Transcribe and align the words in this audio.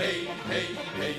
hey, 0.00 0.24
hey, 0.48 0.74
hey, 0.96 1.14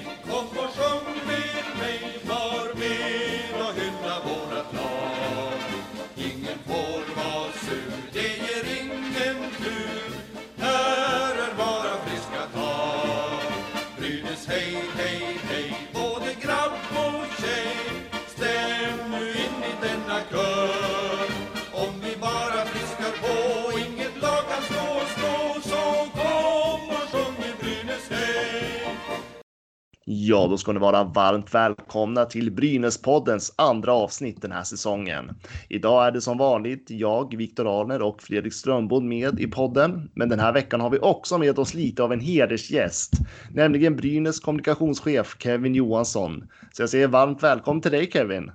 Ja, 30.32 30.48
då 30.48 30.58
ska 30.58 30.72
ni 30.72 30.80
vara 30.80 31.04
varmt 31.04 31.54
välkomna 31.54 32.26
till 32.26 32.52
Brynäspoddens 32.52 33.54
andra 33.58 33.94
avsnitt 33.94 34.42
den 34.42 34.52
här 34.52 34.64
säsongen. 34.64 35.32
Idag 35.70 36.08
är 36.08 36.12
det 36.12 36.22
som 36.22 36.38
vanligt 36.38 36.86
jag, 36.90 37.38
Viktor 37.38 37.82
Arner 37.82 38.02
och 38.02 38.22
Fredrik 38.22 38.54
Strömbod 38.54 39.04
med 39.04 39.40
i 39.40 39.48
podden. 39.48 40.12
Men 40.16 40.30
den 40.30 40.40
här 40.40 40.54
veckan 40.54 40.82
har 40.82 40.90
vi 40.90 41.00
också 41.00 41.38
med 41.38 41.60
oss 41.60 41.74
lite 41.74 42.04
av 42.04 42.14
en 42.14 42.20
hedersgäst, 42.20 43.12
nämligen 43.54 43.96
Brynäs 43.96 44.40
kommunikationschef 44.40 45.36
Kevin 45.40 45.76
Johansson. 45.76 46.48
Så 46.72 46.82
jag 46.82 46.90
säger 46.90 47.08
varmt 47.08 47.44
välkommen 47.44 47.82
till 47.82 47.92
dig 47.92 48.12
Kevin. 48.12 48.52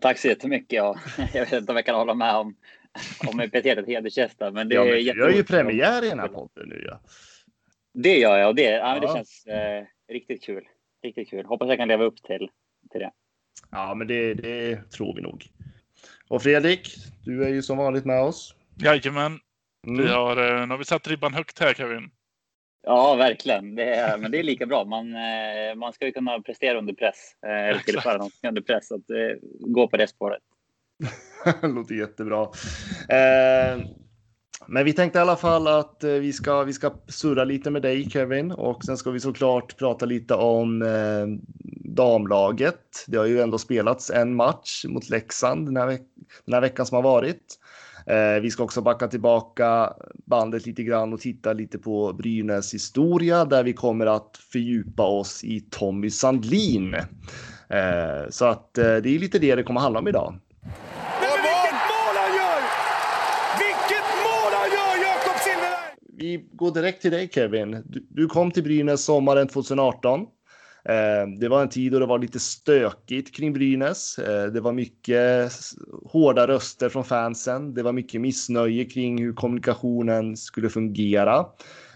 Tack 0.00 0.18
så 0.18 0.28
jättemycket. 0.28 0.72
Ja. 0.72 0.96
Jag 1.34 1.40
vet 1.40 1.52
inte 1.52 1.72
om 1.72 1.76
jag 1.76 1.86
kan 1.86 1.94
hålla 1.94 2.14
med 2.14 2.36
om, 2.36 2.54
om 3.28 3.40
epitetet 3.40 3.86
hedersgäst, 3.86 4.36
men 4.52 4.68
det 4.68 4.74
ja, 4.74 4.82
är 4.82 4.86
men 4.86 4.94
Du 4.94 5.20
gör 5.20 5.30
ju 5.30 5.44
premiär 5.44 6.04
i 6.04 6.08
den 6.08 6.18
här 6.18 6.28
podden 6.28 6.68
nu. 6.68 6.84
Ja. 6.88 7.00
Det 7.94 8.18
gör 8.18 8.38
jag 8.38 8.48
och 8.48 8.54
det, 8.54 8.70
ja. 8.70 8.98
det 9.00 9.06
känns 9.06 9.46
eh, 9.46 9.84
riktigt 10.12 10.44
kul. 10.44 10.64
Riktigt 11.02 11.30
kul. 11.30 11.46
Hoppas 11.46 11.68
jag 11.68 11.78
kan 11.78 11.88
leva 11.88 12.04
upp 12.04 12.22
till, 12.22 12.50
till 12.90 13.00
det. 13.00 13.10
Ja, 13.70 13.94
men 13.94 14.06
det, 14.06 14.34
det 14.34 14.90
tror 14.90 15.14
vi 15.14 15.22
nog. 15.22 15.46
Och 16.28 16.42
Fredrik, 16.42 16.88
du 17.24 17.44
är 17.44 17.48
ju 17.48 17.62
som 17.62 17.78
vanligt 17.78 18.04
med 18.04 18.22
oss. 18.22 18.54
Jajamän. 18.82 19.38
Mm. 19.86 20.02
Vi 20.02 20.08
har, 20.08 20.36
eh, 20.36 20.66
nu 20.66 20.72
har 20.72 20.78
vi 20.78 20.84
satt 20.84 21.08
ribban 21.08 21.34
högt 21.34 21.58
här 21.58 21.74
Kevin. 21.74 22.10
Ja, 22.82 23.14
verkligen. 23.14 23.74
Det 23.74 23.94
är, 23.94 24.18
men 24.18 24.30
det 24.30 24.38
är 24.38 24.42
lika 24.42 24.66
bra. 24.66 24.84
Man, 24.84 25.14
eh, 25.14 25.74
man 25.76 25.92
ska 25.92 26.06
ju 26.06 26.12
kunna 26.12 26.40
prestera 26.40 26.78
under 26.78 26.94
press. 26.94 27.36
Eh, 27.46 27.68
eller 27.68 27.80
tillföra 27.80 28.16
någonting 28.16 28.48
under 28.48 28.62
press. 28.62 28.92
Att, 28.92 29.02
gå 29.60 29.88
på 29.88 29.96
det 29.96 30.08
spåret. 30.08 30.42
Det 31.60 31.68
låter 31.68 31.94
jättebra. 31.94 32.42
Eh, 33.08 33.80
men 34.68 34.84
vi 34.84 34.92
tänkte 34.92 35.18
i 35.18 35.22
alla 35.22 35.36
fall 35.36 35.66
att 35.66 36.04
eh, 36.04 36.10
vi 36.10 36.32
ska, 36.32 36.62
vi 36.62 36.72
ska 36.72 36.90
surra 37.08 37.44
lite 37.44 37.70
med 37.70 37.82
dig 37.82 38.10
Kevin 38.10 38.52
och 38.52 38.84
sen 38.84 38.96
ska 38.96 39.10
vi 39.10 39.20
såklart 39.20 39.76
prata 39.76 40.06
lite 40.06 40.34
om 40.34 40.82
eh, 40.82 41.26
damlaget. 41.84 43.04
Det 43.06 43.16
har 43.16 43.26
ju 43.26 43.40
ändå 43.40 43.58
spelats 43.58 44.10
en 44.10 44.34
match 44.34 44.84
mot 44.88 45.10
Leksand 45.10 45.66
den 45.66 45.76
här, 45.76 45.86
veck- 45.86 46.08
den 46.44 46.54
här 46.54 46.60
veckan 46.60 46.86
som 46.86 46.94
har 46.94 47.02
varit. 47.02 47.58
Eh, 48.06 48.40
vi 48.42 48.50
ska 48.50 48.62
också 48.62 48.80
backa 48.80 49.08
tillbaka 49.08 49.92
bandet 50.26 50.66
lite 50.66 50.82
grann 50.82 51.12
och 51.12 51.20
titta 51.20 51.52
lite 51.52 51.78
på 51.78 52.12
Brynäs 52.12 52.74
historia 52.74 53.44
där 53.44 53.64
vi 53.64 53.72
kommer 53.72 54.06
att 54.06 54.36
fördjupa 54.52 55.02
oss 55.02 55.44
i 55.44 55.60
Tommy 55.60 56.10
Sandlin. 56.10 56.94
Eh, 57.68 58.28
så 58.30 58.44
att 58.44 58.78
eh, 58.78 58.84
det 58.84 59.14
är 59.14 59.18
lite 59.18 59.38
det 59.38 59.54
det 59.54 59.62
kommer 59.62 59.80
handla 59.80 59.98
om 60.00 60.08
idag. 60.08 60.34
Men 61.20 61.38
vilket 61.42 61.72
mål 61.92 62.14
han 62.22 62.36
gör! 62.36 62.60
Vilket 63.58 64.08
mål 64.26 64.52
han 64.60 64.70
gör, 64.76 64.94
Jakob 65.08 65.36
Silfverberg! 65.44 65.96
Vi 66.22 66.44
går 66.52 66.70
direkt 66.70 67.02
till 67.02 67.10
dig 67.10 67.28
Kevin. 67.32 67.82
Du, 67.86 68.06
du 68.10 68.26
kom 68.26 68.50
till 68.50 68.62
Brynäs 68.62 69.04
sommaren 69.04 69.48
2018. 69.48 70.20
Eh, 70.20 71.28
det 71.40 71.48
var 71.48 71.62
en 71.62 71.68
tid 71.68 71.92
då 71.92 71.98
det 71.98 72.06
var 72.06 72.18
lite 72.18 72.38
stökigt 72.38 73.36
kring 73.36 73.52
Brynäs. 73.52 74.18
Eh, 74.18 74.46
det 74.46 74.60
var 74.60 74.72
mycket 74.72 75.52
hårda 76.06 76.46
röster 76.46 76.88
från 76.88 77.04
fansen. 77.04 77.74
Det 77.74 77.82
var 77.82 77.92
mycket 77.92 78.20
missnöje 78.20 78.84
kring 78.84 79.22
hur 79.22 79.32
kommunikationen 79.32 80.36
skulle 80.36 80.68
fungera. 80.68 81.38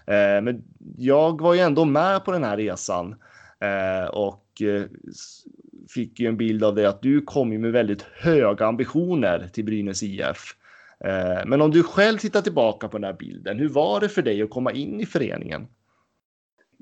Eh, 0.07 0.43
men 0.43 0.65
jag 0.97 1.41
var 1.41 1.55
ju 1.55 1.61
ändå 1.61 1.85
med 1.85 2.25
på 2.25 2.33
den 2.33 2.45
här 2.45 2.57
resan 2.57 3.15
eh, 3.61 4.09
och 4.09 4.63
eh, 4.63 4.83
fick 5.95 6.21
ju 6.21 6.27
en 6.27 6.37
bild 6.37 6.65
av 6.65 6.75
det 6.75 6.89
att 6.89 7.03
du 7.03 7.21
kom 7.21 7.53
ju 7.53 7.59
med 7.59 7.73
väldigt 7.73 8.03
höga 8.03 8.67
ambitioner 8.67 9.49
till 9.53 9.65
Brynäs 9.65 10.03
IF. 10.03 10.57
Eh, 11.05 11.47
men 11.47 11.61
om 11.63 11.71
du 11.71 11.83
själv 11.83 12.19
tittar 12.19 12.41
tillbaka 12.43 12.89
på 12.89 12.99
den 12.99 13.05
här 13.05 13.13
bilden, 13.13 13.59
hur 13.59 13.69
var 13.69 14.01
det 14.01 14.09
för 14.09 14.23
dig 14.23 14.43
att 14.43 14.51
komma 14.51 14.73
in 14.73 15.01
i 15.01 15.07
föreningen? 15.07 15.67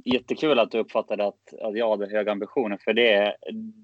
Jättekul 0.05 0.59
att 0.59 0.71
du 0.71 0.79
uppfattade 0.79 1.27
att, 1.27 1.55
att 1.63 1.77
jag 1.77 1.91
hade 1.91 2.07
höga 2.17 2.33
ambitioner, 2.33 2.79
för 2.85 2.93
det, 2.93 3.37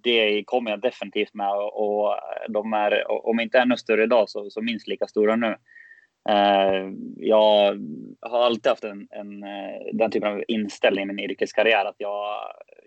det 0.02 0.44
kommer 0.44 0.70
jag 0.70 0.80
definitivt 0.80 1.34
med. 1.34 1.52
Och, 1.72 2.14
de 2.48 2.72
är, 2.72 3.10
om 3.26 3.40
inte 3.40 3.58
ännu 3.58 3.76
större 3.76 4.02
idag, 4.02 4.28
så, 4.28 4.50
så 4.50 4.62
minst 4.62 4.88
lika 4.88 5.06
stora 5.06 5.36
nu. 5.36 5.56
Eh, 6.28 6.90
jag 7.16 7.78
har 8.20 8.44
alltid 8.44 8.66
haft 8.70 8.84
en, 8.84 9.08
en, 9.10 9.42
eh, 9.42 9.80
den 9.92 10.10
typen 10.10 10.32
av 10.32 10.42
inställning 10.48 11.02
i 11.02 11.06
min 11.06 11.30
yrkeskarriär, 11.30 11.84
att 11.84 11.94
jag, 11.98 12.34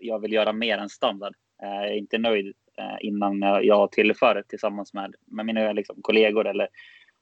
jag 0.00 0.18
vill 0.18 0.32
göra 0.32 0.52
mer 0.52 0.78
än 0.78 0.88
standard. 0.88 1.34
Jag 1.62 1.88
är 1.88 1.92
inte 1.92 2.18
nöjd 2.18 2.54
innan 3.00 3.42
jag- 3.42 3.64
jag 3.64 3.92
tillför 3.92 4.42
tillsammans 4.48 4.94
med, 4.94 5.14
med 5.26 5.46
mina 5.46 5.72
liksom, 5.72 5.96
kollegor 6.02 6.46
eller 6.46 6.68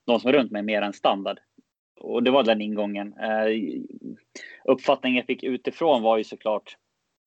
de 0.04 0.20
som 0.20 0.28
är 0.28 0.32
runt 0.32 0.50
mig 0.50 0.62
mer 0.62 0.82
än 0.82 0.92
standard. 0.92 1.38
Och 2.00 2.22
det 2.22 2.30
var 2.30 2.42
den 2.42 2.60
ingången. 2.60 3.14
Eh, 3.18 3.46
uppfattningen 4.64 5.16
jag 5.16 5.26
fick 5.26 5.42
utifrån 5.42 6.02
var 6.02 6.18
ju 6.18 6.24
såklart 6.24 6.76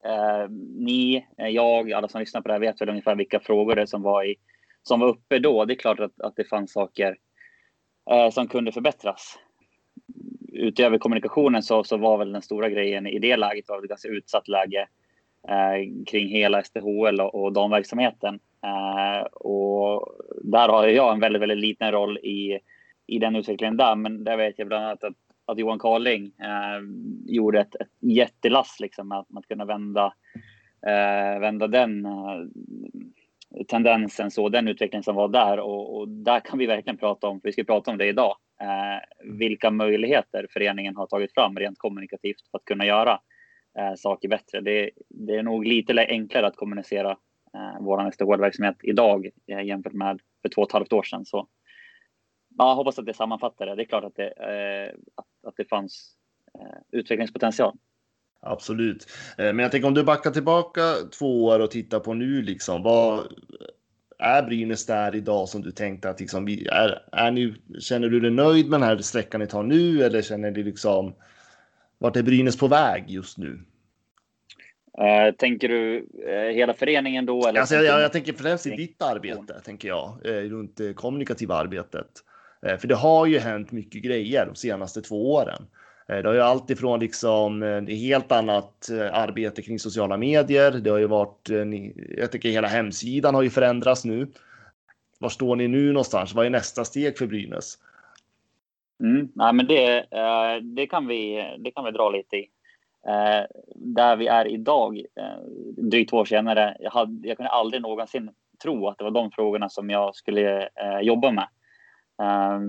eh, 0.06 0.50
ni, 0.78 1.26
eh, 1.38 1.48
jag, 1.48 1.92
alla 1.92 2.08
som 2.08 2.20
lyssnar 2.20 2.42
på 2.42 2.48
det 2.48 2.54
här 2.54 2.60
vet 2.60 2.82
väl 2.82 2.90
ungefär 2.90 3.16
vilka 3.16 3.40
frågor 3.40 3.76
det 3.76 3.82
är 3.82 3.86
som 3.86 4.02
var, 4.02 4.24
i, 4.24 4.36
som 4.84 5.00
var 5.00 5.08
uppe 5.08 5.40
då. 5.40 5.66
Det 5.66 5.74
är 5.74 5.76
klart 5.76 6.00
att, 6.00 6.22
att 6.22 6.36
det 6.36 6.44
fanns 6.44 6.74
saker 6.74 7.18
eh, 8.12 8.30
som 8.30 8.48
kunde 8.48 8.72
förbättras. 8.72 9.40
Utöver 10.54 10.98
kommunikationen 10.98 11.64
så, 11.64 11.84
så 11.84 11.98
var 11.98 12.18
väl 12.18 12.32
den 12.32 12.42
stora 12.42 12.70
grejen 12.70 13.08
i 13.08 13.20
det 13.20 13.38
läget 13.38 13.70
var 13.70 13.78
det 13.78 13.86
ett 13.86 13.90
ganska 13.90 14.10
utsatt 14.10 14.48
läge 14.48 14.88
eh, 15.48 16.04
kring 16.08 16.30
hela 16.30 16.64
STHL 16.64 17.22
och, 17.22 17.44
och 17.44 17.54
damverksamheten. 17.54 18.40
Eh, 18.66 19.22
och 19.26 20.16
där 20.44 20.70
har 20.70 20.88
jag 20.88 21.14
en 21.14 21.20
väldigt, 21.20 21.42
väldigt 21.42 21.58
liten 21.58 21.92
roll 21.92 22.18
i, 22.18 22.60
i 23.08 23.20
den 23.20 23.36
utvecklingen 23.36 23.78
där. 23.78 23.96
Men 23.96 24.24
där 24.24 24.38
vet 24.38 24.60
jag 24.60 24.68
bland 24.68 24.86
annat 24.86 25.04
att, 25.04 25.14
att 25.46 25.60
Johan 25.60 25.80
Carling 25.80 26.26
eh, 26.26 26.82
gjorde 27.26 27.60
ett, 27.60 27.76
ett 27.76 27.88
jättelass 28.00 28.80
liksom, 28.80 29.08
med 29.08 29.18
att, 29.18 29.30
med 29.30 29.40
att 29.40 29.48
kunna 29.48 29.66
vända, 29.66 30.14
eh, 30.88 31.40
vända 31.40 31.68
den 31.68 32.06
eh, 32.06 32.42
tendensen, 33.68 34.32
så 34.32 34.50
den 34.50 34.68
utveckling 34.68 35.04
som 35.04 35.16
var 35.16 35.28
där. 35.28 35.60
Och, 35.60 35.98
och 35.98 36.10
där 36.10 36.40
kan 36.40 36.60
vi 36.60 36.66
verkligen 36.66 36.98
prata 36.98 37.28
om, 37.28 37.42
för 37.42 37.48
vi 37.48 37.54
ska 37.54 37.64
prata 37.64 37.92
om 37.92 37.98
det 37.98 38.08
idag, 38.08 38.36
eh, 38.62 39.34
vilka 39.38 39.72
möjligheter 39.72 40.48
föreningen 40.50 40.96
har 40.96 41.08
tagit 41.08 41.34
fram 41.34 41.56
rent 41.56 41.80
kommunikativt 41.80 42.42
för 42.52 42.58
att 42.58 42.66
kunna 42.66 42.86
göra 42.86 43.20
eh, 43.80 43.94
saker 43.96 44.30
bättre. 44.30 44.62
Det, 44.62 44.90
det 45.10 45.36
är 45.36 45.44
nog 45.44 45.66
lite 45.66 46.06
enklare 46.10 46.48
att 46.48 46.56
kommunicera 46.56 47.18
eh, 47.56 47.82
vår 47.82 48.12
SDHL-verksamhet 48.12 48.76
idag 48.84 49.30
eh, 49.48 49.62
jämfört 49.62 49.94
med 49.94 50.20
för 50.42 50.50
två 50.50 50.62
och 50.62 50.68
ett 50.68 50.74
halvt 50.74 50.94
år 50.94 51.04
sedan. 51.04 51.26
Så 51.26 51.48
ja, 52.58 52.70
jag 52.70 52.76
hoppas 52.76 53.00
att 53.00 53.06
det 53.06 53.14
sammanfattar 53.14 53.66
det. 53.66 53.76
Det 53.76 53.82
är 53.82 53.86
klart 53.86 54.04
att 54.04 54.16
det, 54.16 54.28
eh, 54.28 54.96
att, 55.16 55.48
att 55.48 55.54
det 55.58 55.66
fanns 55.66 56.16
eh, 56.60 57.00
utvecklingspotential. 57.00 57.78
Absolut. 58.42 59.08
Eh, 59.38 59.46
men 59.46 59.60
jag 59.60 59.72
tänker 59.72 59.88
om 59.88 59.94
du 59.94 60.04
backar 60.04 60.32
tillbaka 60.32 60.82
två 61.20 61.46
år 61.46 61.60
och 61.60 61.72
tittar 61.72 62.00
på 62.00 62.14
nu, 62.14 62.42
liksom, 62.42 62.84
vad 62.84 63.28
är 64.20 64.44
Brynäs 64.44 64.86
där 64.86 65.16
idag 65.16 65.50
som 65.50 65.62
du 65.62 65.72
tänkte 65.72 66.10
att 66.10 66.20
liksom, 66.20 66.48
är, 66.48 67.02
är 67.12 67.32
ni, 67.32 67.56
känner 67.80 68.10
du 68.10 68.20
dig 68.20 68.32
nöjd 68.32 68.70
med 68.70 68.80
den 68.80 68.90
här 68.90 68.98
sträckan 68.98 69.42
ni 69.42 69.48
tar 69.48 69.64
nu 69.64 70.04
eller 70.04 70.22
känner 70.22 70.52
du 70.52 70.64
liksom 70.64 71.16
vart 71.98 72.16
är 72.16 72.24
Brynäs 72.24 72.58
på 72.58 72.68
väg 72.68 73.04
just 73.08 73.38
nu? 73.38 73.66
Eh, 74.98 75.36
tänker 75.36 75.70
du 75.70 76.08
eh, 76.28 76.56
hela 76.56 76.74
föreningen 76.74 77.26
då? 77.26 77.48
Eller 77.48 77.60
Alltså, 77.60 77.76
jag, 77.76 78.02
jag 78.02 78.12
tänker 78.12 78.34
främst 78.34 78.68
i 78.68 78.70
ditt 78.70 79.02
arbete, 79.02 79.60
tänker 79.66 79.88
jag, 79.88 80.20
eh, 80.26 80.32
runt 80.32 80.78
det 80.78 80.94
kommunikativa 80.94 81.56
arbetet. 81.56 82.08
För 82.80 82.88
det 82.88 82.96
har 82.96 83.26
ju 83.26 83.40
hänt 83.40 83.72
mycket 83.72 84.04
grejer 84.04 84.46
de 84.46 84.56
senaste 84.56 85.02
två 85.02 85.34
åren. 85.34 85.68
Det 86.08 86.28
har 86.28 86.34
ju 86.34 86.42
allt 86.42 86.70
ifrån 86.70 87.00
liksom 87.00 87.64
ett 87.64 87.90
helt 87.90 88.32
annat 88.32 88.90
arbete 89.12 89.62
kring 89.62 89.80
sociala 89.80 90.18
medier. 90.18 90.72
Det 90.72 90.90
har 90.90 90.98
ju 90.98 91.08
varit, 91.08 91.50
jag 92.18 92.32
tycker 92.32 92.50
hela 92.50 92.68
hemsidan 92.68 93.36
har 93.36 93.42
ju 93.42 93.50
förändrats 93.50 94.06
nu. 94.06 94.28
Var 95.20 95.30
står 95.30 95.56
ni 95.56 95.68
nu 95.68 95.88
någonstans? 95.88 96.34
Vad 96.34 96.46
är 96.46 96.50
nästa 96.50 96.86
steg 96.86 97.18
för 97.18 97.28
Brynäs? 97.28 97.78
Mm, 99.00 99.30
nej, 99.36 99.54
men 99.54 99.68
det, 99.68 100.06
det, 100.62 100.88
kan 100.88 101.08
vi, 101.08 101.56
det 101.60 101.72
kan 101.72 101.86
vi 101.86 101.92
dra 101.92 102.10
lite 102.10 102.36
i. 102.36 102.50
Eh, 103.08 103.46
där 103.76 104.16
vi 104.16 104.28
är 104.28 104.48
idag, 104.48 104.98
eh, 104.98 105.40
drygt 105.78 106.10
två 106.10 106.18
år 106.18 106.26
senare, 106.26 106.78
jag, 106.80 106.92
hade, 106.92 107.28
jag 107.28 107.38
kunde 107.38 107.50
aldrig 107.50 107.82
någonsin 107.82 108.30
tro 108.64 108.88
att 108.88 108.98
det 108.98 109.04
var 109.04 109.12
de 109.12 109.32
frågorna 109.32 109.70
som 109.70 109.90
jag 109.90 110.16
skulle 110.16 110.62
eh, 110.62 111.00
jobba 111.02 111.32
med. 111.32 111.48
Eh, 112.22 112.60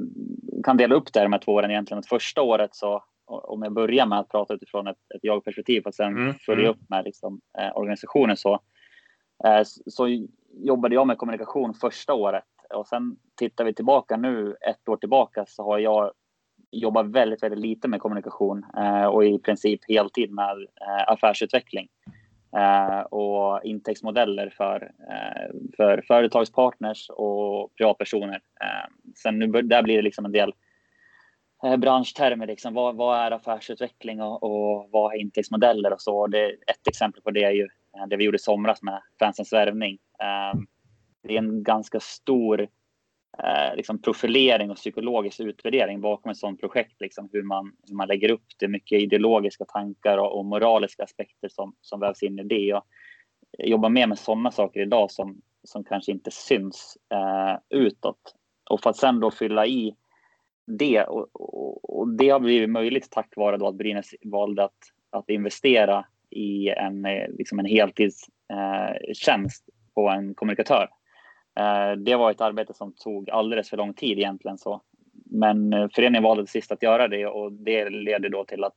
kan 0.64 0.76
dela 0.76 0.94
upp 0.94 1.12
det 1.12 1.20
här 1.20 1.28
med 1.28 1.42
två 1.42 1.52
åren 1.52 1.70
egentligen. 1.70 1.98
Att 1.98 2.08
första 2.08 2.42
året 2.42 2.74
så 2.74 3.02
om 3.26 3.62
jag 3.62 3.72
börjar 3.72 4.06
med 4.06 4.18
att 4.18 4.28
prata 4.28 4.54
utifrån 4.54 4.86
ett, 4.86 4.96
ett 5.14 5.24
jag-perspektiv 5.24 5.82
och 5.86 5.94
sen 5.94 6.16
Mm, 6.16 6.34
följa 6.34 6.64
mm. 6.64 6.70
upp 6.70 6.90
med 6.90 7.04
liksom, 7.04 7.40
eh, 7.58 7.76
organisationen 7.76 8.36
så, 8.36 8.60
eh, 9.44 9.62
så, 9.64 9.82
så 9.86 10.26
jobbade 10.52 10.94
jag 10.94 11.06
med 11.06 11.18
kommunikation 11.18 11.74
första 11.74 12.14
året 12.14 12.44
och 12.74 12.86
sen 12.86 13.16
tittar 13.36 13.64
vi 13.64 13.74
tillbaka 13.74 14.16
nu 14.16 14.56
ett 14.60 14.88
år 14.88 14.96
tillbaka 14.96 15.44
så 15.46 15.62
har 15.62 15.78
jag 15.78 16.12
jobbar 16.70 17.04
väldigt, 17.04 17.42
väldigt 17.42 17.60
lite 17.60 17.88
med 17.88 18.00
kommunikation 18.00 18.64
eh, 18.76 19.04
och 19.04 19.24
i 19.24 19.38
princip 19.38 19.80
heltid 19.88 20.30
med 20.30 20.56
eh, 20.60 21.12
affärsutveckling 21.12 21.88
eh, 22.56 23.00
och 23.00 23.64
intäktsmodeller 23.64 24.50
för, 24.56 24.92
eh, 25.10 25.76
för 25.76 26.04
företagspartners 26.08 27.10
och 27.10 27.74
privatpersoner. 27.74 28.40
Eh, 28.60 29.12
sen 29.16 29.38
nu 29.38 29.46
där 29.46 29.82
blir 29.82 29.96
det 29.96 30.02
liksom 30.02 30.24
en 30.24 30.32
del 30.32 30.54
eh, 31.64 31.76
branschtermer. 31.76 32.46
Liksom. 32.46 32.74
Vad, 32.74 32.96
vad 32.96 33.18
är 33.18 33.30
affärsutveckling 33.30 34.22
och, 34.22 34.42
och 34.42 34.88
vad 34.90 35.14
är 35.14 35.18
intäktsmodeller 35.20 35.92
och 35.92 36.00
så. 36.00 36.26
Det, 36.26 36.46
ett 36.46 36.88
exempel 36.88 37.22
på 37.22 37.30
det 37.30 37.44
är 37.44 37.52
ju 37.52 37.68
eh, 37.96 38.06
det 38.08 38.16
vi 38.16 38.24
gjorde 38.24 38.36
i 38.36 38.38
somras 38.38 38.82
med 38.82 39.02
fansens 39.18 39.52
värvning. 39.52 39.98
Eh, 40.20 40.60
det 41.22 41.34
är 41.34 41.38
en 41.38 41.62
ganska 41.62 42.00
stor 42.00 42.68
eh, 43.38 43.76
liksom 43.76 44.02
profilering 44.02 44.70
och 44.70 44.76
psykologisk 44.76 45.40
utvärdering 45.40 46.00
bakom 46.00 46.30
ett 46.30 46.36
sådant 46.36 46.60
projekt. 46.60 47.00
Liksom, 47.00 47.28
hur, 47.32 47.42
man, 47.42 47.72
hur 47.88 47.96
man 47.96 48.08
lägger 48.08 48.30
upp 48.30 48.46
det, 48.58 48.68
mycket 48.68 49.02
ideologiska 49.02 49.64
tankar 49.64 50.18
och, 50.18 50.38
och 50.38 50.44
moraliska 50.44 51.04
aspekter 51.04 51.48
som, 51.48 51.74
som 51.80 52.00
vävs 52.00 52.22
in 52.22 52.38
i 52.38 52.42
det. 52.42 52.74
Och 52.74 52.84
jobbar 53.58 53.88
mer 53.88 54.06
med 54.06 54.18
sådana 54.18 54.50
saker 54.50 54.80
idag 54.80 55.10
som, 55.10 55.40
som 55.64 55.84
kanske 55.84 56.12
inte 56.12 56.30
syns 56.30 56.98
eh, 57.12 57.78
utåt. 57.78 58.34
Och 58.70 58.80
för 58.80 58.90
att 58.90 58.96
sen 58.96 59.20
då 59.20 59.30
fylla 59.30 59.66
i 59.66 59.96
det 60.66 61.04
och, 61.04 61.28
och, 61.32 61.98
och 61.98 62.08
det 62.08 62.28
har 62.28 62.40
blivit 62.40 62.70
möjligt 62.70 63.10
tack 63.10 63.36
vare 63.36 63.56
då 63.56 63.68
att 63.68 63.74
Brynäs 63.74 64.14
valde 64.24 64.64
att, 64.64 64.78
att 65.10 65.30
investera 65.30 66.04
i 66.30 66.68
en, 66.68 67.04
eh, 67.04 67.28
liksom 67.28 67.58
en 67.58 67.66
heltidstjänst 67.66 69.68
eh, 69.68 69.74
på 69.94 70.08
en 70.08 70.34
kommunikatör. 70.34 70.88
Eh, 71.56 71.92
det 71.92 72.16
var 72.16 72.30
ett 72.30 72.40
arbete 72.40 72.74
som 72.74 72.92
tog 72.92 73.30
alldeles 73.30 73.70
för 73.70 73.76
lång 73.76 73.94
tid 73.94 74.18
egentligen. 74.18 74.58
Så. 74.58 74.80
Men 75.24 75.72
eh, 75.72 75.88
föreningen 75.94 76.22
valde 76.22 76.42
till 76.42 76.52
sist 76.52 76.72
att 76.72 76.82
göra 76.82 77.08
det 77.08 77.26
och 77.26 77.52
det 77.52 77.90
leder 77.90 78.28
då 78.28 78.44
till 78.44 78.64
att, 78.64 78.76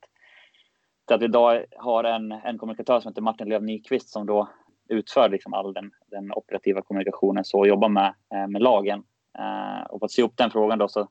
till 1.07 1.15
att 1.15 1.21
vi 1.21 1.25
idag 1.25 1.65
har 1.77 2.03
en, 2.03 2.31
en 2.31 2.57
kommunikatör 2.57 2.99
som 2.99 3.09
heter 3.11 3.21
Martin 3.21 3.49
Löv 3.49 3.63
Nyqvist 3.63 4.09
som 4.09 4.25
då 4.25 4.49
utför 4.89 5.29
liksom 5.29 5.53
all 5.53 5.73
den, 5.73 5.91
den 6.07 6.31
operativa 6.33 6.81
kommunikationen 6.81 7.45
så 7.45 7.59
och 7.59 7.67
jobbar 7.67 7.89
med, 7.89 8.13
eh, 8.33 8.47
med 8.47 8.61
lagen. 8.61 9.03
Och 9.89 9.99
för 9.99 10.05
att 10.05 10.11
se 10.11 10.23
upp 10.23 10.37
den 10.37 10.51
frågan 10.51 10.79
då 10.79 10.87
så, 10.87 11.07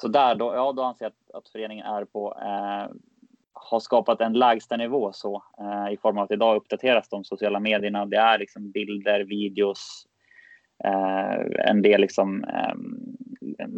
så 0.00 0.08
där 0.08 0.34
då, 0.34 0.54
ja, 0.54 0.72
då 0.72 0.82
anser 0.82 1.04
jag 1.04 1.10
att, 1.10 1.34
att 1.34 1.48
föreningen 1.48 1.86
är 1.86 2.04
på 2.04 2.38
eh, 2.42 2.94
har 3.52 3.80
skapat 3.80 4.20
en 4.20 4.32
lägsta 4.32 4.76
nivå 4.76 5.12
så 5.12 5.42
eh, 5.58 5.92
i 5.92 5.96
form 5.96 6.18
av 6.18 6.24
att 6.24 6.30
idag 6.30 6.56
uppdateras 6.56 7.08
de 7.08 7.24
sociala 7.24 7.60
medierna. 7.60 8.06
Det 8.06 8.16
är 8.16 8.38
liksom 8.38 8.70
bilder, 8.70 9.20
videos, 9.20 10.06
en 11.68 11.82
del 11.82 12.00
liksom 12.00 12.44
eh, 12.44 12.74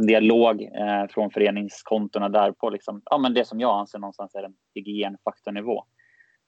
dialog 0.07 0.63
eh, 0.63 1.07
från 1.11 1.31
föreningskontona 1.31 2.29
där 2.29 2.53
på 2.53 2.71
liksom, 2.71 3.03
ja, 3.05 3.19
men 3.19 3.35
det 3.35 3.45
som 3.45 3.61
jag 3.61 3.79
anser 3.79 3.99
någonstans 3.99 4.35
är 4.35 4.43
en 4.43 4.55
hygienfaktornivå. 4.75 5.85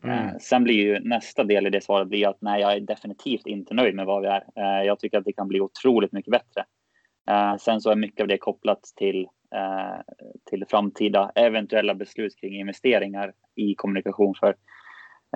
Mm. 0.05 0.19
Eh, 0.19 0.37
sen 0.41 0.65
blir 0.65 0.75
ju 0.75 1.01
nästa 1.01 1.45
del 1.45 1.67
i 1.67 1.71
det 1.71 1.85
svaret 1.85 2.09
blir 2.09 2.29
att 2.29 2.39
nej, 2.41 2.61
jag 2.61 2.73
är 2.73 2.81
definitivt 2.81 3.47
inte 3.47 3.75
nöjd 3.75 3.95
med 3.95 4.07
vad 4.07 4.23
vi 4.23 4.29
är. 4.29 4.45
Eh, 4.57 4.87
jag 4.87 4.99
tycker 4.99 5.19
att 5.19 5.25
det 5.25 5.33
kan 5.33 5.49
bli 5.49 5.61
otroligt 5.61 6.13
mycket 6.13 6.31
bättre. 6.31 6.65
Eh, 7.31 7.57
sen 7.57 7.81
så 7.81 7.91
är 7.91 7.97
mycket 7.97 8.21
av 8.21 8.29
det 8.29 8.39
kopplat 8.39 8.83
till, 8.97 9.29
eh, 9.55 10.01
till 10.51 10.65
framtida 10.69 11.33
eventuella 11.35 11.95
beslut 11.95 12.41
kring 12.41 12.61
investeringar 12.61 13.33
i 13.55 13.75
kommunikation. 13.75 14.35
För 14.41 14.55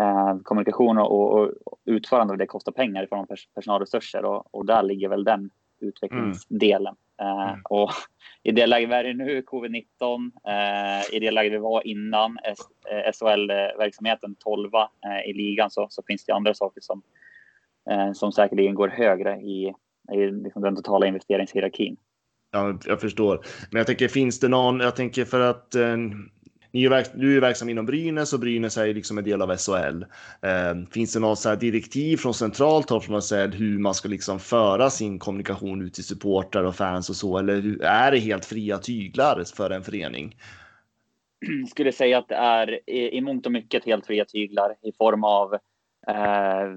eh, 0.00 0.36
kommunikation 0.42 0.98
och, 0.98 1.32
och 1.32 1.50
utförande 1.84 2.32
av 2.32 2.38
det 2.38 2.46
kostar 2.46 2.72
pengar 2.72 3.04
i 3.04 3.06
form 3.06 3.20
av 3.20 3.26
pers 3.26 3.48
personalresurser 3.54 4.24
och, 4.24 4.54
och 4.54 4.66
där 4.66 4.82
ligger 4.82 5.08
väl 5.08 5.24
den 5.24 5.50
utvecklingsdelen. 5.80 6.86
Eh, 6.86 6.96
Mm. 7.22 7.60
och 7.64 7.90
i 8.42 8.52
det 8.52 8.66
läge 8.66 8.86
vi 8.86 8.94
är 8.94 9.04
i 9.04 9.14
nu, 9.14 9.40
covid-19, 9.40 10.30
eh, 10.48 11.16
i 11.16 11.20
det 11.20 11.30
läge 11.30 11.50
vi 11.50 11.58
var 11.58 11.86
innan 11.86 12.38
SHL-verksamheten 13.14 14.34
12 14.34 14.70
eh, 14.74 15.30
i 15.30 15.32
ligan 15.32 15.70
så, 15.70 15.86
så 15.90 16.02
finns 16.06 16.24
det 16.24 16.32
andra 16.32 16.54
saker 16.54 16.80
som, 16.80 17.02
eh, 17.90 18.12
som 18.12 18.32
säkerligen 18.32 18.74
går 18.74 18.88
högre 18.88 19.36
i, 19.36 19.74
i 20.12 20.16
liksom 20.16 20.62
den 20.62 20.76
totala 20.76 21.06
investeringshierarkin. 21.06 21.96
Ja, 22.50 22.78
jag 22.86 23.00
förstår. 23.00 23.40
Men 23.70 23.78
jag 23.78 23.86
tänker, 23.86 24.08
finns 24.08 24.40
det 24.40 24.48
någon, 24.48 24.80
jag 24.80 24.96
tänker 24.96 25.24
för 25.24 25.40
att 25.40 25.74
eh, 25.74 25.96
ni 26.72 26.84
är 26.84 26.90
verk, 26.90 27.06
du 27.14 27.36
är 27.36 27.40
verksam 27.40 27.68
inom 27.68 27.86
Brynäs 27.86 28.32
och 28.32 28.40
Brynäs 28.40 28.78
är 28.78 28.86
ju 28.86 28.94
liksom 28.94 29.18
en 29.18 29.24
del 29.24 29.42
av 29.42 29.56
SHL. 29.56 30.02
Eh, 30.46 30.88
finns 30.92 31.12
det 31.12 31.20
något 31.20 31.38
så 31.38 31.48
här 31.48 31.56
direktiv 31.56 32.16
från 32.16 32.34
centralt 32.34 32.90
håll 32.90 33.00
från 33.00 33.20
SHL 33.20 33.56
hur 33.56 33.78
man 33.78 33.94
ska 33.94 34.08
liksom 34.08 34.38
föra 34.38 34.90
sin 34.90 35.18
kommunikation 35.18 35.82
ut 35.82 35.94
till 35.94 36.04
supportrar 36.04 36.64
och 36.64 36.74
fans 36.74 37.10
och 37.10 37.16
så? 37.16 37.38
Eller 37.38 37.60
hur, 37.60 37.82
är 37.82 38.12
det 38.12 38.18
helt 38.18 38.44
fria 38.44 38.78
tyglar 38.78 39.44
för 39.56 39.70
en 39.70 39.82
förening? 39.82 40.36
skulle 41.70 41.92
säga 41.92 42.18
att 42.18 42.28
det 42.28 42.34
är 42.34 42.90
i, 42.90 43.16
i 43.16 43.20
mångt 43.20 43.46
och 43.46 43.52
mycket 43.52 43.84
helt 43.84 44.06
fria 44.06 44.24
tyglar 44.24 44.74
i 44.82 44.92
form 44.92 45.24
av 45.24 45.54
eh, 46.08 46.76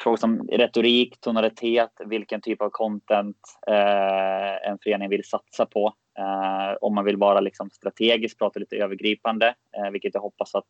frågor 0.00 0.16
som 0.16 0.48
retorik, 0.48 1.20
tonalitet, 1.20 1.90
vilken 2.06 2.40
typ 2.40 2.62
av 2.62 2.70
content 2.70 3.36
eh, 3.66 4.70
en 4.70 4.78
förening 4.82 5.08
vill 5.08 5.24
satsa 5.24 5.66
på. 5.66 5.94
Eh, 6.20 6.76
om 6.80 6.94
man 6.94 7.04
vill 7.04 7.16
vara 7.16 7.40
liksom 7.40 7.70
strategiskt, 7.70 8.38
prata 8.38 8.60
lite 8.60 8.76
övergripande, 8.76 9.54
eh, 9.76 9.90
vilket 9.90 10.14
jag 10.14 10.20
hoppas 10.20 10.54
att, 10.54 10.66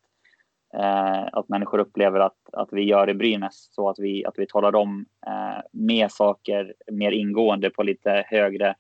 eh, 0.75 1.29
att 1.33 1.49
människor 1.49 1.79
upplever 1.79 2.21
att, 2.21 2.39
att 2.53 2.69
vi 2.73 2.83
gör 2.83 3.11
i 3.11 3.15
Brynäs. 3.15 3.69
Så 3.75 3.89
att 3.89 3.99
vi, 3.99 4.25
att 4.25 4.39
vi 4.39 4.47
talar 4.47 4.75
om 4.75 5.07
eh, 5.27 5.63
mer 5.73 6.09
saker 6.09 6.75
mer 6.93 7.13
ingående 7.13 7.71
på 7.71 7.83
lite 7.83 8.25
högre 8.27 8.75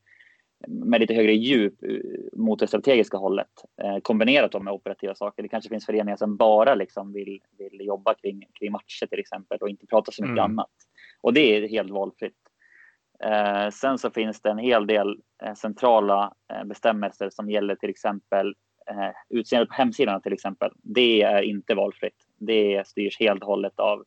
med 0.69 1.01
lite 1.01 1.15
högre 1.15 1.33
djup 1.33 1.83
eh, 1.83 1.91
mot 2.33 2.59
det 2.59 2.67
strategiska 2.67 3.17
hållet 3.17 3.65
eh, 3.83 3.99
kombinerat 4.03 4.63
med 4.63 4.73
operativa 4.73 5.15
saker. 5.15 5.43
Det 5.43 5.49
kanske 5.49 5.71
finns 5.71 5.87
föreningar 5.87 6.17
som 6.17 6.37
bara 6.37 6.75
liksom 6.75 7.13
vill, 7.13 7.41
vill 7.59 7.87
jobba 7.87 8.15
kring, 8.15 8.47
kring 8.59 8.73
matcher 8.73 9.07
till 9.07 9.19
exempel 9.19 9.59
och 9.59 9.69
inte 9.69 9.87
prata 9.87 10.13
så 10.13 10.23
mycket 10.23 10.39
Mm. 10.39 10.51
annat. 10.51 10.71
Och 11.21 11.33
det 11.33 11.57
är 11.57 11.69
helt 11.69 11.91
valfritt. 11.91 12.35
Eh, 13.25 13.71
sen 13.71 13.99
så 13.99 14.11
finns 14.11 14.41
det 14.43 14.51
en 14.51 14.59
hel 14.59 14.87
del 14.87 15.19
eh, 15.43 15.55
centrala 15.55 16.33
eh, 16.53 16.65
bestämmelser 16.65 17.31
som 17.31 17.51
gäller 17.51 17.75
till 17.75 17.91
exempel 17.91 18.55
eh, 18.91 19.11
utseendet 19.29 19.69
på 19.69 19.75
hemsidan 19.75 20.23
till 20.23 20.33
exempel. 20.33 20.71
Det 20.83 21.23
är 21.23 21.43
inte 21.43 21.75
valfritt. 21.75 22.27
Det 22.39 22.87
styrs 22.87 23.21
helt 23.21 23.43
och 23.43 23.47
hållet 23.49 23.81
av, 23.81 24.05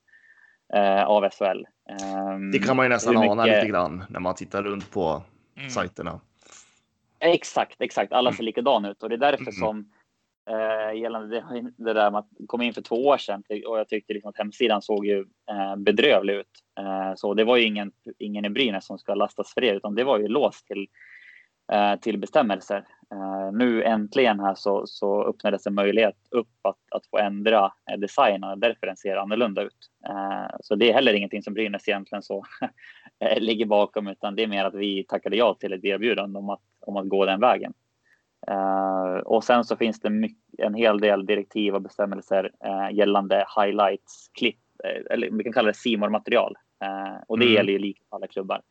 eh, 0.74 1.04
av 1.04 1.30
SHL. 1.30 1.66
Ehm, 1.90 2.52
Det 2.52 2.60
kan 2.60 2.76
man 2.76 2.86
ju 2.86 2.90
nästan 2.90 3.18
hur 3.18 3.32
ana 3.32 3.44
mycket- 3.44 3.58
lite 3.58 3.72
grann 3.72 4.04
när 4.10 4.20
man 4.20 4.36
tittar 4.36 4.64
runt 4.64 4.92
på 4.92 5.24
Mm. 5.58 5.70
sajterna. 5.70 6.20
Exakt, 7.20 7.82
exakt. 7.82 8.14
Alla 8.14 8.32
ser 8.34 8.44
likadana 8.44 8.90
ut 8.92 9.04
och 9.04 9.10
det 9.10 9.16
är 9.16 9.20
därför 9.20 9.42
Mm. 9.42 9.54
som 9.54 9.92
eh, 10.50 11.00
gällande 11.00 11.28
det, 11.28 11.72
det 11.78 11.94
där 11.94 12.12
med 12.12 12.20
att 12.20 12.30
komma 12.48 12.64
in 12.64 12.74
för 12.74 12.82
två 12.82 13.06
år 13.08 13.18
sedan 13.18 13.44
och 13.68 13.80
jag 13.80 13.90
tyckte 13.90 14.14
liksom 14.14 14.30
att 14.30 14.38
hemsidan 14.38 14.82
såg 14.82 15.06
ju 15.06 15.20
eh, 15.52 15.76
bedrövlig 15.76 16.34
ut. 16.34 16.64
Eh, 16.80 17.16
så 17.16 17.34
det 17.34 17.44
var 17.44 17.58
ju 17.58 17.64
ingen, 17.64 17.92
ingen 18.20 18.46
i 18.46 18.50
Brynäs 18.50 18.86
som 18.86 18.98
ska 18.98 19.16
lastas 19.16 19.54
för 19.54 19.62
det 19.62 19.72
utan 19.72 19.96
det 19.96 20.04
var 20.04 20.20
ju 20.20 20.28
låst 20.28 20.68
till, 20.68 20.88
eh, 21.72 21.96
till 21.96 22.18
bestämmelser. 22.18 22.88
Eh, 23.12 23.52
nu 23.54 23.84
äntligen 23.84 24.40
här 24.40 24.56
så, 24.56 24.88
så 24.88 25.24
öppnades 25.24 25.68
en 25.68 25.74
möjlighet 25.74 26.16
upp 26.32 26.50
att, 26.62 26.78
att 26.92 27.08
få 27.08 27.18
ändra 27.18 27.74
eh, 27.92 28.00
designen 28.00 28.50
och 28.50 28.58
därför 28.58 28.88
den 28.88 28.98
ser 28.98 29.16
annorlunda 29.16 29.62
ut. 29.62 29.90
Eh, 30.10 30.56
så 30.62 30.76
det 30.76 30.90
är 30.90 30.94
heller 30.94 31.14
ingenting 31.14 31.44
som 31.44 31.54
Brynäs 31.54 31.88
egentligen 31.88 32.24
så 32.24 32.44
ligger 33.38 33.66
bakom 33.66 34.08
utan 34.08 34.36
det 34.36 34.44
är 34.44 34.48
mer 34.48 34.66
att 34.66 34.76
vi 34.76 35.04
tackade 35.04 35.38
ja 35.38 35.54
till 35.54 35.74
ett 35.74 35.84
erbjudande 35.84 36.40
om 36.40 36.50
att, 36.50 36.62
om 36.80 36.98
att 36.98 37.10
gå 37.10 37.26
den 37.26 37.40
vägen. 37.40 37.74
Eh, 38.48 39.18
och 39.26 39.44
sen 39.44 39.64
så 39.64 39.76
finns 39.76 40.00
det 40.00 40.30
en 40.58 40.74
hel 40.74 41.00
del 41.00 41.26
direktiv 41.26 41.76
och 41.76 41.82
bestämmelser 41.82 42.52
eh, 42.66 42.96
gällande 42.98 43.46
highlights, 43.58 44.32
klipp, 44.34 44.60
eh, 44.84 45.14
eller 45.14 45.30
vi 45.32 45.44
kan 45.44 45.54
kalla 45.54 45.68
det 45.68 45.78
simor 45.78 46.10
material 46.10 46.56
och 47.28 47.40
det 47.40 47.46
Mm. 47.46 47.56
gäller 47.56 47.74
ju 47.74 47.94
för 48.10 48.16
alla 48.16 48.28
klubbar. 48.28 48.62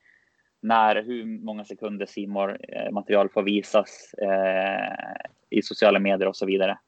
När, 0.62 1.02
hur 1.02 1.44
många 1.44 1.64
sekunder 1.64 2.06
simor 2.06 2.58
material 2.92 3.28
får 3.28 3.42
visas 3.42 4.14
i 5.50 5.62
sociala 5.62 5.98
medier 5.98 6.28
och 6.28 6.36
så 6.36 6.46
vidare. 6.46 6.78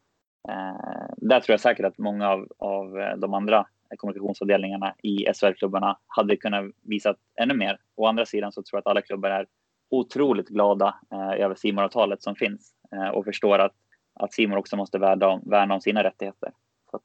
Där 1.16 1.40
tror 1.40 1.52
jag 1.52 1.60
säkert 1.60 1.86
att 1.86 1.98
många 1.98 2.28
av, 2.28 2.48
av 2.58 3.14
de 3.18 3.34
andra 3.34 3.66
kommunikationsavdelningarna 3.96 4.94
i 5.02 5.26
SHL-klubbarna 5.34 5.98
hade 6.06 6.36
kunnat 6.36 6.64
visa 6.82 7.14
ännu 7.40 7.54
mer. 7.54 7.78
Å 7.96 8.06
andra 8.06 8.26
sidan 8.26 8.52
så 8.52 8.62
tror 8.62 8.76
jag 8.76 8.80
att 8.80 8.86
alla 8.86 9.02
klubbar 9.02 9.30
är 9.30 9.46
otroligt 9.90 10.48
glada 10.48 10.94
eh, 11.12 11.44
över 11.44 11.54
simor 11.54 12.16
som 12.18 12.34
finns 12.34 12.73
Eh, 12.94 13.08
och 13.08 13.24
förstår 13.24 13.58
att, 13.58 13.74
att 14.14 14.32
Simon 14.32 14.58
också 14.58 14.76
måste 14.76 14.98
värna 14.98 15.26
om, 15.28 15.42
värna 15.46 15.74
om 15.74 15.80
sina 15.80 16.04
rättigheter. 16.04 16.52
Så, 16.90 16.96
att, 16.96 17.02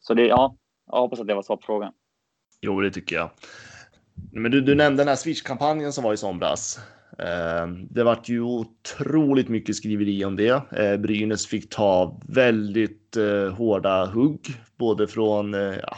så 0.00 0.14
det, 0.14 0.26
ja, 0.26 0.56
jag 0.86 1.00
hoppas 1.00 1.20
att 1.20 1.26
det 1.26 1.34
var 1.34 1.42
svar 1.42 1.56
på 1.56 1.62
frågan. 1.62 1.92
Jo, 2.60 2.80
det 2.80 2.90
tycker 2.90 3.16
jag. 3.16 3.30
Men 4.32 4.50
du, 4.50 4.60
du 4.60 4.74
nämnde 4.74 5.00
den 5.00 5.08
här 5.08 5.16
Swish-kampanjen 5.16 5.92
som 5.92 6.04
var 6.04 6.12
i 6.12 6.16
somras. 6.16 6.80
Eh, 7.18 7.66
det 7.90 8.04
vart 8.04 8.28
ju 8.28 8.40
otroligt 8.40 9.48
mycket 9.48 9.76
skriveri 9.76 10.24
om 10.24 10.36
det. 10.36 10.72
Eh, 10.72 10.96
Brynäs 10.96 11.46
fick 11.46 11.70
ta 11.70 12.20
väldigt 12.28 13.16
eh, 13.16 13.54
hårda 13.54 14.06
hugg, 14.06 14.46
både 14.76 15.06
från 15.08 15.54
eh, 15.54 15.60
ja, 15.60 15.96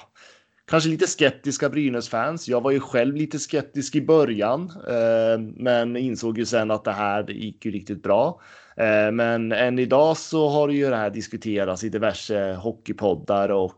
kanske 0.64 0.90
lite 0.90 1.06
skeptiska 1.06 1.68
Brynäs-fans. 1.68 2.48
Jag 2.48 2.60
var 2.60 2.70
ju 2.70 2.80
själv 2.80 3.16
lite 3.16 3.38
skeptisk 3.38 3.94
i 3.94 4.06
början, 4.06 4.72
eh, 4.88 5.40
men 5.56 5.96
insåg 5.96 6.38
ju 6.38 6.46
sen 6.46 6.70
att 6.70 6.84
det 6.84 6.92
här 6.92 7.30
gick 7.30 7.64
ju 7.64 7.70
riktigt 7.70 8.02
bra. 8.02 8.40
Eh, 8.76 9.12
men 9.12 9.52
än 9.52 9.78
idag 9.78 10.16
så 10.16 10.48
har 10.48 10.68
ju 10.68 10.90
det 10.90 10.96
här 10.96 11.10
diskuterats 11.10 11.84
i 11.84 11.88
diverse 11.88 12.54
hockeypoddar 12.54 13.48
och 13.48 13.72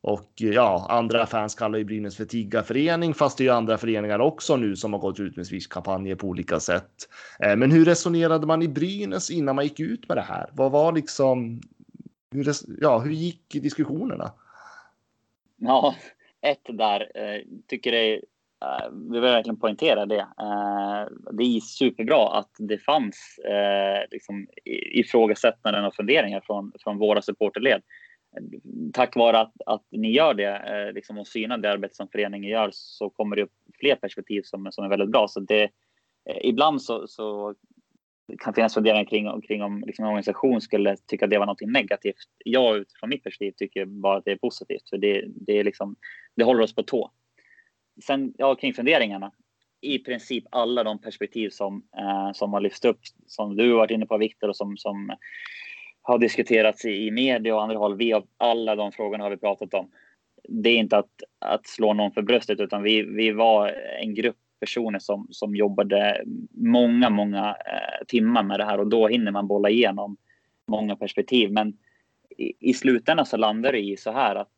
och 0.00 0.42
eh, 0.42 0.48
ja, 0.48 0.86
andra 0.88 1.26
fans 1.26 1.54
kallar 1.54 1.78
ju 1.78 1.84
Brynäs 1.84 2.16
för 2.16 2.24
tiggarförening, 2.24 3.14
fast 3.14 3.38
det 3.38 3.42
är 3.42 3.44
ju 3.44 3.52
andra 3.52 3.78
föreningar 3.78 4.18
också 4.18 4.56
nu 4.56 4.76
som 4.76 4.92
har 4.92 5.00
gått 5.00 5.20
ut 5.20 5.36
med 5.36 5.46
Swish-kampanjer 5.46 6.14
på 6.14 6.26
olika 6.26 6.60
sätt. 6.60 7.08
Eh, 7.40 7.56
men 7.56 7.70
hur 7.70 7.84
resonerade 7.84 8.46
man 8.46 8.62
i 8.62 8.68
Brynäs 8.68 9.30
innan 9.30 9.56
man 9.56 9.64
gick 9.64 9.80
ut 9.80 10.08
med 10.08 10.16
det 10.16 10.22
här? 10.22 10.50
Vad 10.52 10.72
var 10.72 10.92
liksom? 10.92 11.60
Hur, 12.30 12.46
ja, 12.80 12.98
hur 12.98 13.10
gick 13.10 13.48
diskussionerna? 13.48 14.32
Ja, 15.56 15.94
ett 16.40 16.66
där 16.78 17.00
eh, 17.14 17.42
tycker 17.66 17.92
det 17.92 18.14
är 18.14 18.20
Eh, 18.64 18.90
vi 18.92 19.20
vill 19.20 19.20
verkligen 19.20 19.60
poängtera 19.60 20.06
det. 20.06 20.20
Eh, 20.20 21.06
det 21.32 21.44
är 21.44 21.60
superbra 21.60 22.38
att 22.38 22.50
det 22.58 22.78
fanns 22.78 23.38
eh, 23.44 24.08
liksom, 24.10 24.46
ifrågasättanden 24.92 25.84
och 25.84 25.94
funderingar 25.94 26.42
från, 26.46 26.72
från 26.80 26.98
våra 26.98 27.22
supporterled 27.22 27.82
tack 28.92 29.16
vare 29.16 29.38
att, 29.38 29.52
att 29.66 29.84
ni 29.90 30.12
gör 30.12 30.34
det 30.34 30.92
liksom, 30.94 31.18
och 31.18 31.26
synar 31.26 31.58
det 31.58 31.70
arbete 31.70 31.94
som 31.94 32.08
föreningen 32.08 32.50
gör 32.50 32.70
så 32.72 33.10
kommer 33.10 33.36
det 33.36 33.42
upp 33.42 33.52
fler 33.80 33.94
perspektiv 33.94 34.42
som, 34.42 34.68
som 34.72 34.84
är 34.84 34.88
väldigt 34.88 35.10
bra. 35.10 35.28
Så 35.28 35.40
det, 35.40 35.70
ibland 36.42 36.82
så, 36.82 37.06
så 37.06 37.54
kan 38.38 38.54
finnas 38.54 38.74
funderingar 38.74 39.04
kring, 39.04 39.40
kring 39.40 39.62
om 39.62 39.82
liksom, 39.86 40.04
en 40.04 40.08
organisation 40.08 40.60
skulle 40.60 40.96
tycka 40.96 41.24
att 41.24 41.30
det 41.30 41.38
var 41.38 41.46
något 41.46 41.60
negativt. 41.60 42.16
Jag 42.44 42.76
utifrån 42.76 43.10
mitt 43.10 43.24
perspektiv 43.24 43.52
tycker 43.56 43.84
bara 43.84 44.18
att 44.18 44.24
det 44.24 44.32
är 44.32 44.36
positivt 44.36 44.88
för 44.90 44.98
det, 44.98 45.24
det, 45.26 45.58
är 45.58 45.64
liksom, 45.64 45.96
det 46.36 46.44
håller 46.44 46.62
oss 46.62 46.74
på 46.74 46.82
tå. 46.82 47.10
Sen 48.06 48.34
ja, 48.38 48.54
kring 48.54 48.74
funderingarna. 48.74 49.32
I 49.80 49.98
princip 49.98 50.44
alla 50.50 50.84
de 50.84 50.98
perspektiv 50.98 51.50
som, 51.50 51.82
eh, 51.98 52.32
som 52.32 52.52
har 52.52 52.60
lyfts 52.60 52.84
upp, 52.84 53.00
som 53.26 53.56
du 53.56 53.70
har 53.70 53.78
varit 53.78 53.90
inne 53.90 54.06
på 54.06 54.18
Viktor 54.18 54.48
och 54.48 54.56
som, 54.56 54.76
som 54.76 55.12
har 56.02 56.18
diskuterats 56.18 56.84
i, 56.84 57.06
i 57.06 57.10
media 57.10 57.54
och 57.54 57.62
andra 57.62 57.78
håll. 57.78 57.96
Vi 57.96 58.12
har, 58.12 58.24
alla 58.36 58.76
de 58.76 58.92
frågorna 58.92 59.24
har 59.24 59.30
vi 59.30 59.36
pratat 59.36 59.74
om. 59.74 59.90
Det 60.48 60.70
är 60.70 60.76
inte 60.76 60.96
att, 60.96 61.22
att 61.38 61.66
slå 61.66 61.94
någon 61.94 62.12
för 62.12 62.22
bröstet 62.22 62.60
utan 62.60 62.82
vi, 62.82 63.02
vi 63.02 63.30
var 63.30 63.68
en 64.02 64.14
grupp 64.14 64.36
personer 64.60 64.98
som, 64.98 65.26
som 65.30 65.56
jobbade 65.56 66.22
många, 66.50 67.10
många 67.10 67.48
eh, 67.48 68.06
timmar 68.06 68.42
med 68.42 68.60
det 68.60 68.64
här 68.64 68.80
och 68.80 68.86
då 68.86 69.08
hinner 69.08 69.32
man 69.32 69.46
bolla 69.46 69.70
igenom 69.70 70.16
många 70.68 70.96
perspektiv. 70.96 71.52
Men 71.52 71.76
i, 72.38 72.70
i 72.70 72.74
slutändan 72.74 73.26
så 73.26 73.36
landar 73.36 73.72
det 73.72 73.80
i 73.80 73.96
så 73.96 74.12
här 74.12 74.34
att 74.34 74.52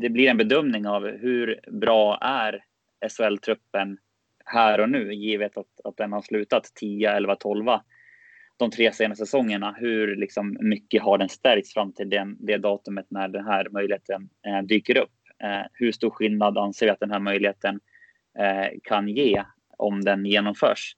det 0.00 0.08
blir 0.08 0.28
en 0.28 0.36
bedömning 0.36 0.86
av 0.86 1.06
hur 1.06 1.60
bra 1.70 2.18
är 2.20 2.64
SHL-truppen 3.08 3.98
här 4.44 4.80
och 4.80 4.90
nu 4.90 5.14
givet 5.14 5.56
att, 5.56 5.80
att 5.84 5.96
den 5.96 6.12
har 6.12 6.22
slutat 6.22 6.72
10, 6.74 7.10
11, 7.10 7.36
12 7.36 7.66
de 8.56 8.70
tre 8.70 8.92
senaste 8.92 9.26
säsongerna. 9.26 9.74
Hur 9.78 10.16
liksom 10.16 10.56
mycket 10.60 11.02
har 11.02 11.18
den 11.18 11.28
stärkts 11.28 11.74
fram 11.74 11.92
till 11.92 12.10
den, 12.10 12.36
det 12.40 12.56
datumet 12.56 13.06
när 13.10 13.28
den 13.28 13.44
här 13.44 13.68
möjligheten 13.70 14.28
eh, 14.46 14.62
dyker 14.62 14.96
upp? 14.98 15.10
Eh, 15.44 15.66
hur 15.72 15.92
stor 15.92 16.10
skillnad 16.10 16.58
anser 16.58 16.86
vi 16.86 16.92
att 16.92 17.00
den 17.00 17.10
här 17.10 17.20
möjligheten 17.20 17.80
eh, 18.38 18.68
kan 18.82 19.08
ge 19.08 19.44
om 19.78 20.04
den 20.04 20.26
genomförs? 20.26 20.96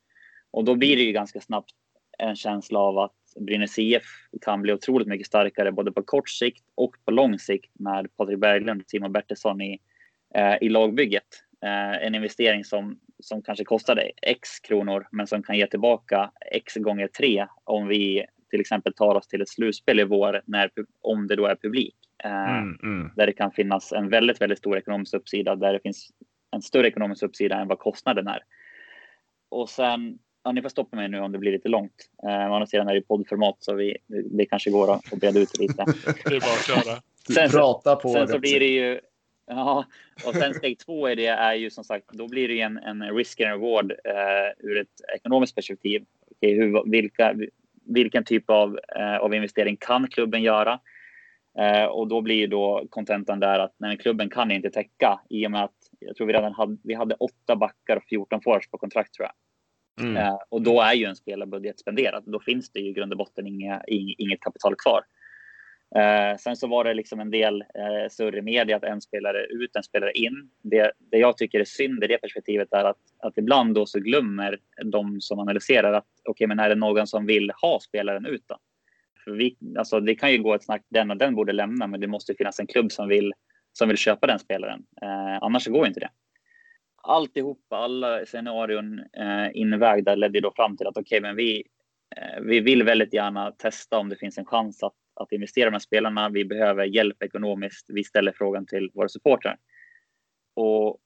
Och 0.51 0.65
då 0.65 0.75
blir 0.75 0.97
det 0.97 1.03
ju 1.03 1.13
ganska 1.13 1.41
snabbt 1.41 1.71
en 2.19 2.37
känsla 2.37 2.79
av 2.79 2.99
att 2.99 3.15
Brynäs 3.41 3.79
IF 3.79 4.05
kan 4.41 4.63
bli 4.63 4.73
otroligt 4.73 5.09
mycket 5.09 5.27
starkare 5.27 5.73
både 5.73 5.93
på 5.93 6.03
kort 6.03 6.29
sikt 6.29 6.65
och 6.75 6.97
på 7.05 7.11
lång 7.11 7.39
sikt 7.39 7.71
med 7.73 8.17
Patrik 8.17 8.39
Berglund 8.39 8.81
och 8.81 8.91
Simon 8.91 9.13
Bertilsson 9.13 9.61
i, 9.61 9.81
eh, 10.35 10.55
i 10.61 10.69
lagbygget. 10.69 11.45
Eh, 11.63 12.07
en 12.07 12.15
investering 12.15 12.65
som 12.65 12.99
som 13.21 13.43
kanske 13.43 13.65
kostade 13.65 14.11
x 14.23 14.61
kronor 14.61 15.07
men 15.13 15.27
som 15.27 15.43
kan 15.43 15.57
ge 15.57 15.67
tillbaka 15.67 16.31
x 16.53 16.75
gånger 16.75 17.09
tre 17.09 17.47
om 17.65 17.89
vi 17.89 18.27
till 18.51 18.61
exempel 18.61 18.93
tar 18.93 19.15
oss 19.15 19.29
till 19.29 19.43
ett 19.43 19.49
slutspel 19.49 20.01
i 20.01 20.05
vår 20.05 20.43
när, 20.45 20.71
om 21.01 21.27
det 21.27 21.37
då 21.37 21.47
är 21.47 21.55
publik. 21.55 21.95
Eh, 22.25 22.59
mm, 22.59 22.79
mm. 22.83 23.11
Där 23.17 23.27
det 23.27 23.33
kan 23.33 23.53
finnas 23.53 23.93
en 23.93 24.09
väldigt, 24.09 24.41
väldigt 24.41 24.59
stor 24.59 24.79
ekonomisk 24.79 25.15
uppsida 25.15 25.57
där 25.57 25.73
det 25.73 25.81
finns 25.81 26.11
en 26.51 26.63
större 26.63 26.89
ekonomisk 26.89 27.23
uppsida 27.23 27.61
än 27.61 27.69
vad 27.69 27.79
kostnaden 27.79 28.29
är. 28.29 28.41
Och 29.49 29.69
sen, 29.69 30.19
ja, 30.49 30.53
ni 30.53 30.63
får 30.63 30.69
stoppa 30.69 30.97
mig 30.97 31.09
nu 31.09 31.21
om 31.21 31.33
det 31.33 31.39
blir 31.39 31.53
lite 31.53 31.69
långt. 31.69 32.11
Eh, 32.23 32.51
å 32.51 32.55
andra 32.55 32.67
sidan 32.67 32.89
är 32.89 32.95
det 32.95 33.01
poddformat 33.01 33.57
så 33.59 33.75
vi, 33.75 33.97
det 34.07 34.47
kanske 34.47 34.71
går 34.71 34.95
att 34.95 35.11
breda 35.11 35.41
ut 35.41 35.59
lite. 35.59 35.85
det 36.25 36.37
är 36.37 36.41
bara 36.41 36.53
att 36.53 36.67
köra. 36.67 37.03
Sen, 37.35 37.51
Prata 37.51 37.97
på 37.97 38.13
sen 38.13 38.29
så 38.29 38.39
blir 38.39 38.61
det 38.61 38.67
ju 38.67 39.01
Ja, 39.51 39.85
och 40.27 40.35
sen 40.35 40.55
steg 40.55 40.79
två 40.79 41.09
i 41.09 41.15
det 41.15 41.27
är 41.27 41.55
ju 41.55 41.71
som 41.71 41.85
sagt, 41.85 42.09
då 42.13 42.29
blir 42.29 42.49
det 42.49 42.61
en, 42.61 42.79
en 42.79 43.17
risk 43.17 43.41
and 43.41 43.51
reward 43.51 43.93
eh, 43.93 44.67
ur 44.69 44.81
ett 44.81 45.17
ekonomiskt 45.17 45.55
perspektiv. 45.55 46.05
Okay, 46.31 46.55
hur, 46.55 46.91
vilka, 46.91 47.35
vilken 47.85 48.25
typ 48.25 48.51
av, 48.51 48.79
eh, 48.97 49.17
av 49.17 49.35
investering 49.35 49.77
kan 49.77 50.09
klubben 50.09 50.43
göra? 50.43 50.81
Eh, 51.59 51.85
och 51.85 52.09
då 52.09 52.21
blir 52.21 52.49
då 52.49 52.87
kontentan 52.91 53.41
där 53.41 53.59
att 53.59 53.75
nej, 53.77 53.99
klubben 53.99 54.31
kan 54.31 54.51
inte 54.51 54.71
täcka 54.71 55.21
i 55.31 55.47
och 55.47 55.51
med 55.51 55.65
att 55.65 55.77
jag 55.99 56.17
tror 56.17 56.27
vi 56.27 56.33
redan 56.33 56.53
hade, 56.53 56.77
vi 56.83 56.95
hade 56.95 57.15
åtta 57.15 57.57
backar 57.57 57.97
och 57.97 58.05
14 58.09 58.41
forwards 58.43 58.71
på 58.71 58.79
kontrakt 58.79 59.15
tror 59.15 59.27
jag. 59.27 59.33
Mm. 60.01 60.17
Eh, 60.17 60.39
och 60.49 60.63
då 60.63 60.81
är 60.81 60.95
ju 60.95 61.05
en 61.05 61.17
spelarbudget 61.17 61.81
spenderad. 61.81 62.23
Då 62.27 62.41
finns 62.41 62.71
det 62.71 62.81
ju 62.81 62.89
i 62.89 62.93
grund 62.93 63.13
och 63.13 63.19
botten 63.19 63.47
inga, 63.47 63.83
inget 63.87 64.41
kapital 64.41 64.75
kvar. 64.75 65.03
Eh, 65.97 66.37
sen 66.37 66.57
så 66.57 66.67
var 66.67 66.85
det 66.85 66.95
liksom 66.95 67.21
en 67.21 67.31
del 67.31 67.61
eh, 67.63 68.09
surr 68.11 68.37
i 68.37 68.43
media 68.43 68.77
att 68.77 68.85
en 68.85 69.01
spelare 69.01 69.47
ut, 69.47 69.77
en 69.77 69.83
spelare 69.83 70.13
in. 70.13 70.51
Det, 70.63 70.93
det 70.99 71.19
jag 71.19 71.37
tycker 71.37 71.61
är 71.61 71.65
synd 71.65 72.05
i 72.05 72.07
det 72.07 72.19
perspektivet 72.19 72.73
är 72.73 72.85
att, 72.85 72.99
att 73.23 73.39
ibland 73.39 73.75
då 73.75 73.87
så 73.87 73.99
glömmer 73.99 74.59
de 74.85 75.21
som 75.21 75.39
analyserar 75.39 75.93
att 75.93 76.07
okej, 76.25 76.31
okay, 76.31 76.47
men 76.47 76.59
är 76.59 76.69
det 76.69 76.75
någon 76.75 77.07
som 77.07 77.27
vill 77.27 77.53
ha 77.63 77.81
spelaren 77.81 78.27
ut 78.27 78.45
då? 78.47 78.59
För 79.25 79.31
vi, 79.31 79.57
alltså, 79.79 80.01
det 80.01 80.15
kan 80.15 80.33
ju 80.33 80.43
gå 80.43 80.55
ett 80.55 80.65
snack, 80.65 80.83
den 80.89 81.11
och 81.11 81.17
den 81.17 81.35
borde 81.35 81.53
lämna, 81.53 81.87
men 81.87 82.01
det 82.01 82.07
måste 82.07 82.35
finnas 82.35 82.61
en 82.61 82.67
klubb 82.67 82.93
som 82.93 83.09
vill, 83.09 83.33
som 83.73 83.89
vill 83.89 83.97
köpa 83.97 84.27
den 84.27 84.39
spelaren. 84.39 84.85
Eh, 85.03 85.43
annars 85.43 85.67
går 85.67 85.87
inte 85.87 86.01
det. 86.01 86.11
Alltihopa, 87.03 87.77
alla 87.77 88.27
scenarion 88.27 88.99
eh, 88.99 89.49
invägda 89.53 90.15
ledde 90.15 90.41
då 90.41 90.53
fram 90.57 90.77
till 90.77 90.87
att 90.87 90.97
okej, 90.97 91.19
okay, 91.19 91.21
men 91.21 91.37
vi, 91.37 91.65
eh, 92.17 92.41
vi 92.43 92.61
vill 92.61 92.83
väldigt 92.83 93.15
gärna 93.15 93.51
testa 93.51 93.99
om 93.99 94.09
det 94.09 94.17
finns 94.17 94.39
en 94.39 94.45
chans 94.45 94.83
att 94.83 94.95
att 95.21 95.33
investera 95.33 95.63
i 95.63 95.71
de 95.71 95.73
här 95.73 95.79
spelarna. 95.79 96.29
Vi 96.29 96.45
behöver 96.45 96.85
hjälp 96.85 97.23
ekonomiskt. 97.23 97.87
Vi 97.89 98.05
ställer 98.05 98.33
frågan 98.33 98.67
till 98.67 98.91
våra 98.95 99.09
supportrar. 99.09 99.59
Och 100.55 100.99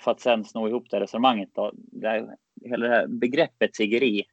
för 0.00 0.10
att 0.10 0.20
sen 0.20 0.44
sno 0.44 0.68
ihop 0.68 0.90
det 0.90 1.00
resonemanget 1.00 1.50
då. 1.54 1.72
Det 1.74 2.08
här, 2.08 2.36
hela 2.64 2.88
det 2.88 2.94
här 2.94 3.06
begreppet 3.06 3.72
tiggeri 3.72 4.24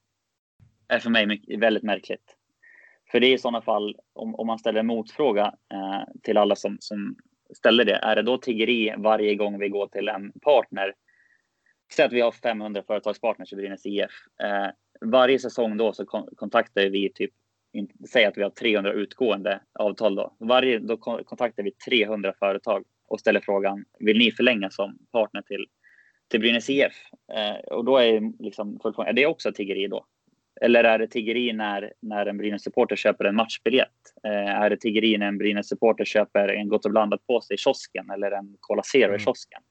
är 0.87 0.99
för 0.99 1.09
mig 1.09 1.25
mycket, 1.25 1.59
väldigt 1.59 1.83
märkligt. 1.83 2.37
För 3.11 3.19
det 3.19 3.27
är 3.27 3.33
i 3.33 3.37
sådana 3.37 3.61
fall, 3.61 3.95
om, 4.13 4.35
om 4.35 4.47
man 4.47 4.59
ställer 4.59 4.79
en 4.79 4.87
motfråga 4.87 5.53
eh, 5.73 6.03
till 6.23 6.37
alla 6.37 6.55
som, 6.55 6.77
som 6.79 7.15
ställer 7.53 7.85
det, 7.85 7.95
är 7.95 8.15
det 8.15 8.21
då 8.21 8.37
tiggeri 8.37 8.93
varje 8.97 9.35
gång 9.35 9.59
vi 9.59 9.69
går 9.69 9.87
till 9.87 10.09
en 10.09 10.31
partner? 10.31 10.93
Säg 11.95 12.05
att 12.05 12.13
vi 12.13 12.21
har 12.21 12.31
500 12.31 12.83
företagspartners 12.87 13.53
i 13.53 13.55
Brynäs 13.55 13.85
IF. 13.85 14.11
Eh, 14.43 14.67
varje 15.01 15.39
säsong 15.39 15.77
då 15.77 15.93
så 15.93 16.05
kontaktar 16.35 16.89
vi 16.89 17.11
typ 17.13 17.31
säg 18.09 18.25
att 18.25 18.37
vi 18.37 18.43
har 18.43 18.49
300 18.49 18.93
utgående 18.93 19.59
avtal 19.79 20.15
då. 20.15 20.35
Varje, 20.39 20.79
då 20.79 20.97
kontaktar 20.97 21.63
vi 21.63 21.71
300 21.71 22.33
företag 22.39 22.83
och 23.07 23.19
ställer 23.19 23.39
frågan, 23.39 23.85
vill 23.99 24.17
ni 24.17 24.31
förlänga 24.31 24.69
som 24.69 24.97
partner 25.11 25.41
till, 25.41 25.65
till 26.31 26.39
Brynäs 26.39 26.69
IF? 26.69 26.93
Eh, 27.33 27.55
och 27.55 27.85
då 27.85 27.97
är 27.97 28.43
liksom 28.43 28.79
är 28.97 29.13
det 29.13 29.25
också 29.25 29.51
tiggeri 29.51 29.87
då? 29.87 30.05
Eller 30.61 30.83
är 30.83 30.99
det 30.99 31.07
tiggeri 31.07 31.53
när, 31.53 31.93
när 32.01 32.25
en 32.25 32.37
Brynäs-supporter 32.37 32.95
köper 32.95 33.25
en 33.25 33.35
matchbiljett? 33.35 33.89
Eh, 34.23 34.61
är 34.61 34.69
det 34.69 34.77
tiggeri 34.77 35.17
när 35.17 35.27
en 35.27 35.37
Brynäs-supporter 35.37 36.05
köper 36.05 36.47
en 36.47 36.69
Gott 36.69 36.85
och 36.85 36.91
blandat 36.91 37.27
påse 37.27 37.53
i 37.53 37.57
kiosken 37.57 38.09
eller 38.09 38.31
en 38.31 38.57
Cola 38.59 38.83
Zero 38.83 39.03
mm. 39.03 39.15
i 39.15 39.19
kiosken? 39.19 39.61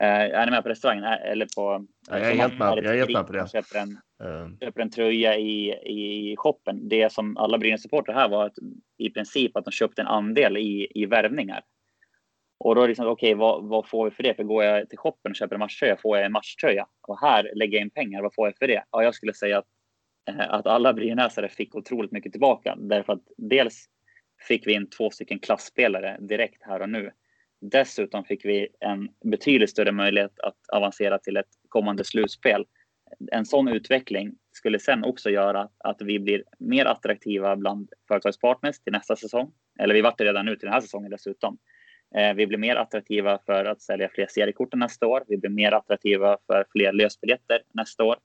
Eh, 0.00 0.40
är 0.40 0.46
ni 0.46 0.50
med 0.50 0.62
på 0.62 0.68
restaurangen? 0.68 1.04
Eller 1.04 1.46
på... 1.56 1.86
Ja, 2.10 2.18
jag 2.18 2.30
är 2.30 2.34
helt 2.34 2.58
med, 2.58 2.68
jag 2.68 2.94
är 2.94 2.98
helt 2.98 3.12
med 3.12 3.26
på 3.26 3.32
det. 3.32 3.50
Köper 3.50 3.78
en, 3.78 3.90
uh. 4.28 4.58
köper 4.60 4.80
en 4.80 4.90
tröja 4.90 5.36
i, 5.36 5.70
i 5.72 6.36
shoppen. 6.36 6.88
Det 6.88 7.12
som 7.12 7.36
alla 7.36 7.58
Brynäs-supportrar 7.58 8.14
här 8.14 8.28
var 8.28 8.46
att 8.46 8.54
i 8.98 9.10
princip 9.10 9.56
att 9.56 9.64
de 9.64 9.70
köpte 9.70 10.02
en 10.02 10.08
andel 10.08 10.56
i, 10.56 10.88
i 10.94 11.06
värvningar. 11.06 11.62
Och 12.64 12.74
då 12.74 12.80
är 12.80 12.84
det 12.84 12.88
liksom, 12.88 13.06
okej, 13.06 13.34
okay, 13.34 13.38
vad, 13.38 13.64
vad, 13.64 13.88
får 13.88 14.04
vi 14.04 14.10
för 14.10 14.22
det? 14.22 14.34
För 14.34 14.42
går 14.42 14.64
jag 14.64 14.88
till 14.88 14.98
shoppen 14.98 15.32
och 15.32 15.36
köper 15.36 15.54
en 15.54 15.58
matchtröja 15.58 15.96
får 15.96 16.16
jag 16.16 16.26
en 16.26 16.32
matchtröja. 16.32 16.86
Och 17.08 17.20
här 17.20 17.50
lägger 17.54 17.78
jag 17.78 17.82
in 17.82 17.90
pengar, 17.90 18.22
vad 18.22 18.34
får 18.34 18.46
jag 18.46 18.56
för 18.58 18.66
det? 18.66 18.84
Ja, 18.90 19.02
jag 19.02 19.14
skulle 19.14 19.34
säga 19.34 19.58
att, 19.58 19.66
eh, 20.28 20.50
att 20.50 20.66
alla 20.66 20.92
brynäsare 20.92 21.48
fick 21.48 21.74
otroligt 21.74 22.12
mycket 22.12 22.32
tillbaka. 22.32 22.76
Därför 22.78 23.12
att 23.12 23.22
dels 23.36 23.86
fick 24.48 24.66
vi 24.66 24.72
in 24.72 24.90
två 24.90 25.10
stycken 25.10 25.38
klassspelare 25.38 26.18
direkt 26.20 26.62
här 26.62 26.82
och 26.82 26.88
nu. 26.88 27.10
Dessutom 27.60 28.24
fick 28.24 28.44
vi 28.44 28.68
en 28.80 29.08
betydligt 29.24 29.70
större 29.70 29.92
möjlighet 29.92 30.40
att 30.40 30.68
avancera 30.72 31.18
till 31.18 31.36
ett 31.36 31.48
kommande 31.68 32.04
slutspel 32.04 32.64
en 33.32 33.46
sån 33.46 33.68
utveckling 33.68 34.34
skulle 34.52 34.78
sen 34.78 35.04
också 35.04 35.30
göra 35.30 35.68
att 35.78 36.02
vi 36.02 36.18
blir 36.18 36.44
mer 36.58 36.84
attraktiva 36.84 37.56
bland 37.56 37.92
företagspartners 38.08 38.78
till 38.78 38.92
nästa 38.92 39.16
säsong. 39.16 39.52
Eller 39.78 39.94
vi 39.94 40.00
vart 40.00 40.18
det 40.18 40.24
redan 40.24 40.46
nu 40.46 40.56
till 40.56 40.66
den 40.66 40.72
här 40.72 40.80
säsongen 40.80 41.10
dessutom. 41.10 41.58
Eh, 42.14 42.34
vi 42.34 42.46
blir 42.46 42.58
mer 42.58 42.76
attraktiva 42.76 43.38
för 43.46 43.64
att 43.64 43.82
sälja 43.82 44.08
fler 44.08 44.26
seriekort 44.26 44.74
nästa 44.74 45.06
år. 45.06 45.24
Vi 45.28 45.36
blir 45.36 45.50
mer 45.50 45.72
attraktiva 45.72 46.38
för 46.46 46.66
fler 46.72 46.92
lösbiljetter 46.92 47.62
nästa 47.74 48.04
år. 48.04 48.16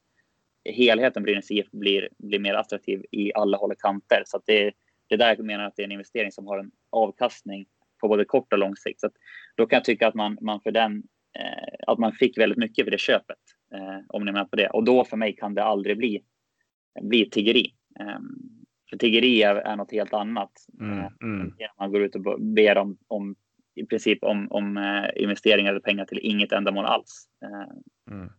Helheten 0.70 1.24
Brynäs 1.24 1.52
IF 1.52 1.72
blir, 1.72 2.10
blir 2.18 2.40
mer 2.40 2.54
attraktiv 2.54 3.06
i 3.12 3.34
alla 3.34 3.58
håll 3.58 3.72
och 3.72 3.80
kanter. 3.80 4.24
Så 4.26 4.42
det, 4.46 4.74
det 5.08 5.16
är 5.16 5.18
där 5.18 5.36
jag 5.38 5.46
menar 5.46 5.66
att 5.66 5.76
det 5.76 5.82
är 5.82 5.86
en 5.86 5.92
investering 5.92 6.32
som 6.32 6.48
har 6.48 6.58
en 6.58 6.72
avkastning 6.90 7.66
på 8.06 8.10
både 8.10 8.26
kort 8.26 8.54
och 8.54 8.60
lång 8.60 8.76
sikt. 8.76 9.00
Så 9.00 9.10
då 9.56 9.68
kan 9.68 9.78
jag 9.78 9.84
tycka 9.84 10.08
att 10.08 10.16
man, 10.16 10.38
man 10.42 10.62
för 10.62 10.72
den 10.72 11.04
eh, 11.40 11.74
att 11.88 12.00
man 12.00 12.12
fick 12.12 12.38
väldigt 12.38 12.58
mycket 12.58 12.86
för 12.86 12.92
det 12.92 13.00
köpet. 13.00 13.38
Eh, 13.74 14.00
om 14.08 14.26
ni 14.26 14.30
är 14.30 14.34
med 14.34 14.50
på 14.50 14.56
det. 14.56 14.70
Och 14.70 14.84
då 14.84 15.06
för 15.06 15.18
mig 15.18 15.36
kan 15.36 15.54
det 15.54 15.64
aldrig 15.64 15.98
bli, 15.98 16.24
bli 17.02 17.30
tiggeri. 17.30 17.74
Eh, 18.00 18.20
för 18.90 18.98
tiggeri 18.98 19.44
är, 19.44 19.56
är 19.56 19.76
något 19.76 19.92
helt 19.92 20.14
annat. 20.14 20.52
Mm, 20.80 21.00
Eh, 21.00 21.08
mm. 21.22 21.54
Man 21.80 21.92
går 21.92 22.02
ut 22.02 22.16
och 22.16 22.42
ber 22.42 22.78
om, 22.78 22.98
om 23.08 23.36
i 23.76 23.86
princip 23.86 24.24
om, 24.24 24.52
om 24.52 24.78
eh, 24.78 25.24
investeringar 25.24 25.72
eller 25.72 25.80
pengar 25.80 26.06
till 26.06 26.20
inget 26.22 26.52
ändamål 26.52 26.86
alls. 26.86 27.28
Eh, 27.46 27.76
Mm. 28.12 28.30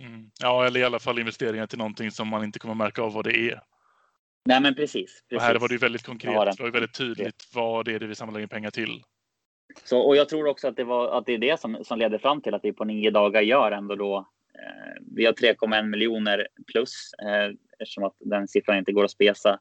Mm. 0.00 0.30
Ja, 0.40 0.66
eller 0.66 0.80
i 0.80 0.84
alla 0.84 0.98
fall 0.98 1.18
investeringar 1.18 1.66
till 1.66 1.78
någonting 1.78 2.10
som 2.10 2.28
man 2.28 2.44
inte 2.44 2.58
kommer 2.58 2.74
märka 2.74 3.02
av 3.02 3.12
vad 3.12 3.24
det 3.24 3.50
är. 3.50 3.60
Nej, 4.44 4.60
men 4.60 4.74
precis. 4.74 5.22
precis. 5.28 5.36
Och 5.36 5.40
här 5.42 5.58
var 5.58 5.68
det 5.68 5.74
ju 5.74 5.78
väldigt 5.78 6.02
konkret. 6.02 6.32
Det 6.34 6.62
var 6.62 6.66
ju 6.66 6.72
väldigt 6.72 6.94
tydligt 6.94 7.48
vad 7.54 7.84
det 7.84 7.94
är 7.94 7.98
det 7.98 8.06
vi 8.06 8.14
samlar 8.14 8.40
in 8.40 8.48
pengar 8.48 8.70
till. 8.70 9.02
Så, 9.84 10.00
och 10.00 10.16
jag 10.16 10.28
tror 10.28 10.46
också 10.46 10.68
att 10.68 10.76
det, 10.76 10.84
var, 10.84 11.18
att 11.18 11.26
det 11.26 11.32
är 11.32 11.38
det 11.38 11.60
som, 11.60 11.84
som 11.84 11.98
leder 11.98 12.18
fram 12.18 12.40
till 12.40 12.54
att 12.54 12.64
vi 12.64 12.72
på 12.72 12.84
nio 12.84 13.10
dagar 13.10 13.42
gör 13.42 13.72
ändå 13.72 13.94
då. 13.94 14.16
Eh, 14.54 15.02
vi 15.16 15.26
har 15.26 15.32
3,1 15.32 15.82
miljoner 15.82 16.48
plus 16.72 17.10
eh, 17.22 17.54
eftersom 17.78 18.04
att 18.04 18.16
den 18.18 18.48
siffran 18.48 18.78
inte 18.78 18.92
går 18.92 19.04
att 19.04 19.10
spesa 19.10 19.58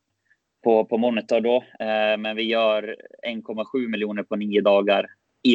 på, 0.64 0.86
på 0.86 0.98
monitor 0.98 1.42
då. 1.42 1.56
Eh, 1.80 2.18
men 2.18 2.36
vi 2.36 2.44
gör 2.44 2.96
1,7 3.28 3.88
miljoner 3.88 4.24
på 4.24 4.36
nio 4.36 4.62
dagar 4.62 5.08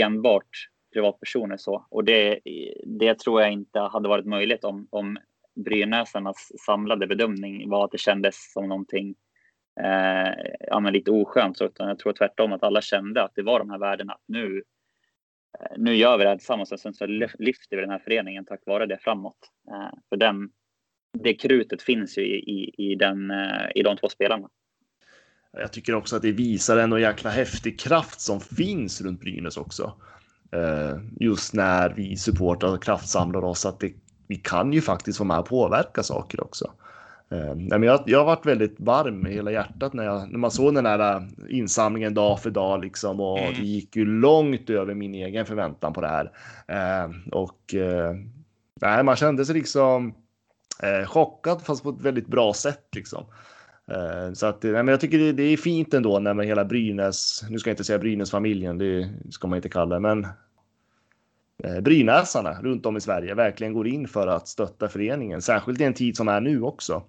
enbart 0.02 0.68
privatpersoner 0.92 1.56
så. 1.56 1.87
Och 1.90 2.04
det, 2.04 2.40
det 2.85 3.18
tror 3.18 3.42
jag 3.42 3.52
inte 3.52 3.80
hade 3.80 4.09
varit 4.09 4.26
möjligt 4.26 4.64
om, 4.64 4.88
om 4.90 5.18
Brynäsarnas 5.56 6.52
samlade 6.66 7.06
bedömning 7.06 7.70
var 7.70 7.84
att 7.84 7.90
det 7.90 7.98
kändes 7.98 8.52
som 8.52 8.68
någonting 8.68 9.14
eh, 9.80 10.32
ja, 10.60 10.80
men 10.80 10.92
lite 10.92 11.10
oskönt. 11.10 11.58
Så, 11.58 11.64
utan 11.64 11.88
jag 11.88 11.98
tror 11.98 12.12
tvärtom 12.12 12.52
att 12.52 12.62
alla 12.62 12.80
kände 12.80 13.22
att 13.22 13.34
det 13.34 13.42
var 13.42 13.58
de 13.58 13.70
här 13.70 13.78
värdena. 13.78 14.18
Nu, 14.26 14.62
eh, 15.58 15.76
nu 15.76 15.94
gör 15.94 16.18
vi 16.18 16.25
det 16.25 16.30
här 16.30 16.36
tillsammans 16.36 16.72
och 16.72 16.80
sen 16.80 16.94
så 16.94 17.06
lyfter 17.06 17.76
vi 17.76 17.82
den 17.82 17.90
här 17.90 17.98
föreningen 18.04 18.44
tack 18.44 18.60
vare 18.66 18.86
det 18.86 18.98
framåt. 18.98 19.38
Eh, 19.70 19.98
för 20.08 20.16
den, 20.16 20.50
det 21.18 21.34
krutet 21.34 21.82
finns 21.82 22.18
ju 22.18 22.22
i, 22.22 22.36
i, 22.36 22.75
i, 22.92 22.94
den, 22.94 23.30
eh, 23.30 23.66
i 23.75 23.82
de 23.82 23.96
två 23.96 24.08
spelarna. 24.08 24.48
Jag 25.52 25.72
tycker 25.72 25.94
också 25.94 26.16
att 26.16 26.22
det 26.22 26.32
visar 26.32 26.76
en 26.76 27.00
jäkla 27.00 27.30
häftig 27.30 27.80
kraft 27.80 28.20
som 28.20 28.40
finns 28.40 29.00
runt 29.00 29.20
Brynäs 29.20 29.56
också. 29.56 29.92
Eh, 30.52 30.98
just 31.20 31.54
när 31.54 31.90
vi 31.90 32.16
supportrar 32.16 32.78
kraftsamlar 32.78 33.44
oss 33.44 33.66
att 33.66 33.80
det, 33.80 33.92
vi 34.26 34.37
kan 34.37 34.73
ju 34.73 34.80
faktiskt 34.80 35.21
vara 35.21 35.28
med 35.28 35.38
och 35.38 35.47
påverka 35.47 36.02
saker 36.02 36.45
också. 36.45 36.71
Eh, 37.30 37.85
jag, 37.85 38.02
jag 38.06 38.18
har 38.18 38.25
varit 38.25 38.47
väldigt 38.47 38.80
varm 38.80 39.26
i 39.26 39.33
hela 39.33 39.50
hjärtat 39.50 39.92
när, 39.92 40.04
jag, 40.04 40.30
när 40.30 40.38
man 40.38 40.50
såg 40.50 40.75
den 40.75 40.87
här 40.87 41.16
eh, 41.16 41.23
insamlingen 41.49 42.14
dag 42.14 42.40
för 42.40 42.50
dag 42.50 42.83
liksom 42.83 43.21
och 43.21 43.38
Mm. 43.38 43.54
det 43.54 43.66
gick 43.66 43.97
ju 43.97 44.04
långt 44.04 44.71
över 44.71 44.95
min 44.95 45.14
egen 45.14 45.47
förväntan 45.47 45.92
på 45.92 46.00
det 46.00 46.09
här. 46.09 46.30
Eh, 46.68 47.11
och 47.33 47.75
eh, 47.75 49.02
man 49.02 49.16
kände 49.16 49.45
sig 49.45 49.54
liksom 49.54 50.14
eh, 50.83 51.06
chockad 51.06 51.62
fast 51.62 51.83
på 51.83 51.90
ett 51.90 52.00
väldigt 52.00 52.26
bra 52.26 52.52
sätt 52.54 52.88
liksom. 52.97 53.25
Eh, 53.90 54.33
Så 54.33 54.47
att, 54.47 54.62
men 54.62 54.88
jag 54.88 55.00
tycker 55.00 55.32
det, 55.32 55.43
är 55.43 55.56
fint 55.56 55.95
ändå 55.95 56.19
när 56.19 56.34
man 56.34 56.47
hela 56.47 56.65
Brynäs, 56.65 57.43
nu 57.50 57.58
ska 57.58 57.71
jag 57.71 57.73
inte 57.73 57.84
säga 57.84 57.99
Brynäs-familjen, 57.99 58.78
det 58.78 59.10
ska 59.30 59.49
man 59.49 59.56
inte 59.56 59.69
kalla 59.69 59.95
det, 59.95 60.00
men 60.00 60.26
Eh, 61.64 61.80
brynäsarna 61.80 62.62
runt 62.62 62.86
om 62.86 62.97
i 62.97 63.00
Sverige 63.00 63.34
verkligen 63.34 63.73
går 63.73 63.86
in 63.86 64.08
för 64.08 64.26
att 64.26 64.49
stötta 64.49 64.88
föreningen, 64.88 65.42
särskilt 65.42 65.80
i 65.80 65.84
en 65.84 65.95
tid 65.95 66.16
som 66.16 66.28
är 66.28 66.40
nu 66.40 66.62
också. 66.62 67.02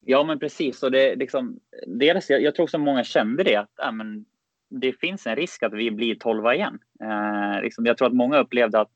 Ja, 0.00 0.24
men 0.24 0.38
precis. 0.38 0.82
Och 0.82 0.90
det, 0.90 1.16
liksom, 1.16 1.60
dels, 1.86 2.30
jag, 2.30 2.42
jag 2.42 2.54
tror 2.54 2.66
så 2.66 2.78
många 2.78 3.04
kände 3.04 3.42
det, 3.42 3.56
att 3.56 3.78
äh, 3.82 3.92
men, 3.92 4.24
det 4.70 4.92
finns 4.92 5.26
en 5.26 5.36
risk 5.36 5.62
att 5.62 5.72
vi 5.72 5.90
blir 5.90 6.14
tolva 6.14 6.54
igen. 6.54 6.78
Eh, 7.02 7.62
liksom, 7.62 7.86
jag 7.86 7.98
tror 7.98 8.08
att 8.08 8.14
många 8.14 8.38
upplevde 8.38 8.80
att, 8.80 8.90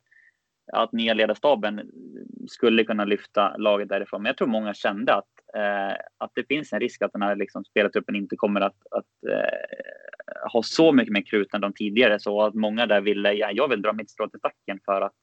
att 0.73 0.93
nya 0.93 1.15
ledarstaben 1.15 1.91
skulle 2.49 2.85
kunna 2.85 3.05
lyfta 3.05 3.57
laget 3.57 3.89
därifrån. 3.89 4.23
Men 4.23 4.31
jag 4.31 4.37
tror 4.37 4.49
många 4.49 4.75
kände 4.75 5.15
att, 5.15 5.57
eh, 5.57 5.97
att 6.19 6.31
det 6.35 6.47
finns 6.49 6.73
en 6.73 6.81
risk 6.81 7.03
att 7.03 7.13
den 7.13 7.23
här 7.23 7.37
liksom, 7.37 7.65
spelartruppen 7.65 8.17
inte 8.17 8.37
kommer 8.37 8.61
att, 8.61 8.77
att 8.91 9.31
eh, 9.31 9.59
ha 10.53 10.63
så 10.63 10.93
mycket 10.93 11.13
mer 11.13 11.23
krut 11.23 11.55
än 11.55 11.61
de 11.61 11.73
tidigare. 11.73 12.21
Så 12.21 12.43
att 12.43 12.55
många 12.55 12.87
där 12.87 13.01
ville, 13.01 13.33
ja, 13.33 13.51
jag 13.53 13.69
vill 13.69 13.83
dra 13.83 13.93
mitt 13.93 14.11
strå 14.11 14.29
till 14.29 14.39
stacken 14.39 14.81
för 14.85 15.01
att, 15.01 15.15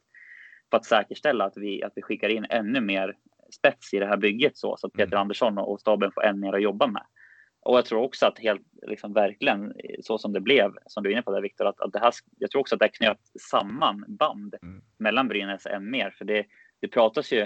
för 0.69 0.77
att 0.77 0.85
säkerställa 0.85 1.45
att 1.45 1.57
vi, 1.57 1.83
att 1.83 1.93
vi 1.95 2.01
skickar 2.01 2.29
in 2.29 2.45
ännu 2.49 2.81
mer 2.81 3.15
spets 3.51 3.93
i 3.93 3.99
det 3.99 4.05
här 4.05 4.17
bygget 4.17 4.57
så, 4.57 4.77
så 4.77 4.87
att 4.87 4.93
Peter 4.93 5.17
Andersson 5.17 5.57
och 5.57 5.79
staben 5.79 6.11
får 6.11 6.25
än 6.25 6.39
mer 6.39 6.53
att 6.53 6.61
jobba 6.61 6.87
med. 6.87 7.03
Och 7.63 7.77
jag 7.77 7.85
tror 7.85 8.01
också 8.01 8.25
att 8.25 8.39
helt 8.39 8.61
liksom 8.87 9.13
verkligen 9.13 9.73
så 10.01 10.17
som 10.17 10.33
det 10.33 10.39
blev, 10.39 10.71
som 10.85 11.03
du 11.03 11.09
är 11.09 11.13
inne 11.13 11.21
på 11.21 11.31
där 11.31 11.41
Viktor, 11.41 11.67
att, 11.67 11.81
att 11.81 11.93
det 11.93 11.99
här, 11.99 12.13
jag 12.37 12.51
tror 12.51 12.59
också 12.59 12.75
att 12.75 12.79
det 12.79 12.87
knöt 12.87 13.19
samman 13.51 14.05
band 14.07 14.55
Mm. 14.61 14.81
mellan 14.99 15.27
Brynäs 15.27 15.65
än 15.65 15.91
mer. 15.91 16.15
För 16.17 16.25
det, 16.25 16.45
det 16.81 16.87
pratas 16.87 17.33
ju 17.33 17.41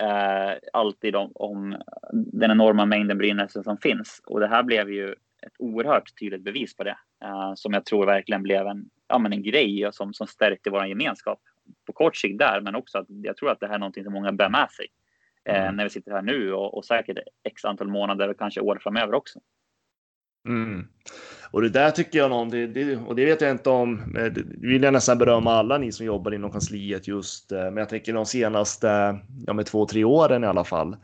eh, 0.00 0.52
alltid 0.72 1.16
om, 1.16 1.32
om 1.34 1.76
den 2.12 2.50
enorma 2.50 2.86
mängden 2.86 3.18
Brynäs 3.18 3.52
som 3.52 3.78
finns. 3.78 4.22
Och 4.26 4.40
det 4.40 4.48
här 4.48 4.62
blev 4.62 4.90
ju 4.90 5.14
ett 5.46 5.52
oerhört 5.58 6.18
tydligt 6.20 6.42
bevis 6.42 6.76
på 6.76 6.84
det. 6.84 6.98
Eh, 7.24 7.52
som 7.54 7.72
jag 7.72 7.84
tror 7.84 8.06
verkligen 8.06 8.42
blev 8.42 8.66
en, 8.66 8.90
ja, 9.08 9.18
men 9.18 9.32
en 9.32 9.42
grej 9.42 9.88
som, 9.92 10.14
som 10.14 10.26
stärkte 10.26 10.70
vår 10.70 10.86
gemenskap 10.86 11.40
på 11.86 11.92
kort 11.92 12.16
sikt 12.16 12.38
där. 12.38 12.60
Men 12.60 12.74
också 12.74 12.98
att 12.98 13.06
jag 13.08 13.36
tror 13.36 13.50
att 13.50 13.60
det 13.60 13.66
här 13.66 13.74
är 13.74 13.78
någonting 13.78 14.04
som 14.04 14.12
många 14.12 14.32
bär 14.32 14.48
med 14.48 14.70
sig. 14.70 14.86
Eh, 15.44 15.62
Mm. 15.62 15.76
när 15.76 15.84
vi 15.84 15.90
sitter 15.90 16.12
här 16.12 16.22
nu 16.22 16.52
och, 16.52 16.76
och 16.76 16.84
säkert 16.84 17.18
x 17.44 17.64
antal 17.64 17.88
månader 17.88 18.28
och 18.28 18.38
kanske 18.38 18.60
år 18.60 18.78
framöver 18.82 19.14
också. 19.14 19.38
Mm. 20.48 20.88
Och 21.50 21.62
det 21.62 21.68
där 21.68 21.90
tycker 21.90 22.18
jag 22.18 22.32
om, 22.32 22.50
det, 22.50 22.66
det, 22.66 22.96
och 22.96 23.16
det 23.16 23.24
vet 23.24 23.40
jag 23.40 23.50
inte 23.50 23.70
om, 23.70 24.16
eh, 24.16 24.24
det 24.24 24.42
vill 24.46 24.82
jag 24.82 24.92
nästan 24.92 25.18
berömma 25.18 25.52
alla 25.52 25.78
ni 25.78 25.92
som 25.92 26.06
jobbar 26.06 26.34
inom 26.34 26.52
kansliet 26.52 27.08
just, 27.08 27.50
men 27.50 27.76
jag 27.76 27.88
tänker 27.88 28.12
de 28.12 28.26
senaste, 28.26 29.18
ja 29.46 29.52
med 29.52 29.66
två, 29.66 29.86
tre 29.86 30.04
åren 30.04 30.44
i 30.44 30.46
alla 30.46 30.64
fall. 30.64 30.96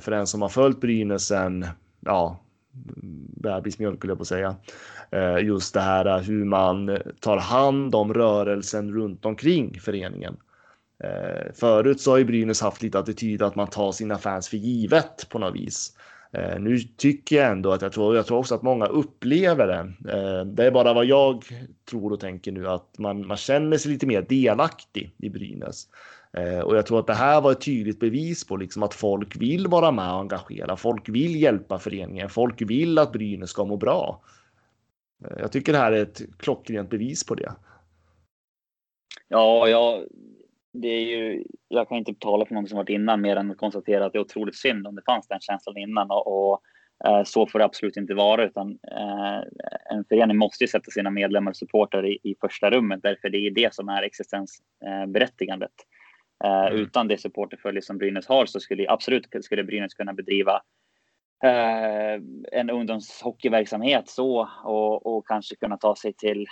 För 0.00 0.10
den 0.10 0.26
som 0.26 0.42
har 0.42 0.48
följt 0.48 0.80
Brynäs 0.80 1.26
sen, 1.26 1.66
ja, 2.00 2.45
bebismjölk 3.36 4.02
höll 4.02 4.08
jag 4.08 4.18
på 4.18 4.22
att 4.22 4.28
säga. 4.28 4.56
Eh, 5.10 5.38
just 5.38 5.74
det 5.74 5.80
här 5.80 6.06
eh, 6.06 6.22
hur 6.22 6.44
man 6.44 6.98
tar 7.20 7.36
hand 7.36 7.94
om 7.94 8.14
rörelsen 8.14 8.94
runt 8.94 9.24
omkring 9.24 9.80
föreningen. 9.80 10.36
Eh, 11.04 11.52
förut 11.54 12.00
så 12.00 12.10
har 12.10 12.18
ju 12.18 12.24
Brynäs 12.24 12.60
haft 12.60 12.82
lite 12.82 12.98
attityd 12.98 13.42
att 13.42 13.56
man 13.56 13.66
tar 13.66 13.92
sina 13.92 14.18
fans 14.18 14.48
för 14.48 14.56
givet 14.56 15.28
på 15.28 15.38
något 15.38 15.54
vis. 15.54 15.92
Nu 16.58 16.78
tycker 16.78 17.36
jag 17.36 17.50
ändå 17.50 17.72
att 17.72 17.82
jag 17.82 17.92
tror, 17.92 18.16
jag 18.16 18.26
tror 18.26 18.38
också 18.38 18.54
att 18.54 18.62
många 18.62 18.86
upplever 18.86 19.66
det. 19.66 19.92
Det 20.44 20.66
är 20.66 20.70
bara 20.70 20.92
vad 20.92 21.04
jag 21.04 21.44
tror 21.90 22.12
och 22.12 22.20
tänker 22.20 22.52
nu 22.52 22.68
att 22.68 22.98
man, 22.98 23.26
man 23.26 23.36
känner 23.36 23.78
sig 23.78 23.92
lite 23.92 24.06
mer 24.06 24.22
delaktig 24.22 25.14
i 25.18 25.30
Brynäs. 25.30 25.88
Eh, 26.36 26.60
och 26.60 26.76
jag 26.76 26.86
tror 26.86 26.98
att 26.98 27.06
det 27.06 27.14
här 27.14 27.40
var 27.40 27.52
ett 27.52 27.60
tydligt 27.60 28.00
bevis 28.00 28.46
på 28.46 28.56
liksom 28.56 28.82
att 28.82 28.94
folk 28.94 29.36
vill 29.36 29.66
vara 29.66 29.90
med 29.90 30.12
och 30.12 30.20
engagera. 30.20 30.76
Folk 30.76 31.08
vill 31.08 31.42
hjälpa 31.42 31.78
föreningen. 31.78 32.28
Folk 32.28 32.62
vill 32.62 32.98
att 32.98 33.12
Brynäs 33.12 33.50
ska 33.50 33.64
må 33.64 33.76
bra. 33.76 34.22
Eh, 35.24 35.36
jag 35.38 35.52
tycker 35.52 35.72
det 35.72 35.78
här 35.78 35.92
är 35.92 36.02
ett 36.02 36.22
klockrent 36.38 36.90
bevis 36.90 37.26
på 37.26 37.34
det. 37.34 37.52
Ja, 39.28 39.68
jag, 39.68 40.04
det 40.72 40.88
är 40.88 41.00
ju, 41.00 41.44
jag 41.68 41.88
kan 41.88 41.98
inte 41.98 42.14
tala 42.14 42.46
för 42.46 42.54
någon 42.54 42.66
som 42.66 42.76
varit 42.76 42.88
innan 42.88 43.20
mer 43.20 43.36
än 43.36 43.50
att 43.50 43.56
konstatera 43.56 44.06
att 44.06 44.12
det 44.12 44.18
är 44.18 44.24
otroligt 44.24 44.56
synd 44.56 44.86
om 44.86 44.94
det 44.94 45.02
fanns 45.06 45.28
den 45.28 45.40
känslan 45.40 45.76
innan. 45.76 46.10
Och, 46.10 46.52
och 46.52 46.60
eh, 47.04 47.24
så 47.24 47.46
får 47.46 47.58
det 47.58 47.64
absolut 47.64 47.96
inte 47.96 48.14
vara. 48.14 48.44
Utan, 48.44 48.70
eh, 48.70 49.40
en 49.90 50.04
förening 50.08 50.36
måste 50.36 50.64
ju 50.64 50.68
sätta 50.68 50.90
sina 50.90 51.10
medlemmar 51.10 51.50
och 51.50 51.56
supportrar 51.56 52.06
i, 52.06 52.18
i 52.22 52.34
första 52.40 52.70
rummet. 52.70 53.02
Därför 53.02 53.30
det 53.30 53.38
är 53.38 53.50
det 53.50 53.74
som 53.74 53.88
är 53.88 54.02
existensberättigandet. 54.02 55.70
Eh, 55.70 55.95
Mm. 56.44 56.78
Utan 56.78 57.08
det 57.08 57.18
supporterfölje 57.18 57.82
som 57.82 57.98
Brynäs 57.98 58.26
har 58.26 58.46
så 58.46 58.60
skulle 58.60 58.88
absolut 58.88 59.26
skulle 59.40 59.64
Brynäs 59.64 59.94
kunna 59.94 60.12
bedriva 60.12 60.62
eh, 61.44 62.20
en 62.52 62.70
ungdomshockeyverksamhet 62.70 64.08
så 64.08 64.48
och, 64.64 65.06
och 65.06 65.26
kanske 65.26 65.56
kunna 65.56 65.76
ta 65.76 65.96
sig 65.96 66.12
till 66.12 66.46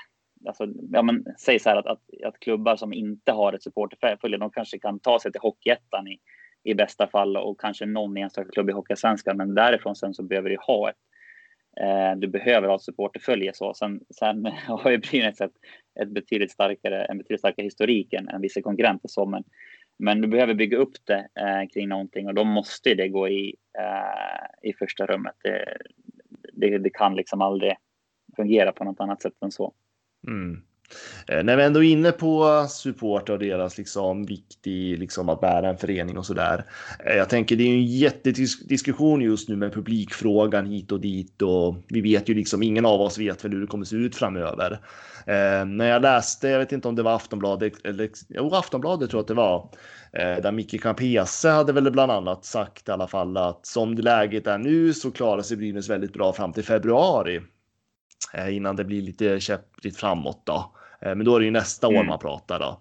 Alltså, 0.47 0.67
ja, 0.93 1.03
men, 1.03 1.25
säg 1.39 1.59
så 1.59 1.69
här 1.69 1.77
att, 1.77 1.87
att, 1.87 2.01
att 2.25 2.41
klubbar 2.41 2.77
som 2.77 2.93
inte 2.93 3.33
har 3.33 3.53
ett 3.53 3.63
supporterfölje, 3.63 4.39
de 4.39 4.51
kanske 4.51 4.79
kan 4.79 5.01
ta 5.01 5.21
sig 5.21 5.33
till 5.33 5.41
Hockeyettan 5.41 6.09
i, 6.09 6.19
i 6.63 6.75
bästa 6.75 7.07
fall 7.07 7.37
och 7.37 7.61
kanske 7.61 7.87
någon 7.87 8.17
enstaka 8.17 8.51
klubb 8.51 8.71
i 8.71 8.73
Hockeysvenskan. 8.73 9.37
Men 9.37 9.55
därifrån 9.55 9.97
sen 9.97 10.15
så 10.15 10.23
behöver 10.23 10.51
du 10.51 10.57
ha 10.61 10.91
ett, 10.91 10.97
eh, 10.97 11.14
Eh, 11.81 12.17
du 12.17 12.29
behöver 12.29 12.69
ha 12.69 12.75
ett 12.75 12.83
supporterfölje. 12.83 13.55
Så. 13.55 13.75
Sen, 13.75 14.01
sen 14.11 14.47
har 14.67 14.91
ju 14.91 14.99
Brynäs 14.99 15.41
ett, 15.41 15.55
ett 16.01 16.09
betydligt 16.09 16.51
starkare, 16.51 17.05
en 17.05 17.19
betydligt 17.19 17.41
starkare 17.41 17.65
historik 17.65 18.13
än, 18.13 18.29
än 18.29 18.41
vissa 18.41 18.63
konkurrenter. 18.63 19.09
Så, 19.09 19.27
men 19.27 19.45
Men 19.99 20.21
du 20.21 20.29
behöver 20.29 20.55
bygga 20.55 20.77
upp 20.79 20.95
det 21.05 21.29
eh, 21.41 21.69
kring 21.73 21.89
någonting 21.89 22.27
och 22.27 22.35
då 22.35 22.45
måste 22.45 22.95
det 22.95 23.09
gå 23.09 23.29
i, 23.29 23.55
eh, 23.79 24.71
i 24.71 24.73
första 24.73 25.07
rummet. 25.07 25.35
Det, 25.43 25.77
det, 26.53 26.79
det, 26.79 26.91
kan 26.91 27.15
liksom 27.15 27.41
aldrig 27.41 27.77
fungera 28.37 28.73
på 28.73 28.85
något 28.85 29.01
annat 29.01 29.23
sätt 29.23 29.43
än 29.43 29.51
så. 29.51 29.73
Mm. 30.27 30.63
Eh, 31.27 31.45
när 31.45 31.57
vi 31.57 31.63
ändå 31.63 31.85
är 31.85 31.89
inne 31.89 32.13
på 32.13 32.67
support 32.69 33.29
och 33.29 33.39
deras 33.39 33.79
liksom 33.79 34.27
viktig 34.27 34.99
liksom 34.99 35.29
att 35.29 35.41
bära 35.41 35.69
en 35.69 35.77
förening 35.77 36.19
och 36.19 36.27
så 36.27 36.35
där. 36.35 36.65
Eh, 37.07 37.17
jag 37.17 37.29
tänker 37.29 37.57
det 37.57 37.65
är 37.65 37.75
en 37.75 37.87
jättediskussion 37.87 39.21
just 39.21 39.49
nu 39.49 39.57
med 39.57 39.73
publikfrågan 39.73 40.67
hit 40.67 40.93
och 40.93 41.01
dit 41.01 41.43
och 41.43 41.77
vi 41.89 42.01
vet 42.01 42.29
ju 42.29 42.35
liksom 42.35 42.63
ingen 42.63 42.87
av 42.87 43.01
oss 43.01 43.19
vet 43.19 43.45
väl 43.45 43.53
hur 43.53 43.61
det 43.61 43.67
kommer 43.67 43.85
se 43.85 43.97
ut 43.97 44.17
framöver. 44.17 44.81
Eh, 45.27 45.65
när 45.67 45.89
jag 45.89 46.03
läste, 46.03 46.49
jag 46.49 46.59
vet 46.59 46.73
inte 46.73 46.89
om 46.89 46.97
det 46.97 47.03
var 47.03 47.15
Aftonbladet 47.15 47.73
eller 47.85 48.11
jo, 48.29 48.55
Aftonbladet 48.55 49.11
tror 49.11 49.19
jag 49.19 49.23
att 49.23 49.29
det 49.29 49.35
var, 49.35 49.71
eh, 50.13 50.43
där 50.43 50.53
Micke 50.53 50.83
Campese 50.83 51.49
hade 51.49 51.73
väl 51.73 51.91
bland 51.91 52.13
annat 52.13 52.45
sagt 52.45 52.89
i 52.89 52.93
alla 52.93 53.07
fall 53.07 53.37
att 53.37 53.67
som 53.67 53.95
läget 53.95 54.47
är 54.47 54.59
nu 54.59 54.95
så 54.95 55.11
klarar 55.11 55.43
sig 55.43 55.57
Brynäs 55.57 55.91
väldigt 55.91 56.13
bra 56.13 56.33
fram 56.33 56.53
till 56.53 56.65
februari. 56.65 57.41
Eh, 58.35 58.57
innan 58.57 58.77
det 58.77 58.85
blir 58.85 59.03
lite 59.03 59.41
käppigt 59.41 59.97
framåt 59.97 60.43
då. 60.45 60.73
Eh, 61.01 61.15
men 61.15 61.25
då 61.25 61.37
är 61.37 61.41
det 61.41 61.45
ju 61.45 61.51
nästa 61.51 61.87
mm. 61.87 62.01
år 62.01 62.05
man 62.05 62.19
pratar 62.19 62.59
då. 62.59 62.81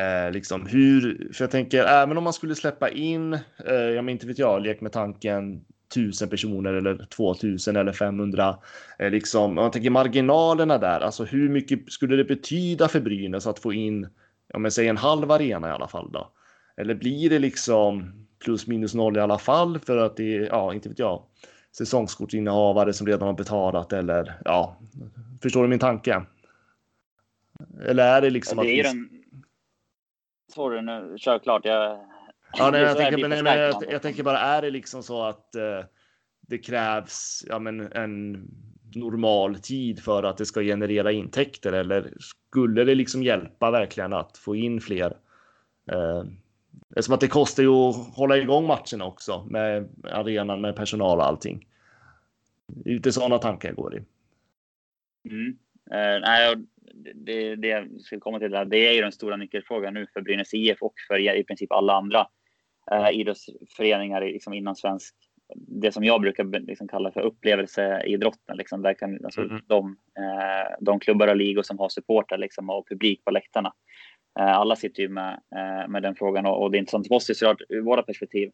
Eh, 0.00 0.32
liksom 0.32 0.66
hur, 0.66 1.30
för 1.32 1.44
jag 1.44 1.50
tänker 1.50 1.84
även 1.84 2.18
om 2.18 2.24
man 2.24 2.32
skulle 2.32 2.54
släppa 2.54 2.90
in, 2.90 3.32
eh, 3.66 3.74
jag 3.74 4.04
men 4.04 4.12
inte 4.12 4.26
vet 4.26 4.38
jag, 4.38 4.62
lek 4.62 4.80
med 4.80 4.92
tanken 4.92 5.64
tusen 5.94 6.28
personer 6.28 6.74
eller 6.74 7.06
2000 7.06 7.76
eller 7.76 7.92
500. 7.92 8.56
Eh, 8.98 9.10
liksom, 9.10 9.44
om 9.44 9.54
man 9.54 9.70
tänker 9.70 9.90
marginalerna 9.90 10.78
där, 10.78 11.00
alltså 11.00 11.24
hur 11.24 11.48
mycket 11.48 11.92
skulle 11.92 12.16
det 12.16 12.24
betyda 12.24 12.88
för 12.88 13.00
Brynäs 13.00 13.46
att 13.46 13.58
få 13.58 13.72
in, 13.72 14.08
om 14.54 14.64
jag 14.64 14.72
säger 14.72 14.90
en 14.90 14.96
halv 14.96 15.30
arena 15.30 15.68
i 15.68 15.72
alla 15.72 15.88
fall 15.88 16.12
då? 16.12 16.30
Eller 16.76 16.94
blir 16.94 17.30
det 17.30 17.38
liksom 17.38 18.12
plus 18.44 18.66
minus 18.66 18.94
noll 18.94 19.16
i 19.16 19.20
alla 19.20 19.38
fall 19.38 19.78
för 19.78 19.96
att 19.96 20.16
det 20.16 20.30
ja, 20.30 20.74
inte 20.74 20.88
vet 20.88 20.98
jag, 20.98 21.22
säsongskortsinnehavare 21.76 22.92
som 22.92 23.06
redan 23.06 23.26
har 23.26 23.34
betalat 23.34 23.92
eller 23.92 24.40
ja, 24.44 24.76
förstår 25.42 25.62
du 25.62 25.68
min 25.68 25.78
tanke? 25.78 26.22
Eller 27.86 28.16
är 28.16 28.20
det 28.20 28.30
liksom 28.30 28.58
ja, 28.58 28.64
det 28.64 28.80
är 28.80 28.84
att... 28.84 28.92
Den... 28.92 29.08
Sorry 30.54 30.82
nu, 30.82 31.14
kör 31.18 31.38
klart. 31.38 31.64
Jag... 31.64 32.00
Ja, 32.52 32.70
nej, 32.70 32.82
jag, 32.82 32.96
tänker, 32.96 33.28
men, 33.28 33.44
nej, 33.44 33.58
jag, 33.58 33.92
jag, 33.92 34.02
tänker 34.02 34.22
bara, 34.22 34.38
är 34.38 34.62
det 34.62 34.70
liksom 34.70 35.02
så 35.02 35.22
att 35.22 35.54
eh, 35.54 35.84
det 36.40 36.58
krävs 36.58 37.44
ja, 37.48 37.58
men 37.58 37.92
en 37.92 38.48
normal 38.94 39.58
tid 39.58 40.02
för 40.02 40.22
att 40.22 40.36
det 40.36 40.46
ska 40.46 40.60
generera 40.60 41.12
intäkter 41.12 41.72
eller 41.72 42.12
skulle 42.18 42.84
det 42.84 42.94
liksom 42.94 43.22
hjälpa 43.22 43.70
verkligen 43.70 44.12
att 44.12 44.38
få 44.38 44.56
in 44.56 44.80
fler? 44.80 45.16
Eh, 45.92 46.24
Eftersom 46.90 47.14
att 47.14 47.20
det 47.20 47.28
kostar 47.28 47.62
ju 47.62 47.70
att 47.70 48.14
hålla 48.16 48.36
igång 48.36 48.66
matcherna 48.66 49.04
också 49.04 49.46
med 49.50 49.88
arenan, 50.04 50.60
med 50.60 50.76
personal 50.76 51.18
och 51.18 51.26
allting. 51.26 51.66
Det 52.66 52.90
är 52.90 52.94
lite 52.94 53.12
sådana 53.12 53.38
tankar 53.38 53.72
går 53.72 53.96
i. 53.96 54.02
Mm. 55.28 55.58
Eh, 55.90 56.20
nej, 56.20 56.56
det, 57.14 57.56
det 57.56 57.68
jag 57.68 58.00
ska 58.00 58.20
komma 58.20 58.38
till, 58.38 58.50
där, 58.50 58.64
det 58.64 58.88
är 58.88 58.92
ju 58.92 59.00
den 59.00 59.12
stora 59.12 59.36
nyckelfrågan 59.36 59.94
nu 59.94 60.06
för 60.12 60.20
Brynäs 60.20 60.54
IF 60.54 60.82
och 60.82 60.94
för 61.08 61.36
i 61.36 61.44
princip 61.44 61.72
alla 61.72 61.92
andra 61.92 62.26
eh, 62.90 63.10
idrottsföreningar 63.10 64.20
liksom 64.20 64.52
inom 64.52 64.74
svensk, 64.74 65.14
det 65.56 65.92
som 65.92 66.04
jag 66.04 66.20
brukar 66.20 66.60
liksom 66.60 66.88
kalla 66.88 67.12
för 67.12 67.20
upplevelseidrotten. 67.20 68.56
Liksom, 68.56 68.82
där 68.82 68.94
kan, 68.94 69.24
alltså, 69.24 69.40
mm. 69.40 69.60
de, 69.66 69.96
eh, 70.18 70.76
de 70.80 71.00
klubbar 71.00 71.28
och 71.28 71.36
ligor 71.36 71.62
som 71.62 71.78
har 71.78 71.88
supportrar 71.88 72.38
liksom, 72.38 72.70
och 72.70 72.88
publik 72.88 73.24
på 73.24 73.30
läktarna 73.30 73.72
Eh, 74.38 74.56
alla 74.56 74.76
sitter 74.76 75.02
ju 75.02 75.08
med, 75.08 75.40
eh, 75.56 75.88
med 75.88 76.02
den 76.02 76.14
frågan 76.14 76.46
och, 76.46 76.62
och 76.62 76.70
det 76.70 76.76
är 76.76 76.78
intressant 76.78 77.08
för 77.08 77.14
oss 77.14 77.26
såklart 77.26 77.62
ur 77.68 77.80
våra 77.80 78.02
perspektiv. 78.02 78.50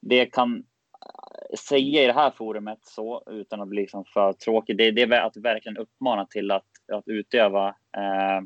Det 0.00 0.16
jag 0.16 0.32
kan 0.32 0.56
eh, 0.56 1.56
säga 1.56 2.02
i 2.02 2.06
det 2.06 2.12
här 2.12 2.30
forumet 2.30 2.78
så 2.82 3.22
utan 3.26 3.60
att 3.60 3.68
bli 3.68 3.80
liksom 3.80 4.04
för 4.04 4.32
tråkig. 4.32 4.76
Det, 4.76 4.90
det 4.90 5.02
är 5.02 5.20
att 5.20 5.36
verkligen 5.36 5.76
uppmana 5.76 6.26
till 6.26 6.50
att, 6.50 6.66
att 6.92 7.08
utöva 7.08 7.68
eh, 7.68 8.40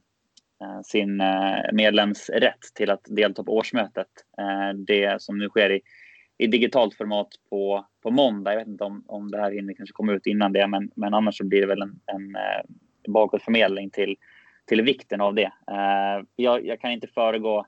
sin 0.84 1.22
medlemsrätt 1.72 2.60
till 2.74 2.90
att 2.90 3.04
delta 3.04 3.44
på 3.44 3.56
årsmötet. 3.56 4.08
Eh, 4.38 4.78
det 4.86 5.22
som 5.22 5.38
nu 5.38 5.48
sker 5.48 5.70
i, 5.70 5.80
i 6.38 6.46
digitalt 6.46 6.94
format 6.94 7.28
på, 7.50 7.86
på 8.02 8.10
måndag. 8.10 8.52
Jag 8.52 8.58
vet 8.58 8.68
inte 8.68 8.84
om, 8.84 9.04
om 9.06 9.30
det 9.30 9.40
här 9.40 9.52
hinner 9.52 9.74
kanske 9.74 9.92
komma 9.92 10.12
ut 10.12 10.26
innan 10.26 10.52
det, 10.52 10.66
men, 10.66 10.90
men 10.96 11.14
annars 11.14 11.36
så 11.36 11.44
blir 11.44 11.60
det 11.60 11.66
väl 11.66 11.82
en, 11.82 12.00
en 12.06 12.36
bakåtförmedling 13.12 13.90
till 13.90 14.16
till 14.72 14.82
vikten 14.82 15.20
av 15.20 15.34
det. 15.34 15.52
Eh, 15.70 16.24
jag, 16.36 16.66
jag 16.66 16.80
kan 16.80 16.90
inte 16.90 17.06
föregå 17.06 17.66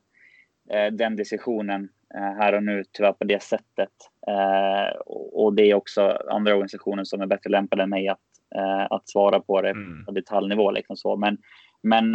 eh, 0.71 0.93
den 0.93 1.17
diskussionen 1.17 1.89
eh, 2.15 2.21
här 2.21 2.53
och 2.55 2.63
nu 2.63 2.85
tyvärr 2.93 3.13
på 3.13 3.25
det 3.25 3.43
sättet. 3.43 3.91
Och 5.33 5.55
det 5.55 5.71
är 5.71 5.75
också 5.75 6.19
andra 6.31 6.53
organisationer 6.53 7.05
som 7.05 7.21
är 7.21 7.27
bättre 7.27 7.51
lämpade 7.51 7.83
än 7.83 7.91
mig 7.91 8.09
att, 8.09 8.21
att 8.91 9.09
svara 9.09 9.41
på 9.41 9.63
det 9.63 9.71
mm. 9.71 10.05
på 10.05 10.13
detaljnivå. 10.13 10.71
Liksom 10.71 10.97
så. 10.97 11.17
Men, 11.17 11.39
men 11.83 12.13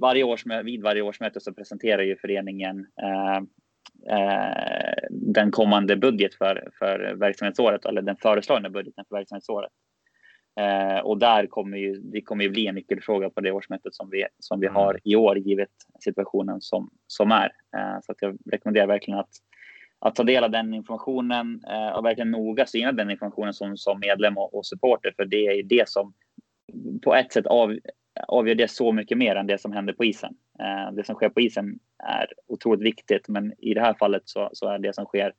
varje 0.00 0.24
årsmöte, 0.24 0.62
vid 0.62 0.82
varje 0.82 1.02
årsmöte 1.02 1.40
så 1.40 1.54
presenterar 1.54 2.02
ju 2.02 2.16
föreningen 2.16 2.86
den 5.10 5.50
kommande 5.50 5.96
budget 5.96 6.34
för, 6.34 6.70
för 6.78 7.14
verksamhetsåret 7.14 7.84
eller 7.84 8.02
den 8.02 8.16
föreslagna 8.16 8.70
budgeten 8.70 9.04
för 9.08 9.16
verksamhetsåret. 9.16 9.72
Eh, 10.58 10.98
och 10.98 11.18
där 11.18 11.46
kommer 11.46 11.76
ju, 11.76 11.94
det 11.94 12.20
kommer 12.20 12.44
ju 12.44 12.50
bli 12.50 12.66
en 12.66 12.74
nyckelfråga 12.74 13.30
på 13.30 13.40
det 13.40 13.52
årsmötet 13.52 13.94
som 13.94 14.10
vi, 14.10 14.26
som 14.38 14.60
vi 14.60 14.66
mm. 14.66 14.76
har 14.76 15.00
i 15.04 15.16
år, 15.16 15.38
givet 15.38 15.70
situationen 16.00 16.60
som, 16.60 16.90
som 17.06 17.32
är. 17.32 17.52
Eh, 17.76 18.00
så 18.02 18.12
att 18.12 18.22
jag 18.22 18.38
rekommenderar 18.50 18.86
verkligen 18.86 19.20
att, 19.20 19.30
att 19.98 20.14
ta 20.14 20.22
del 20.22 20.44
av 20.44 20.50
den 20.50 20.74
informationen 20.74 21.64
eh, 21.70 21.88
och 21.88 22.04
verkligen 22.04 22.30
noga 22.30 22.66
syna 22.66 22.92
den 22.92 23.10
informationen 23.10 23.54
som, 23.54 23.76
som 23.76 24.00
medlem 24.00 24.38
och, 24.38 24.54
och 24.54 24.66
supporter, 24.66 25.12
för 25.16 25.24
det 25.24 25.46
är 25.46 25.54
ju 25.54 25.62
det 25.62 25.88
som 25.88 26.12
på 27.02 27.14
ett 27.14 27.32
sätt 27.32 27.46
av, 27.46 27.78
avgör 28.28 28.54
det 28.54 28.70
så 28.70 28.92
mycket 28.92 29.18
mer 29.18 29.36
än 29.36 29.46
det 29.46 29.60
som 29.60 29.72
händer 29.72 29.92
på 29.92 30.04
isen. 30.04 30.36
Eh, 30.60 30.92
det 30.92 31.04
som 31.04 31.14
sker 31.14 31.28
på 31.28 31.40
isen 31.40 31.78
är 31.98 32.26
otroligt 32.46 32.82
viktigt, 32.82 33.28
men 33.28 33.54
i 33.58 33.74
det 33.74 33.80
här 33.80 33.94
fallet 33.94 34.22
så, 34.24 34.50
så 34.52 34.68
är 34.68 34.78
det 34.78 34.94
som 34.94 35.04
sker 35.04 35.32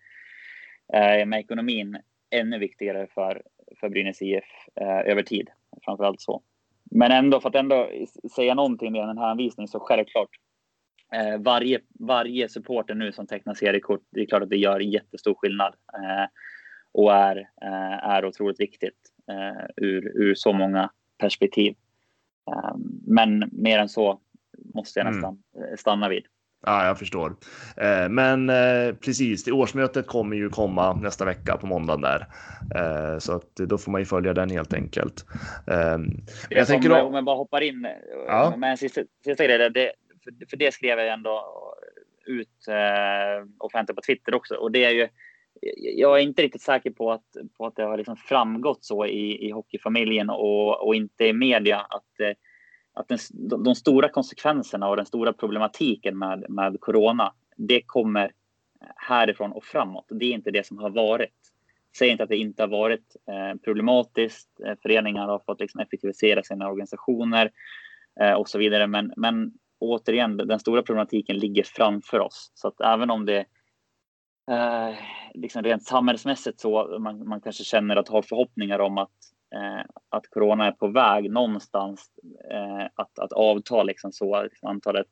eh, 0.94 1.26
med 1.26 1.40
ekonomin 1.40 1.98
ännu 2.30 2.60
viktigare 2.60 3.08
för, 3.14 3.42
för 3.80 3.90
Brynäs 3.90 4.22
IF 4.22 4.44
eh, 4.76 5.12
över 5.12 5.24
tid. 5.24 5.50
Framförallt 5.86 6.22
så. 6.22 6.42
Men 6.92 7.12
ändå, 7.12 7.40
för 7.40 7.50
att 7.50 7.56
ändå 7.56 7.90
säga 8.36 8.54
någonting 8.54 8.92
med 8.92 9.08
den 9.08 9.18
här 9.18 9.30
anvisningen 9.30 9.68
så 9.68 9.80
självklart. 9.80 10.30
Eh, 11.14 11.38
varje, 11.40 11.80
varje 12.00 12.50
supporter 12.50 12.96
nu 12.96 13.12
som 13.12 13.28
tecknar 13.28 13.54
seriekort, 13.54 14.02
det 14.10 14.22
är 14.22 14.26
klart 14.26 14.44
att 14.44 14.50
det 14.50 14.58
gör 14.58 14.80
jättestor 14.80 15.34
skillnad. 15.34 15.76
Eh, 15.94 16.26
och 16.92 17.14
är, 17.14 17.38
eh, 17.62 18.10
är 18.10 18.26
otroligt 18.26 18.60
viktigt 18.60 18.98
eh, 19.32 19.66
ur, 19.76 20.12
ur 20.16 20.36
så 20.36 20.54
många 20.54 20.90
perspektiv. 21.18 21.76
Eh, 22.52 22.76
men 23.08 23.50
mer 23.52 23.80
än 23.80 23.90
så 23.90 24.20
måste 24.74 25.00
jag 25.00 25.08
mm. 25.08 25.16
nästan 25.16 25.44
mm. 25.56 25.78
stanna 25.78 26.10
vid. 26.10 26.26
Ja, 26.66 26.86
jag 26.86 27.00
förstår. 27.00 27.36
Eh, 27.78 28.10
men 28.10 28.50
eh, 28.50 28.96
precis, 28.96 29.44
det 29.44 29.52
årsmötet 29.52 30.08
kommer 30.08 30.36
ju 30.36 30.50
komma 30.50 30.94
nästa 30.94 31.26
vecka 31.26 31.58
på 31.58 31.68
måndagen 31.68 32.02
där. 32.02 32.28
Eh, 32.76 33.20
så 33.20 33.34
att 33.36 33.56
då 33.56 33.78
får 33.78 33.92
man 33.92 34.02
ju 34.02 34.06
följa 34.06 34.34
den 34.34 34.50
helt 34.50 34.74
enkelt. 34.74 35.26
Jag 36.50 36.68
tänker 36.68 36.90
då... 36.90 37.02
Om 37.02 37.14
jag 37.14 37.24
bara 37.24 37.36
hoppar 37.36 37.62
in 37.62 37.88
ja. 38.28 38.54
med 38.58 38.72
en 38.72 38.78
sista, 38.78 39.02
sista 39.26 39.46
grej. 39.46 39.70
Det, 39.70 39.92
för, 40.24 40.50
för 40.50 40.58
det 40.58 40.74
skrev 40.74 41.00
jag 41.00 41.14
ändå 41.14 41.44
ut 42.26 42.68
offentligt 43.58 43.96
på 43.96 44.02
Twitter 44.02 44.36
också. 44.36 44.56
Och 44.56 44.72
det 44.72 44.86
är 44.86 44.92
ju, 44.92 45.08
jag 45.96 46.20
är 46.20 46.24
inte 46.24 46.42
riktigt 46.42 46.62
säker 46.62 46.92
på 46.92 47.12
att, 47.12 47.26
på 47.58 47.66
att 47.66 47.76
det 47.76 47.84
har 47.84 47.98
liksom 47.98 48.16
framgått 48.16 48.84
så 48.84 49.06
i, 49.06 49.48
i 49.48 49.52
hockeyfamiljen 49.52 50.30
och, 50.30 50.88
och 50.88 50.96
inte 50.96 51.26
i 51.26 51.34
media 51.34 51.78
att 51.78 52.36
att 52.94 53.08
den, 53.08 53.20
de, 53.64 53.76
stora 53.76 54.10
konsekvenserna 54.10 54.90
och 54.90 54.96
den 54.96 55.06
stora 55.06 55.34
problematiken 55.34 56.18
med, 56.18 56.46
med 56.50 56.80
corona, 56.80 57.34
det 57.58 57.82
kommer 57.86 58.26
eh, 58.26 58.88
härifrån 58.96 59.52
och 59.52 59.64
framåt. 59.64 60.06
Det 60.10 60.26
är 60.26 60.34
inte 60.34 60.52
det 60.52 60.66
som 60.66 60.78
har 60.78 60.90
varit. 60.90 61.36
Säg 61.98 62.10
inte 62.10 62.24
att 62.24 62.30
det 62.30 62.38
inte 62.38 62.64
har 62.64 62.68
varit 62.68 63.16
eh, 63.28 63.60
problematiskt. 63.64 64.50
Eh, 64.66 64.76
föreningar 64.82 65.28
har 65.28 65.40
fått 65.40 65.60
liksom 65.60 65.82
effektivisera 65.82 66.44
sina 66.44 66.70
organisationer 66.70 67.52
eh, 68.20 68.34
och 68.34 68.50
så 68.50 68.58
vidare. 68.58 68.88
Men, 68.88 69.14
men 69.18 69.54
återigen, 69.80 70.38
den 70.38 70.60
stora 70.60 70.84
problematiken 70.84 71.38
ligger 71.38 71.64
framför 71.64 72.20
oss. 72.20 72.52
Så 72.54 72.68
att 72.68 72.82
även 72.82 73.10
om 73.10 73.26
det 73.26 73.46
eh, 74.52 74.96
liksom 75.34 75.64
rent 75.64 75.84
samhällsmässigt 75.84 76.60
så 76.60 77.00
man, 77.00 77.28
man 77.28 77.42
kanske 77.42 77.64
känner 77.64 77.96
att 77.96 78.08
ha 78.08 78.22
förhoppningar 78.22 78.80
om 78.80 78.98
att 78.98 79.12
att 80.10 80.30
corona 80.30 80.68
är 80.68 80.72
på 80.72 80.88
väg 80.88 81.32
någonstans 81.32 82.12
eh, 82.52 82.86
att, 82.96 83.20
att 83.20 83.32
avta 83.32 83.84
liksom 83.84 84.12
så. 84.12 84.44
Liksom 84.44 84.70
antalet 84.70 85.08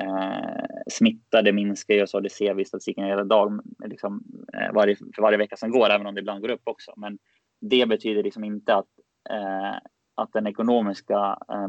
eh, 0.00 0.64
smittade 0.90 1.52
minskar 1.52 1.94
ju 1.94 2.06
så 2.06 2.20
det 2.20 2.30
ser 2.30 2.54
vi 2.54 2.62
i 2.62 2.64
statistiken 2.64 3.04
hela 3.04 3.24
dag, 3.24 3.60
liksom, 3.84 4.24
eh, 4.54 4.72
varje, 4.72 4.96
för 4.96 5.22
varje 5.22 5.38
vecka 5.38 5.56
som 5.56 5.70
går, 5.70 5.90
även 5.90 6.06
om 6.06 6.14
det 6.14 6.20
ibland 6.20 6.40
går 6.40 6.50
upp 6.50 6.62
också. 6.64 6.92
Men 6.96 7.18
det 7.60 7.86
betyder 7.86 8.22
liksom 8.22 8.44
inte 8.44 8.74
att, 8.74 8.88
eh, 9.30 9.76
att 10.14 10.32
den 10.32 10.46
ekonomiska, 10.46 11.38
eh, 11.52 11.68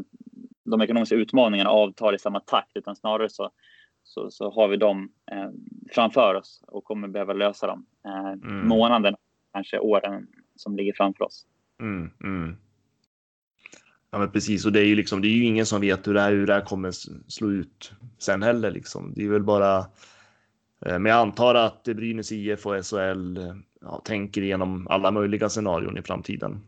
de 0.64 0.82
ekonomiska 0.82 1.16
utmaningarna 1.16 1.70
avtar 1.70 2.16
i 2.16 2.20
samma 2.20 2.40
takt, 2.40 2.78
utan 2.78 2.96
snarare 2.96 3.30
så 3.30 3.52
så, 4.04 4.32
så 4.32 4.52
har 4.52 4.68
vi 4.68 4.78
dem 4.78 5.12
eh, 5.32 5.50
framför 5.92 6.36
oss 6.36 6.64
och 6.68 6.84
kommer 6.84 7.08
behöva 7.08 7.34
lösa 7.34 7.68
dem. 7.68 7.86
Eh, 8.06 8.32
mm. 8.32 8.68
Månaden, 8.68 9.16
kanske 9.54 9.80
åren 9.80 10.28
som 10.56 10.76
ligger 10.76 10.94
framför 10.94 11.24
oss. 11.24 11.46
Mm, 11.82 12.10
mm. 12.24 12.58
Ja, 14.12 14.18
men 14.20 14.32
precis. 14.32 14.66
Och 14.66 14.72
det 14.72 14.80
är 14.80 14.86
ju 14.86 14.96
liksom, 14.96 15.22
det 15.22 15.28
är 15.28 15.32
ju 15.32 15.44
ingen 15.44 15.66
som 15.66 15.82
vet 15.82 16.08
hur 16.08 16.14
det 16.14 16.22
här, 16.22 16.32
hur 16.32 16.48
det 16.48 16.54
här 16.54 16.62
kommer 16.62 16.92
slå 17.28 17.52
ut 17.52 17.92
sen 18.18 18.44
heller 18.44 18.72
liksom. 18.72 19.14
Det 19.16 19.24
är 19.26 19.30
väl 19.30 19.44
bara. 19.44 19.78
Eh, 20.86 21.00
men 21.00 21.06
jag 21.06 21.20
antar 21.20 21.56
att 21.56 21.84
Brynäs 21.84 22.32
IF 22.32 22.66
och 22.66 22.86
SHL 22.86 23.38
eh, 23.38 23.56
ja, 23.82 24.02
tänker 24.06 24.42
igenom 24.42 24.88
alla 24.88 25.12
möjliga 25.12 25.50
scenarion 25.50 25.98
i 25.98 26.02
framtiden. 26.02 26.62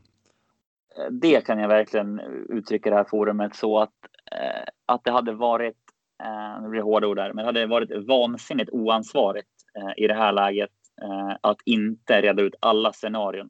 Eh, 0.97 1.11
det 1.11 1.45
kan 1.45 1.59
jag 1.59 1.67
verkligen 1.67 2.19
uttrycka 2.49 2.89
det 2.89 2.95
här 2.95 3.03
forumet 3.03 3.55
så 3.55 3.79
att, 3.79 3.93
eh, 4.31 4.63
att 4.85 5.03
det 5.03 5.11
hade 5.11 5.33
varit, 5.33 5.77
eh, 6.23 6.61
nu 6.61 6.69
blir 6.69 6.79
det 6.79 6.85
hårda 6.85 7.07
ord 7.07 7.17
där, 7.17 7.33
men 7.33 7.45
det 7.45 7.45
hade 7.45 7.65
varit 7.65 8.07
vansinnigt 8.07 8.69
oansvarigt 8.71 9.49
eh, 9.77 10.03
i 10.03 10.07
det 10.07 10.13
här 10.13 10.31
läget 10.31 10.71
eh, 11.01 11.37
att 11.41 11.57
inte 11.65 12.21
reda 12.21 12.41
ut 12.41 12.55
alla 12.59 12.93
scenarion. 12.93 13.49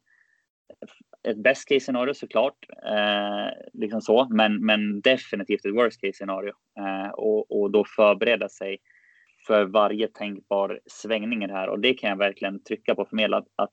Ett 1.28 1.36
best 1.36 1.68
case 1.68 1.80
scenario 1.80 2.14
såklart, 2.14 2.66
eh, 2.86 3.70
liksom 3.72 4.00
så, 4.00 4.28
men, 4.30 4.66
men 4.66 5.00
definitivt 5.00 5.66
ett 5.66 5.74
worst 5.74 6.00
case 6.00 6.12
scenario 6.12 6.52
eh, 6.78 7.10
och, 7.10 7.60
och 7.60 7.70
då 7.70 7.84
förbereda 7.96 8.48
sig 8.48 8.78
för 9.46 9.64
varje 9.64 10.08
tänkbar 10.08 10.80
svängning 10.86 11.44
i 11.44 11.46
det 11.46 11.52
här. 11.52 11.68
Och 11.68 11.80
det 11.80 11.94
kan 11.94 12.10
jag 12.10 12.16
verkligen 12.16 12.62
trycka 12.62 12.94
på 12.94 13.04
förmedla 13.04 13.44
att, 13.56 13.70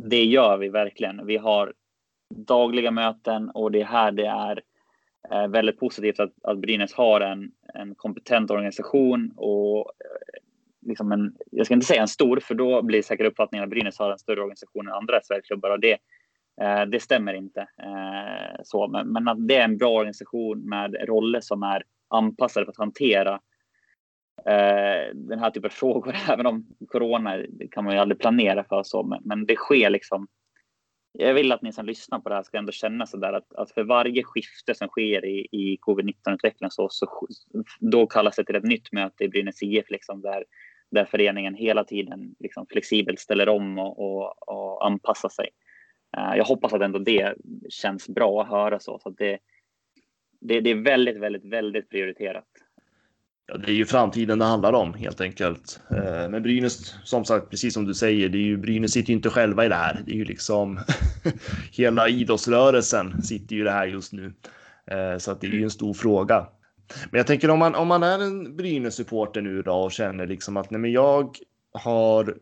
det 0.00 0.24
gör 0.24 0.58
vi 0.58 0.68
verkligen. 0.68 1.26
Vi 1.26 1.36
har 1.36 1.74
dagliga 2.34 2.90
möten 2.90 3.50
och 3.50 3.72
det 3.72 3.80
är 3.80 3.84
här 3.84 4.12
det 4.12 4.26
är 4.26 4.62
eh, 5.32 5.48
väldigt 5.48 5.78
positivt 5.78 6.20
att, 6.20 6.32
att 6.42 6.58
Brynäs 6.58 6.94
har 6.94 7.20
en, 7.20 7.50
en 7.74 7.94
kompetent 7.94 8.50
organisation 8.50 9.32
och 9.36 9.78
eh, 9.78 10.40
liksom 10.86 11.12
en, 11.12 11.34
jag 11.50 11.66
ska 11.66 11.74
inte 11.74 11.86
säga 11.86 12.02
en 12.02 12.08
stor, 12.08 12.40
för 12.40 12.54
då 12.54 12.82
blir 12.82 13.02
säkert 13.02 13.26
uppfattningen 13.26 13.64
att 13.64 13.70
Brynäs 13.70 13.98
har 13.98 14.10
en 14.10 14.18
större 14.18 14.40
organisation 14.40 14.88
än 14.88 14.94
andra 14.94 15.20
Sverigeklubbar 15.22 15.70
och 15.70 15.80
det, 15.80 15.98
Eh, 16.60 16.82
det 16.82 17.00
stämmer 17.00 17.34
inte. 17.34 17.60
Eh, 17.60 18.60
så, 18.62 18.88
men, 18.88 19.12
men 19.12 19.28
att 19.28 19.48
det 19.48 19.56
är 19.56 19.64
en 19.64 19.78
bra 19.78 19.90
organisation 19.90 20.68
med 20.68 20.96
roller 21.08 21.40
som 21.40 21.62
är 21.62 21.82
anpassade 22.08 22.66
för 22.66 22.72
att 22.72 22.78
hantera 22.78 23.40
eh, 24.46 25.14
den 25.14 25.38
här 25.38 25.50
typen 25.50 25.68
av 25.68 25.72
frågor, 25.72 26.16
även 26.30 26.46
om 26.46 26.66
corona 26.88 27.36
det 27.36 27.68
kan 27.68 27.84
man 27.84 27.94
ju 27.94 28.00
aldrig 28.00 28.20
planera 28.20 28.64
för 28.64 28.82
så, 28.82 29.02
men, 29.02 29.20
men 29.24 29.46
det 29.46 29.56
sker 29.56 29.90
liksom 29.90 30.26
jag 31.18 31.34
vill 31.34 31.52
att 31.52 31.62
ni 31.62 31.72
som 31.72 31.86
lyssnar 31.86 32.18
på 32.18 32.28
det 32.28 32.34
här 32.34 32.42
ska 32.42 32.58
ändå 32.58 32.72
känna 32.72 33.06
så 33.06 33.16
där 33.16 33.32
att, 33.32 33.54
att 33.54 33.70
för 33.70 33.84
varje 33.84 34.22
skifte 34.24 34.74
som 34.74 34.88
sker 34.88 35.24
i, 35.24 35.48
i 35.52 35.78
covid-19-utvecklingen 35.80 36.70
så, 36.70 36.88
så 36.90 37.28
då 37.80 38.06
kallas 38.06 38.36
det 38.36 38.44
till 38.44 38.56
ett 38.56 38.64
nytt 38.64 38.92
möte 38.92 39.24
i 39.24 39.28
Brynäs 39.28 39.62
IF 39.62 39.90
liksom 39.90 40.20
där, 40.20 40.44
där 40.90 41.04
föreningen 41.04 41.54
hela 41.54 41.84
tiden 41.84 42.34
liksom 42.38 42.66
flexibelt 42.66 43.20
ställer 43.20 43.48
om 43.48 43.78
och, 43.78 43.98
och, 43.98 44.48
och 44.48 44.86
anpassar 44.86 45.28
sig. 45.28 45.48
Eh, 46.16 46.36
jag 46.36 46.44
hoppas 46.44 46.72
att 46.72 46.82
ändå 46.82 46.98
det 46.98 47.34
känns 47.68 48.08
bra 48.08 48.42
att 48.42 48.48
höra 48.48 48.78
så, 48.80 48.98
så 48.98 49.08
att 49.08 49.18
det, 49.18 49.38
det, 50.40 50.60
det 50.60 50.70
är 50.70 50.82
väldigt, 50.82 51.16
väldigt, 51.16 51.44
väldigt 51.44 51.90
prioriterat. 51.90 52.44
Ja, 53.46 53.56
det 53.56 53.70
är 53.72 53.74
ju 53.74 53.86
framtiden 53.86 54.38
det 54.38 54.44
handlar 54.44 54.72
om 54.72 54.94
helt 54.94 55.20
enkelt. 55.20 55.80
Eh, 55.90 56.28
men 56.28 56.42
Brynäs, 56.42 56.94
som 57.04 57.24
sagt, 57.24 57.50
precis 57.50 57.74
som 57.74 57.84
du 57.84 57.94
säger, 57.94 58.28
det 58.28 58.38
är 58.38 58.42
ju 58.42 58.56
Brynäs 58.56 58.92
sitter 58.92 59.08
ju 59.08 59.16
inte 59.16 59.30
själva 59.30 59.64
i 59.64 59.68
det 59.68 59.74
här. 59.74 60.02
Det 60.06 60.12
är 60.12 60.16
ju 60.16 60.24
liksom 60.24 60.80
hela 61.72 62.08
idrottsrörelsen 62.08 63.22
sitter 63.22 63.56
ju 63.56 63.60
i 63.60 63.64
det 63.64 63.70
här 63.70 63.86
just 63.86 64.12
nu. 64.12 64.32
Eh, 64.86 65.18
så 65.18 65.30
att 65.30 65.40
det 65.40 65.46
är 65.46 65.50
ju 65.50 65.62
en 65.62 65.70
stor 65.70 65.94
fråga. 65.94 66.46
Men 67.10 67.18
jag 67.18 67.26
tänker 67.26 67.50
om 67.50 67.58
man, 67.58 67.74
om 67.74 67.88
man 67.88 68.02
är 68.02 68.18
en 68.18 68.56
Brynäs-supporter 68.56 69.40
nu 69.40 69.62
då 69.62 69.74
och 69.74 69.92
känner 69.92 70.26
liksom 70.26 70.56
att 70.56 70.70
nej 70.70 70.80
men 70.80 70.92
jag 70.92 71.36
har 71.72 72.34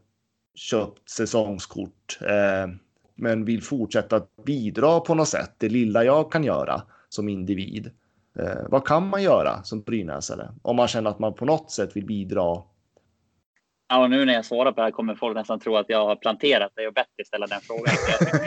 köpt 0.54 1.11
säsongskort 1.11 2.18
eh, 2.20 2.74
men 3.22 3.44
vill 3.44 3.62
fortsätta 3.62 4.22
bidra 4.44 5.00
på 5.00 5.14
något 5.14 5.28
sätt, 5.28 5.54
det 5.58 5.68
lilla 5.68 6.04
jag 6.04 6.32
kan 6.32 6.44
göra 6.44 6.82
som 7.08 7.28
individ. 7.28 7.90
Eh, 8.38 8.68
vad 8.68 8.87
kan 8.87 9.08
man 9.08 9.22
göra 9.22 9.62
som 9.62 9.82
brynäsare 9.82 10.48
om 10.62 10.76
man 10.76 10.88
känner 10.88 11.11
att 11.11 11.18
man 11.18 11.35
på 11.35 11.44
något 11.44 11.70
sätt 11.70 11.96
vill 11.96 12.06
bidra? 12.06 12.62
Ja, 13.88 14.02
och 14.02 14.11
nu 14.11 14.24
när 14.24 14.32
jag 14.32 14.44
svarar 14.44 14.72
på 14.72 14.76
det 14.76 14.82
här 14.82 14.90
kommer 14.90 15.14
folk 15.14 15.37
nästan 15.37 15.61
tro 15.61 15.76
att 15.76 15.88
jag 15.88 16.06
har 16.06 16.16
planterat 16.16 16.72
det 16.74 16.87
och 16.87 16.94
bett 16.94 17.06
dig 17.16 17.26
ställa 17.26 17.46
den 17.46 17.61
frågan. 17.61 17.94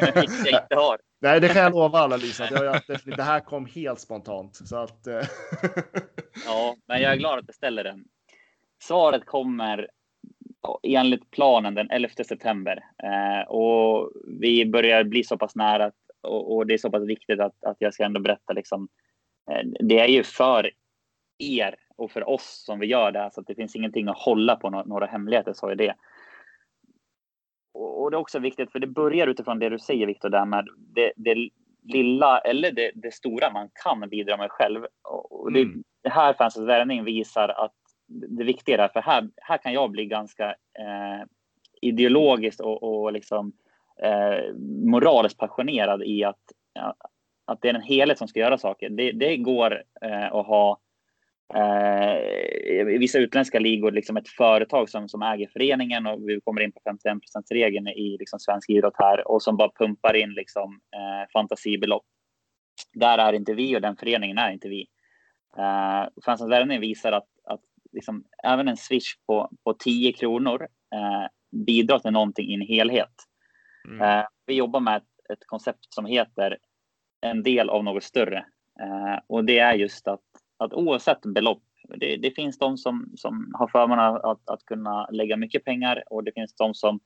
jag 0.45 0.61
inte 0.61 0.75
har. 0.75 0.97
Nej, 1.21 1.39
det 1.39 1.47
kan 1.47 1.63
jag 1.63 1.71
lova 1.71 1.99
alla 1.99 2.17
Lisa. 2.17 2.45
Det, 2.45 3.15
det 3.15 3.23
här 3.23 3.39
kom 3.39 3.65
helt 3.65 3.99
spontant. 3.99 4.55
Så 4.55 4.77
att, 4.77 5.07
eh. 5.07 5.21
ja, 6.45 6.75
men 6.87 7.01
jag 7.01 7.11
är 7.11 7.17
glad 7.17 7.39
att 7.39 7.47
du 7.47 7.53
ställer 7.53 7.83
den. 7.83 8.05
Svaret 8.83 9.25
kommer 9.25 9.87
enligt 10.83 11.31
planen 11.31 11.75
den 11.75 11.89
11 11.89 12.09
september 12.27 12.83
eh, 13.03 13.47
och 13.47 14.11
vi 14.39 14.65
börjar 14.65 15.03
bli 15.03 15.23
så 15.23 15.37
pass 15.37 15.55
nära 15.55 15.91
och, 16.21 16.55
och, 16.55 16.67
det 16.67 16.73
är 16.73 16.77
så 16.77 16.91
pass 16.91 17.03
viktigt 17.03 17.39
att, 17.39 17.63
att 17.63 17.77
jag 17.79 17.93
ska 17.93 18.03
ändå 18.03 18.19
berätta 18.19 18.53
liksom 18.53 18.87
Eh, 19.51 19.63
det 19.79 19.99
är 19.99 20.07
ju 20.07 20.23
för 20.23 20.71
er 21.37 21.75
och 21.95 22.11
för 22.11 22.29
oss 22.29 22.63
som 22.65 22.79
vi 22.79 22.87
gör 22.87 23.11
det, 23.11 23.29
så 23.33 23.41
att 23.41 23.47
det 23.47 23.55
finns 23.55 23.75
ingenting 23.75 24.07
att 24.07 24.17
hålla 24.17 24.55
på 24.55 24.69
några 24.69 25.05
hemligheter, 25.05 25.53
så 25.53 25.67
är 25.67 25.75
det. 25.75 25.95
Och 27.73 28.11
det 28.11 28.17
är 28.17 28.19
också 28.19 28.39
viktigt, 28.39 28.71
för 28.71 28.79
det 28.79 28.87
börjar 28.87 29.27
utifrån 29.27 29.59
det 29.59 29.69
du 29.69 29.79
säger 29.79 30.07
Viktor, 30.07 30.29
där 30.29 30.45
med 30.45 30.67
det, 30.77 31.13
det 31.15 31.49
lilla 31.83 32.39
eller 32.39 32.71
det, 32.71 32.91
det, 32.95 33.13
stora 33.13 33.51
man 33.51 33.69
kan 33.83 34.09
bidra 34.09 34.37
med 34.37 34.51
själv. 34.51 34.85
Och 35.29 35.51
det, 35.51 35.61
mm. 35.61 35.83
här 36.09 36.33
Fansens 36.33 36.67
värvning 36.67 37.03
visar 37.03 37.49
att 37.49 37.75
det 38.07 38.43
viktiga 38.43 38.83
är, 38.83 38.87
för 38.87 39.01
här, 39.01 39.29
här 39.35 39.57
kan 39.57 39.73
jag 39.73 39.91
bli 39.91 40.05
ganska 40.05 40.49
eh, 40.79 41.25
ideologiskt 41.81 42.59
och, 42.59 42.83
och 42.83 43.13
liksom 43.13 43.53
eh, 44.01 44.53
moraliskt 44.85 45.37
passionerad 45.37 46.03
i 46.03 46.23
att, 46.23 46.41
att 47.45 47.61
det 47.61 47.69
är 47.69 47.73
en 47.73 47.81
helhet 47.81 48.17
som 48.17 48.27
ska 48.27 48.39
göra 48.39 48.57
saker. 48.57 48.89
Det, 48.89 49.11
det 49.11 49.37
går 49.37 49.83
eh, 50.01 50.25
att 50.25 50.47
ha 50.47 50.79
eh, 51.53 52.15
i 52.93 52.97
vissa 52.99 53.19
utländska 53.19 53.59
ligor 53.59 53.91
liksom 53.91 54.17
ett 54.17 54.29
företag 54.29 54.89
som, 54.89 55.09
som 55.09 55.21
äger 55.21 55.47
föreningen 55.47 56.07
och 56.07 56.29
vi 56.29 56.41
kommer 56.41 56.61
in 56.61 56.71
på 56.71 56.79
51% 56.79 57.19
regeln 57.49 57.87
i 57.87 58.17
liksom 58.19 58.39
svensk 58.39 58.69
idrott 58.69 58.95
här 58.97 59.27
och 59.27 59.43
som 59.43 59.57
bara 59.57 59.71
pumpar 59.79 60.13
in 60.15 60.33
liksom, 60.33 60.79
eh, 60.95 61.31
fantasibelopp. 61.33 62.05
Där 62.93 63.17
är 63.17 63.33
inte 63.33 63.53
vi 63.53 63.77
och 63.77 63.81
den 63.81 63.95
föreningen 63.95 64.37
är 64.37 64.51
inte 64.51 64.69
vi. 64.69 64.87
Eh, 65.57 66.07
Fansens 66.25 66.51
värvning 66.51 66.79
visar 66.79 67.11
att 67.11 67.27
liksom, 67.95 68.23
även 68.43 68.67
en 68.67 68.77
swish 68.77 69.17
på, 69.27 69.49
på 69.63 69.73
10 69.73 70.13
kronor 70.13 70.67
eh, 70.95 71.27
bidrar 71.65 71.99
till 71.99 72.11
någonting 72.11 72.49
i 72.49 72.53
en 72.53 72.61
helhet. 72.61 73.13
Mm. 73.87 74.01
Eh, 74.01 74.25
vi 74.45 74.53
jobbar 74.53 74.79
med 74.79 74.97
ett, 74.97 75.31
ett 75.33 75.45
koncept 75.45 75.93
som 75.93 76.05
heter 76.05 76.57
en 77.21 77.43
del 77.43 77.69
av 77.69 77.83
något 77.83 78.03
större. 78.03 78.45
Eh, 78.79 79.19
och 79.27 79.45
det 79.45 79.59
är 79.59 79.73
just 79.73 80.07
att, 80.07 80.21
att 80.57 80.73
oavsett 80.73 81.21
belopp, 81.21 81.63
det, 81.97 82.17
det 82.17 82.31
finns 82.31 82.57
de 82.57 82.77
som, 82.77 83.13
som 83.15 83.51
har 83.53 83.67
förmånen 83.67 84.05
att, 84.05 84.49
att 84.49 84.65
kunna 84.65 85.09
lägga 85.11 85.37
mycket 85.37 85.63
pengar 85.65 86.03
och 86.09 86.23
det 86.23 86.31
finns 86.31 86.55
de 86.55 86.73
som, 86.73 86.99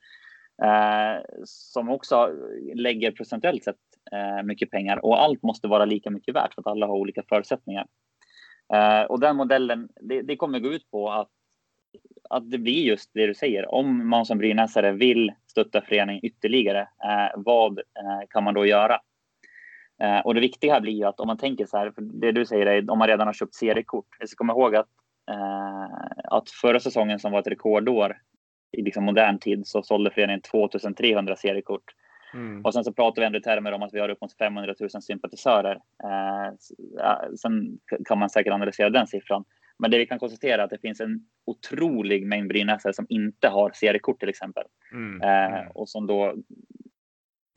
eh, 0.64 1.24
som 1.46 1.90
också 1.90 2.30
lägger 2.76 3.12
procentuellt 3.12 3.64
sett 3.64 3.76
eh, 4.12 4.44
mycket 4.44 4.72
pengar 4.72 5.06
och 5.06 5.22
allt 5.22 5.44
måste 5.44 5.68
vara 5.68 5.86
lika 5.86 6.10
mycket 6.10 6.36
värt 6.36 6.54
för 6.54 6.62
att 6.62 6.68
alla 6.68 6.88
har 6.88 6.96
olika 6.96 7.24
förutsättningar. 7.30 7.86
Eh, 8.74 9.02
och 9.02 9.20
den 9.20 9.36
modellen, 9.36 9.90
det, 10.02 10.22
det 10.22 10.36
kommer 10.36 10.60
gå 10.60 10.74
ut 10.74 10.92
på 10.92 11.12
att 11.12 11.30
att 12.30 12.52
det 12.52 12.58
blir 12.58 12.84
just 12.84 13.10
det 13.14 13.28
du 13.28 13.34
säger. 13.34 13.74
Om 13.74 14.10
man 14.10 14.26
som 14.26 14.38
brynäsare 14.38 14.92
vill 14.92 15.32
stötta 15.48 15.82
föreningen 15.82 16.26
ytterligare, 16.26 16.82
eh, 16.82 17.32
vad 17.36 17.80
eh, 17.80 18.28
kan 18.30 18.44
man 18.44 18.54
då 18.54 18.66
göra? 18.66 19.00
Eh, 20.02 20.20
och 20.20 20.34
det 20.34 20.42
viktiga 20.42 20.74
här 20.74 20.82
blir 20.82 20.94
ju 20.94 21.04
att 21.04 21.20
om 21.20 21.28
man 21.28 21.38
tänker 21.38 21.66
så 21.66 21.78
här, 21.78 21.92
för 21.92 22.02
det 22.02 22.32
du 22.32 22.46
säger 22.46 22.66
är 22.66 22.92
om 22.92 23.00
man 23.00 23.08
redan 23.08 23.28
har 23.28 23.34
köpt 23.34 23.54
seriekort. 23.54 24.06
Jag 24.20 24.30
ska 24.30 24.38
komma 24.38 24.54
ihåg 24.54 24.76
att, 24.76 24.90
eh, 25.32 25.88
att 26.24 26.50
förra 26.50 26.80
säsongen 26.80 27.20
som 27.20 27.32
var 27.32 27.40
ett 27.40 27.48
rekordår 27.48 28.18
i 28.72 28.82
liksom 28.82 29.06
modern 29.06 29.40
tid 29.40 29.68
så 29.68 29.84
sålde 29.84 30.12
föreningen 30.12 30.42
2300 30.42 31.36
seriekort. 31.36 31.84
Mm. 32.34 32.66
Och 32.66 32.74
sen 32.74 32.84
så 32.84 32.94
pratar 32.94 33.22
vi 33.22 33.26
ändå 33.26 33.38
i 33.38 33.42
termer 33.42 33.72
om 33.72 33.84
att 33.84 33.94
vi 33.94 34.00
har 34.00 34.10
upp 34.10 34.22
mot 34.22 34.38
500 34.38 34.76
000 34.80 34.90
sympatisörer. 34.90 35.80
Eh, 36.04 36.54
sen 37.42 37.80
kan 38.06 38.20
man 38.20 38.30
säkert 38.30 38.54
analysera 38.54 38.90
den 38.90 39.08
siffran. 39.08 39.44
Men 39.80 39.92
det 39.92 39.98
vi 39.98 40.06
kan 40.06 40.20
konstatera 40.20 40.62
är 40.62 40.66
att 40.66 40.70
det 40.70 40.82
finns 40.82 41.00
en 41.00 41.26
otrolig 41.46 42.28
mängd 42.28 42.48
brynäsare 42.48 42.94
som 42.94 43.06
inte 43.10 43.48
har 43.48 43.72
seriekort 43.74 44.20
till 44.20 44.30
exempel. 44.30 44.64
Mm. 44.92 45.22
Eh, 45.22 45.68
och 45.68 45.90
som 45.90 46.08
då 46.08 46.36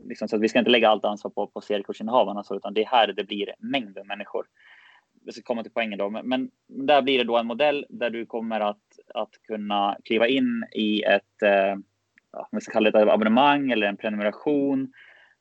liksom, 0.03 0.29
så 0.29 0.39
vi 0.39 0.49
ska 0.49 0.59
inte 0.59 0.71
lägga 0.71 0.89
allt 0.89 1.05
ansvar 1.05 1.31
på, 1.31 1.47
på 1.47 1.61
seriekortsinnehavarna, 1.61 2.45
så, 2.45 2.57
utan 2.57 2.75
det 2.75 2.83
är 2.83 2.87
här 2.87 3.13
det 3.13 3.25
blir 3.25 3.55
mängden 3.59 4.07
människor. 4.07 4.47
Vi 5.25 5.33
ska 5.33 5.43
komma 5.43 5.63
till 5.63 5.73
poängen 5.73 5.99
då, 5.99 6.11
men, 6.11 6.29
men 6.29 6.51
där 6.67 7.03
blir 7.03 7.19
det 7.19 7.25
då 7.25 7.37
en 7.37 7.47
modell 7.47 7.87
där 7.89 8.11
du 8.11 8.27
kommer 8.27 8.61
att, 8.61 8.83
att 9.15 9.31
kunna 9.47 9.97
kliva 10.05 10.27
in 10.29 10.65
i 10.73 11.03
ett, 11.03 11.43
eh, 11.43 11.77
ja, 12.33 12.49
vi 12.53 12.61
ska 12.61 12.73
kalla 12.73 12.91
det 12.91 13.03
ett 13.03 13.09
abonnemang 13.09 13.71
eller 13.71 13.87
en 13.87 13.97
prenumeration, 13.97 14.93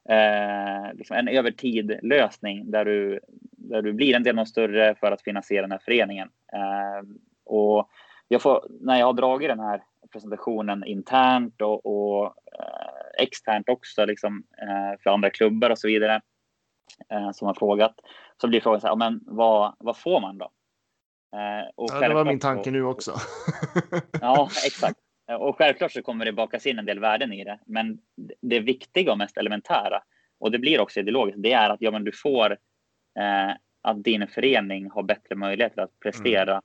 eh, 0.10 0.94
liksom 0.94 1.18
en 1.18 1.28
övertidlösning 1.28 2.72
där 2.72 2.86
du, 2.86 3.20
där 3.52 3.82
du 3.82 3.94
blir 3.94 4.16
en 4.16 4.24
del 4.24 4.40
av 4.40 4.46
större 4.46 4.96
för 4.96 5.12
att 5.12 5.22
finansiera 5.22 5.62
den 5.62 5.72
här 5.72 5.82
föreningen. 5.86 6.30
Eh, 6.54 7.08
och 7.46 7.90
jag 8.28 8.42
får, 8.42 8.68
när 8.70 9.00
jag 9.00 9.06
har 9.06 9.14
dragit 9.14 9.50
den 9.50 9.60
här 9.60 9.84
presentationen 10.12 10.84
internt 10.84 11.62
och, 11.62 11.86
och 11.86 12.26
eh, 12.26 13.24
externt 13.24 13.70
också, 13.70 14.06
liksom, 14.06 14.44
eh, 14.62 15.00
för 15.04 15.10
andra 15.10 15.30
klubbar 15.30 15.70
och 15.70 15.80
så 15.80 15.88
vidare 15.88 16.22
eh, 17.10 17.32
som 17.32 17.48
har 17.48 17.54
frågat, 17.54 17.96
så 18.42 18.48
blir 18.48 18.62
frågan 18.62 18.82
så 18.82 18.88
här, 18.88 18.96
men 18.96 19.20
vad, 19.26 19.76
vad 19.80 19.98
får 19.98 20.22
man 20.22 20.38
då? 20.38 20.52
Eh, 21.36 21.70
ja, 21.76 22.08
det 22.08 22.14
var 22.14 22.26
min 22.26 22.40
tanke 22.40 22.70
och, 22.70 22.74
nu 22.74 22.84
också. 22.84 23.14
ja, 24.22 24.50
exakt. 24.66 25.00
Eh, 25.30 25.36
och 25.36 25.58
självklart 25.58 25.92
så 25.92 26.02
kommer 26.02 26.26
det 26.26 26.34
bakas 26.34 26.66
in 26.66 26.80
en 26.80 26.86
del 26.86 27.00
värden 27.00 27.34
i 27.34 27.44
det, 27.44 27.60
men 27.66 28.00
det 28.42 28.60
viktiga 28.60 29.12
och 29.12 29.18
mest 29.18 29.38
elementära, 29.38 30.04
och 30.40 30.52
det 30.52 30.60
blir 30.60 30.80
också 30.80 31.00
ideologiskt, 31.00 31.44
det 31.44 31.54
är 31.54 31.70
att 31.70 31.82
ja, 31.82 31.92
men 31.92 32.04
du 32.04 32.12
får 32.12 32.52
eh, 33.20 33.56
att 33.82 34.04
din 34.04 34.28
förening 34.28 34.90
har 34.90 35.04
bättre 35.04 35.36
möjligheter 35.36 35.82
att 35.82 36.00
prestera 36.00 36.62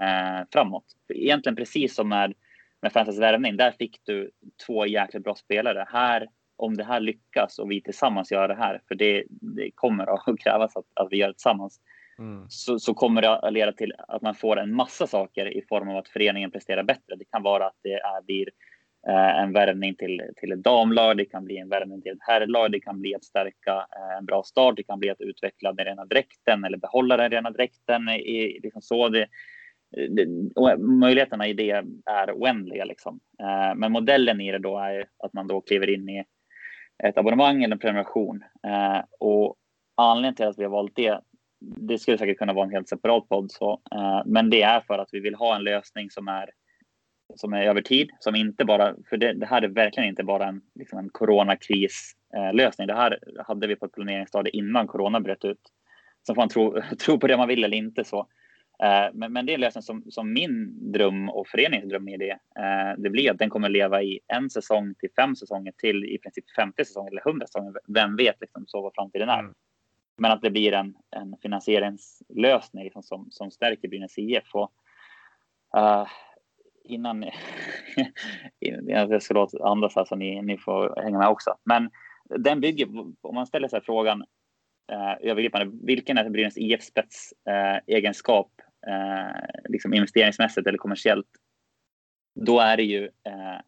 mm. 0.00 0.36
eh, 0.36 0.46
framåt. 0.52 0.84
Egentligen 1.08 1.56
precis 1.56 1.94
som 1.94 2.08
med, 2.08 2.34
med 2.82 2.92
Fansens 2.92 3.18
värvning, 3.18 3.56
där 3.56 3.70
fick 3.70 4.00
du 4.04 4.30
två 4.66 4.86
jäkligt 4.86 5.24
bra 5.24 5.34
spelare. 5.34 5.86
Här, 5.88 6.28
om 6.56 6.76
det 6.76 6.84
här 6.84 7.00
lyckas 7.00 7.58
och 7.58 7.70
vi 7.70 7.82
tillsammans 7.82 8.32
gör 8.32 8.48
det 8.48 8.54
här, 8.54 8.80
för 8.88 8.94
det, 8.94 9.24
det 9.30 9.70
kommer 9.74 10.14
att 10.14 10.38
krävas 10.40 10.76
att, 10.76 10.86
att 10.94 11.08
vi 11.10 11.16
gör 11.16 11.28
det 11.28 11.34
tillsammans, 11.34 11.80
mm. 12.20 12.46
så, 12.48 12.78
så 12.78 12.94
kommer 12.94 13.22
det 13.22 13.36
att 13.36 13.52
leda 13.52 13.72
till 13.72 13.92
att 14.08 14.22
man 14.22 14.34
får 14.34 14.58
en 14.58 14.74
massa 14.74 15.06
saker 15.06 15.56
i 15.56 15.62
form 15.68 15.88
av 15.88 15.96
att 15.96 16.08
föreningen 16.08 16.50
presterar 16.50 16.82
bättre. 16.82 17.16
Det 17.16 17.24
kan 17.24 17.42
vara 17.42 17.66
att 17.66 17.78
det 17.82 17.92
är, 17.92 18.22
blir 18.22 18.48
Eh, 19.08 19.42
en 19.42 19.52
värvning 19.52 19.94
till, 19.94 20.22
till 20.36 20.52
ett 20.52 20.62
damlag, 20.64 21.16
det 21.16 21.24
kan 21.24 21.44
bli 21.44 21.58
en 21.58 21.68
värvning 21.68 22.02
till 22.02 22.12
ett 22.12 22.18
herrlag, 22.20 22.72
det 22.72 22.80
kan 22.80 23.00
bli 23.00 23.14
att 23.14 23.24
stärka 23.24 23.86
eh, 23.96 24.18
en 24.18 24.24
bra 24.24 24.42
start, 24.42 24.76
det 24.76 24.82
kan 24.82 24.98
bli 24.98 25.10
att 25.10 25.20
utveckla 25.20 25.72
den 25.72 25.86
rena 25.86 26.04
dräkten 26.04 26.64
eller 26.64 26.78
behålla 26.78 27.16
den 27.16 27.30
rena 27.30 27.50
dräkten. 27.50 28.08
I, 28.08 28.60
liksom 28.62 28.82
så. 28.82 29.08
Det, 29.08 29.26
det, 30.10 30.26
möjligheterna 30.78 31.46
i 31.48 31.52
det 31.52 31.70
är 32.06 32.32
oändliga. 32.32 32.84
Liksom. 32.84 33.20
Eh, 33.40 33.74
men 33.76 33.92
modellen 33.92 34.40
i 34.40 34.52
det 34.52 34.58
då 34.58 34.78
är 34.78 35.06
att 35.18 35.32
man 35.32 35.46
då 35.46 35.60
kliver 35.60 35.90
in 35.90 36.08
i 36.08 36.24
ett 37.02 37.18
abonnemang 37.18 37.62
eller 37.62 37.74
en 37.74 37.78
prenumeration. 37.78 38.44
Eh, 38.66 39.04
och 39.20 39.56
anledningen 39.96 40.34
till 40.34 40.46
att 40.46 40.58
vi 40.58 40.64
har 40.64 40.70
valt 40.70 40.96
det, 40.96 41.20
det 41.60 41.98
skulle 41.98 42.18
säkert 42.18 42.38
kunna 42.38 42.52
vara 42.52 42.64
en 42.64 42.72
helt 42.72 42.88
separat 42.88 43.28
podd, 43.28 43.50
så, 43.50 43.80
eh, 43.94 44.22
men 44.26 44.50
det 44.50 44.62
är 44.62 44.80
för 44.80 44.98
att 44.98 45.08
vi 45.12 45.20
vill 45.20 45.34
ha 45.34 45.56
en 45.56 45.64
lösning 45.64 46.10
som 46.10 46.28
är 46.28 46.50
som 47.36 47.52
är 47.52 47.62
över 47.62 47.82
tid, 47.82 48.10
som 48.20 48.36
inte 48.36 48.64
bara, 48.64 48.94
för 49.08 49.16
det, 49.16 49.32
det 49.32 49.46
här 49.46 49.62
är 49.62 49.68
verkligen 49.68 50.08
inte 50.08 50.24
bara 50.24 50.48
en, 50.48 50.60
liksom 50.74 50.98
en 50.98 51.08
coronakrislösning. 51.08 52.86
det 52.86 52.94
här 52.94 53.18
hade 53.46 53.66
vi 53.66 53.76
på 53.76 53.86
ett 53.86 53.92
planeringsstadie 53.92 54.56
innan 54.56 54.86
corona 54.86 55.20
bröt 55.20 55.44
ut. 55.44 55.60
Sen 56.26 56.34
får 56.34 56.42
man 56.42 56.48
tro, 56.48 56.82
tro 57.04 57.18
på 57.18 57.26
det 57.26 57.36
man 57.36 57.48
vill 57.48 57.64
eller 57.64 57.76
inte 57.76 58.04
så. 58.04 58.18
Eh, 58.82 59.08
men, 59.12 59.32
men 59.32 59.46
det 59.46 59.52
är 59.52 59.54
en 59.54 59.60
lösning 59.60 59.82
som, 59.82 60.04
som 60.08 60.32
min 60.32 60.78
dröm 60.92 61.28
och 61.28 61.48
föreningens 61.48 61.88
dröm 61.88 62.08
är 62.08 62.18
det. 62.18 62.30
Eh, 62.30 62.94
det 62.98 63.10
blir 63.10 63.30
att 63.30 63.38
den 63.38 63.50
kommer 63.50 63.68
leva 63.68 64.02
i 64.02 64.20
en 64.26 64.50
säsong 64.50 64.94
till 64.98 65.10
fem 65.16 65.36
säsonger 65.36 65.72
till 65.72 66.04
i 66.04 66.18
princip 66.18 66.44
50 66.56 66.84
säsonger 66.84 67.10
eller 67.10 67.28
100 67.28 67.46
säsonger. 67.46 67.72
Vem 67.94 68.16
vet 68.16 68.40
liksom 68.40 68.64
så 68.66 68.82
vad 68.82 68.92
framtiden 68.94 69.28
är. 69.28 69.38
Mm. 69.38 69.54
Men 70.20 70.30
att 70.30 70.42
det 70.42 70.50
blir 70.50 70.72
en, 70.72 70.94
en 71.10 71.36
finansieringslösning 71.42 72.84
liksom 72.84 73.02
som, 73.02 73.28
som 73.30 73.50
stärker 73.50 73.88
Brynäs 73.88 74.18
IF. 74.18 74.54
Och, 74.54 74.72
uh, 75.76 76.06
innan, 76.84 77.24
innan 78.60 78.88
jag 78.88 79.22
ska 79.22 79.34
låta 79.34 79.64
andas 79.64 79.96
här 79.96 80.04
så 80.04 80.16
ni, 80.16 80.42
ni 80.42 80.58
får 80.58 81.02
hänga 81.02 81.18
med 81.18 81.28
också. 81.28 81.56
Men 81.64 81.90
den 82.24 82.60
bygger, 82.60 82.88
om 83.20 83.34
man 83.34 83.46
ställer 83.46 83.68
sig 83.68 83.80
frågan 83.80 84.24
eh, 84.92 85.30
övergripande, 85.30 85.78
vilken 85.86 86.18
är 86.18 86.30
Brynäs 86.30 86.58
IF 86.58 86.82
spets 86.82 87.32
eh, 87.48 87.94
egenskap, 87.96 88.52
eh, 88.86 89.60
liksom 89.68 89.94
investeringsmässigt 89.94 90.66
eller 90.66 90.78
kommersiellt? 90.78 91.28
Då 92.34 92.60
är 92.60 92.76
det 92.76 92.82
ju, 92.84 93.04
eh, 93.04 93.60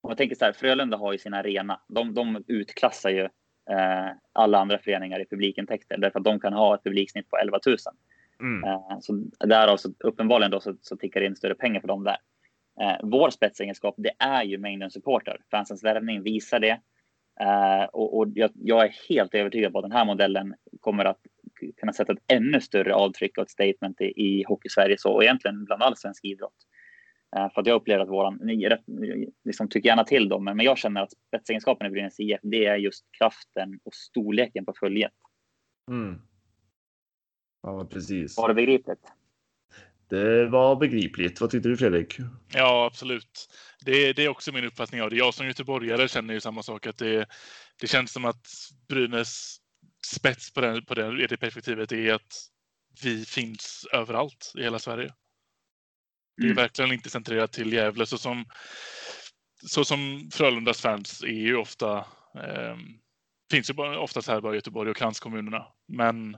om 0.00 0.08
man 0.08 0.16
tänker 0.16 0.36
så 0.36 0.44
här, 0.44 0.52
Frölunda 0.52 0.96
har 0.96 1.12
ju 1.12 1.18
sin 1.18 1.34
arena. 1.34 1.80
De, 1.88 2.14
de 2.14 2.44
utklassar 2.46 3.10
ju 3.10 3.28
alla 4.32 4.58
andra 4.58 4.78
föreningar 4.78 5.20
i 5.20 5.24
publikintäkter 5.24 5.98
därför 5.98 6.18
att 6.18 6.24
de 6.24 6.40
kan 6.40 6.52
ha 6.52 6.74
ett 6.74 6.84
publiksnitt 6.84 7.30
på 7.30 7.36
11 7.36 7.58
000. 7.66 7.76
Mm. 8.40 8.64
Eh, 8.64 8.98
så 9.00 9.12
därav 9.46 9.76
så 9.76 9.92
uppenbarligen 9.98 10.50
då 10.50 10.60
så, 10.60 10.76
så 10.80 10.96
tickar 10.96 11.20
det 11.20 11.26
in 11.26 11.36
större 11.36 11.54
pengar 11.54 11.80
för 11.80 11.88
dem 11.88 12.04
där. 12.04 12.16
Eh, 12.80 12.96
vår 13.02 13.30
spetsegenskap, 13.30 13.94
det 13.98 14.12
är 14.18 14.42
ju 14.42 14.58
mängden 14.58 14.90
supporter. 14.90 15.40
Fansens 15.50 15.84
värvning 15.84 16.22
visar 16.22 16.60
det. 16.60 16.80
Eh, 17.40 17.84
och, 17.84 18.18
och 18.18 18.28
jag, 18.34 18.50
jag, 18.54 18.84
är 18.84 18.94
helt 19.08 19.34
övertygad 19.34 19.72
på 19.72 19.78
att 19.78 19.84
den 19.84 19.92
här 19.92 20.04
modellen 20.04 20.54
kommer 20.80 21.04
att 21.04 21.20
kunna 21.80 21.92
sätta 21.92 22.12
ett 22.12 22.32
ännu 22.32 22.60
större 22.60 22.94
avtryck 22.94 23.38
och 23.38 23.42
ett 23.42 23.50
statement 23.50 24.00
i, 24.00 24.04
i 24.04 24.44
Hockey-Sverige 24.48 24.96
så, 24.98 25.12
och 25.12 25.22
egentligen 25.24 25.64
bland 25.64 25.82
all 25.82 25.96
svensk 25.96 26.24
idrott. 26.24 26.66
Eh, 27.36 27.50
för 27.54 27.60
att 27.60 27.66
jag 27.66 27.74
upplever 27.74 28.02
att 28.02 28.08
våran, 28.08 28.38
ni 28.42 28.68
liksom 29.44 29.68
tycker 29.68 29.88
gärna 29.88 30.04
till 30.04 30.28
dem, 30.28 30.44
men 30.44 30.60
jag 30.60 30.78
känner 30.78 31.02
att 31.02 31.12
spetsegenskapen 31.28 31.86
i 31.86 31.90
Brynäs 31.90 32.20
IF, 32.20 32.40
det 32.42 32.66
är 32.66 32.76
just 32.76 33.04
kraften 33.18 33.80
och 33.84 33.94
storleken 33.94 34.64
på 34.64 34.74
följet. 34.80 35.12
Mm. 35.90 36.20
Ja, 37.62 37.84
precis. 37.90 38.36
Var 38.36 38.48
det 38.48 38.54
begripligt? 38.54 39.12
Det 40.08 40.46
var 40.46 40.76
begripligt. 40.76 41.40
Vad 41.40 41.50
tyckte 41.50 41.68
du 41.68 41.76
Fredrik? 41.76 42.16
Ja, 42.54 42.86
absolut. 42.86 43.48
Det, 43.84 44.12
det 44.12 44.24
är 44.24 44.28
också 44.28 44.52
min 44.52 44.64
uppfattning 44.64 45.02
av 45.02 45.10
det. 45.10 45.16
Jag 45.16 45.34
som 45.34 45.46
göteborgare 45.46 46.08
känner 46.08 46.34
ju 46.34 46.40
samma 46.40 46.62
sak. 46.62 46.86
att 46.86 46.98
Det, 46.98 47.26
det 47.80 47.86
känns 47.86 48.12
som 48.12 48.24
att 48.24 48.48
Brynäs 48.88 49.56
spets 50.06 50.52
på, 50.52 50.60
den, 50.60 50.84
på 50.84 50.94
det, 50.94 51.26
det 51.26 51.36
perspektivet 51.36 51.92
är 51.92 52.14
att 52.14 52.50
vi 53.02 53.24
finns 53.24 53.86
överallt 53.92 54.52
i 54.58 54.62
hela 54.62 54.78
Sverige. 54.78 55.12
Det 56.36 56.42
är 56.42 56.46
mm. 56.46 56.56
verkligen 56.56 56.92
inte 56.92 57.10
centrerat 57.10 57.52
till 57.52 57.72
Gävle 57.72 58.06
så 58.06 58.18
som, 58.18 58.44
så 59.66 59.84
som 59.84 60.30
Frölundas 60.32 60.80
fans 60.80 61.22
är 61.22 61.28
ju 61.28 61.56
ofta 61.56 61.98
eh, 62.34 62.76
finns 63.50 63.70
ju 63.70 63.96
oftast 63.96 64.28
här 64.28 64.40
bara 64.40 64.52
i 64.52 64.56
Göteborg 64.56 64.90
och 64.90 64.96
kranskommunerna. 64.96 65.66
Men 65.88 66.36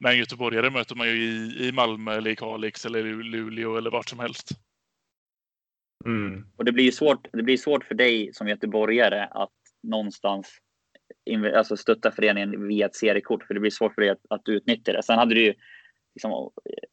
men 0.00 0.18
göteborgare 0.18 0.70
möter 0.70 0.94
man 0.94 1.08
ju 1.08 1.14
i, 1.14 1.68
i 1.68 1.72
Malmö 1.72 2.12
eller 2.12 2.30
i 2.30 2.36
Kalix 2.36 2.86
eller 2.86 3.06
i 3.06 3.22
Luleå 3.22 3.76
eller 3.76 3.90
vart 3.90 4.08
som 4.08 4.18
helst. 4.18 4.48
Mm. 6.04 6.46
Och 6.56 6.64
det 6.64 6.72
blir 6.72 6.90
svårt. 6.90 7.28
Det 7.32 7.42
blir 7.42 7.56
svårt 7.56 7.84
för 7.84 7.94
dig 7.94 8.30
som 8.34 8.48
göteborgare 8.48 9.28
att 9.30 9.52
någonstans 9.82 10.58
alltså 11.54 11.76
stötta 11.76 12.10
föreningen 12.10 12.68
via 12.68 12.86
ett 12.86 12.96
seriekort, 12.96 13.44
för 13.44 13.54
det 13.54 13.60
blir 13.60 13.70
svårt 13.70 13.94
för 13.94 14.02
dig 14.02 14.10
att, 14.10 14.22
att 14.30 14.48
utnyttja 14.48 14.92
det. 14.92 15.02
Sen 15.02 15.18
hade 15.18 15.34
du 15.34 15.44
ju 15.44 15.54
liksom, 16.18 16.50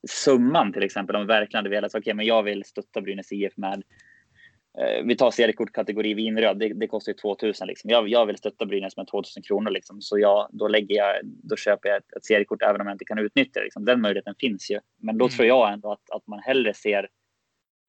summan 0.08 0.74
till 0.74 0.84
exempel, 0.84 1.16
om 1.16 1.22
vi 1.22 1.28
verkligen 1.28 1.60
hade 1.60 1.70
velat, 1.70 1.92
okej, 1.92 2.00
okay, 2.00 2.14
men 2.14 2.26
jag 2.26 2.44
vill 2.44 2.64
stötta 2.64 3.02
Brynäs 3.02 3.32
IF 3.32 3.58
med 3.58 3.84
Eh, 4.78 5.04
vi 5.04 5.16
tar 5.16 5.32
seriekort 5.32 5.74
kategori 5.74 6.14
vinröd, 6.14 6.58
det, 6.58 6.74
det 6.74 6.88
kostar 6.88 7.12
ju 7.12 7.18
2000 7.18 7.68
liksom. 7.68 7.90
Jag, 7.90 8.08
jag 8.08 8.26
vill 8.26 8.38
stötta 8.38 8.66
Brynäs 8.66 8.98
med 8.98 9.08
2000 9.08 9.44
kronor 9.44 9.72
liksom, 9.72 10.02
så 10.02 10.20
jag, 10.20 10.48
då 10.52 10.68
lägger 10.68 10.96
jag, 10.96 11.16
då 11.24 11.56
köper 11.56 11.90
jag 11.90 11.98
ett, 11.98 12.14
ett 12.18 12.26
seriekort 12.26 12.62
även 12.62 12.82
om 12.82 12.88
jag 12.88 12.94
inte 12.94 13.06
kan 13.06 13.20
utnyttja 13.20 13.60
det. 13.60 13.64
Liksom. 13.64 13.86
Den 13.86 14.02
möjligheten 14.02 14.36
finns 14.40 14.72
ju, 14.72 14.80
men 14.98 15.18
då 15.18 15.26
mm. 15.26 15.32
tror 15.32 15.48
jag 15.48 15.74
ändå 15.74 15.92
att, 15.92 16.10
att 16.12 16.28
man 16.28 16.40
hellre 16.40 16.74
ser 16.74 17.08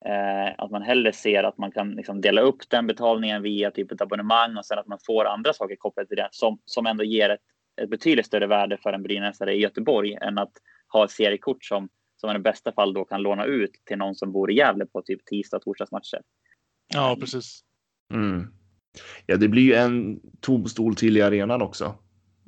eh, 0.06 0.54
att 0.58 0.70
man 0.70 0.82
hellre 0.82 1.12
ser 1.12 1.42
att 1.44 1.58
man 1.58 1.72
kan 1.72 1.90
liksom 1.90 2.20
dela 2.20 2.40
upp 2.40 2.70
den 2.70 2.86
betalningen 2.86 3.42
via 3.42 3.70
typ 3.70 3.92
ett 3.92 4.00
abonnemang 4.00 4.56
och 4.56 4.66
sen 4.66 4.78
att 4.78 4.86
man 4.86 4.98
får 5.06 5.24
andra 5.24 5.52
saker 5.52 5.76
kopplat 5.76 6.08
till 6.08 6.16
det 6.16 6.28
som, 6.30 6.58
som 6.64 6.86
ändå 6.86 7.04
ger 7.04 7.30
ett, 7.30 7.40
ett 7.82 7.90
betydligt 7.90 8.26
större 8.26 8.46
värde 8.46 8.76
för 8.76 8.92
en 8.92 9.02
brynäsare 9.02 9.54
i 9.54 9.60
Göteborg 9.60 10.18
än 10.20 10.38
att 10.38 10.52
ha 10.92 11.04
ett 11.04 11.10
seriekort 11.10 11.64
som 11.64 11.88
som 12.16 12.28
man 12.28 12.36
i 12.36 12.38
bästa 12.38 12.72
fall 12.72 12.94
då 12.94 13.04
kan 13.04 13.22
låna 13.22 13.44
ut 13.44 13.70
till 13.84 13.98
någon 13.98 14.14
som 14.14 14.32
bor 14.32 14.50
i 14.50 14.54
Gävle 14.54 14.86
på 14.86 15.02
typ 15.02 15.24
tisdag 15.24 15.56
och 15.56 15.62
torsdagsmatcher. 15.62 16.20
Ja, 16.94 17.16
precis. 17.20 17.60
Mm. 18.14 18.46
Ja, 19.26 19.36
det 19.36 19.48
blir 19.48 19.62
ju 19.62 19.74
en 19.74 20.20
tom 20.40 20.66
stol 20.66 20.94
till 20.94 21.16
i 21.16 21.22
arenan 21.22 21.62
också. 21.62 21.94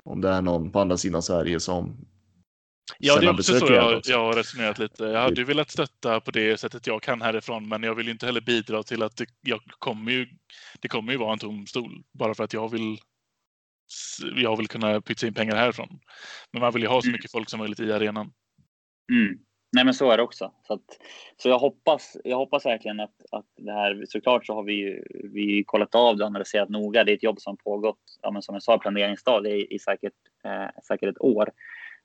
Om 0.05 0.21
det 0.21 0.29
är 0.29 0.43
någon 0.43 0.73
på 0.73 0.81
andra 0.81 0.97
sidan 0.97 1.23
Sverige 1.23 1.61
som 1.61 1.97
Ja, 2.99 3.21
det 3.21 3.27
är 3.27 3.31
också 3.31 3.59
så 3.59 3.73
jag, 3.73 4.01
jag 4.05 4.19
har 4.19 4.33
resonerat 4.33 4.79
lite. 4.79 5.05
Jag 5.05 5.21
hade 5.21 5.41
ju 5.41 5.45
velat 5.45 5.71
stötta 5.71 6.21
på 6.21 6.31
det 6.31 6.61
sättet 6.61 6.87
jag 6.87 7.03
kan 7.03 7.23
härifrån, 7.23 7.69
men 7.69 7.83
jag 7.83 7.95
vill 7.95 8.09
inte 8.09 8.27
heller 8.27 8.41
bidra 8.41 8.83
till 8.83 9.03
att 9.03 9.17
det, 9.17 9.27
jag 9.41 9.61
kommer 9.79 10.13
ju, 10.13 10.27
det 10.81 10.89
kommer 10.89 11.13
ju 11.13 11.19
vara 11.19 11.33
en 11.33 11.39
tom 11.39 11.67
stol 11.67 12.03
bara 12.13 12.35
för 12.35 12.45
att 12.45 12.53
jag 12.53 12.71
vill 12.71 12.99
jag 14.37 14.57
vill 14.57 14.69
kunna 14.69 15.01
pytsa 15.01 15.27
in 15.27 15.35
pengar 15.35 15.57
härifrån. 15.57 16.01
Men 16.53 16.61
man 16.61 16.73
vill 16.73 16.83
ju 16.83 16.89
ha 16.89 17.01
så 17.03 17.09
mm. 17.09 17.13
mycket 17.13 17.33
folk 17.33 17.51
som 17.51 17.59
möjligt 17.59 17.81
i 17.81 17.93
arenan. 17.93 18.33
Mm. 19.13 19.39
Nej, 19.73 19.85
men 19.85 19.95
så 19.95 20.11
är 20.11 20.17
det 20.17 20.23
också. 20.23 20.53
Så, 20.67 20.75
att, 20.75 20.99
så 21.37 21.49
jag, 21.49 21.59
hoppas, 21.59 22.17
jag 22.25 22.37
hoppas 22.37 22.67
verkligen 22.67 23.01
att, 23.01 23.15
att 23.33 23.47
det 23.57 23.73
här, 23.73 24.05
såklart 24.09 24.47
så 24.47 24.55
har 24.55 24.63
vi, 24.63 25.03
vi 25.33 25.65
kollat 25.67 25.95
av 25.95 26.17
det 26.17 26.25
och 26.25 26.27
analyserat 26.27 26.69
noga. 26.69 27.05
Det 27.05 27.13
är 27.13 27.17
ett 27.17 27.23
jobb 27.23 27.41
som 27.41 27.57
pågått, 27.57 28.19
ja, 28.23 28.31
men 28.31 28.43
som 28.43 28.55
jag 28.55 28.63
sa, 28.63 28.79
planeringsstadie 28.79 29.55
i, 29.57 29.75
i 29.75 29.79
säkert, 29.79 30.13
eh, 30.45 30.83
säkert 30.89 31.09
ett 31.09 31.21
år. 31.23 31.51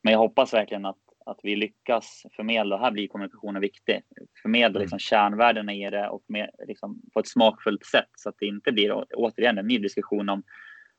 Men 0.01 0.11
jag 0.11 0.19
hoppas 0.19 0.53
verkligen 0.53 0.85
att, 0.85 0.97
att 1.25 1.39
vi 1.43 1.55
lyckas 1.55 2.25
förmedla, 2.35 2.77
här 2.77 2.91
blir 2.91 3.07
kommunikationen 3.07 3.61
viktig, 3.61 4.01
förmedla 4.41 4.69
mm. 4.69 4.81
liksom 4.81 4.99
kärnvärdena 4.99 5.73
i 5.73 5.89
det 5.89 6.09
och 6.09 6.23
med, 6.27 6.49
liksom, 6.67 7.01
på 7.13 7.19
ett 7.19 7.27
smakfullt 7.27 7.85
sätt 7.85 8.09
så 8.17 8.29
att 8.29 8.35
det 8.39 8.45
inte 8.45 8.71
blir 8.71 9.05
återigen 9.15 9.57
en 9.57 9.67
ny 9.67 9.77
diskussion 9.77 10.29
om, 10.29 10.43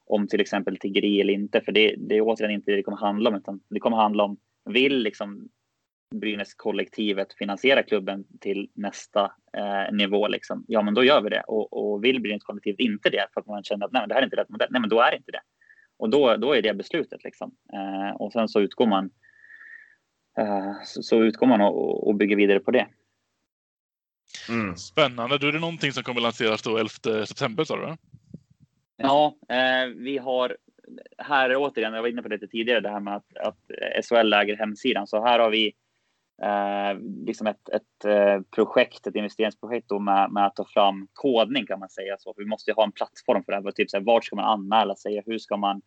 om 0.06 0.28
till 0.28 0.40
exempel 0.40 0.76
tiggeri 0.76 1.20
eller 1.20 1.32
inte, 1.32 1.60
för 1.60 1.72
det, 1.72 1.94
det 1.98 2.16
är 2.16 2.20
återigen 2.20 2.54
inte 2.54 2.70
det 2.70 2.76
det 2.76 2.82
kommer 2.82 2.98
handla 2.98 3.30
om, 3.30 3.36
utan 3.36 3.60
det 3.70 3.80
kommer 3.80 3.96
handla 3.96 4.24
om 4.24 4.36
vill 4.64 4.98
liksom 4.98 5.48
Brynäs-kollektivet 6.14 7.34
finansierar 7.38 7.82
klubben 7.82 8.24
till 8.40 8.70
nästa 8.74 9.32
eh, 9.56 9.92
nivå, 9.92 10.28
liksom, 10.28 10.64
ja 10.68 10.82
men 10.82 10.94
då 10.94 11.04
gör 11.04 11.20
vi 11.20 11.30
det. 11.30 11.40
Och, 11.40 11.72
och 11.72 12.04
vill 12.04 12.20
Brynäs-kollektivet 12.20 12.80
inte 12.80 13.10
det 13.10 13.26
för 13.34 13.40
att 13.40 13.46
man 13.46 13.64
känner 13.64 13.86
att 13.86 13.92
nej, 13.92 14.02
men 14.02 14.08
det 14.08 14.14
här 14.14 14.22
är 14.22 14.24
inte 14.24 14.36
rätt 14.36 14.48
modell, 14.48 14.68
nej 14.70 14.80
men 14.80 14.90
då 14.90 15.00
är 15.00 15.10
det 15.10 15.16
inte 15.16 15.32
det. 15.32 15.40
Och 15.96 16.10
då, 16.10 16.36
då 16.36 16.52
är 16.52 16.62
det 16.62 16.74
beslutet 16.74 17.24
liksom. 17.24 17.54
Eh, 17.72 18.16
och 18.16 18.32
sen 18.32 18.48
så 18.48 18.60
utgår 18.60 18.86
man 18.86 19.10
eh, 20.38 20.72
så, 20.84 21.02
så, 21.02 21.22
utgår 21.22 21.46
man 21.46 21.60
och, 21.60 22.08
och 22.08 22.14
bygger 22.14 22.36
vidare 22.36 22.60
på 22.60 22.70
det. 22.70 22.86
Mm. 24.48 24.76
Spännande. 24.76 25.38
Då 25.38 25.46
är 25.46 25.52
det 25.52 25.60
någonting 25.60 25.92
som 25.92 26.02
kommer 26.02 26.20
lanseras 26.20 26.62
då 26.62 26.78
11 26.78 27.26
september 27.26 27.64
sa 27.64 27.76
du? 27.76 27.96
Ja, 28.96 29.36
eh, 29.48 29.86
vi 29.96 30.18
har 30.18 30.56
här 31.18 31.56
återigen, 31.56 31.94
jag 31.94 32.02
var 32.02 32.08
inne 32.08 32.22
på 32.22 32.28
det 32.28 32.34
lite 32.34 32.48
tidigare, 32.48 32.80
det 32.80 32.88
här 32.88 33.00
med 33.00 33.16
att, 33.16 33.36
att 33.36 33.58
SHL 34.04 34.32
äger 34.32 34.56
hemsidan. 34.56 35.06
Så 35.06 35.24
här 35.24 35.38
har 35.38 35.50
vi 35.50 35.74
eh, 36.42 37.00
liksom 37.26 37.46
ett, 37.46 37.68
ett 37.68 38.04
eh, 38.04 38.40
projekt, 38.54 39.06
ett 39.06 39.16
investeringsprojekt 39.16 39.88
då 39.88 39.98
med, 39.98 40.32
med, 40.32 40.46
att 40.46 40.56
ta 40.56 40.64
fram 40.64 41.08
kodning 41.12 41.66
kan 41.66 41.80
man 41.80 41.88
säga. 41.88 42.16
Så 42.18 42.34
vi 42.36 42.44
måste 42.44 42.72
ha 42.72 42.84
en 42.84 42.92
plattform 42.92 43.44
för 43.44 43.52
det 43.52 43.62
här. 43.62 43.70
Typ 43.70 43.90
så 43.90 43.96
här, 43.96 44.04
vart 44.04 44.24
ska 44.24 44.36
man 44.36 44.44
anmäla 44.44 44.94
sig? 44.94 45.22
Hur 45.26 45.38
ska 45.38 45.56
man 45.56 45.82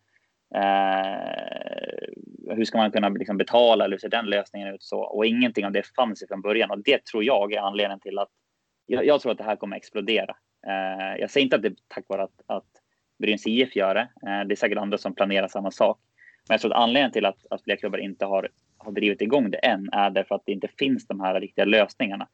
Eh, 0.56 2.56
hur 2.56 2.66
ska 2.66 2.78
man 2.78 2.92
kunna 2.92 3.10
liksom 3.10 3.38
betala 3.38 3.86
eller 3.86 3.94
hur 3.94 4.00
ser 4.00 4.10
den 4.10 4.26
lösningen 4.26 4.68
ut? 4.68 4.84
Så, 4.84 5.00
och 5.00 5.26
ingenting 5.26 5.66
av 5.66 5.72
det 5.72 5.96
fanns 5.96 6.24
från 6.28 6.42
början 6.42 6.72
och 6.72 6.80
det 6.80 7.06
tror 7.06 7.24
jag 7.24 7.54
är 7.54 7.60
anledningen 7.60 8.00
till 8.00 8.20
att 8.20 8.30
jag, 8.86 9.06
jag 9.06 9.22
tror 9.22 9.32
att 9.32 9.38
det 9.38 9.44
här 9.44 9.56
kommer 9.56 9.78
explodera. 9.78 10.36
Eh, 10.68 11.20
jag 11.20 11.32
säger 11.32 11.44
inte 11.44 11.56
att 11.56 11.62
det 11.62 11.68
är 11.68 11.76
tack 11.88 12.06
vare 12.08 12.24
att, 12.24 12.42
att 12.46 12.77
Brynäs 13.20 13.48
IF 13.48 13.76
gör 13.76 13.96
det. 13.96 14.02
Eh, 14.02 14.48
det 14.48 14.54
är 14.54 14.56
säkert 14.56 14.78
andra 14.78 14.98
som 14.98 15.16
planerar 15.16 15.48
samma 15.48 15.72
sak. 15.72 16.00
Men 16.50 16.54
jag 16.54 16.62
tror 16.62 16.74
att 16.74 16.84
anledningen 16.84 17.12
till 17.12 17.26
att, 17.26 17.46
att 17.50 17.64
fler 17.64 17.76
klubbar 17.76 17.98
inte 17.98 18.26
har, 18.26 18.50
har 18.78 18.92
drivit 18.92 19.22
igång 19.22 19.52
det 19.52 19.58
än 19.58 19.90
är 19.92 20.10
därför 20.10 20.36
att 20.36 20.44
det 20.46 20.52
inte 20.52 20.68
finns 20.80 21.08
de 21.08 21.20
här 21.20 21.42
riktiga 21.42 21.66
lösningarna. 21.66 22.28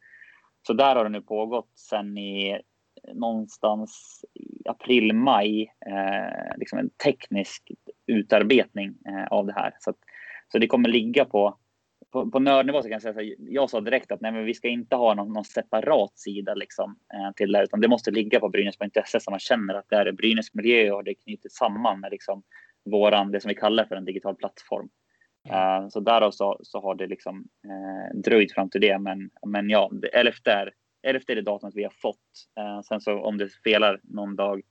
Så 0.68 0.74
där 0.74 0.96
har 0.96 1.04
det 1.04 1.10
nu 1.10 1.22
pågått 1.22 1.72
sedan 1.76 2.18
i 2.18 2.52
eh, 2.52 2.60
någonstans 3.14 4.22
i 4.34 4.70
april, 4.70 5.14
maj, 5.14 5.62
eh, 5.86 6.58
liksom 6.58 6.80
en 6.80 6.90
teknisk 6.90 7.72
utarbetning 8.08 8.96
eh, 9.08 9.28
av 9.28 9.46
det 9.46 9.54
här. 9.54 9.74
Så, 9.80 9.90
att, 9.90 9.98
så 10.52 10.58
det 10.58 10.68
kommer 10.68 10.90
ligga 10.90 11.26
på, 11.26 11.58
på, 12.14 12.32
på 12.32 12.40
nördnivå 12.40 12.82
så 12.82 12.84
kan 12.84 12.92
jag 12.92 13.02
säga 13.02 13.14
så 13.14 13.34
jag 13.38 13.70
sa 13.70 13.82
direkt 13.82 14.12
att 14.12 14.22
nej, 14.22 14.32
men 14.32 14.46
vi 14.46 14.54
ska 14.54 14.68
inte 14.68 14.96
ha 14.96 15.14
någon, 15.14 15.34
någon 15.34 15.46
separat 15.46 16.20
sida 16.20 16.54
liksom, 16.54 17.00
eh, 17.14 17.32
till 17.36 17.52
det 17.52 17.58
här, 17.58 17.64
utan 17.64 17.82
det 17.82 17.88
måste 17.88 18.12
ligga 18.12 18.40
på 18.40 18.50
Brynäs.se 18.50 19.20
så 19.20 19.32
man 19.32 19.40
känner 19.40 19.74
att 19.74 19.90
det 19.90 19.96
är 19.96 20.12
Brynäs 20.12 20.54
miljö 20.54 20.92
och 20.92 21.04
det 21.04 21.12
är 21.12 21.16
knutet 21.24 21.52
samman 21.52 22.00
med 22.00 22.12
liksom 22.12 22.44
våran, 22.86 23.32
det 23.32 23.42
som 23.42 23.50
vi 23.50 23.56
kallar 23.56 23.86
för 23.86 23.96
en 23.96 24.06
digital 24.06 24.36
plattform. 24.36 24.90
Uh, 25.50 25.90
så 25.90 26.00
därav 26.00 26.32
så, 26.32 26.60
så 26.64 26.82
har 26.82 26.96
det 26.96 27.08
liksom 27.08 27.48
uh, 27.68 28.22
dröjt 28.22 28.54
fram 28.54 28.70
till 28.70 28.82
det. 28.82 29.00
Men, 29.00 29.30
men 29.48 29.70
ja, 29.70 29.92
11 30.14 30.34
är, 30.46 30.74
11 31.04 31.24
är 31.28 31.36
det 31.36 31.42
datumet 31.42 31.76
vi 31.76 31.84
har 31.84 31.94
fått. 32.02 32.18
Uh, 32.60 32.82
sen 32.82 33.02
så 33.02 33.20
om 33.20 33.38
det 33.38 33.50
spelar 33.50 34.00
någon 34.04 34.36
dag 34.36 34.62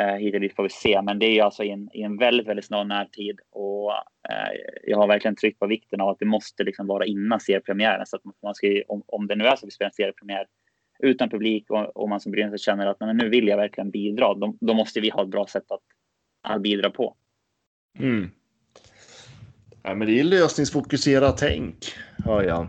uh, 0.00 0.16
hit 0.16 0.34
eller 0.34 0.40
dit 0.40 0.56
får 0.56 0.62
vi 0.62 0.68
se. 0.68 1.02
Men 1.02 1.18
det 1.18 1.26
är 1.26 1.44
alltså 1.44 1.64
i 1.64 1.70
en, 1.70 1.88
i 1.92 2.02
en 2.02 2.18
väldigt, 2.18 2.46
väldigt 2.46 2.64
snar 2.64 2.84
närtid. 2.84 3.40
Och 3.50 3.92
jag 4.86 4.98
har 4.98 5.06
verkligen 5.06 5.36
tryckt 5.36 5.58
på 5.58 5.66
vikten 5.66 6.00
av 6.00 6.08
att 6.08 6.18
det 6.18 6.24
måste 6.24 6.64
liksom 6.64 6.86
vara 6.86 7.06
innan 7.06 7.40
seriepremiären. 7.40 8.06
Så 8.06 8.16
att 8.16 8.22
man 8.42 8.54
ska, 8.54 8.82
om, 8.88 9.02
om 9.06 9.26
det 9.26 9.36
nu 9.36 9.44
är 9.44 9.56
så 9.56 9.64
att 9.64 9.66
vi 9.66 9.70
spelar 9.70 9.88
en 9.88 9.94
seriepremiär 9.94 10.46
utan 10.98 11.30
publik 11.30 11.70
och, 11.70 11.96
och 11.96 12.08
man 12.08 12.20
som 12.20 12.32
Brynäs 12.32 12.62
känner 12.62 12.86
att 12.86 13.00
men 13.00 13.16
nu 13.16 13.28
vill 13.28 13.48
jag 13.48 13.56
verkligen 13.56 13.90
bidra. 13.90 14.34
Då, 14.34 14.56
då 14.60 14.74
måste 14.74 15.00
vi 15.00 15.10
ha 15.10 15.22
ett 15.22 15.28
bra 15.28 15.46
sätt 15.46 15.70
att, 15.70 15.82
att 16.42 16.62
bidra 16.62 16.90
på. 16.90 17.16
Mm. 17.98 18.30
Ja, 19.82 19.94
men 19.94 20.08
det 20.08 20.20
är 20.20 20.24
lösningsfokuserat 20.24 21.38
tänk, 21.38 21.76
hör 22.24 22.42
jag. 22.42 22.62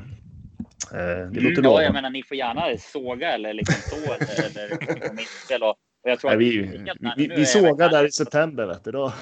Eh, 0.93 1.31
det 1.31 1.39
låter 1.39 1.59
mm. 1.59 1.63
Ja, 1.63 1.83
jag 1.83 1.93
menar, 1.93 2.09
ni 2.09 2.23
får 2.23 2.37
gärna 2.37 2.77
såga 2.77 3.33
eller 3.33 3.53
liksom 3.53 3.75
så. 3.81 4.13
eller, 4.13 4.63
eller, 4.63 5.57
tror 5.57 5.75
Nej, 6.05 6.37
vi, 6.37 6.61
vi, 7.17 7.27
vi 7.27 7.45
sågar 7.45 7.89
där 7.89 8.05
i 8.05 8.11
september, 8.11 8.65
vet 8.65 8.83
du. 8.83 8.91
Då. 8.91 9.13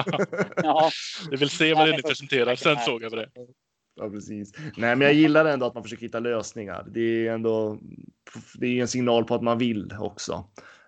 ja. 0.56 0.90
Vi 1.30 1.36
vill 1.36 1.50
se 1.50 1.74
vad 1.74 1.88
det 1.88 1.96
ni 1.96 2.02
presenterar, 2.02 2.54
sen 2.54 2.76
sågar 2.76 3.10
vi 3.10 3.16
det. 3.16 3.28
Ja, 3.96 4.10
precis. 4.10 4.52
Nej, 4.76 4.96
men 4.96 5.00
jag 5.00 5.14
gillar 5.14 5.44
ändå 5.44 5.66
att 5.66 5.74
man 5.74 5.82
försöker 5.82 6.02
hitta 6.02 6.20
lösningar. 6.20 6.86
Det 6.90 7.26
är 7.26 7.32
ändå 7.32 7.78
det 8.54 8.66
är 8.66 8.80
en 8.80 8.88
signal 8.88 9.24
på 9.24 9.34
att 9.34 9.42
man 9.42 9.58
vill 9.58 9.92
också. 10.00 10.44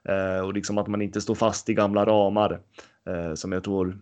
Eh, 0.09 0.45
och 0.45 0.55
liksom 0.55 0.78
att 0.78 0.86
man 0.86 1.03
inte 1.03 1.20
står 1.20 1.34
fast 1.34 1.68
i 1.68 1.74
gamla 1.74 2.07
ramar 2.07 2.61
eh, 3.09 3.34
som 3.34 3.53
jag 3.53 3.64
tror 3.64 3.99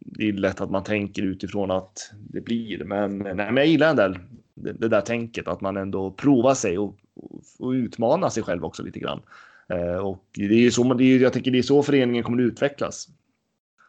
det 0.00 0.28
är 0.28 0.32
lätt 0.32 0.60
att 0.60 0.70
man 0.70 0.84
tänker 0.84 1.22
utifrån 1.22 1.70
att 1.70 2.12
det 2.14 2.40
blir. 2.40 2.84
Men, 2.84 3.18
nej, 3.18 3.34
men 3.34 3.56
jag 3.56 3.66
gillar 3.66 3.90
ändå 3.90 4.18
det, 4.54 4.72
det 4.72 4.88
där 4.88 5.00
tänket 5.00 5.48
att 5.48 5.60
man 5.60 5.76
ändå 5.76 6.10
provar 6.10 6.54
sig 6.54 6.78
och, 6.78 6.96
och, 7.14 7.42
och 7.58 7.70
utmanar 7.70 8.28
sig 8.28 8.42
själv 8.42 8.64
också 8.64 8.82
lite 8.82 8.98
grann. 8.98 9.20
Eh, 9.72 10.06
och 10.06 10.24
det 10.34 10.44
är 10.44 10.60
ju 10.60 10.70
så, 10.70 10.94
det 10.94 11.04
är, 11.04 11.18
jag 11.18 11.32
tänker 11.32 11.50
det 11.50 11.58
är 11.58 11.62
så 11.62 11.82
föreningen 11.82 12.24
kommer 12.24 12.42
att 12.42 12.52
utvecklas. 12.52 13.06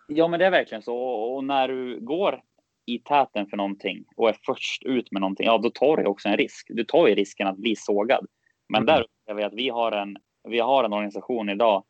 Ja, 0.08 0.28
men 0.28 0.40
det 0.40 0.46
är 0.46 0.52
verkligen 0.52 0.82
så. 0.82 0.98
Och 0.98 1.44
när 1.44 1.68
du 1.68 2.00
går 2.00 2.42
i 2.86 3.00
täten 3.00 3.48
för 3.48 3.58
någonting 3.58 4.06
och 4.16 4.30
är 4.30 4.36
först 4.46 4.84
ut 4.84 5.12
med 5.12 5.22
någonting, 5.22 5.46
ja, 5.46 5.58
då 5.58 5.70
tar 5.70 5.98
du 5.98 6.06
också 6.06 6.30
en 6.30 6.38
risk. 6.38 6.68
Du 6.70 6.84
tar 6.84 7.08
ju 7.08 7.16
risken 7.16 7.48
att 7.48 7.58
bli 7.58 7.76
sågad. 7.76 8.26
Men 8.70 8.84
mm. 8.84 8.86
där 8.86 9.02
upplever 9.04 9.42
jag 9.42 9.48
att 9.48 9.58
vi 9.58 9.70
har 9.70 9.92
en, 9.92 10.18
vi 10.50 10.60
har 10.60 10.84
en 10.84 10.94
organisation 10.94 11.50
idag 11.50 11.84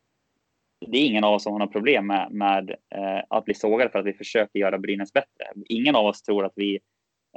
det 0.88 0.98
är 0.98 1.06
ingen 1.06 1.24
av 1.24 1.34
oss 1.34 1.44
som 1.44 1.52
har 1.52 1.60
något 1.60 1.72
problem 1.72 2.08
med, 2.08 2.32
med 2.32 2.70
eh, 2.70 3.24
att 3.30 3.46
bli 3.46 3.54
sågade 3.54 3.90
för 3.90 4.00
att 4.00 4.06
vi 4.06 4.14
försöker 4.14 4.60
göra 4.60 4.78
Brynäs 4.78 5.14
bättre. 5.14 5.46
Ingen 5.66 5.96
av 5.96 6.06
oss 6.06 6.22
tror 6.22 6.46
att 6.46 6.54
vi 6.56 6.80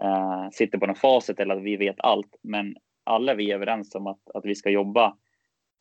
eh, 0.02 0.48
sitter 0.52 0.78
på 0.78 0.86
något 0.86 0.98
facit 0.98 1.40
eller 1.40 1.56
att 1.56 1.62
vi 1.62 1.76
vet 1.76 2.00
allt, 2.00 2.36
men 2.42 2.76
alla 3.04 3.34
vi 3.34 3.50
är 3.50 3.54
överens 3.54 3.94
om 3.94 4.06
att, 4.06 4.30
att 4.34 4.44
vi 4.44 4.54
ska 4.54 4.70
jobba 4.70 5.16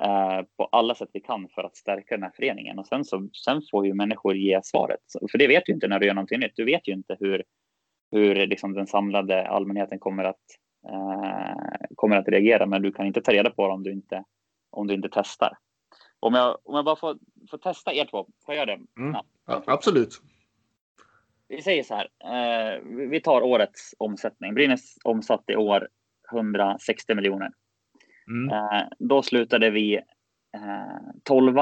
eh, 0.01 0.41
på 0.57 0.65
alla 0.71 0.95
sätt 0.95 1.09
vi 1.13 1.19
kan 1.19 1.49
för 1.55 1.63
att 1.63 1.75
stärka 1.75 2.15
den 2.15 2.23
här 2.23 2.31
föreningen. 2.35 2.79
Och 2.79 2.87
sen, 2.87 3.05
så, 3.05 3.29
sen 3.45 3.61
får 3.71 3.85
ju 3.85 3.93
människor 3.93 4.35
ge 4.35 4.59
svaret. 4.63 4.99
För 5.31 5.37
det 5.37 5.47
vet 5.47 5.65
du 5.65 5.73
inte 5.73 5.87
när 5.87 5.99
du 5.99 6.05
gör 6.05 6.13
någonting 6.13 6.39
nytt. 6.39 6.55
Du 6.55 6.65
vet 6.65 6.87
ju 6.87 6.93
inte 6.93 7.17
hur, 7.19 7.43
hur 8.11 8.47
liksom 8.47 8.73
den 8.73 8.87
samlade 8.87 9.47
allmänheten 9.47 9.99
kommer 9.99 10.23
att, 10.23 10.45
eh, 10.87 11.85
kommer 11.95 12.17
att 12.17 12.27
reagera, 12.27 12.65
men 12.65 12.81
du 12.81 12.91
kan 12.91 13.05
inte 13.05 13.21
ta 13.21 13.33
reda 13.33 13.49
på 13.49 13.67
det 13.67 13.73
om 13.73 13.83
du 13.83 13.91
inte, 13.91 14.23
om 14.69 14.87
du 14.87 14.93
inte 14.93 15.09
testar. 15.11 15.57
Om 16.19 16.33
jag, 16.33 16.57
om 16.63 16.75
jag 16.75 16.85
bara 16.85 16.95
får, 16.95 17.17
får 17.49 17.57
testa 17.57 17.93
er 17.93 18.05
två, 18.05 18.27
får 18.45 18.55
jag 18.55 18.67
göra 18.67 18.77
det? 18.77 19.01
Mm. 19.01 19.21
Ja, 19.45 19.63
absolut. 19.65 20.21
Vi 21.47 21.61
säger 21.61 21.83
så 21.83 21.95
här. 21.95 22.07
Eh, 22.23 22.81
vi 23.09 23.21
tar 23.21 23.41
årets 23.41 23.95
omsättning. 23.97 24.53
Brynäs 24.53 24.97
omsatte 25.03 25.53
i 25.53 25.55
år 25.55 25.87
160 26.31 27.15
miljoner. 27.15 27.51
Mm. 28.27 28.49
Eh, 28.49 28.87
då 28.99 29.21
slutade 29.21 29.69
vi 29.69 29.95
eh, 30.55 31.11
12 31.23 31.55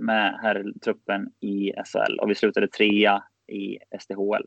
med 0.00 0.38
herrtruppen 0.42 1.32
i 1.40 1.72
SHL 1.72 2.18
och 2.20 2.30
vi 2.30 2.34
slutade 2.34 2.68
trea 2.68 3.22
i 3.52 3.78
SDHL. 4.00 4.44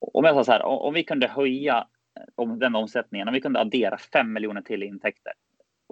Om 0.00 0.24
jag 0.24 0.34
sa 0.34 0.44
så 0.44 0.52
här, 0.52 0.62
om 0.62 0.94
vi 0.94 1.04
kunde 1.04 1.28
höja 1.28 1.86
eh, 2.18 2.24
om 2.34 2.58
den 2.58 2.74
omsättningen, 2.74 3.28
om 3.28 3.34
vi 3.34 3.40
kunde 3.40 3.60
addera 3.60 3.98
5 3.98 4.32
miljoner 4.32 4.62
till 4.62 4.82
intäkter 4.82 5.32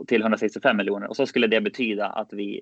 till 0.06 0.20
165 0.20 0.76
miljoner 0.76 1.08
och 1.08 1.16
så 1.16 1.26
skulle 1.26 1.46
det 1.46 1.60
betyda 1.60 2.06
att 2.06 2.32
vi 2.32 2.60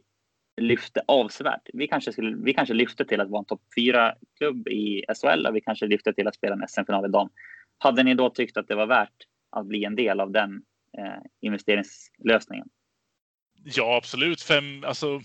lyfte 0.61 1.03
avsevärt. 1.07 1.69
Vi 1.73 1.89
kanske, 1.89 2.13
skulle, 2.13 2.37
vi 2.37 2.55
kanske 2.55 2.75
lyfte 2.75 3.05
till 3.05 3.21
att 3.21 3.31
vara 3.31 3.39
en 3.39 3.45
topp 3.45 3.63
4-klubb 3.79 4.69
i 4.69 5.05
SHL 5.21 5.47
och 5.47 5.57
vi 5.57 5.61
kanske 5.61 5.87
lyfte 5.87 6.13
till 6.13 6.29
att 6.29 6.35
spela 6.35 6.55
en 6.55 6.69
SM-final 6.69 7.07
i 7.07 7.09
dam. 7.09 7.29
Hade 7.79 8.03
ni 8.03 8.15
då 8.15 8.31
tyckt 8.31 8.57
att 8.57 8.69
det 8.69 8.75
var 8.75 8.87
värt 8.87 9.27
att 9.51 9.67
bli 9.67 9.85
en 9.85 9.97
del 9.97 10.21
av 10.21 10.31
den 10.31 10.63
Eh, 10.99 11.23
investeringslösningen? 11.41 12.67
Ja, 13.65 13.97
absolut. 13.97 14.43
Fem, 14.43 14.85
alltså, 14.85 15.21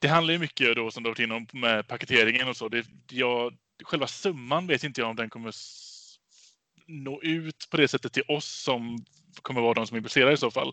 det 0.00 0.08
handlar 0.08 0.32
ju 0.32 0.38
mycket 0.38 0.76
då 0.76 0.90
som 0.90 1.02
du 1.02 1.08
har 1.08 1.12
varit 1.12 1.24
inom 1.24 1.46
med 1.52 1.86
paketeringen 1.86 2.48
och 2.48 2.56
så. 2.56 2.68
Det, 2.68 2.86
jag, 3.10 3.56
själva 3.84 4.06
summan 4.06 4.66
vet 4.66 4.84
inte 4.84 5.00
jag 5.00 5.10
om 5.10 5.16
den 5.16 5.30
kommer 5.30 5.54
nå 6.86 7.22
ut 7.22 7.68
på 7.70 7.76
det 7.76 7.88
sättet 7.88 8.12
till 8.12 8.22
oss 8.28 8.62
som 8.62 8.98
kommer 9.42 9.60
vara 9.60 9.74
de 9.74 9.86
som 9.86 9.94
är 9.94 9.98
intresserade 9.98 10.32
i 10.32 10.36
så 10.36 10.50
fall. 10.50 10.72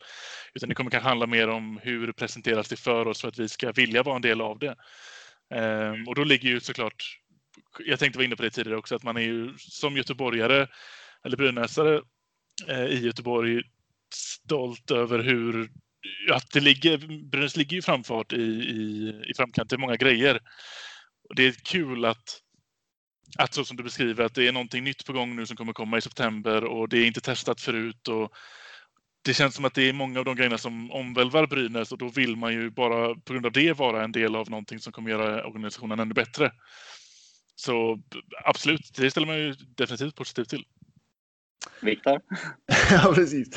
Utan 0.54 0.70
det 0.70 0.76
kommer 0.76 0.92
kanske 0.92 1.10
handla 1.10 1.28
mer 1.28 1.48
om 1.48 1.80
hur 1.84 2.12
presenteras 2.12 2.70
det 2.70 2.76
för 2.76 3.08
oss 3.08 3.22
för 3.22 3.28
att 3.28 3.40
vi 3.40 3.50
ska 3.50 3.72
vilja 3.72 4.04
vara 4.04 4.16
en 4.16 4.22
del 4.22 4.42
av 4.42 4.60
det. 4.60 4.76
Ehm, 5.54 6.08
och 6.08 6.16
då 6.16 6.24
ligger 6.24 6.50
ju 6.50 6.60
såklart, 6.60 7.20
jag 7.80 8.00
tänkte 8.00 8.18
vara 8.18 8.26
inne 8.26 8.36
på 8.36 8.44
det 8.44 8.50
tidigare 8.50 8.78
också, 8.78 8.96
att 8.96 9.04
man 9.04 9.18
är 9.18 9.22
ju 9.22 9.54
som 9.58 9.98
göteborgare 9.98 10.68
eller 11.24 11.38
brynäsare 11.38 12.02
eh, 12.68 12.86
i 12.86 13.06
Göteborg 13.06 13.64
stolt 14.14 14.92
över 14.92 15.20
hur 15.20 15.70
att 16.32 16.52
det 16.52 16.60
ligger, 16.60 16.98
Brynäs 17.30 17.58
ligger 17.58 17.76
ju 17.76 17.82
framfart 17.82 18.34
i, 18.34 18.42
i, 18.42 19.10
i 19.30 19.34
framkant 19.38 19.74
i 19.74 19.78
många 19.78 19.96
grejer. 19.96 20.40
Och 21.30 21.36
det 21.36 21.48
är 21.48 21.52
kul 21.52 22.06
att 22.06 22.42
att 23.38 23.54
så 23.54 23.66
som 23.66 23.78
du 23.78 23.84
beskriver, 23.84 24.24
att 24.24 24.36
det 24.36 24.48
är 24.48 24.52
någonting 24.52 24.84
nytt 24.84 25.06
på 25.06 25.14
gång 25.14 25.36
nu 25.36 25.46
som 25.46 25.58
kommer 25.58 25.74
komma 25.74 25.98
i 25.98 26.02
september 26.02 26.64
och 26.64 26.90
det 26.90 26.98
är 26.98 27.06
inte 27.06 27.22
testat 27.22 27.62
förut. 27.62 28.08
Och 28.08 28.32
det 29.26 29.34
känns 29.34 29.56
som 29.56 29.66
att 29.66 29.74
det 29.74 29.90
är 29.90 29.94
många 29.94 30.20
av 30.20 30.26
de 30.26 30.36
grejerna 30.36 30.58
som 30.58 30.92
omvälvar 30.92 31.48
Brynäs 31.48 31.92
och 31.92 31.98
då 31.98 32.08
vill 32.08 32.36
man 32.36 32.54
ju 32.54 32.70
bara 32.70 33.16
på 33.16 33.34
grund 33.34 33.46
av 33.46 33.52
det 33.52 33.74
vara 33.74 34.04
en 34.04 34.12
del 34.12 34.36
av 34.36 34.50
någonting 34.50 34.80
som 34.80 34.94
kommer 34.94 35.10
göra 35.10 35.48
organisationen 35.48 36.00
ännu 36.00 36.14
bättre. 36.14 36.52
Så 37.56 38.02
absolut, 38.46 38.92
det 38.96 39.12
ställer 39.12 39.28
man 39.28 39.38
ju 39.38 39.54
definitivt 39.54 40.16
positivt 40.16 40.50
till. 40.50 40.66
Viktor? 41.82 42.20
ja, 42.92 43.12
precis. 43.16 43.48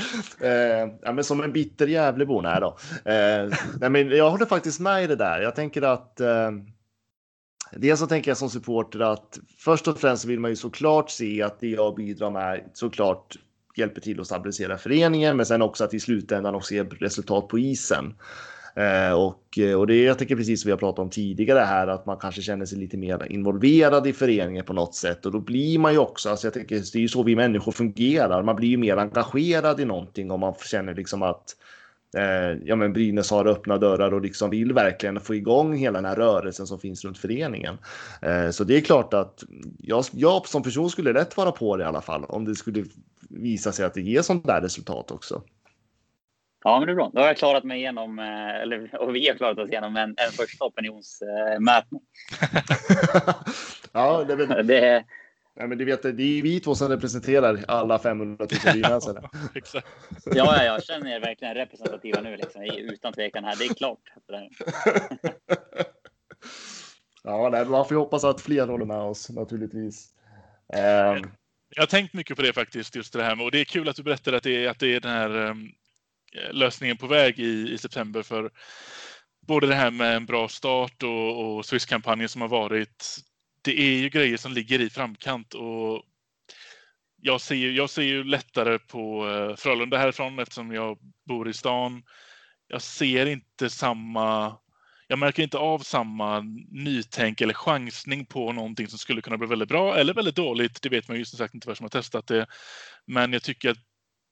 Eh, 0.40 0.88
ja, 1.02 1.12
men 1.12 1.24
som 1.24 1.40
en 1.40 1.52
bitter 1.52 1.86
Gävlebo. 1.86 2.40
Nej 2.40 2.60
då. 2.60 2.76
Eh, 3.10 3.52
nej, 3.80 3.90
men 3.90 4.08
jag 4.08 4.30
håller 4.30 4.46
faktiskt 4.46 4.80
med 4.80 5.04
i 5.04 5.06
det 5.06 5.16
där. 5.16 5.40
Jag 5.40 5.56
tänker 5.56 5.82
att 5.82 6.20
eh, 6.20 6.50
Dels 7.72 8.00
så 8.00 8.06
tänker 8.06 8.30
jag 8.30 8.38
som 8.38 8.50
supporter 8.50 9.00
att 9.00 9.38
först 9.58 9.88
och 9.88 10.00
främst 10.00 10.24
vill 10.24 10.40
man 10.40 10.50
ju 10.50 10.56
såklart 10.56 11.10
se 11.10 11.42
att 11.42 11.60
det 11.60 11.68
jag 11.68 11.94
bidrar 11.94 12.30
med 12.30 12.70
såklart 12.72 13.36
hjälper 13.76 14.00
till 14.00 14.20
att 14.20 14.26
stabilisera 14.26 14.78
föreningen, 14.78 15.36
men 15.36 15.46
sen 15.46 15.62
också 15.62 15.84
att 15.84 15.94
i 15.94 16.00
slutändan 16.00 16.54
också 16.54 16.68
se 16.68 16.82
resultat 16.82 17.48
på 17.48 17.58
isen. 17.58 18.14
Eh, 18.74 19.12
och, 19.12 19.58
eh, 19.58 19.78
och 19.78 19.86
det 19.86 19.94
är, 19.94 20.06
jag 20.06 20.18
tänker 20.18 20.36
precis 20.36 20.62
som 20.62 20.68
vi 20.68 20.72
har 20.72 20.78
pratat 20.78 20.98
om 20.98 21.10
tidigare 21.10 21.58
här, 21.58 21.86
att 21.86 22.06
man 22.06 22.16
kanske 22.16 22.42
känner 22.42 22.66
sig 22.66 22.78
lite 22.78 22.96
mer 22.96 23.32
involverad 23.32 24.06
i 24.06 24.12
föreningen 24.12 24.64
på 24.64 24.72
något 24.72 24.94
sätt. 24.94 25.26
Och 25.26 25.32
då 25.32 25.40
blir 25.40 25.78
man 25.78 25.92
ju 25.92 25.98
också, 25.98 26.30
alltså 26.30 26.46
jag 26.46 26.54
tänker, 26.54 26.76
det 26.76 26.98
är 26.98 27.02
ju 27.02 27.08
så 27.08 27.22
vi 27.22 27.36
människor 27.36 27.72
fungerar. 27.72 28.42
Man 28.42 28.56
blir 28.56 28.68
ju 28.68 28.76
mer 28.76 28.96
engagerad 28.96 29.80
i 29.80 29.84
någonting 29.84 30.30
om 30.30 30.40
man 30.40 30.54
känner 30.70 30.94
liksom 30.94 31.22
att 31.22 31.56
eh, 32.16 32.58
ja, 32.64 32.76
men 32.76 32.92
Brynäs 32.92 33.30
har 33.30 33.46
öppna 33.46 33.78
dörrar 33.78 34.14
och 34.14 34.20
liksom 34.20 34.50
vill 34.50 34.72
verkligen 34.72 35.20
få 35.20 35.34
igång 35.34 35.76
hela 35.76 35.98
den 35.98 36.04
här 36.04 36.16
rörelsen 36.16 36.66
som 36.66 36.78
finns 36.78 37.04
runt 37.04 37.18
föreningen. 37.18 37.78
Eh, 38.22 38.50
så 38.50 38.64
det 38.64 38.76
är 38.76 38.80
klart 38.80 39.14
att 39.14 39.44
jag, 39.78 40.04
jag 40.12 40.48
som 40.48 40.62
person 40.62 40.90
skulle 40.90 41.14
rätt 41.14 41.36
vara 41.36 41.52
på 41.52 41.76
det 41.76 41.82
i 41.82 41.86
alla 41.86 42.00
fall 42.00 42.24
om 42.24 42.44
det 42.44 42.54
skulle 42.54 42.84
visa 43.28 43.72
sig 43.72 43.84
att 43.84 43.94
det 43.94 44.00
ger 44.00 44.22
sånt 44.22 44.46
där 44.46 44.60
resultat 44.60 45.10
också. 45.10 45.42
Ja, 46.64 46.78
men 46.78 46.86
det 46.86 46.92
är 46.92 46.94
bra. 46.94 47.10
Då 47.14 47.20
har 47.20 47.26
jag 47.26 47.36
klarat 47.36 47.64
mig 47.64 47.78
igenom, 47.78 48.18
eh, 48.18 48.54
eller 48.54 48.96
och 49.00 49.16
vi 49.16 49.28
har 49.28 49.36
klarat 49.36 49.58
oss 49.58 49.68
igenom 49.68 49.96
en, 49.96 50.10
en 50.10 50.32
första 50.32 50.64
opinionsmätning. 50.64 52.00
ja, 53.92 54.24
det, 54.24 54.32
är 54.32 54.36
väl... 54.36 54.66
det, 54.66 55.04
Ja, 55.54 55.66
men 55.66 55.78
du 55.78 55.84
vet, 55.84 56.02
det 56.02 56.08
är 56.08 56.42
vi 56.42 56.60
två 56.60 56.74
som 56.74 56.88
representerar 56.88 57.64
alla 57.68 57.98
500 57.98 58.46
000 58.64 58.72
brynäsare. 58.72 59.28
Exakt. 59.54 59.86
ja, 60.24 60.32
ja, 60.34 60.64
jag 60.64 60.84
känner 60.84 61.16
er 61.16 61.20
verkligen 61.20 61.54
representativa 61.54 62.20
nu, 62.20 62.36
liksom, 62.36 62.62
utan 62.62 63.12
tvekan 63.12 63.44
här. 63.44 63.56
Det 63.56 63.64
är 63.64 63.74
klart. 63.74 63.98
ja, 67.22 67.48
nej, 67.52 67.64
man 67.64 67.84
får 67.84 67.94
ju 67.94 67.98
hoppas 67.98 68.24
att 68.24 68.40
fler 68.40 68.66
håller 68.66 68.84
med 68.84 69.00
oss 69.00 69.30
naturligtvis. 69.30 70.08
Um... 70.72 71.30
Jag 71.74 71.82
har 71.82 71.86
tänkt 71.86 72.14
mycket 72.14 72.36
på 72.36 72.42
det 72.42 72.52
faktiskt, 72.52 72.96
just 72.96 73.12
det 73.12 73.22
här 73.22 73.36
med, 73.36 73.44
och 73.44 73.50
det 73.50 73.60
är 73.60 73.64
kul 73.64 73.88
att 73.88 73.96
du 73.96 74.02
berättar 74.02 74.32
att 74.32 74.42
det 74.42 74.64
är, 74.64 74.70
att 74.70 74.78
det 74.78 74.94
är 74.96 75.00
den 75.00 75.12
här 75.12 75.50
um, 75.50 75.72
Eh, 76.36 76.52
lösningen 76.52 76.96
på 76.96 77.06
väg 77.06 77.38
i, 77.38 77.72
i 77.72 77.78
september 77.78 78.22
för 78.22 78.50
både 79.46 79.66
det 79.66 79.74
här 79.74 79.90
med 79.90 80.16
en 80.16 80.26
bra 80.26 80.48
start 80.48 81.02
och, 81.02 81.56
och 81.56 81.66
Swiss-kampanjen 81.66 82.28
som 82.28 82.40
har 82.40 82.48
varit 82.48 83.20
det 83.62 83.80
är 83.80 83.98
ju 83.98 84.08
grejer 84.08 84.36
som 84.36 84.52
ligger 84.52 84.80
i 84.80 84.90
framkant 84.90 85.54
och 85.54 86.02
jag 87.22 87.40
ser, 87.40 87.54
ju, 87.54 87.72
jag 87.72 87.90
ser 87.90 88.02
ju 88.02 88.24
lättare 88.24 88.78
på 88.78 89.28
eh, 89.28 89.56
Frölunda 89.56 89.98
härifrån 89.98 90.38
eftersom 90.38 90.72
jag 90.72 90.98
bor 91.28 91.48
i 91.48 91.52
stan. 91.52 92.02
Jag 92.66 92.82
ser 92.82 93.26
inte 93.26 93.70
samma 93.70 94.56
jag 95.08 95.18
märker 95.18 95.42
inte 95.42 95.58
av 95.58 95.78
samma 95.78 96.40
nytänk 96.70 97.40
eller 97.40 97.54
chansning 97.54 98.26
på 98.26 98.52
någonting 98.52 98.88
som 98.88 98.98
skulle 98.98 99.22
kunna 99.22 99.38
bli 99.38 99.48
väldigt 99.48 99.68
bra 99.68 99.96
eller 99.96 100.14
väldigt 100.14 100.36
dåligt. 100.36 100.82
Det 100.82 100.88
vet 100.88 101.08
man 101.08 101.16
ju 101.16 101.24
som 101.24 101.38
sagt 101.38 101.54
inte 101.54 101.68
vad 101.68 101.76
som 101.76 101.84
har 101.84 101.88
testat 101.88 102.26
det. 102.26 102.46
Men 103.06 103.32
jag 103.32 103.42
tycker 103.42 103.70
att 103.70 103.78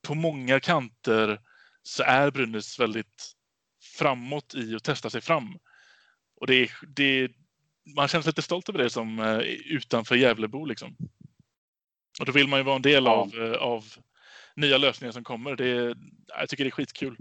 på 0.07 0.15
många 0.15 0.59
kanter 0.59 1.39
så 1.83 2.03
är 2.03 2.31
Brynäs 2.31 2.79
väldigt 2.79 3.35
framåt 3.97 4.55
i 4.55 4.75
att 4.75 4.83
testa 4.83 5.09
sig 5.09 5.21
fram. 5.21 5.59
Och 6.35 6.47
det, 6.47 6.69
det, 6.95 7.31
man 7.95 8.07
känns 8.07 8.25
lite 8.25 8.41
stolt 8.41 8.69
över 8.69 8.79
det 8.79 8.89
som 8.89 9.19
eh, 9.19 9.39
utanför 9.65 10.15
Gävlebo 10.15 10.65
liksom. 10.65 10.95
Och 12.19 12.25
då 12.25 12.31
vill 12.31 12.47
man 12.47 12.59
ju 12.59 12.63
vara 12.63 12.75
en 12.75 12.81
del 12.81 13.05
ja. 13.05 13.11
av, 13.11 13.35
eh, 13.35 13.61
av 13.61 13.83
nya 14.55 14.77
lösningar 14.77 15.11
som 15.11 15.23
kommer. 15.23 15.55
Det, 15.55 15.95
jag 16.27 16.49
tycker 16.49 16.63
det 16.63 16.67
är 16.67 16.71
skitkul. 16.71 17.17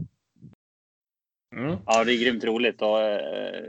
Mm. 1.56 1.76
Ja, 1.86 2.04
det 2.04 2.14
är 2.14 2.22
grymt 2.22 2.44
roligt 2.44 2.82
och 2.82 3.02
eh, 3.02 3.62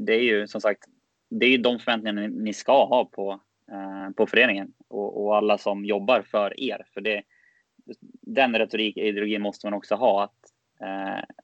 det 0.00 0.14
är 0.14 0.22
ju 0.22 0.48
som 0.48 0.60
sagt, 0.60 0.84
det 1.30 1.46
är 1.46 1.58
de 1.58 1.78
förväntningarna 1.78 2.26
ni 2.26 2.52
ska 2.52 2.84
ha 2.84 3.04
på, 3.04 3.40
på 4.16 4.26
föreningen 4.26 4.72
och, 4.88 5.24
och 5.24 5.36
alla 5.36 5.58
som 5.58 5.84
jobbar 5.84 6.22
för 6.22 6.60
er. 6.60 6.86
För 6.94 7.00
det, 7.00 7.22
den 8.20 8.54
retorik, 8.54 8.96
ideologin 8.96 9.42
måste 9.42 9.66
man 9.66 9.74
också 9.74 9.94
ha 9.94 10.24
att, 10.24 10.36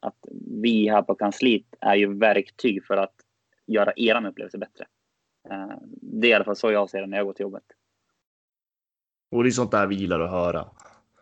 att 0.01 0.19
vi 0.63 0.89
här 0.89 1.03
på 1.03 1.15
kansliet 1.15 1.67
är 1.81 1.95
ju 1.95 2.19
verktyg 2.19 2.87
för 2.87 2.97
att 2.97 3.15
göra 3.67 3.93
er 3.97 4.27
upplevelse 4.27 4.59
bättre. 4.59 4.85
Eh, 5.51 5.77
det 6.03 6.27
är 6.27 6.31
i 6.31 6.35
alla 6.35 6.45
fall 6.45 6.57
så 6.57 6.73
jag 6.73 6.91
ser 6.91 7.01
det 7.01 7.07
när 7.07 7.17
jag 7.17 7.27
går 7.27 7.33
till 7.33 7.43
jobbet. 7.43 7.65
Och 9.31 9.43
det 9.43 9.49
är 9.49 9.51
sånt 9.51 9.71
där 9.71 9.87
vi 9.87 9.95
gillar 9.95 10.21
att 10.21 10.31
höra. 10.31 10.69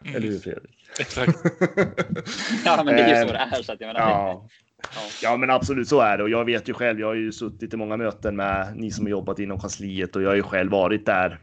Mm. 0.04 0.16
Eller 0.16 0.26
hur 0.26 0.38
Fredrik? 0.38 0.88
Exakt. 1.00 1.38
ja, 2.64 2.82
men 2.84 2.96
det 2.96 3.02
är 3.02 3.20
ju 3.20 3.26
så 3.26 3.32
det 3.32 3.38
är. 3.38 3.62
Så 3.62 3.72
att 3.72 3.80
jag 3.80 3.86
menar, 3.86 4.00
ja. 4.00 4.48
Ja. 4.82 5.00
ja, 5.22 5.36
men 5.36 5.50
absolut 5.50 5.88
så 5.88 6.00
är 6.00 6.18
det. 6.18 6.22
Och 6.22 6.30
jag 6.30 6.44
vet 6.44 6.68
ju 6.68 6.74
själv, 6.74 7.00
jag 7.00 7.06
har 7.06 7.14
ju 7.14 7.32
suttit 7.32 7.74
i 7.74 7.76
många 7.76 7.96
möten 7.96 8.36
med 8.36 8.76
ni 8.76 8.90
som 8.90 9.04
har 9.04 9.10
jobbat 9.10 9.38
inom 9.38 9.60
kansliet 9.60 10.16
och 10.16 10.22
jag 10.22 10.28
har 10.28 10.36
ju 10.36 10.42
själv 10.42 10.70
varit 10.70 11.06
där 11.06 11.38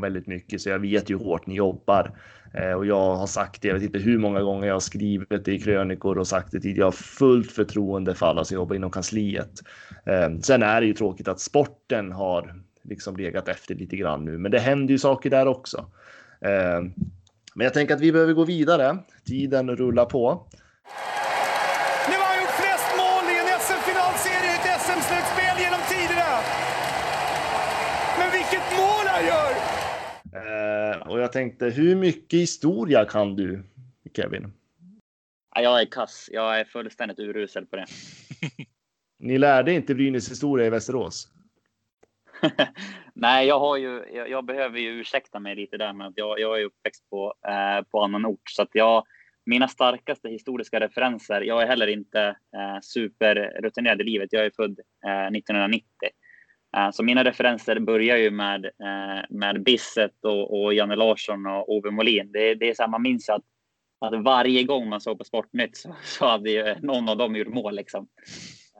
väldigt 0.00 0.26
mycket, 0.26 0.60
så 0.60 0.68
jag 0.68 0.78
vet 0.78 1.10
ju 1.10 1.18
hur 1.18 1.24
hårt 1.24 1.46
ni 1.46 1.54
jobbar. 1.54 2.10
Eh, 2.54 2.72
och 2.72 2.86
jag 2.86 3.16
har 3.16 3.26
sagt 3.26 3.62
det, 3.62 3.68
jag 3.68 3.74
vet 3.74 3.82
inte 3.82 3.98
hur 3.98 4.18
många 4.18 4.42
gånger 4.42 4.66
jag 4.66 4.74
har 4.74 4.80
skrivit 4.80 5.44
det 5.44 5.52
i 5.52 5.60
krönikor 5.60 6.18
och 6.18 6.26
sagt 6.26 6.52
det 6.52 6.60
tidigare. 6.60 6.78
Jag 6.78 6.86
har 6.86 6.92
fullt 6.92 7.52
förtroende 7.52 8.14
för 8.14 8.26
alla 8.26 8.44
som 8.44 8.54
jobbar 8.54 8.76
inom 8.76 8.90
kansliet. 8.90 9.60
Eh, 10.06 10.38
sen 10.42 10.62
är 10.62 10.80
det 10.80 10.86
ju 10.86 10.94
tråkigt 10.94 11.28
att 11.28 11.40
sporten 11.40 12.12
har 12.12 12.54
liksom 12.82 13.16
legat 13.16 13.48
efter 13.48 13.74
lite 13.74 13.96
grann 13.96 14.24
nu, 14.24 14.38
men 14.38 14.50
det 14.50 14.58
händer 14.58 14.92
ju 14.92 14.98
saker 14.98 15.30
där 15.30 15.46
också. 15.46 15.78
Eh, 16.40 16.80
men 17.54 17.64
jag 17.64 17.74
tänker 17.74 17.94
att 17.94 18.00
vi 18.00 18.12
behöver 18.12 18.32
gå 18.32 18.44
vidare. 18.44 18.98
Tiden 19.26 19.76
rullar 19.76 20.04
på. 20.04 20.46
Nu 22.08 22.14
har 22.20 22.26
han 22.32 22.40
gjort 22.42 22.56
flest 22.62 22.88
mål 23.00 23.24
i 23.32 23.36
en 23.42 23.48
SM-finalserie 23.60 24.50
i 24.52 24.56
ett 24.58 24.80
SM-slutspel 24.80 25.56
genom 25.64 25.82
tiderna. 25.92 26.30
Men 28.18 28.28
vilket 28.38 28.66
mål 28.78 29.06
han 29.14 29.24
gör! 29.32 29.52
Eh, 30.40 31.03
och 31.14 31.20
jag 31.20 31.32
tänkte, 31.32 31.66
hur 31.66 31.96
mycket 31.96 32.40
historia 32.40 33.04
kan 33.04 33.36
du, 33.36 33.62
Kevin? 34.16 34.52
Jag 35.54 35.80
är 35.80 35.86
kass. 35.86 36.28
Jag 36.32 36.60
är 36.60 36.64
fullständigt 36.64 37.18
urusel 37.18 37.66
på 37.66 37.76
det. 37.76 37.86
Ni 39.18 39.38
lärde 39.38 39.72
inte 39.72 39.94
Brynäs 39.94 40.30
historia 40.30 40.66
i 40.66 40.70
Västerås? 40.70 41.28
Nej, 43.14 43.46
jag 43.46 43.60
har 43.60 43.76
ju. 43.76 44.04
Jag, 44.12 44.30
jag, 44.30 44.44
behöver 44.44 44.78
ju 44.78 44.90
ursäkta 45.00 45.40
mig 45.40 45.56
lite 45.56 45.76
där 45.76 45.92
med 45.92 46.06
att 46.06 46.12
jag, 46.16 46.40
jag 46.40 46.60
är 46.60 46.64
uppväxt 46.64 47.10
på 47.10 47.34
eh, 47.48 47.84
på 47.90 48.02
annan 48.02 48.26
ort 48.26 48.50
så 48.50 48.62
att 48.62 48.70
jag. 48.72 49.06
Mina 49.46 49.68
starkaste 49.68 50.28
historiska 50.28 50.80
referenser. 50.80 51.40
Jag 51.40 51.62
är 51.62 51.66
heller 51.66 51.86
inte 51.86 52.20
eh, 52.28 52.80
superrutinerad 52.82 54.00
i 54.00 54.04
livet. 54.04 54.32
Jag 54.32 54.46
är 54.46 54.50
född 54.50 54.78
eh, 55.06 55.26
1990 55.26 55.86
Eh, 56.02 56.23
Eh, 56.76 56.90
så 56.90 57.02
mina 57.02 57.24
referenser 57.24 57.78
börjar 57.78 58.16
ju 58.16 58.30
med, 58.30 58.64
eh, 58.64 59.24
med 59.28 59.62
Bisset 59.62 60.24
och, 60.24 60.62
och 60.62 60.74
Janne 60.74 60.96
Larsson 60.96 61.46
och 61.46 61.72
Ove 61.72 61.90
Molin. 61.90 62.32
Det, 62.32 62.54
det 62.54 62.70
är 62.70 62.74
så 62.74 62.82
här, 62.82 62.90
man 62.90 63.02
minns 63.02 63.28
att, 63.28 63.42
att 64.00 64.24
varje 64.24 64.62
gång 64.62 64.88
man 64.88 65.00
såg 65.00 65.18
på 65.18 65.24
Sportnytt 65.24 65.76
så, 65.76 65.94
så 66.04 66.26
hade 66.26 66.50
ju 66.50 66.74
någon 66.80 67.08
av 67.08 67.16
dem 67.16 67.36
gjort 67.36 67.54
mål. 67.54 67.74
Liksom. 67.74 68.08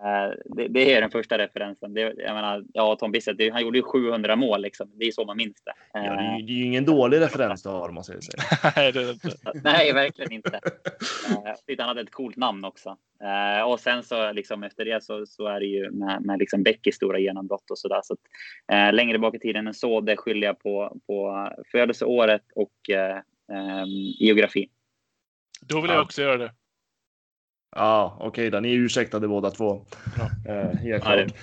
Eh, 0.02 0.34
det, 0.44 0.68
det, 0.68 0.94
är 0.94 1.00
den 1.00 1.10
första 1.10 1.38
referensen. 1.38 1.94
Det, 1.94 2.00
jag 2.00 2.34
menar, 2.34 2.64
ja, 2.72 2.96
Tom 2.96 3.12
Bissett, 3.12 3.38
det, 3.38 3.50
han 3.50 3.62
gjorde 3.62 3.78
ju 3.78 3.82
700 3.82 4.36
mål. 4.36 4.62
Liksom. 4.62 4.90
Det 4.94 5.04
är 5.04 5.12
så 5.12 5.24
man 5.24 5.36
minns 5.36 5.62
det. 5.64 5.72
Ja, 5.92 6.00
det, 6.00 6.06
är, 6.06 6.46
det 6.46 6.52
är 6.52 6.56
ju 6.56 6.64
ingen 6.64 6.84
dålig 6.84 7.20
referens 7.20 7.62
du 7.62 7.68
har, 7.68 7.90
måste 7.90 8.12
jag 8.12 8.24
säga. 8.24 8.72
Nej, 8.76 8.92
det 8.92 9.00
är 9.00 9.12
inte. 9.12 9.28
Nej, 9.64 9.92
verkligen 9.92 10.32
inte. 10.32 10.60
Han 11.78 11.88
hade 11.88 12.00
ett 12.00 12.10
coolt 12.10 12.36
namn 12.36 12.64
också. 12.64 12.96
Och 13.66 13.80
sen 13.80 14.02
så 14.02 14.32
liksom 14.32 14.62
efter 14.62 14.84
det 14.84 15.04
så, 15.04 15.26
så 15.26 15.46
är 15.46 15.60
det 15.60 15.66
ju 15.66 15.90
med, 15.90 16.22
med 16.22 16.38
liksom 16.38 16.62
Beckys 16.62 16.94
stora 16.94 17.18
genombrott 17.18 17.70
och 17.70 17.78
så 17.78 17.88
där. 17.88 18.00
Så 18.02 18.14
att, 18.14 18.94
längre 18.94 19.18
bak 19.18 19.34
i 19.34 19.38
tiden 19.38 19.66
än 19.66 19.74
så, 19.74 20.00
det 20.00 20.16
skyller 20.16 20.46
jag 20.46 20.58
på, 20.58 20.96
på 21.06 21.48
födelseåret 21.72 22.42
och 22.54 22.90
eh, 22.90 23.18
geografi. 24.18 24.68
Då 25.60 25.80
vill 25.80 25.90
jag 25.90 26.02
också 26.02 26.22
göra 26.22 26.36
det. 26.36 26.52
Ja, 27.74 28.16
okej 28.16 28.28
okay, 28.28 28.50
då. 28.50 28.60
Ni 28.60 28.74
är 28.74 28.78
ursäktade 28.78 29.28
båda 29.28 29.50
två. 29.50 29.82
Ja. 30.18 30.52
Eh, 30.52 30.76
helt 30.76 31.04
klart. 31.04 31.34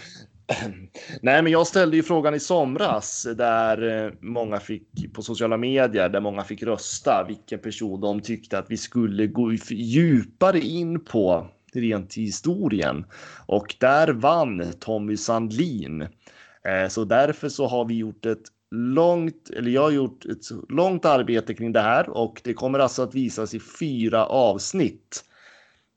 Nej, 1.22 1.42
men 1.42 1.52
jag 1.52 1.68
ställde 1.68 1.98
ju 1.98 2.04
frågan 2.04 2.36
i 2.36 2.40
somras 2.40 3.28
där 3.38 4.06
eh, 4.06 4.12
många 4.20 4.60
fick 4.60 5.14
på 5.14 5.22
sociala 5.22 5.58
medier 5.58 6.10
där 6.10 6.20
många 6.20 6.44
fick 6.44 6.64
rösta 6.64 7.26
vilken 7.28 7.60
person 7.60 8.02
de 8.02 8.22
tyckte 8.22 8.60
att 8.60 8.72
vi 8.72 8.78
skulle 8.78 9.28
gå 9.28 9.54
djupare 9.70 10.60
in 10.60 11.00
på 11.00 11.48
rent 11.74 12.18
i 12.18 12.22
historien 12.22 13.06
och 13.46 13.76
där 13.80 14.08
vann 14.08 14.74
Tommy 14.80 15.18
Sandlin. 15.18 16.02
Eh, 16.02 16.88
så 16.90 17.06
därför 17.06 17.50
så 17.50 17.68
har 17.68 17.86
vi 17.86 17.98
gjort 17.98 18.26
ett 18.26 18.44
långt, 18.72 19.50
eller 19.50 19.72
jag 19.72 19.82
har 19.82 19.92
gjort 19.92 20.26
ett 20.26 20.46
långt 20.70 21.06
arbete 21.06 21.54
kring 21.54 21.72
det 21.72 21.82
här 21.82 22.10
och 22.10 22.42
det 22.44 22.54
kommer 22.54 22.80
alltså 22.80 23.02
att 23.02 23.16
visas 23.16 23.54
i 23.54 23.60
fyra 23.80 24.26
avsnitt. 24.26 25.24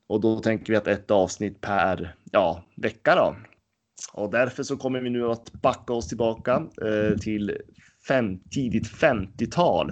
Och 0.06 0.20
då 0.20 0.40
tänker 0.40 0.72
vi 0.72 0.76
att 0.76 0.86
ett 0.86 1.10
avsnitt 1.10 1.60
per 1.60 2.16
ja, 2.32 2.64
vecka 2.76 3.14
då. 3.14 3.36
Och 4.12 4.30
därför 4.30 4.62
så 4.62 4.76
kommer 4.76 5.00
vi 5.00 5.10
nu 5.10 5.30
att 5.30 5.52
backa 5.52 5.92
oss 5.92 6.08
tillbaka 6.08 6.66
eh, 6.82 7.18
till 7.18 7.58
fem, 8.08 8.40
tidigt 8.50 8.86
50-tal 8.86 9.90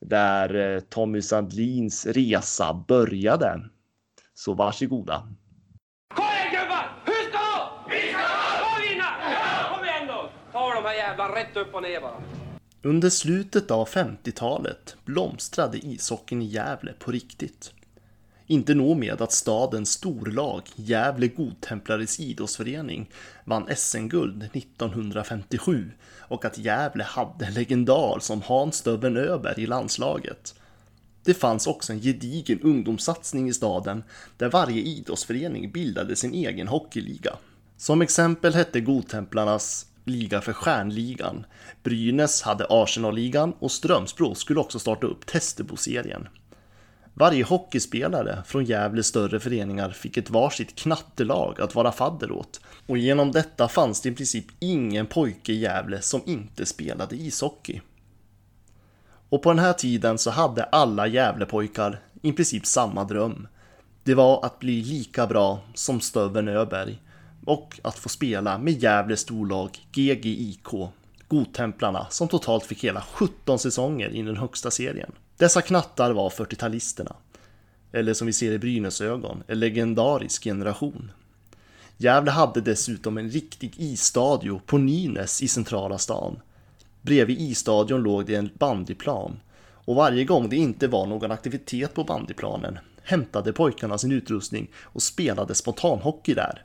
där 0.00 0.74
eh, 0.74 0.80
Tommy 0.80 1.22
Sandlins 1.22 2.06
resa 2.06 2.84
började. 2.88 3.60
Så 4.34 4.54
varsågoda. 4.54 5.28
Kom 6.14 6.24
igen 6.24 6.50
gubbar! 6.50 7.02
Hur 7.04 7.30
ska 7.30 7.38
det 7.88 7.96
Vi 7.96 8.12
ska 8.12 8.90
vinna! 8.90 9.04
Ja! 9.32 9.76
Kom 9.76 9.84
igen 9.84 10.06
då! 10.06 10.30
Ta 10.52 10.74
de 10.74 10.84
här 10.84 10.94
jävla 10.94 11.36
rätt 11.36 11.56
upp 11.56 11.74
och 11.74 11.82
ner 11.82 12.00
bara. 12.00 12.22
Under 12.82 13.10
slutet 13.10 13.70
av 13.70 13.88
50-talet 13.88 14.96
blomstrade 15.04 15.78
ishockeyn 15.78 16.42
i 16.42 16.44
Gävle 16.44 16.92
på 16.92 17.10
riktigt. 17.10 17.72
Inte 18.50 18.74
nog 18.74 18.96
med 18.96 19.22
att 19.22 19.32
stadens 19.32 19.90
storlag, 19.90 20.62
Gävle 20.76 21.28
Godtemplares 21.28 22.20
idrottsförening, 22.20 23.10
vann 23.44 23.68
SM-guld 23.76 24.42
1957 24.52 25.90
och 26.18 26.44
att 26.44 26.58
Gävle 26.58 27.04
hade 27.04 27.46
en 27.46 27.54
legendar 27.54 28.18
som 28.20 28.42
Hans 28.42 28.82
”Döbben” 28.82 29.16
Öberg 29.16 29.62
i 29.62 29.66
landslaget. 29.66 30.54
Det 31.24 31.34
fanns 31.34 31.66
också 31.66 31.92
en 31.92 32.00
gedigen 32.00 32.60
ungdomssatsning 32.60 33.48
i 33.48 33.52
staden 33.52 34.04
där 34.36 34.50
varje 34.50 34.82
idrottsförening 34.82 35.72
bildade 35.72 36.16
sin 36.16 36.34
egen 36.34 36.68
hockeyliga. 36.68 37.36
Som 37.76 38.02
exempel 38.02 38.54
hette 38.54 38.80
Godtemplarnas 38.80 39.86
liga 40.04 40.40
för 40.40 40.52
Stjärnligan. 40.52 41.46
Brynäs 41.82 42.42
hade 42.42 42.66
Arsenalligan 42.70 43.52
och 43.58 43.72
Strömsbro 43.72 44.34
skulle 44.34 44.60
också 44.60 44.78
starta 44.78 45.06
upp 45.06 45.26
Testebo-serien. 45.26 46.28
Varje 47.18 47.44
hockeyspelare 47.44 48.42
från 48.46 48.64
Gävles 48.64 49.06
större 49.06 49.40
föreningar 49.40 49.90
fick 49.90 50.16
ett 50.16 50.30
varsitt 50.30 50.74
knattelag 50.74 51.60
att 51.60 51.74
vara 51.74 51.92
fadder 51.92 52.32
åt 52.32 52.60
och 52.86 52.98
genom 52.98 53.32
detta 53.32 53.68
fanns 53.68 54.00
det 54.00 54.08
i 54.08 54.14
princip 54.14 54.46
ingen 54.58 55.06
pojke 55.06 55.52
i 55.52 55.58
Gävle 55.58 56.02
som 56.02 56.20
inte 56.26 56.66
spelade 56.66 57.16
ishockey. 57.16 57.80
Och 59.28 59.42
på 59.42 59.50
den 59.50 59.58
här 59.58 59.72
tiden 59.72 60.18
så 60.18 60.30
hade 60.30 60.64
alla 60.64 61.06
Gävlepojkar 61.06 62.00
i 62.22 62.32
princip 62.32 62.66
samma 62.66 63.04
dröm. 63.04 63.48
Det 64.02 64.14
var 64.14 64.44
att 64.44 64.58
bli 64.58 64.82
lika 64.82 65.26
bra 65.26 65.60
som 65.74 66.00
Stöven 66.00 66.48
Öberg 66.48 67.02
och 67.46 67.80
att 67.82 67.98
få 67.98 68.08
spela 68.08 68.58
med 68.58 68.82
Gävles 68.82 69.20
storlag 69.20 69.78
GGIK, 69.92 70.68
Godtemplarna, 71.28 72.06
som 72.10 72.28
totalt 72.28 72.64
fick 72.64 72.84
hela 72.84 73.00
17 73.12 73.58
säsonger 73.58 74.08
i 74.08 74.22
den 74.22 74.36
högsta 74.36 74.70
serien. 74.70 75.12
Dessa 75.38 75.62
knattar 75.62 76.12
var 76.12 76.30
40-talisterna, 76.30 77.12
eller 77.92 78.14
som 78.14 78.26
vi 78.26 78.32
ser 78.32 78.52
i 78.52 78.58
Brynäs 78.58 79.00
ögon, 79.00 79.42
en 79.46 79.60
legendarisk 79.60 80.44
generation. 80.44 81.10
Gävle 81.96 82.30
hade 82.30 82.60
dessutom 82.60 83.18
en 83.18 83.30
riktig 83.30 83.74
isstadio 83.76 84.60
på 84.66 84.78
Nynäs 84.78 85.42
i 85.42 85.48
centrala 85.48 85.98
stan. 85.98 86.40
Bredvid 87.02 87.40
isstadion 87.40 88.02
låg 88.02 88.26
det 88.26 88.34
en 88.34 88.50
bandyplan 88.54 89.40
och 89.60 89.94
varje 89.94 90.24
gång 90.24 90.48
det 90.48 90.56
inte 90.56 90.88
var 90.88 91.06
någon 91.06 91.30
aktivitet 91.30 91.94
på 91.94 92.04
bandyplanen 92.04 92.78
hämtade 93.08 93.52
pojkarna 93.52 93.98
sin 93.98 94.12
utrustning 94.12 94.70
och 94.82 95.02
spelade 95.02 95.54
spontanhockey 95.54 96.34
där. 96.34 96.64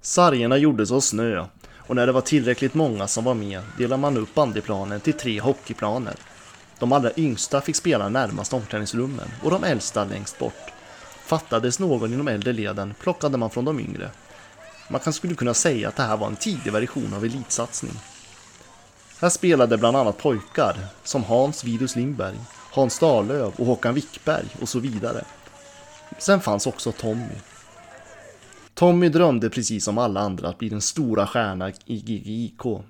Sargerna 0.00 0.56
gjordes 0.56 0.90
av 0.90 1.00
snö 1.00 1.46
och 1.76 1.96
när 1.96 2.06
det 2.06 2.12
var 2.12 2.20
tillräckligt 2.20 2.74
många 2.74 3.06
som 3.06 3.24
var 3.24 3.34
med 3.34 3.62
delade 3.78 4.00
man 4.00 4.16
upp 4.16 4.34
bandyplanen 4.34 5.00
till 5.00 5.12
tre 5.12 5.40
hockeyplaner. 5.40 6.14
De 6.80 6.92
allra 6.92 7.10
yngsta 7.16 7.60
fick 7.60 7.76
spela 7.76 8.08
närmast 8.08 8.52
omklädningsrummen 8.52 9.28
och 9.42 9.50
de 9.50 9.64
äldsta 9.64 10.04
längst 10.04 10.38
bort. 10.38 10.72
Fattades 11.24 11.78
någon 11.78 12.14
i 12.14 12.16
de 12.16 12.28
äldre 12.28 12.52
leden 12.52 12.94
plockade 13.00 13.38
man 13.38 13.50
från 13.50 13.64
de 13.64 13.80
yngre. 13.80 14.10
Man 14.88 15.00
kan 15.00 15.12
skulle 15.12 15.34
kunna 15.34 15.54
säga 15.54 15.88
att 15.88 15.96
det 15.96 16.02
här 16.02 16.16
var 16.16 16.26
en 16.26 16.36
tidig 16.36 16.72
version 16.72 17.14
av 17.14 17.24
elitsatsning. 17.24 17.92
Här 19.20 19.28
spelade 19.28 19.76
bland 19.76 19.96
annat 19.96 20.18
pojkar 20.18 20.76
som 21.04 21.24
Hans 21.24 21.64
Vidus 21.64 21.96
Lindberg, 21.96 22.36
Hans 22.72 22.98
Dahlöf 22.98 23.60
och 23.60 23.66
Håkan 23.66 23.94
Wickberg 23.94 24.46
och 24.60 24.68
så 24.68 24.78
vidare. 24.78 25.24
Sen 26.18 26.40
fanns 26.40 26.66
också 26.66 26.92
Tommy. 26.92 27.34
Tommy 28.74 29.08
drömde 29.08 29.50
precis 29.50 29.84
som 29.84 29.98
alla 29.98 30.20
andra 30.20 30.48
att 30.48 30.58
bli 30.58 30.68
den 30.68 30.80
stora 30.80 31.26
stjärnan 31.26 31.72
i 31.84 31.98
GGIK. 32.00 32.82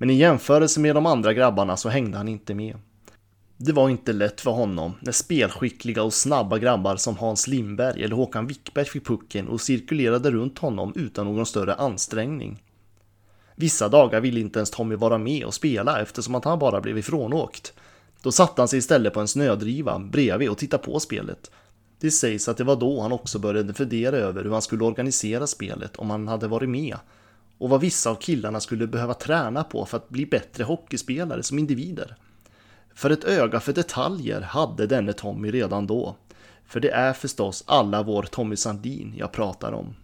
Men 0.00 0.10
i 0.10 0.14
jämförelse 0.14 0.80
med 0.80 0.94
de 0.94 1.06
andra 1.06 1.34
grabbarna 1.34 1.76
så 1.76 1.88
hängde 1.88 2.16
han 2.16 2.28
inte 2.28 2.54
med. 2.54 2.76
Det 3.56 3.72
var 3.72 3.88
inte 3.88 4.12
lätt 4.12 4.40
för 4.40 4.50
honom 4.50 4.92
när 5.00 5.12
spelskickliga 5.12 6.02
och 6.02 6.14
snabba 6.14 6.58
grabbar 6.58 6.96
som 6.96 7.16
Hans 7.16 7.46
Lindberg 7.46 8.04
eller 8.04 8.16
Håkan 8.16 8.46
Wickberg 8.46 8.84
fick 8.84 9.06
pucken 9.06 9.48
och 9.48 9.60
cirkulerade 9.60 10.30
runt 10.30 10.58
honom 10.58 10.92
utan 10.96 11.26
någon 11.26 11.46
större 11.46 11.74
ansträngning. 11.74 12.62
Vissa 13.56 13.88
dagar 13.88 14.20
ville 14.20 14.40
inte 14.40 14.58
ens 14.58 14.70
Tommy 14.70 14.94
vara 14.94 15.18
med 15.18 15.44
och 15.44 15.54
spela 15.54 16.00
eftersom 16.00 16.34
att 16.34 16.44
han 16.44 16.58
bara 16.58 16.80
blev 16.80 16.98
ifrånåkt. 16.98 17.72
Då 18.22 18.32
satte 18.32 18.60
han 18.60 18.68
sig 18.68 18.78
istället 18.78 19.14
på 19.14 19.20
en 19.20 19.28
snödriva 19.28 19.98
bredvid 19.98 20.50
och 20.50 20.58
tittade 20.58 20.82
på 20.82 21.00
spelet. 21.00 21.50
Det 21.98 22.10
sägs 22.10 22.48
att 22.48 22.56
det 22.56 22.64
var 22.64 22.76
då 22.76 23.00
han 23.00 23.12
också 23.12 23.38
började 23.38 23.74
fundera 23.74 24.16
över 24.16 24.44
hur 24.44 24.50
han 24.50 24.62
skulle 24.62 24.84
organisera 24.84 25.46
spelet 25.46 25.96
om 25.96 26.10
han 26.10 26.28
hade 26.28 26.48
varit 26.48 26.68
med 26.68 26.96
och 27.60 27.68
vad 27.68 27.80
vissa 27.80 28.10
av 28.10 28.14
killarna 28.14 28.60
skulle 28.60 28.86
behöva 28.86 29.14
träna 29.14 29.64
på 29.64 29.86
för 29.86 29.96
att 29.96 30.08
bli 30.08 30.26
bättre 30.26 30.64
hockeyspelare 30.64 31.42
som 31.42 31.58
individer. 31.58 32.16
För 32.94 33.10
ett 33.10 33.24
öga 33.24 33.60
för 33.60 33.72
detaljer 33.72 34.40
hade 34.40 34.86
denne 34.86 35.12
Tommy 35.12 35.50
redan 35.50 35.86
då. 35.86 36.16
För 36.66 36.80
det 36.80 36.90
är 36.90 37.12
förstås 37.12 37.64
alla 37.66 38.02
vår 38.02 38.22
Tommy 38.22 38.56
Sandin 38.56 39.14
jag 39.16 39.32
pratar 39.32 39.72
om. 39.72 39.94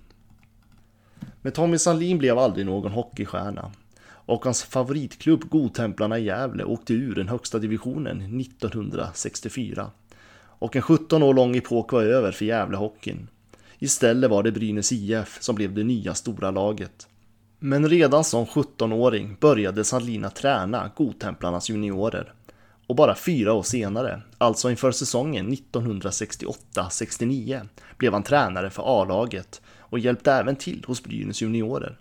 Men 1.42 1.52
Tommy 1.52 1.78
Sandin 1.78 2.18
blev 2.18 2.38
aldrig 2.38 2.66
någon 2.66 2.92
hockeystjärna. 2.92 3.72
Och 4.06 4.44
hans 4.44 4.62
favoritklubb 4.62 5.48
Godtemplarna 5.48 6.18
i 6.18 6.24
Gävle 6.24 6.64
åkte 6.64 6.94
ur 6.94 7.14
den 7.14 7.28
högsta 7.28 7.58
divisionen 7.58 8.40
1964. 8.40 9.90
Och 10.38 10.76
en 10.76 10.82
17 10.82 11.22
år 11.22 11.34
lång 11.34 11.56
epok 11.56 11.92
var 11.92 12.02
över 12.02 12.32
för 12.32 12.44
Gävlehockeyn. 12.44 13.28
Istället 13.78 14.30
var 14.30 14.42
det 14.42 14.52
Brynäs 14.52 14.92
IF 14.92 15.38
som 15.40 15.54
blev 15.54 15.74
det 15.74 15.84
nya 15.84 16.14
stora 16.14 16.50
laget. 16.50 17.08
Men 17.58 17.88
redan 17.88 18.24
som 18.24 18.46
17-åring 18.46 19.36
började 19.40 19.84
Sandlina 19.84 20.30
träna 20.30 20.90
Godtemplarnas 20.96 21.70
juniorer. 21.70 22.32
Och 22.86 22.96
bara 22.96 23.14
fyra 23.14 23.52
år 23.52 23.62
senare, 23.62 24.22
alltså 24.38 24.70
inför 24.70 24.92
säsongen 24.92 25.56
1968-69, 25.56 27.68
blev 27.98 28.12
han 28.12 28.22
tränare 28.22 28.70
för 28.70 29.02
A-laget 29.02 29.62
och 29.78 29.98
hjälpte 29.98 30.32
även 30.32 30.56
till 30.56 30.84
hos 30.86 31.02
Brynäs 31.02 31.42
juniorer. 31.42 31.98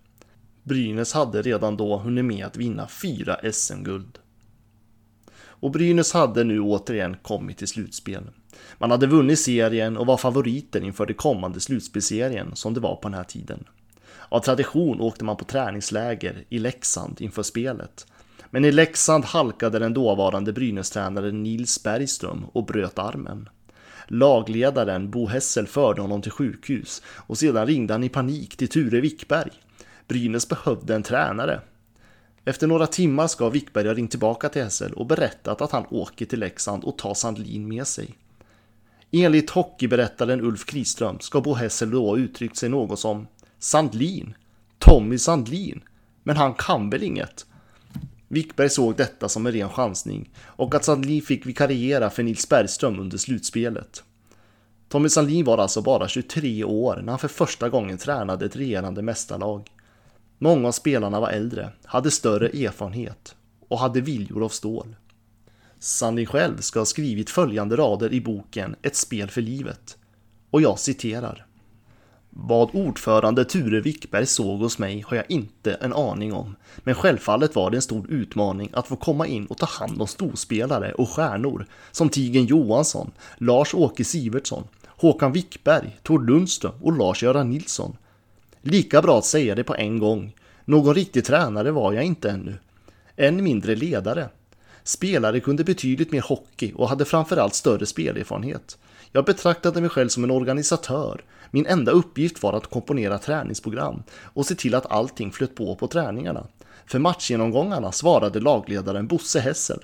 Brynäs 0.64 1.14
hade 1.14 1.42
redan 1.42 1.78
då 1.78 1.98
hunnit 1.98 2.26
med 2.26 2.46
att 2.46 2.58
vinna 2.58 2.88
fyra 2.88 3.52
SM-guld. 3.52 4.20
Och 5.38 5.72
Brynäs 5.72 6.14
hade 6.14 6.44
nu 6.44 6.60
återigen 6.60 7.18
kommit 7.22 7.58
till 7.58 7.68
slutspel. 7.68 8.24
Man 8.78 8.92
hade 8.92 9.08
vunnit 9.08 9.40
serien 9.40 9.98
och 9.98 10.06
var 10.06 10.18
favoriter 10.18 10.84
inför 10.84 11.06
det 11.06 11.14
kommande 11.14 11.60
slutspelserien 11.60 12.56
som 12.56 12.74
det 12.74 12.80
var 12.80 12.96
på 12.96 13.08
den 13.08 13.18
här 13.18 13.24
tiden. 13.24 13.64
Av 14.30 14.40
tradition 14.40 15.02
åkte 15.02 15.26
man 15.26 15.38
på 15.38 15.46
träningsläger 15.46 16.44
i 16.50 16.60
Leksand 16.60 17.22
inför 17.22 17.44
spelet. 17.44 18.08
Men 18.50 18.66
i 18.66 18.72
Leksand 18.72 19.26
halkade 19.26 19.80
den 19.80 19.94
dåvarande 19.94 20.54
Brynäs-tränaren 20.54 21.44
Nils 21.44 21.84
Bergström 21.84 22.46
och 22.54 22.66
bröt 22.66 23.00
armen. 23.00 23.50
Lagledaren 24.08 25.12
Bo 25.12 25.28
Hessel 25.28 25.68
förde 25.68 26.02
honom 26.02 26.22
till 26.22 26.32
sjukhus 26.32 27.02
och 27.08 27.38
sedan 27.38 27.68
ringde 27.68 27.94
han 27.94 28.04
i 28.04 28.10
panik 28.10 28.58
till 28.58 28.68
Ture 28.70 29.02
Wickberg. 29.02 29.52
Brynäs 30.08 30.50
behövde 30.50 30.96
en 30.96 31.04
tränare. 31.04 31.62
Efter 32.46 32.68
några 32.68 32.88
timmar 32.88 33.28
ska 33.28 33.50
Wickberg 33.50 33.88
ha 33.88 33.94
ringt 33.94 34.12
tillbaka 34.12 34.50
till 34.50 34.64
Hessel 34.64 34.94
och 34.94 35.06
berättat 35.06 35.62
att 35.62 35.72
han 35.72 35.86
åker 35.90 36.26
till 36.26 36.40
Leksand 36.40 36.84
och 36.84 36.98
tar 36.98 37.14
Sandlin 37.14 37.68
med 37.68 37.88
sig. 37.88 38.16
Enligt 39.12 39.50
hockeyberättaren 39.50 40.42
Ulf 40.42 40.66
Kriström 40.66 41.20
ska 41.20 41.42
Bo 41.42 41.54
Hessel 41.54 41.92
då 41.92 42.10
ha 42.10 42.18
uttryckt 42.18 42.58
sig 42.58 42.70
något 42.70 43.00
som 43.00 43.28
Sandlin? 43.66 44.36
Tommy 44.80 45.18
Sandlin? 45.18 45.82
Men 46.24 46.38
han 46.38 46.54
kan 46.54 46.90
väl 46.90 47.04
inget? 47.04 47.46
Wickberg 48.28 48.70
såg 48.70 48.96
detta 48.96 49.30
som 49.30 49.46
en 49.46 49.52
ren 49.52 49.70
chansning 49.70 50.30
och 50.40 50.76
att 50.76 50.86
Sandlin 50.86 51.22
fick 51.22 51.46
vikariera 51.46 52.10
för 52.10 52.24
Nils 52.24 52.50
Bergström 52.50 53.00
under 53.00 53.18
slutspelet. 53.18 54.04
Tommy 54.90 55.10
Sandlin 55.10 55.46
var 55.46 55.58
alltså 55.58 55.82
bara 55.82 56.08
23 56.08 56.64
år 56.64 57.02
när 57.04 57.12
han 57.12 57.20
för 57.20 57.28
första 57.28 57.70
gången 57.70 57.98
tränade 57.98 58.46
ett 58.46 58.56
regerande 58.56 59.02
mästarlag. 59.02 59.72
Många 60.38 60.68
av 60.68 60.72
spelarna 60.72 61.20
var 61.20 61.30
äldre, 61.30 61.70
hade 61.86 62.12
större 62.12 62.48
erfarenhet 62.48 63.36
och 63.68 63.80
hade 63.80 64.02
viljor 64.02 64.44
av 64.44 64.50
stål. 64.50 64.96
Sandlin 65.80 66.26
själv 66.26 66.58
ska 66.58 66.80
ha 66.80 66.86
skrivit 66.86 67.30
följande 67.30 67.76
rader 67.76 68.14
i 68.14 68.22
boken 68.22 68.76
Ett 68.82 68.96
spel 68.96 69.30
för 69.30 69.42
livet. 69.42 69.98
Och 70.50 70.62
jag 70.62 70.80
citerar. 70.80 71.46
Vad 72.38 72.70
ordförande 72.74 73.46
Ture 73.46 73.82
Wickberg 73.82 74.26
såg 74.26 74.60
hos 74.60 74.80
mig 74.80 75.04
har 75.08 75.18
jag 75.18 75.26
inte 75.30 75.74
en 75.74 75.94
aning 75.94 76.34
om, 76.34 76.56
men 76.78 76.96
självfallet 76.96 77.56
var 77.56 77.72
det 77.72 77.78
en 77.78 77.82
stor 77.82 78.12
utmaning 78.12 78.70
att 78.74 78.88
få 78.88 78.96
komma 78.96 79.28
in 79.28 79.46
och 79.46 79.58
ta 79.58 79.66
hand 79.66 80.02
om 80.02 80.08
storspelare 80.08 80.92
och 80.92 81.10
stjärnor 81.10 81.66
som 81.92 82.10
Tigen 82.10 82.46
Johansson, 82.46 83.12
Lars-Åke 83.38 84.04
Sivertsson, 84.04 84.64
Håkan 84.88 85.32
Wickberg, 85.32 86.00
Tord 86.04 86.30
Lundström 86.30 86.74
och 86.82 86.98
Lars-Göran 86.98 87.50
Nilsson. 87.50 87.98
Lika 88.62 89.02
bra 89.02 89.18
att 89.18 89.26
säga 89.26 89.56
det 89.56 89.64
på 89.64 89.76
en 89.76 90.00
gång. 90.00 90.36
Någon 90.66 90.96
riktig 90.96 91.26
tränare 91.26 91.72
var 91.72 91.94
jag 91.94 92.04
inte 92.04 92.30
ännu. 92.30 92.56
Än 93.16 93.44
mindre 93.44 93.76
ledare. 93.76 94.30
Spelare 94.84 95.40
kunde 95.40 95.64
betydligt 95.64 96.12
mer 96.12 96.22
hockey 96.22 96.74
och 96.76 96.90
hade 96.90 97.06
framförallt 97.06 97.56
större 97.56 97.86
spelerfarenhet. 97.86 98.78
Jag 99.16 99.26
betraktade 99.26 99.82
mig 99.82 99.90
själv 99.90 100.10
som 100.10 100.24
en 100.24 100.32
organisatör. 100.32 101.24
Min 101.52 101.66
enda 101.66 101.92
uppgift 101.92 102.44
var 102.44 102.54
att 102.54 102.68
komponera 102.68 103.18
träningsprogram 103.18 104.04
och 104.22 104.46
se 104.46 104.56
till 104.56 104.76
att 104.76 104.92
allting 104.92 105.32
flöt 105.32 105.56
på 105.56 105.76
på 105.76 105.88
träningarna. 105.88 106.48
För 106.86 107.00
matchgenomgångarna 107.00 107.92
svarade 107.92 108.40
lagledaren 108.40 109.08
Bosse 109.08 109.40
Hessel. 109.40 109.80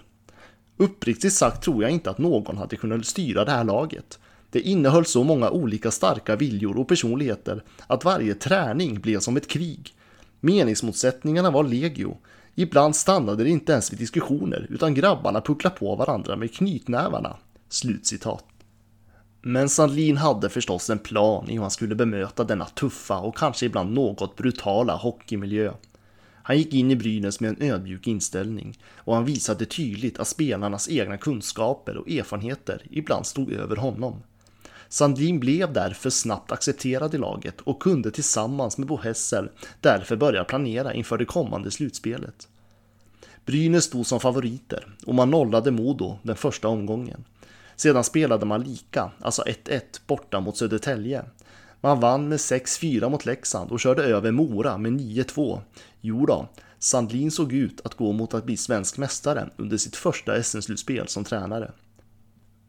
Uppriktigt 0.77 1.33
sagt 1.33 1.63
tror 1.63 1.83
jag 1.83 1.91
inte 1.91 2.09
att 2.09 2.17
någon 2.17 2.57
hade 2.57 2.75
kunnat 2.75 3.05
styra 3.05 3.45
det 3.45 3.51
här 3.51 3.63
laget. 3.63 4.19
Det 4.49 4.61
innehöll 4.61 5.05
så 5.05 5.23
många 5.23 5.49
olika 5.49 5.91
starka 5.91 6.35
viljor 6.35 6.79
och 6.79 6.87
personligheter 6.87 7.63
att 7.87 8.05
varje 8.05 8.33
träning 8.33 9.01
blev 9.01 9.19
som 9.19 9.37
ett 9.37 9.47
krig. 9.47 9.95
Meningsmotsättningarna 10.39 11.51
var 11.51 11.63
legio. 11.63 12.17
Ibland 12.55 12.95
stannade 12.95 13.43
det 13.43 13.49
inte 13.49 13.71
ens 13.71 13.91
vid 13.91 13.99
diskussioner 13.99 14.67
utan 14.69 14.93
grabbarna 14.93 15.41
pucklade 15.41 15.75
på 15.75 15.95
varandra 15.95 16.35
med 16.35 16.53
knytnävarna. 16.53 17.37
Slutcitat. 17.69 18.45
Men 19.41 19.69
Sandlin 19.69 20.17
hade 20.17 20.49
förstås 20.49 20.89
en 20.89 20.99
plan 20.99 21.49
i 21.49 21.53
hur 21.53 21.61
han 21.61 21.71
skulle 21.71 21.95
bemöta 21.95 22.43
denna 22.43 22.65
tuffa 22.65 23.19
och 23.19 23.37
kanske 23.37 23.65
ibland 23.65 23.93
något 23.93 24.35
brutala 24.35 24.95
hockeymiljö. 24.95 25.73
Han 26.43 26.57
gick 26.57 26.73
in 26.73 26.91
i 26.91 26.95
Brynäs 26.95 27.39
med 27.39 27.49
en 27.49 27.71
ödmjuk 27.71 28.07
inställning 28.07 28.79
och 28.95 29.15
han 29.15 29.25
visade 29.25 29.65
tydligt 29.65 30.19
att 30.19 30.27
spelarnas 30.27 30.89
egna 30.89 31.17
kunskaper 31.17 31.97
och 31.97 32.09
erfarenheter 32.09 32.81
ibland 32.89 33.25
stod 33.25 33.51
över 33.51 33.75
honom. 33.75 34.23
Sandlin 34.89 35.39
blev 35.39 35.73
därför 35.73 36.09
snabbt 36.09 36.51
accepterad 36.51 37.15
i 37.15 37.17
laget 37.17 37.61
och 37.61 37.81
kunde 37.81 38.11
tillsammans 38.11 38.77
med 38.77 38.87
Bo 38.87 38.97
Hessel 38.97 39.49
därför 39.79 40.15
börja 40.15 40.43
planera 40.43 40.93
inför 40.93 41.17
det 41.17 41.25
kommande 41.25 41.71
slutspelet. 41.71 42.47
Brynäs 43.45 43.83
stod 43.83 44.07
som 44.07 44.19
favoriter 44.19 44.95
och 45.05 45.15
man 45.15 45.29
nollade 45.29 45.71
Modo 45.71 46.17
den 46.23 46.35
första 46.35 46.67
omgången. 46.67 47.23
Sedan 47.81 48.03
spelade 48.03 48.45
man 48.45 48.63
lika, 48.63 49.11
alltså 49.19 49.41
1-1 49.41 49.81
borta 50.07 50.39
mot 50.39 50.57
Södertälje. 50.57 51.25
Man 51.81 51.99
vann 51.99 52.29
med 52.29 52.37
6-4 52.37 53.09
mot 53.09 53.25
Leksand 53.25 53.71
och 53.71 53.79
körde 53.79 54.03
över 54.03 54.31
Mora 54.31 54.77
med 54.77 54.91
9-2. 54.91 55.61
Jo 56.01 56.25
då, 56.25 56.47
Sandlin 56.79 57.31
såg 57.31 57.53
ut 57.53 57.81
att 57.83 57.95
gå 57.95 58.11
mot 58.11 58.33
att 58.33 58.45
bli 58.45 58.57
svensk 58.57 58.97
mästare 58.97 59.49
under 59.57 59.77
sitt 59.77 59.95
första 59.95 60.43
SM-slutspel 60.43 61.07
som 61.07 61.23
tränare. 61.23 61.71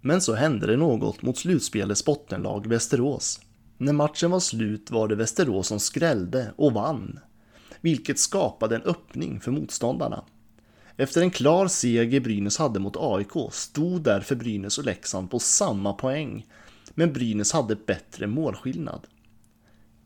Men 0.01 0.21
så 0.21 0.35
hände 0.35 0.67
det 0.67 0.77
något 0.77 1.23
mot 1.23 1.39
slutspelets 1.39 2.05
bottenlag 2.05 2.67
Västerås. 2.67 3.41
När 3.79 3.93
matchen 3.93 4.31
var 4.31 4.41
slut 4.41 4.91
var 4.91 5.09
det 5.09 5.15
Västerås 5.15 5.67
som 5.67 5.81
skrällde 5.81 6.53
och 6.57 6.73
vann, 6.73 7.19
vilket 7.81 8.19
skapade 8.19 8.77
en 8.77 8.83
öppning 8.83 9.41
för 9.41 9.51
motståndarna. 9.51 10.25
Efter 10.97 11.21
en 11.21 11.31
klar 11.31 11.69
seger 11.69 12.21
Brynäs 12.21 12.59
hade 12.59 12.81
mot 12.81 12.97
AIK 12.97 13.53
stod 13.53 14.03
därför 14.03 14.35
Brynäs 14.35 14.79
och 14.79 14.85
Leksand 14.85 15.31
på 15.31 15.39
samma 15.39 15.93
poäng, 15.93 16.47
men 16.95 17.13
Brynäs 17.13 17.53
hade 17.53 17.77
bättre 17.77 18.27
målskillnad. 18.27 19.07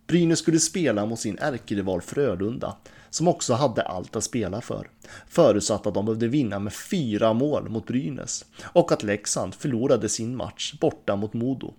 Brynäs 0.06 0.38
skulle 0.38 0.58
spela 0.58 1.06
mot 1.06 1.20
sin 1.20 1.38
ärkerival 1.38 2.02
Frölunda, 2.02 2.76
som 3.10 3.28
också 3.28 3.54
hade 3.54 3.82
allt 3.82 4.16
att 4.16 4.24
spela 4.24 4.60
för, 4.60 4.90
förutsatt 5.28 5.86
att 5.86 5.94
de 5.94 6.04
behövde 6.04 6.28
vinna 6.28 6.58
med 6.58 6.72
fyra 6.72 7.32
mål 7.32 7.68
mot 7.68 7.86
Brynäs 7.86 8.44
och 8.62 8.92
att 8.92 9.02
Leksand 9.02 9.54
förlorade 9.54 10.08
sin 10.08 10.36
match 10.36 10.74
borta 10.80 11.16
mot 11.16 11.32
Modo. 11.34 11.74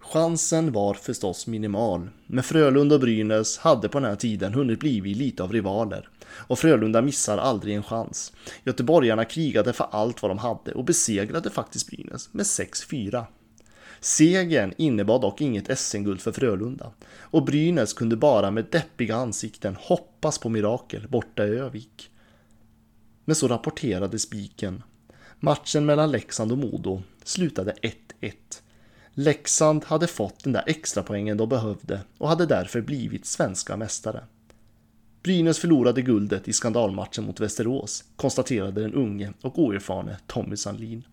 Chansen 0.00 0.72
var 0.72 0.94
förstås 0.94 1.46
minimal, 1.46 2.08
men 2.26 2.44
Frölunda 2.44 2.94
och 2.94 3.00
Brynäs 3.00 3.58
hade 3.58 3.88
på 3.88 4.00
den 4.00 4.08
här 4.08 4.16
tiden 4.16 4.54
hunnit 4.54 4.80
bli 4.80 5.00
lite 5.00 5.42
av 5.42 5.52
rivaler 5.52 6.08
och 6.34 6.58
Frölunda 6.58 7.02
missar 7.02 7.38
aldrig 7.38 7.74
en 7.76 7.82
chans. 7.82 8.32
Göteborgarna 8.64 9.24
krigade 9.24 9.72
för 9.72 9.86
allt 9.90 10.22
vad 10.22 10.30
de 10.30 10.38
hade 10.38 10.72
och 10.72 10.84
besegrade 10.84 11.50
faktiskt 11.50 11.86
Brynäs 11.86 12.28
med 12.32 12.44
6-4. 12.44 13.24
Segern 14.00 14.74
innebar 14.76 15.18
dock 15.18 15.40
inget 15.40 15.78
SM-guld 15.78 16.20
för 16.20 16.32
Frölunda 16.32 16.92
och 17.14 17.44
Brynäs 17.44 17.92
kunde 17.92 18.16
bara 18.16 18.50
med 18.50 18.66
deppiga 18.70 19.16
ansikten 19.16 19.76
hoppas 19.80 20.38
på 20.38 20.48
mirakel 20.48 21.08
borta 21.08 21.46
i 21.46 21.50
Övik. 21.50 22.10
Men 23.24 23.36
så 23.36 23.48
rapporterade 23.48 24.18
spiken. 24.18 24.82
Matchen 25.40 25.86
mellan 25.86 26.10
Leksand 26.10 26.52
och 26.52 26.58
Modo 26.58 27.02
slutade 27.24 27.74
1-1. 28.20 28.32
Leksand 29.14 29.84
hade 29.84 30.06
fått 30.06 30.44
den 30.44 30.52
där 30.52 30.64
extra 30.66 31.02
poängen 31.02 31.36
de 31.36 31.48
behövde 31.48 32.00
och 32.18 32.28
hade 32.28 32.46
därför 32.46 32.80
blivit 32.80 33.26
svenska 33.26 33.76
mästare. 33.76 34.24
Brynäs 35.22 35.58
förlorade 35.58 36.02
guldet 36.02 36.48
i 36.48 36.52
skandalmatchen 36.52 37.24
mot 37.24 37.40
Västerås, 37.40 38.04
konstaterade 38.16 38.80
den 38.80 38.94
unge 38.94 39.32
och 39.42 39.58
oerfarne 39.58 40.16
Tommy 40.26 40.56
Sandlin. 40.56 41.04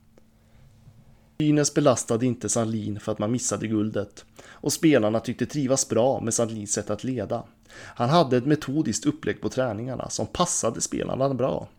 Brynäs 1.37 1.73
belastade 1.73 2.25
inte 2.25 2.49
Sandlin 2.49 2.99
för 2.99 3.11
att 3.11 3.19
man 3.19 3.31
missade 3.31 3.67
guldet 3.67 4.25
och 4.49 4.73
spelarna 4.73 5.19
tyckte 5.19 5.45
trivas 5.45 5.89
bra 5.89 6.21
med 6.21 6.33
Sandlins 6.33 6.73
sätt 6.73 6.89
att 6.89 7.03
leda. 7.03 7.43
Han 7.71 8.09
hade 8.09 8.37
ett 8.37 8.45
metodiskt 8.45 9.05
upplägg 9.05 9.41
på 9.41 9.49
träningarna 9.49 10.09
som 10.09 10.27
passade 10.27 10.81
spelarna 10.81 11.33
bra. 11.33 11.69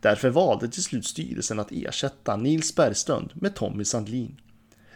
Därför 0.00 0.30
valde 0.30 0.68
till 0.68 0.84
slut 0.84 1.06
styrelsen 1.06 1.60
att 1.60 1.72
ersätta 1.72 2.36
Nils 2.36 2.74
Bergström 2.74 3.28
med 3.34 3.54
Tommy 3.54 3.84
Sandlin. 3.84 4.40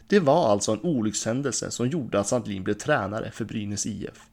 Det 0.06 0.20
var 0.20 0.48
alltså 0.48 0.72
en 0.72 0.80
olyckshändelse 0.80 1.70
som 1.70 1.88
gjorde 1.88 2.20
att 2.20 2.28
Sandlin 2.28 2.64
blev 2.64 2.74
tränare 2.74 3.30
för 3.30 3.44
Brynäs 3.44 3.86
IF. 3.86 4.28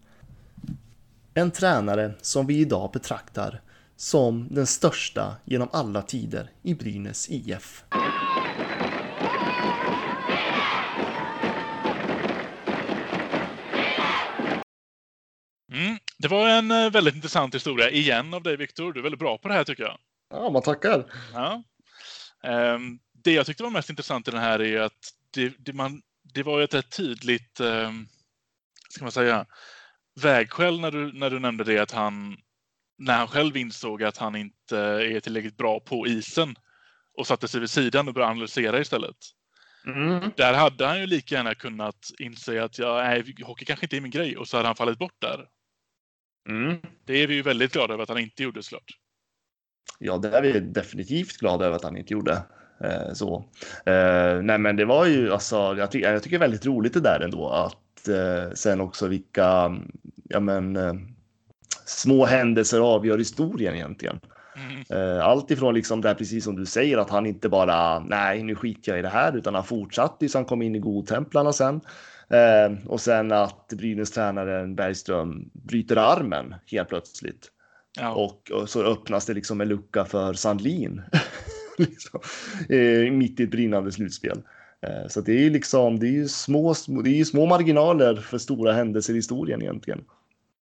En 1.34 1.52
tränare 1.52 2.14
som 2.22 2.48
vi 2.48 2.60
idag 2.60 2.92
betraktar 2.92 3.62
som 3.96 4.48
den 4.52 4.68
största 4.68 5.36
genom 5.46 5.70
alla 5.72 6.02
tider 6.02 6.52
i 6.62 6.74
Brynäs 6.74 7.30
IF. 7.30 7.84
Mm. 15.74 15.98
Det 16.18 16.28
var 16.28 16.50
en 16.50 16.72
eh, 16.72 16.92
väldigt 16.92 17.16
intressant 17.16 17.56
historia 17.56 17.90
igen 17.90 18.34
av 18.34 18.44
dig, 18.44 18.58
Viktor. 18.58 18.94
Du 18.94 19.00
är 19.00 19.04
väldigt 19.04 19.20
bra 19.20 19.38
på 19.38 19.48
det 19.48 19.54
här 19.54 19.64
tycker 19.64 19.84
jag. 19.84 19.98
Ja, 20.30 20.50
man 20.50 20.62
tackar. 20.62 21.06
Ja. 21.34 21.64
Um, 22.44 23.00
det 23.24 23.34
jag 23.34 23.46
tyckte 23.46 23.64
var 23.64 23.70
mest 23.70 23.90
intressant 23.90 24.28
i 24.28 24.32
den 24.32 24.42
här 24.42 24.62
är 24.62 24.82
att 24.82 25.14
det, 25.34 25.54
det, 25.60 25.74
man, 25.74 26.02
det 26.34 26.44
var 26.44 26.62
ett 26.62 26.74
rätt 26.74 26.98
tydligt, 26.98 27.60
um, 27.60 28.08
ska 28.90 29.04
man 29.04 29.12
säga, 29.12 29.46
vägskäl 30.16 30.80
när 30.80 30.92
du, 30.92 31.12
när 31.14 31.30
du 31.30 31.40
nämnde 31.40 31.64
det 31.64 31.80
att 31.80 31.92
han, 31.92 32.38
när 32.98 33.18
han 33.18 33.28
själv 33.28 33.58
insåg 33.58 34.04
att 34.04 34.18
han 34.18 34.36
inte 34.36 34.78
är 34.78 35.20
tillräckligt 35.20 35.58
bra 35.58 35.80
på 35.80 36.08
isen 36.08 36.56
och 37.18 37.28
satte 37.28 37.48
sig 37.48 37.60
vid 37.60 37.70
sidan 37.70 38.08
och 38.08 38.14
började 38.14 38.32
analysera 38.32 38.80
istället. 38.80 39.18
Mm. 39.86 40.32
Där 40.38 40.54
hade 40.54 40.86
han 40.86 41.00
ju 41.00 41.06
lika 41.06 41.36
gärna 41.36 41.56
kunnat 41.56 42.12
inse 42.20 42.64
att 42.64 42.80
ja, 42.80 42.96
nej, 43.04 43.36
hockey 43.44 43.66
kanske 43.66 43.86
inte 43.86 43.98
är 43.98 44.02
min 44.02 44.12
grej 44.12 44.38
och 44.38 44.48
så 44.48 44.58
hade 44.58 44.70
han 44.70 44.76
fallit 44.76 45.00
bort 45.00 45.22
där. 45.22 45.48
Mm. 46.50 46.78
Det 47.06 47.14
är 47.14 47.28
vi 47.28 47.36
ju 47.36 47.42
väldigt 47.42 47.74
glada 47.74 47.94
över 47.94 48.04
att 48.04 48.10
han 48.10 48.20
inte 48.20 48.44
gjorde 48.44 48.64
såklart. 48.64 48.92
Ja, 50.00 50.18
det 50.18 50.38
är 50.38 50.42
vi 50.42 50.60
definitivt 50.60 51.38
glada 51.38 51.66
över 51.66 51.76
att 51.76 51.84
han 51.84 51.98
inte 51.98 52.14
gjorde. 52.14 52.44
Eh, 52.84 53.14
så. 53.14 53.44
Eh, 53.86 54.42
nej, 54.42 54.58
men 54.58 54.76
det 54.76 54.86
var 54.86 55.06
ju 55.06 55.34
alltså, 55.34 55.76
jag, 55.78 55.92
ty 55.92 56.00
jag 56.00 56.24
tycker 56.24 56.40
väldigt 56.40 56.66
roligt 56.66 56.94
det 56.94 57.00
där 57.00 57.20
ändå 57.20 57.50
att 57.50 58.08
eh, 58.08 58.54
sen 58.54 58.82
också 58.82 59.08
vilka, 59.08 59.78
ja 60.30 60.40
men, 60.40 60.78
små 61.86 62.26
händelser 62.26 62.80
avgör 62.80 63.18
historien 63.18 63.76
egentligen. 63.76 64.20
Mm. 64.56 65.22
Allt 65.22 65.52
ifrån 65.52 65.74
liksom 65.74 66.02
det 66.02 66.16
precis 66.16 66.44
som 66.44 66.56
du 66.56 66.66
säger 66.66 66.98
att 66.98 67.10
han 67.10 67.26
inte 67.26 67.50
bara 67.50 68.00
nej, 68.00 68.44
nu 68.44 68.56
skiter 68.56 68.92
jag 68.92 69.00
i 69.00 69.02
det 69.02 69.10
här, 69.10 69.38
utan 69.38 69.56
han 69.56 69.64
fortsatte 69.64 70.20
tills 70.20 70.34
han 70.34 70.46
kom 70.46 70.62
in 70.62 70.76
i 70.76 70.80
godtemplarna 70.80 71.54
sen. 71.54 71.82
Eh, 72.30 72.88
och 72.88 73.02
sen 73.02 73.32
att 73.32 73.68
Brynäs 73.68 74.12
tränare 74.12 74.68
Bergström 74.68 75.50
bryter 75.54 75.96
armen 75.96 76.56
helt 76.66 76.90
plötsligt. 76.90 77.52
Ja. 78.00 78.14
Och, 78.14 78.52
och, 78.52 78.70
så 78.70 78.84
öppnas 78.84 79.26
det 79.26 79.34
liksom 79.34 79.62
en 79.62 79.68
lucka 79.68 80.06
för 80.06 80.34
Sandlin. 80.34 81.02
liksom, 81.90 82.20
eh, 82.70 83.12
mitt 83.12 83.40
i 83.40 83.44
ett 83.44 83.52
brinnande 83.52 83.92
slutspel. 83.92 84.42
Eh, 84.82 85.08
så 85.08 85.22
det 85.22 85.46
är 85.46 85.50
liksom, 85.50 86.00
det 86.00 86.08
är 86.08 86.12
ju 86.12 86.28
små, 86.28 86.74
det 87.04 87.20
är 87.20 87.26
små 87.26 87.46
marginaler 87.46 88.16
för 88.16 88.38
stora 88.38 88.74
händelser 88.74 89.14
i 89.14 89.16
historien 89.16 89.62
egentligen. 89.62 90.04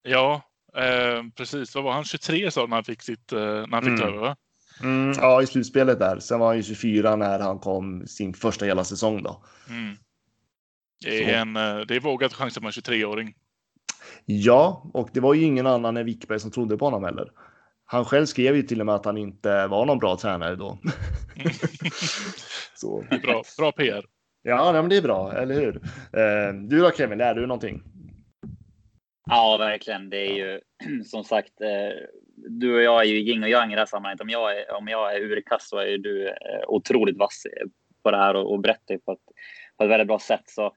Ja, 0.04 0.42
eh, 0.76 1.24
precis. 1.36 1.76
Vad 1.76 1.84
var 1.84 1.92
han? 1.92 2.04
23 2.04 2.52
sa 2.52 2.66
när 2.66 2.76
han 2.76 2.84
fick 2.84 3.02
sitt, 3.02 3.32
eh, 3.32 3.40
när 3.40 3.72
han 3.72 3.84
fick 3.84 4.04
mm. 4.04 4.14
över? 4.14 4.36
Mm, 4.82 5.14
ja, 5.18 5.42
i 5.42 5.48
slutspelet 5.48 6.00
där. 6.00 6.20
Sen 6.20 6.40
var 6.40 6.48
han 6.48 6.58
ju 6.58 6.64
24 6.64 7.16
när 7.16 7.40
han 7.40 7.60
kom 7.60 8.08
sin 8.08 8.34
första 8.34 8.66
hela 8.66 8.84
säsong 8.84 9.24
då. 9.24 9.44
Mm. 9.70 9.96
Det 11.02 11.24
är, 11.24 11.42
en, 11.42 11.56
eh, 11.56 11.86
det 11.88 11.96
är 11.96 12.00
vågat 12.00 12.34
chansa 12.34 12.62
med 12.62 12.68
en 12.68 12.72
23-åring. 12.72 13.34
Ja, 14.26 14.90
och 14.94 15.10
det 15.14 15.20
var 15.20 15.34
ju 15.34 15.42
ingen 15.42 15.68
annan 15.68 15.98
än 15.98 16.06
Wickberg 16.06 16.40
som 16.40 16.52
trodde 16.52 16.78
på 16.78 16.86
honom 16.86 17.04
heller. 17.04 17.32
Han 17.92 18.06
själv 18.06 18.26
skrev 18.26 18.56
ju 18.56 18.64
till 18.64 18.80
och 18.80 18.86
med 18.86 18.96
att 18.96 19.06
han 19.06 19.18
inte 19.18 19.68
var 19.68 19.86
någon 19.86 20.00
bra 20.00 20.18
tränare 20.18 20.56
då. 20.56 20.78
Så. 22.76 23.06
Det 23.10 23.16
är 23.16 23.20
bra, 23.20 23.44
bra 23.58 23.72
PR. 23.72 24.06
Ja, 24.42 24.72
men 24.72 24.90
det 24.90 24.98
är 24.98 25.02
bra, 25.02 25.34
eller 25.34 25.56
hur? 25.56 25.76
Eh, 26.14 26.54
du 26.54 26.80
då 26.80 26.92
Kevin, 26.92 27.18
lär 27.18 27.36
du 27.36 27.42
någonting? 27.42 27.84
Ja, 29.30 29.58
verkligen. 29.60 30.10
Det 30.10 30.18
är 30.18 30.34
ju 30.34 30.60
som 31.06 31.24
sagt, 31.24 31.62
eh, 31.62 31.98
du 32.36 32.76
och 32.76 32.82
jag 32.82 33.02
är 33.02 33.06
ju 33.06 33.20
yin 33.20 33.44
och 33.44 33.50
yang 33.50 33.72
i 33.72 33.76
det 33.76 33.82
här 33.82 33.86
sammanhanget. 33.86 34.22
Om 34.22 34.30
jag 34.30 34.58
är, 34.58 34.72
om 34.72 34.88
jag 34.88 35.16
är 35.16 35.22
urkast 35.22 35.70
så 35.70 35.78
är 35.78 35.86
ju 35.86 35.98
du 35.98 36.28
eh, 36.28 36.34
otroligt 36.68 37.18
vass 37.18 37.44
på 38.04 38.12
det 38.12 38.18
här 38.18 38.36
och, 38.36 38.52
och 38.52 38.60
berättar 38.60 38.98
på 38.98 39.12
ett, 39.12 39.26
på 39.78 39.84
ett 39.84 39.90
väldigt 39.90 40.08
bra 40.08 40.20
sätt. 40.20 40.44
Så 40.46 40.74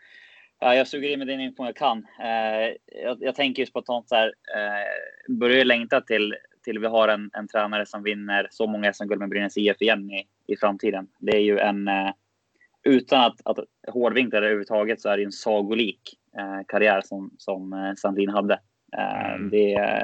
ja, 0.60 0.74
jag 0.74 0.88
suger 0.88 1.08
in 1.08 1.18
med 1.18 1.28
den 1.28 1.40
info 1.40 1.64
jag 1.64 1.76
kan. 1.76 2.06
Eh, 2.20 2.76
jag, 3.02 3.16
jag, 3.20 3.34
tänker 3.34 3.62
just 3.62 3.72
på 3.72 3.78
ett 3.78 3.86
sånt 3.86 4.08
så 4.08 4.14
här, 4.14 4.32
eh, 4.56 5.34
börjar 5.34 5.64
längta 5.64 6.00
till, 6.00 6.34
till 6.62 6.78
vi 6.78 6.86
har 6.86 7.08
en, 7.08 7.30
en 7.32 7.48
tränare 7.48 7.86
som 7.86 8.02
vinner 8.02 8.48
så 8.50 8.66
många 8.66 8.92
SM-guld 8.92 9.20
med 9.20 9.28
Brynäs 9.28 9.56
IF 9.56 9.82
igen 9.82 10.10
i, 10.10 10.26
i 10.46 10.56
framtiden. 10.56 11.08
Det 11.18 11.36
är 11.36 11.40
ju 11.40 11.58
en, 11.58 11.88
eh, 11.88 12.10
utan 12.82 13.20
att, 13.20 13.40
att 13.44 13.58
hårdvinkla 13.88 14.40
det 14.40 14.46
överhuvudtaget 14.46 15.00
så 15.00 15.08
är 15.08 15.16
det 15.16 15.24
en 15.24 15.32
sagolik 15.32 16.18
eh, 16.38 16.66
karriär 16.68 17.00
som, 17.04 17.30
som 17.38 17.72
eh, 17.72 17.94
Sandin 17.94 18.30
hade. 18.30 18.60
Eh, 18.96 19.34
mm. 19.34 19.50
det, 19.50 20.02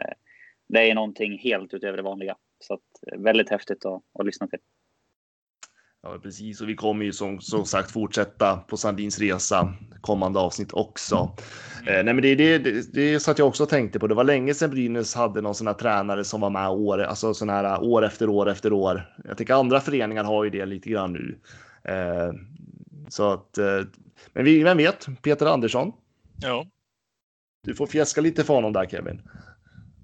det 0.68 0.90
är 0.90 0.94
någonting 0.94 1.38
helt 1.38 1.74
utöver 1.74 1.96
det 1.96 2.02
vanliga. 2.02 2.36
Så 2.60 2.74
att, 2.74 3.18
väldigt 3.18 3.50
häftigt 3.50 3.84
att, 3.84 4.02
att 4.18 4.26
lyssna 4.26 4.46
till. 4.46 4.58
Ja, 6.02 6.18
precis. 6.22 6.60
Och 6.60 6.68
vi 6.68 6.74
kommer 6.74 7.04
ju 7.04 7.12
som, 7.12 7.40
som 7.40 7.64
sagt 7.64 7.90
fortsätta 7.90 8.56
på 8.56 8.76
Sandins 8.76 9.18
resa 9.18 9.74
kommande 10.00 10.38
avsnitt 10.38 10.72
också. 10.72 11.36
Mm. 11.82 11.94
Eh, 11.94 12.04
nej, 12.04 12.14
men 12.14 12.22
det, 12.22 12.34
det, 12.34 12.58
det, 12.58 12.92
det 12.92 13.20
satt 13.20 13.38
jag 13.38 13.48
också 13.48 13.66
tänkte 13.66 13.98
på. 13.98 14.06
Det 14.06 14.14
var 14.14 14.24
länge 14.24 14.54
sedan 14.54 14.70
Brynäs 14.70 15.14
hade 15.14 15.40
någon 15.40 15.54
sån 15.54 15.66
här 15.66 15.74
tränare 15.74 16.24
som 16.24 16.40
var 16.40 16.50
med 16.50 16.68
år, 16.68 16.98
alltså 16.98 17.34
sån 17.34 17.48
här 17.48 17.82
år 17.82 18.04
efter 18.04 18.28
år 18.28 18.48
efter 18.48 18.72
år. 18.72 19.14
Jag 19.24 19.38
tycker 19.38 19.54
andra 19.54 19.80
föreningar 19.80 20.24
har 20.24 20.44
ju 20.44 20.50
det 20.50 20.66
lite 20.66 20.90
grann 20.90 21.12
nu. 21.12 21.38
Eh, 21.84 22.32
så 23.08 23.32
att, 23.32 23.58
eh, 23.58 23.80
men 24.32 24.44
vi, 24.44 24.62
vem 24.62 24.76
vet? 24.76 25.06
Peter 25.22 25.46
Andersson. 25.46 25.92
Ja. 26.40 26.66
Du 27.64 27.74
får 27.74 27.86
fjäska 27.86 28.20
lite 28.20 28.44
för 28.44 28.54
honom 28.54 28.72
där 28.72 28.86
Kevin. 28.86 29.22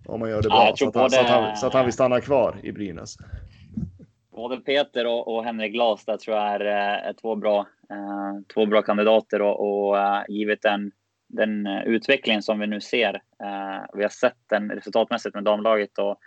Om 0.06 0.20
man 0.20 0.30
gör 0.30 0.42
det 0.42 0.48
bra. 0.48 0.66
Ja, 0.68 0.76
så, 0.76 0.88
att 0.88 0.94
han, 0.94 1.10
så, 1.10 1.20
att 1.20 1.26
han, 1.26 1.56
så, 1.56 1.66
att 1.66 1.72
han, 1.72 1.84
vill 1.84 1.94
stanna 1.94 2.20
kvar 2.20 2.60
i 2.62 2.72
Brynäs. 2.72 3.16
Både 4.34 4.56
Peter 4.56 5.06
och, 5.06 5.28
och 5.28 5.44
Henrik 5.44 5.72
Glas 5.72 6.04
där 6.04 6.16
tror 6.16 6.36
jag 6.36 6.46
är, 6.54 6.60
eh, 6.66 7.08
är 7.08 7.12
två, 7.12 7.36
bra, 7.36 7.66
eh, 7.90 8.54
två 8.54 8.66
bra 8.66 8.82
kandidater 8.82 9.42
och, 9.42 9.60
och 9.60 9.96
uh, 9.96 10.22
givet 10.28 10.62
den, 10.62 10.92
den 11.28 11.66
utvecklingen 11.66 12.42
som 12.42 12.58
vi 12.58 12.66
nu 12.66 12.80
ser. 12.80 13.14
Eh, 13.14 13.84
vi 13.94 14.02
har 14.02 14.08
sett 14.08 14.38
den 14.50 14.70
resultatmässigt 14.70 15.34
med 15.34 15.44
damlaget 15.44 15.98
och, 15.98 16.18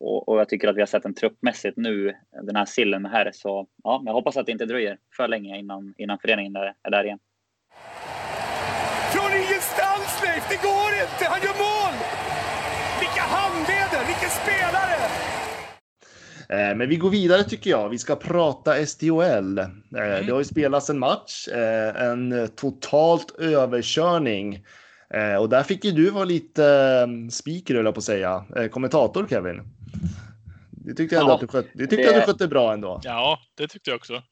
och, 0.00 0.28
och, 0.28 0.40
jag 0.40 0.48
tycker 0.48 0.68
att 0.68 0.76
vi 0.76 0.80
har 0.80 0.86
sett 0.86 1.02
den 1.02 1.14
truppmässigt 1.14 1.76
nu, 1.76 2.16
den 2.42 2.56
här 2.56 2.64
sillen 2.64 3.06
här. 3.06 3.30
Så 3.34 3.66
ja, 3.84 4.02
jag 4.06 4.12
hoppas 4.12 4.36
att 4.36 4.46
det 4.46 4.52
inte 4.52 4.66
dröjer 4.66 4.98
för 5.16 5.28
länge 5.28 5.58
innan, 5.58 5.94
innan 5.96 6.18
föreningen 6.18 6.56
är, 6.56 6.74
är 6.82 6.90
där 6.90 7.04
igen. 7.04 7.18
Från 9.12 9.30
ingenstans 9.32 10.22
Leif, 10.24 10.48
det 10.50 10.60
går 10.68 10.90
inte! 11.04 11.24
Han 11.32 11.40
gör 11.46 11.56
mål! 11.66 11.94
Vilka 13.00 13.22
handleder, 13.36 14.02
vilken 14.06 14.30
spelare! 14.30 14.95
Eh, 16.48 16.76
men 16.76 16.88
vi 16.88 16.96
går 16.96 17.10
vidare 17.10 17.44
tycker 17.44 17.70
jag. 17.70 17.88
Vi 17.88 17.98
ska 17.98 18.16
prata 18.16 18.86
SDHL. 18.86 19.58
Eh, 19.58 19.66
mm. 19.92 20.26
Det 20.26 20.32
har 20.32 20.38
ju 20.38 20.44
spelats 20.44 20.90
en 20.90 20.98
match, 20.98 21.48
eh, 21.48 22.02
en 22.02 22.48
totalt 22.56 23.30
överkörning. 23.38 24.64
Och 25.40 25.48
där 25.48 25.62
fick 25.62 25.84
ju 25.84 25.90
du 25.90 26.10
vara 26.10 26.24
lite 26.24 26.62
speaker, 27.30 27.74
höll 27.74 27.84
jag 27.84 27.94
på 27.94 27.98
att 27.98 28.04
säga. 28.04 28.44
Kommentator 28.70 29.26
Kevin. 29.30 29.62
Det 30.70 30.94
tyckte 30.94 31.14
jag, 31.14 31.28
ja, 31.28 31.34
att, 31.34 31.40
du 31.40 31.46
skötte, 31.46 31.68
det 31.74 31.86
tyckte 31.86 31.96
det... 31.96 32.02
jag 32.02 32.22
du 32.22 32.26
skötte 32.26 32.48
bra 32.48 32.72
ändå. 32.72 33.00
Ja, 33.02 33.38
det 33.54 33.68
tyckte 33.68 33.90
jag 33.90 33.96
också. 33.96 34.22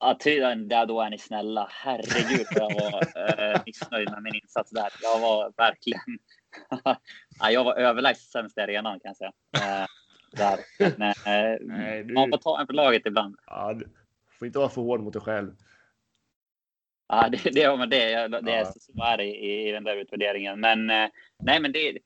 Ja, 0.00 0.18
tydligen, 0.20 0.68
där 0.68 0.86
då 0.86 1.00
är 1.00 1.10
ni 1.10 1.18
snälla. 1.18 1.68
Herregud, 1.70 2.46
jag 2.50 2.74
var 2.74 3.02
eh, 3.52 3.60
missnöjd 3.66 4.10
med 4.10 4.22
min 4.22 4.34
insats 4.34 4.70
där. 4.70 4.88
Jag 5.02 5.20
var 5.20 5.52
verkligen... 5.56 6.00
ja, 7.40 7.50
jag 7.50 7.64
var 7.64 7.74
överlägset 7.74 8.30
sämst 8.30 8.58
i 8.58 8.60
arenan 8.60 9.00
kan 9.00 9.08
jag 9.08 9.16
säga. 9.16 9.32
Eh, 9.80 9.86
där. 10.38 10.58
Men, 10.98 11.10
eh, 11.10 11.58
Nej, 11.60 12.04
du... 12.04 12.14
Man 12.14 12.30
får 12.30 12.38
ta 12.38 12.60
en 12.60 12.66
för 12.66 12.74
laget 12.74 13.06
ibland. 13.06 13.36
Ja, 13.46 13.74
du 13.74 13.86
får 14.38 14.46
inte 14.46 14.58
vara 14.58 14.68
för 14.68 14.82
hård 14.82 15.00
mot 15.00 15.12
dig 15.12 15.22
själv. 15.22 15.52
Ja, 17.08 17.28
det, 17.28 17.40
det, 17.44 17.50
det, 17.50 17.86
det, 17.86 18.40
det 18.40 18.58
ja. 18.58 18.72
så 18.80 19.02
är 19.02 19.16
det 19.16 19.24
i, 19.24 19.68
i 19.68 19.72
den 19.72 19.84
där 19.84 19.96
utvärderingen. 19.96 20.60
Men 20.60 20.90
eh, 20.90 21.08
nej, 21.42 21.60
men 21.60 21.72
det, 21.72 21.98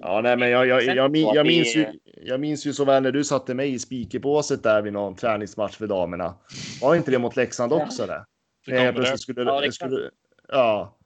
Ja, 0.00 0.20
nej, 0.20 0.36
men 0.36 0.50
jag, 0.50 0.66
jag, 0.66 0.82
jag, 0.82 1.16
jag, 1.16 1.46
minns 1.46 1.76
ju, 1.76 1.86
jag 2.04 2.40
minns 2.40 2.66
ju 2.66 2.72
så 2.72 2.84
väl 2.84 3.02
när 3.02 3.12
du 3.12 3.24
satte 3.24 3.54
mig 3.54 3.72
i 3.72 3.78
speakerbåset 3.78 4.62
där 4.62 4.82
vid 4.82 4.92
någon 4.92 5.16
träningsmatch 5.16 5.76
för 5.76 5.86
damerna. 5.86 6.34
Var 6.80 6.94
inte 6.94 7.10
det 7.10 7.18
mot 7.18 7.36
Leksand 7.36 7.72
också? 7.72 8.06
Det? 8.06 8.24
Det 8.66 8.92
plötsligt 8.92 9.20
skulle, 9.20 9.42
ja, 9.42 9.60
det 9.60 9.72
skulle, 9.72 10.10
ja, 10.48 10.98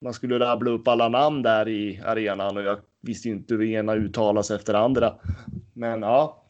man 0.00 0.14
skulle 0.14 0.38
rabbla 0.38 0.70
upp 0.70 0.88
alla 0.88 1.08
namn 1.08 1.42
där 1.42 1.68
i 1.68 2.00
arenan 2.04 2.56
och 2.56 2.62
jag 2.62 2.78
visste 3.02 3.28
ju 3.28 3.34
inte 3.34 3.54
hur 3.54 3.62
ena 3.62 3.94
uttalas 3.94 4.50
efter 4.50 4.74
andra. 4.74 5.14
Men 5.72 6.02
ja, 6.02 6.42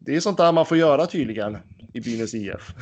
det 0.00 0.16
är 0.16 0.20
sånt 0.20 0.38
där 0.38 0.52
man 0.52 0.66
får 0.66 0.76
göra 0.76 1.06
tydligen 1.06 1.58
i 1.94 2.00
Brynäs 2.00 2.34
IF. 2.34 2.74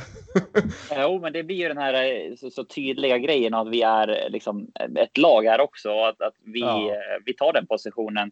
jo, 0.97 1.19
men 1.19 1.33
det 1.33 1.43
blir 1.43 1.55
ju 1.55 1.67
den 1.67 1.77
här 1.77 1.93
eh, 1.93 2.35
så, 2.35 2.49
så, 2.49 2.63
tydliga 2.63 3.17
grejen 3.17 3.53
att 3.53 3.69
vi 3.69 3.81
är 3.81 4.07
eh, 4.07 4.29
liksom 4.29 4.71
ett 4.99 5.17
lag 5.17 5.43
här 5.43 5.61
också. 5.61 5.89
Att, 5.89 6.21
att 6.21 6.33
vi, 6.43 6.59
ja. 6.59 6.89
Eh, 6.89 7.23
vi 7.25 7.33
tar 7.33 7.53
den 7.53 7.67
positionen 7.67 8.31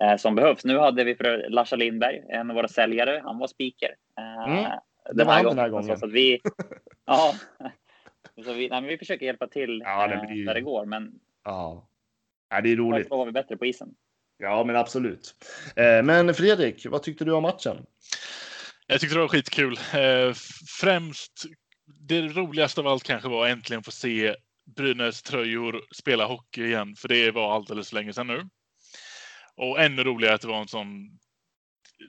eh, 0.00 0.16
som 0.16 0.34
behövs. 0.34 0.64
Nu 0.64 0.78
hade 0.78 1.04
vi 1.04 1.14
för 1.14 1.46
Larsa 1.48 1.76
Lindberg, 1.76 2.22
en 2.28 2.50
av 2.50 2.56
våra 2.56 2.68
säljare. 2.68 3.22
Han 3.24 3.38
var 3.38 3.46
speaker. 3.46 3.94
Eh, 4.18 4.52
mm. 4.52 4.70
Det 5.12 5.24
var 5.24 5.32
han 5.32 5.44
den 5.44 5.58
här 5.58 5.68
gången. 5.68 5.98
Så, 5.98 6.06
att 6.06 6.12
vi, 6.12 6.40
ja, 7.06 7.34
så 8.44 8.52
vi, 8.52 8.68
nej, 8.68 8.82
vi 8.82 8.98
försöker 8.98 9.26
hjälpa 9.26 9.46
till 9.46 9.82
ja, 9.84 10.06
det 10.06 10.26
blir... 10.26 10.46
där 10.46 10.54
det 10.54 10.60
går. 10.60 10.86
Men 10.86 11.12
ja. 11.44 11.88
Ja, 12.50 12.60
det 12.60 12.72
är 12.72 12.76
roligt. 12.76 13.10
Var 13.10 13.26
vi 13.26 13.32
bättre 13.32 13.56
på 13.56 13.66
isen. 13.66 13.94
Ja, 14.38 14.64
men 14.64 14.76
absolut. 14.76 15.34
Eh, 15.76 16.02
men 16.02 16.34
Fredrik, 16.34 16.86
vad 16.86 17.02
tyckte 17.02 17.24
du 17.24 17.32
om 17.32 17.42
matchen? 17.42 17.86
Jag 18.86 19.00
tyckte 19.00 19.16
det 19.16 19.20
var 19.20 19.28
skitkul. 19.28 19.78
Eh, 19.94 20.32
främst, 20.80 21.44
det 21.86 22.20
roligaste 22.20 22.80
av 22.80 22.86
allt 22.86 23.02
kanske 23.02 23.28
var 23.28 23.46
äntligen 23.46 23.82
få 23.82 23.90
se 23.90 24.36
Brynäs 24.76 25.22
tröjor 25.22 25.82
spela 25.94 26.26
hockey 26.26 26.64
igen, 26.64 26.96
för 26.96 27.08
det 27.08 27.30
var 27.30 27.54
alldeles 27.54 27.88
för 27.88 27.96
länge 27.96 28.12
sedan 28.12 28.26
nu. 28.26 28.48
Och 29.56 29.80
ännu 29.80 30.04
roligare 30.04 30.34
att 30.34 30.40
det 30.40 30.48
var 30.48 30.60
en 30.60 30.68
sån 30.68 31.18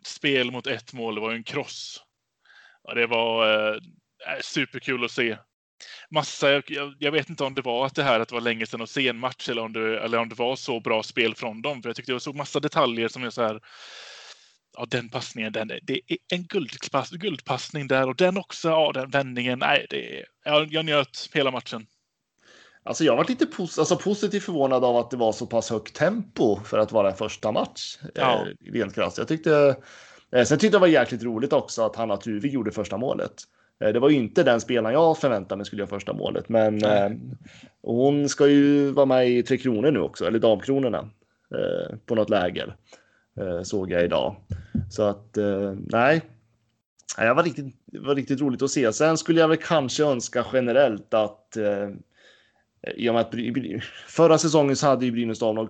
spel 0.03 0.51
mot 0.51 0.67
ett 0.67 0.93
mål. 0.93 1.15
Det 1.15 1.21
var 1.21 1.31
ju 1.31 1.37
en 1.37 1.43
kross. 1.43 2.03
Ja, 2.83 2.93
det 2.93 3.07
var 3.07 3.47
eh, 3.73 3.79
superkul 4.41 5.05
att 5.05 5.11
se. 5.11 5.37
Massa, 6.09 6.51
jag, 6.51 6.63
jag, 6.99 7.11
vet 7.11 7.29
inte 7.29 7.43
om 7.43 7.53
det 7.53 7.61
var 7.61 7.85
att 7.85 7.95
det 7.95 8.03
här 8.03 8.19
att 8.19 8.29
det 8.29 8.35
var 8.35 8.41
länge 8.41 8.65
sedan 8.65 8.81
att 8.81 8.89
se 8.89 9.07
en 9.07 9.19
match 9.19 9.49
eller 9.49 9.61
om 9.61 9.73
det, 9.73 9.99
eller 9.99 10.17
om 10.17 10.29
det 10.29 10.35
var 10.35 10.55
så 10.55 10.79
bra 10.79 11.03
spel 11.03 11.35
från 11.35 11.61
dem. 11.61 11.81
För 11.81 11.89
jag 11.89 11.95
tyckte 11.95 12.11
jag 12.11 12.21
såg 12.21 12.35
massa 12.35 12.59
detaljer 12.59 13.07
som 13.07 13.23
är 13.23 13.29
så 13.29 13.41
här 13.41 13.59
ja, 14.77 14.85
den 14.89 15.09
passningen, 15.09 15.53
den, 15.53 15.67
det 15.67 16.01
är 16.07 16.17
en 16.33 16.43
guldpass, 16.43 17.09
guldpassning 17.09 17.87
där 17.87 18.07
och 18.07 18.15
den 18.15 18.37
också, 18.37 18.69
ja, 18.69 18.91
den 18.93 19.09
vändningen. 19.09 19.59
Nej, 19.59 19.87
det 19.89 20.19
är, 20.19 20.25
jag, 20.45 20.73
jag 20.73 20.85
njöt 20.85 21.29
hela 21.33 21.51
matchen. 21.51 21.85
Alltså 22.83 23.03
jag 23.03 23.15
var 23.15 23.25
lite 23.25 23.45
pos 23.45 23.79
alltså 23.79 23.95
positivt 23.95 24.43
förvånad 24.43 24.83
av 24.83 24.97
att 24.97 25.11
det 25.11 25.17
var 25.17 25.31
så 25.31 25.45
pass 25.45 25.69
högt 25.69 25.95
tempo 25.95 26.59
för 26.63 26.77
att 26.77 26.91
vara 26.91 27.11
en 27.11 27.17
första 27.17 27.51
match. 27.51 27.97
Ja. 28.15 28.45
Eh, 28.47 28.71
rent 28.73 28.95
krasst. 28.95 29.17
Jag 29.17 29.27
tyckte, 29.27 29.75
eh, 30.31 30.43
sen 30.43 30.59
tyckte 30.59 30.65
jag 30.65 30.71
det 30.71 30.79
var 30.79 30.87
jäkligt 30.87 31.23
roligt 31.23 31.53
också 31.53 31.81
att 31.85 31.95
Hanna 31.95 32.17
Tuvik 32.17 32.53
gjorde 32.53 32.71
första 32.71 32.97
målet. 32.97 33.33
Eh, 33.79 33.93
det 33.93 33.99
var 33.99 34.09
ju 34.09 34.15
inte 34.15 34.43
den 34.43 34.61
spelaren 34.61 34.93
jag 34.93 35.17
förväntade 35.17 35.57
mig 35.57 35.65
skulle 35.65 35.81
göra 35.81 35.89
första 35.89 36.13
målet, 36.13 36.49
men 36.49 36.83
eh, 36.83 37.09
hon 37.81 38.29
ska 38.29 38.47
ju 38.47 38.91
vara 38.91 39.05
med 39.05 39.29
i 39.29 39.43
Tre 39.43 39.57
Kronor 39.57 39.91
nu 39.91 39.99
också, 39.99 40.25
eller 40.25 40.39
Damkronorna, 40.39 41.09
eh, 41.55 41.95
på 42.05 42.15
något 42.15 42.29
läger. 42.29 42.75
Såg 43.63 43.91
jag 43.91 44.03
idag. 44.03 44.35
Så 44.89 45.03
att 45.03 45.37
nej, 45.87 46.21
det 47.17 47.33
var 47.33 47.43
riktigt, 47.43 47.75
var 47.85 48.15
riktigt 48.15 48.41
roligt 48.41 48.61
att 48.61 48.71
se. 48.71 48.93
Sen 48.93 49.17
skulle 49.17 49.39
jag 49.39 49.47
väl 49.47 49.57
kanske 49.57 50.03
önska 50.03 50.45
generellt 50.53 51.13
att 51.13 51.57
i 52.95 53.09
och 53.09 53.13
med 53.13 53.21
att 53.21 53.33
förra 54.07 54.37
säsongen 54.37 54.75
så 54.75 54.87
hade 54.87 55.05
ju 55.05 55.11
Brynäs 55.11 55.39
damlag 55.39 55.69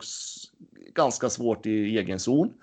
ganska 0.96 1.30
svårt 1.30 1.66
i 1.66 1.98
egen 1.98 2.20
zon. 2.20 2.54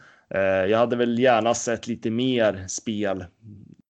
Jag 0.69 0.79
hade 0.79 0.97
väl 0.97 1.19
gärna 1.19 1.55
sett 1.55 1.87
lite 1.87 2.11
mer 2.11 2.65
spel 2.69 3.25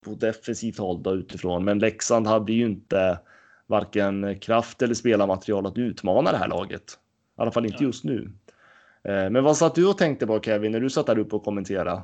på 0.04 0.10
defensivt 0.10 0.78
håll 0.78 1.02
då 1.02 1.14
utifrån, 1.14 1.64
men 1.64 1.78
Leksand 1.78 2.26
hade 2.26 2.52
ju 2.52 2.66
inte 2.66 3.18
varken 3.66 4.40
kraft 4.40 4.82
eller 4.82 4.94
spelarmaterial 4.94 5.66
att 5.66 5.78
utmana 5.78 6.32
det 6.32 6.38
här 6.38 6.48
laget. 6.48 6.98
I 7.38 7.40
alla 7.40 7.50
fall 7.50 7.66
inte 7.66 7.84
just 7.84 8.04
nu. 8.04 8.30
Eh, 9.08 9.30
men 9.30 9.44
vad 9.44 9.56
satt 9.56 9.74
du 9.74 9.86
och 9.86 9.98
tänkte 9.98 10.26
på 10.26 10.40
Kevin 10.40 10.72
när 10.72 10.80
du 10.80 10.90
satt 10.90 11.06
där 11.06 11.18
uppe 11.18 11.36
och 11.36 11.44
kommenterade? 11.44 12.02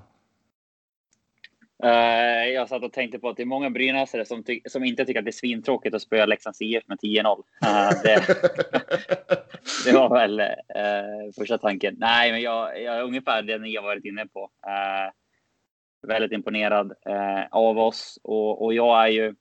Uh, 1.85 2.49
jag 2.49 2.69
satt 2.69 2.83
och 2.83 2.93
tänkte 2.93 3.19
på 3.19 3.29
att 3.29 3.37
det 3.37 3.43
är 3.43 3.47
många 3.47 3.71
brynäsare 3.71 4.25
som, 4.25 4.45
som 4.69 4.85
inte 4.85 5.05
tycker 5.05 5.19
att 5.19 5.25
det 5.25 5.31
är 5.31 5.33
svintråkigt 5.33 5.95
att 5.95 6.03
spöa 6.03 6.27
Leksands 6.27 6.63
IF 6.63 6.85
med 6.87 6.99
10-0. 6.99 7.37
Uh, 7.37 8.03
det, 8.03 8.27
det, 9.85 9.93
var 9.93 10.19
väl 10.19 10.43
första 11.37 11.59
tanken. 11.59 11.97
Nej, 11.99 12.33
men 12.33 12.41
jag, 12.41 12.83
jag 12.83 13.05
ungefär 13.05 13.43
det 13.43 13.59
ni 13.59 13.77
har 13.77 13.83
varit 13.83 14.05
inne 14.05 14.27
på 14.27 14.51
väldigt 16.03 16.33
imponerad 16.33 16.93
eh, 17.07 17.47
av 17.51 17.79
oss 17.79 18.19
och, 18.23 18.65
och 18.65 18.75
jag 18.75 19.05
är 19.05 19.09
ju 19.09 19.35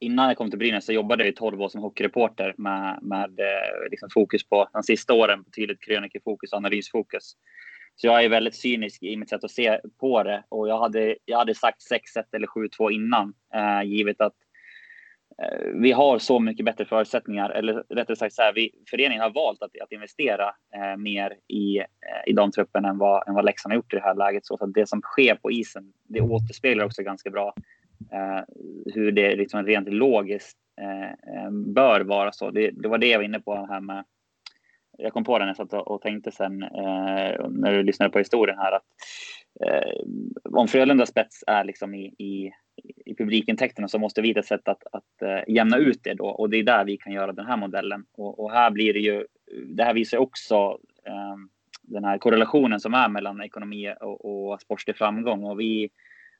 innan 0.00 0.28
jag 0.28 0.36
kom 0.36 0.50
till 0.50 0.58
Brynäs 0.58 0.86
så 0.86 0.92
jobbade 0.92 1.22
jag 1.24 1.32
i 1.32 1.36
12 1.36 1.62
år 1.62 1.68
som 1.68 1.80
hockeyreporter 1.80 2.54
med, 2.58 2.98
med 3.02 3.40
eh, 3.40 3.90
liksom 3.90 4.10
fokus 4.10 4.48
på 4.48 4.68
de 4.72 4.82
sista 4.82 5.14
åren 5.14 5.44
på 5.44 5.50
tydligt 5.50 5.80
krönikefokus 5.80 6.52
och 6.52 6.56
analysfokus. 6.56 7.36
Så 7.96 8.06
jag 8.06 8.24
är 8.24 8.28
väldigt 8.28 8.54
cynisk 8.54 9.02
i 9.02 9.16
mitt 9.16 9.28
sätt 9.28 9.44
att 9.44 9.50
se 9.50 9.80
på 10.00 10.22
det 10.22 10.44
och 10.48 10.68
jag 10.68 10.78
hade, 10.78 11.16
jag 11.24 11.38
hade 11.38 11.54
sagt 11.54 11.78
6-1 12.16 12.24
eller 12.32 12.46
7-2 12.46 12.90
innan, 12.90 13.34
eh, 13.54 13.82
givet 13.82 14.20
att 14.20 14.34
Eh, 15.42 15.68
vi 15.74 15.92
har 15.92 16.18
så 16.18 16.40
mycket 16.40 16.64
bättre 16.64 16.84
förutsättningar, 16.84 17.50
eller 17.50 17.84
rättare 17.88 18.16
sagt 18.16 18.34
så 18.34 18.42
här, 18.42 18.52
vi, 18.52 18.70
föreningen 18.90 19.22
har 19.22 19.30
valt 19.30 19.62
att, 19.62 19.70
att 19.82 19.92
investera 19.92 20.54
eh, 20.74 20.96
mer 20.96 21.36
i, 21.48 21.78
eh, 21.78 21.84
i 22.26 22.32
damtruppen 22.32 22.84
än 22.84 22.98
vad, 22.98 23.28
än 23.28 23.34
vad 23.34 23.44
Leksand 23.44 23.72
har 23.72 23.76
gjort 23.76 23.92
i 23.92 23.96
det 23.96 24.02
här 24.02 24.14
läget. 24.14 24.46
Så, 24.46 24.56
så 24.56 24.64
att 24.64 24.74
det 24.74 24.88
som 24.88 25.00
sker 25.00 25.34
på 25.34 25.50
isen, 25.50 25.92
det 26.08 26.20
återspeglar 26.20 26.84
också 26.84 27.02
ganska 27.02 27.30
bra 27.30 27.54
eh, 28.12 28.44
hur 28.94 29.12
det 29.12 29.36
liksom 29.36 29.66
rent 29.66 29.88
logiskt 29.88 30.58
eh, 30.80 31.10
eh 31.10 31.50
bör 31.50 32.00
vara 32.00 32.32
så. 32.32 32.50
Det, 32.50 32.70
det, 32.70 32.88
var 32.88 32.98
det 32.98 33.08
jag 33.08 33.18
var 33.18 33.24
inne 33.24 33.40
på 33.40 33.66
här 33.70 33.80
med 33.80 34.04
jag 34.98 35.12
kom 35.12 35.24
på 35.24 35.38
det 35.38 35.44
när 35.44 35.50
jag 35.50 35.56
satt 35.56 35.72
och 35.72 36.02
tänkte 36.02 36.32
sen 36.32 36.62
eh, 36.62 37.48
när 37.50 37.72
du 37.72 37.82
lyssnade 37.82 38.12
på 38.12 38.18
historien 38.18 38.58
här 38.58 38.72
att 38.72 38.84
eh, 39.60 40.00
om 40.44 40.68
Frölunda 40.68 41.06
spets 41.06 41.44
är 41.46 41.64
liksom 41.64 41.94
i, 41.94 42.14
i, 42.18 42.52
i 43.04 43.14
publikintäkterna 43.14 43.88
så 43.88 43.98
måste 43.98 44.22
vi 44.22 44.28
hitta 44.28 44.40
ett 44.40 44.46
sätt 44.46 44.68
att, 44.68 44.82
att 44.92 45.22
eh, 45.22 45.54
jämna 45.54 45.76
ut 45.76 46.00
det 46.02 46.14
då 46.14 46.26
och 46.26 46.50
det 46.50 46.56
är 46.56 46.62
där 46.62 46.84
vi 46.84 46.96
kan 46.96 47.12
göra 47.12 47.32
den 47.32 47.46
här 47.46 47.56
modellen. 47.56 48.04
Och, 48.12 48.40
och 48.40 48.52
här 48.52 48.70
blir 48.70 48.92
det 48.92 49.00
ju, 49.00 49.26
det 49.66 49.84
här 49.84 49.94
visar 49.94 50.18
också 50.18 50.78
eh, 51.06 51.36
den 51.82 52.04
här 52.04 52.18
korrelationen 52.18 52.80
som 52.80 52.94
är 52.94 53.08
mellan 53.08 53.42
ekonomi 53.42 53.94
och, 54.00 54.50
och 54.50 54.60
sportslig 54.60 54.96
framgång 54.96 55.44
och 55.44 55.60
vi 55.60 55.90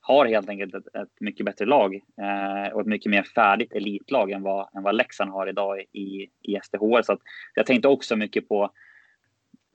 har 0.01 0.27
helt 0.27 0.49
enkelt 0.49 0.75
ett, 0.75 0.87
ett 0.87 1.21
mycket 1.21 1.47
bättre 1.47 1.65
lag 1.65 1.95
eh, 1.95 2.73
och 2.73 2.81
ett 2.81 2.87
mycket 2.87 3.11
mer 3.11 3.23
färdigt 3.23 3.73
elitlag 3.73 4.31
än 4.31 4.43
vad, 4.43 4.69
än 4.77 4.83
vad 4.83 4.95
Leksand 4.95 5.31
har 5.31 5.47
idag 5.47 5.81
i, 5.81 6.29
i 6.43 6.59
SDHR. 6.63 7.03
Så 7.03 7.19
jag 7.55 7.67
tänkte 7.67 7.89
också 7.89 8.17
mycket 8.17 8.49
på 8.49 8.71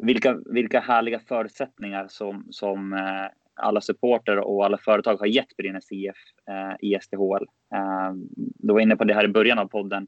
vilka, 0.01 0.37
vilka 0.45 0.79
härliga 0.79 1.19
förutsättningar 1.19 2.07
som, 2.09 2.47
som 2.49 2.93
eh, 2.93 3.27
alla 3.55 3.81
supporter 3.81 4.37
och 4.37 4.65
alla 4.65 4.77
företag 4.77 5.17
har 5.17 5.25
gett 5.25 5.57
Brynäs 5.57 5.91
IF 5.91 6.15
eh, 6.49 6.75
i 6.79 6.97
SDHL. 7.01 7.45
Eh, 7.75 8.13
du 8.35 8.73
var 8.73 8.79
inne 8.79 8.95
på 8.95 9.03
det 9.03 9.13
här 9.13 9.25
i 9.25 9.27
början 9.27 9.59
av 9.59 9.65
podden, 9.65 10.07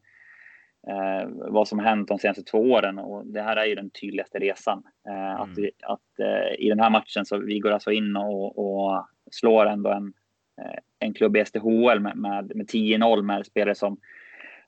eh, 0.87 1.29
vad 1.29 1.67
som 1.67 1.79
hänt 1.79 2.07
de 2.07 2.19
senaste 2.19 2.43
två 2.43 2.57
åren 2.57 2.99
och 2.99 3.25
det 3.27 3.41
här 3.41 3.57
är 3.57 3.65
ju 3.65 3.75
den 3.75 3.89
tydligaste 3.89 4.39
resan. 4.39 4.83
Eh, 5.07 5.41
mm. 5.41 5.41
Att, 5.41 5.57
att 5.83 6.19
eh, 6.19 6.65
i 6.65 6.69
den 6.69 6.79
här 6.79 6.89
matchen 6.89 7.25
så 7.25 7.37
vi 7.37 7.59
går 7.59 7.71
alltså 7.71 7.91
in 7.91 8.15
och, 8.15 8.59
och 8.59 9.07
slår 9.31 9.65
ändå 9.65 9.89
en, 9.89 10.13
eh, 10.61 10.79
en 10.99 11.13
klubb 11.13 11.37
i 11.37 11.45
SDHL 11.45 11.99
med, 11.99 12.17
med, 12.17 12.55
med 12.55 12.69
10-0 12.69 13.21
med 13.21 13.45
spelare 13.45 13.75
som 13.75 13.97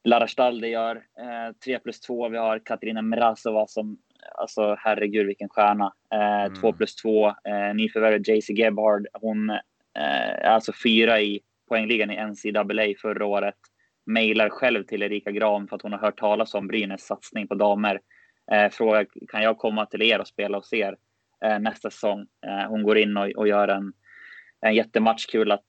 Lara 0.05 0.28
Stalde 0.28 0.67
gör. 0.67 0.95
Eh, 0.95 1.55
3 1.65 1.80
plus 1.80 1.99
2. 1.99 2.30
Vi 2.30 2.38
har 2.38 2.59
Katarina 2.59 3.01
Mrazova 3.01 3.67
som, 3.67 3.97
alltså 4.36 4.76
herregud 4.80 5.28
vilken 5.28 5.49
stjärna. 5.49 5.93
Eh, 6.13 6.43
mm. 6.43 6.55
2 6.55 6.73
plus 6.73 6.95
2. 6.95 7.28
Eh, 7.28 7.73
nyförvärvet 7.76 8.28
JC 8.28 8.49
Gebhard. 8.49 9.07
Hon 9.13 9.49
eh, 9.49 9.59
är 9.95 10.43
alltså 10.43 10.73
fyra 10.84 11.21
i 11.21 11.41
poängligan 11.69 12.11
i 12.11 12.26
NCAA 12.26 12.93
förra 13.01 13.26
året. 13.26 13.55
Mailar 14.05 14.49
själv 14.49 14.84
till 14.84 15.03
Erika 15.03 15.32
Gram 15.32 15.67
för 15.67 15.76
att 15.76 15.82
hon 15.82 15.91
har 15.91 15.99
hört 15.99 16.19
talas 16.19 16.53
om 16.53 16.67
Brynäs 16.67 17.01
satsning 17.01 17.47
på 17.47 17.55
damer. 17.55 17.99
Eh, 18.51 18.69
frågar 18.69 19.07
kan 19.28 19.41
jag 19.41 19.57
komma 19.57 19.86
till 19.86 20.01
er 20.01 20.19
och 20.19 20.28
spela 20.28 20.57
hos 20.57 20.73
er 20.73 20.97
eh, 21.45 21.59
nästa 21.59 21.89
säsong. 21.89 22.26
Eh, 22.47 22.69
hon 22.69 22.84
går 22.84 22.97
in 22.97 23.17
och, 23.17 23.30
och 23.30 23.47
gör 23.47 23.67
en 23.67 23.93
en 24.61 24.76
jättematch. 24.76 25.26
Kul 25.26 25.51
att, 25.51 25.63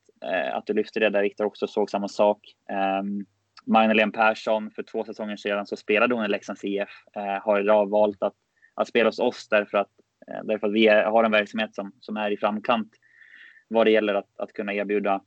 att 0.53 0.67
du 0.67 0.73
lyfter 0.73 1.01
det 1.01 1.11
där 1.11 1.23
Viktor 1.23 1.45
också 1.45 1.67
såg 1.67 1.91
samma 1.91 2.09
sak. 2.09 2.39
Um, 3.01 3.27
Magdalena 3.67 4.13
Persson, 4.13 4.71
för 4.71 4.83
två 4.83 5.05
säsonger 5.05 5.37
sedan 5.37 5.67
så 5.67 5.77
spelade 5.77 6.15
hon 6.15 6.25
i 6.25 6.29
Leksands 6.29 6.65
IF. 6.65 6.89
Har 7.43 7.61
idag 7.61 7.91
valt 7.91 8.23
att, 8.23 8.35
att 8.77 8.89
spela 8.89 9.09
hos 9.09 9.19
oss 9.19 9.49
därför 9.49 9.79
att, 9.79 9.91
eh, 10.29 10.45
därför 10.45 10.67
att 10.67 10.73
vi 10.73 10.87
är, 10.87 11.05
har 11.05 11.25
en 11.25 11.31
verksamhet 11.31 11.75
som, 11.75 11.93
som 12.01 12.17
är 12.17 12.31
i 12.31 12.37
framkant 12.37 12.89
vad 13.69 13.87
det 13.87 13.91
gäller 13.91 14.15
att, 14.15 14.39
att 14.39 14.53
kunna 14.53 14.75
erbjuda 14.75 15.21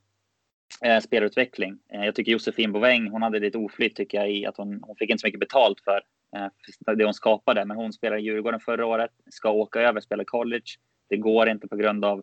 eh, 0.84 1.00
spelutveckling. 1.00 1.78
Eh, 1.92 2.04
jag 2.04 2.14
tycker 2.14 2.32
Josefin 2.32 2.72
Boväng, 2.72 3.08
hon 3.08 3.22
hade 3.22 3.38
lite 3.38 3.58
oflyt 3.58 3.96
tycker 3.96 4.18
jag 4.18 4.30
i 4.30 4.46
att 4.46 4.56
hon, 4.56 4.80
hon 4.82 4.96
fick 4.96 5.10
inte 5.10 5.20
så 5.20 5.26
mycket 5.26 5.40
betalt 5.40 5.80
för, 5.80 6.02
eh, 6.36 6.48
för 6.84 6.94
det 6.94 7.04
hon 7.04 7.14
skapade. 7.14 7.64
Men 7.64 7.76
hon 7.76 7.92
spelade 7.92 8.20
i 8.20 8.24
Djurgården 8.24 8.60
förra 8.60 8.86
året, 8.86 9.10
ska 9.30 9.50
åka 9.50 9.80
över, 9.80 10.00
spela 10.00 10.24
college. 10.24 10.76
Det 11.08 11.16
går 11.16 11.48
inte 11.48 11.68
på 11.68 11.76
grund 11.76 12.04
av 12.04 12.22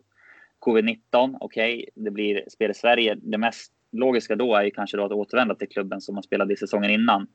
Covid-19, 0.66 1.36
okej, 1.40 1.74
okay, 1.74 1.86
det 1.94 2.10
blir 2.10 2.44
spel 2.48 2.70
i 2.70 2.74
Sverige. 2.74 3.16
Det 3.22 3.38
mest 3.38 3.72
logiska 3.92 4.36
då 4.36 4.54
är 4.54 4.64
ju 4.64 4.70
kanske 4.70 4.96
då 4.96 5.04
att 5.04 5.12
återvända 5.12 5.54
till 5.54 5.68
klubben 5.68 6.00
som 6.00 6.14
man 6.14 6.22
spelade 6.22 6.54
i 6.54 6.56
säsongen 6.56 6.90
innan. 6.90 7.26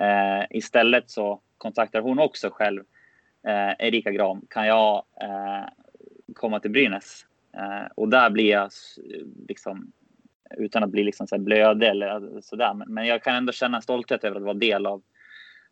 Eh, 0.00 0.46
istället 0.50 1.10
så 1.10 1.42
kontaktar 1.58 2.00
hon 2.00 2.18
också 2.18 2.50
själv 2.50 2.82
eh, 3.46 3.86
Erika 3.86 4.10
Gram. 4.10 4.42
Kan 4.50 4.66
jag 4.66 5.04
eh, 5.22 5.68
komma 6.34 6.60
till 6.60 6.70
Brynäs? 6.70 7.26
Eh, 7.56 7.92
och 7.94 8.08
där 8.08 8.30
blir 8.30 8.50
jag 8.50 8.70
liksom 9.48 9.92
utan 10.58 10.82
att 10.82 10.90
bli 10.90 11.04
liksom 11.04 11.26
så 11.26 11.38
blödig 11.38 11.88
eller 11.88 12.40
sådär. 12.40 12.74
Men, 12.74 12.94
men 12.94 13.06
jag 13.06 13.22
kan 13.22 13.34
ändå 13.36 13.52
känna 13.52 13.76
en 13.76 13.82
stolthet 13.82 14.24
över 14.24 14.36
att 14.36 14.42
vara 14.42 14.54
del 14.54 14.86
av, 14.86 15.02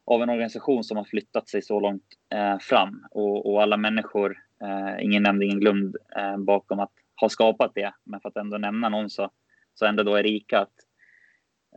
av 0.05 0.23
en 0.23 0.29
organisation 0.29 0.85
som 0.85 0.97
har 0.97 1.05
flyttat 1.05 1.49
sig 1.49 1.63
så 1.63 1.81
långt 1.81 2.05
eh, 2.35 2.59
fram 2.59 3.07
och, 3.11 3.53
och 3.53 3.63
alla 3.63 3.77
människor 3.77 4.37
Eh, 4.63 5.05
ingen 5.05 5.23
nämnd, 5.23 5.43
ingen 5.43 5.61
glömd 5.61 5.97
eh, 6.17 6.37
bakom 6.37 6.81
att 6.81 6.93
ha 7.21 7.29
skapat 7.29 7.75
det. 7.75 7.93
Men 8.05 8.21
för 8.21 8.29
att 8.29 8.37
ändå 8.37 8.59
nämna 8.59 8.89
någon 8.89 9.11
så, 9.11 9.31
så 9.75 9.87
ändå 9.87 10.03
då 10.03 10.19
Erika 10.19 10.59
att 10.59 10.75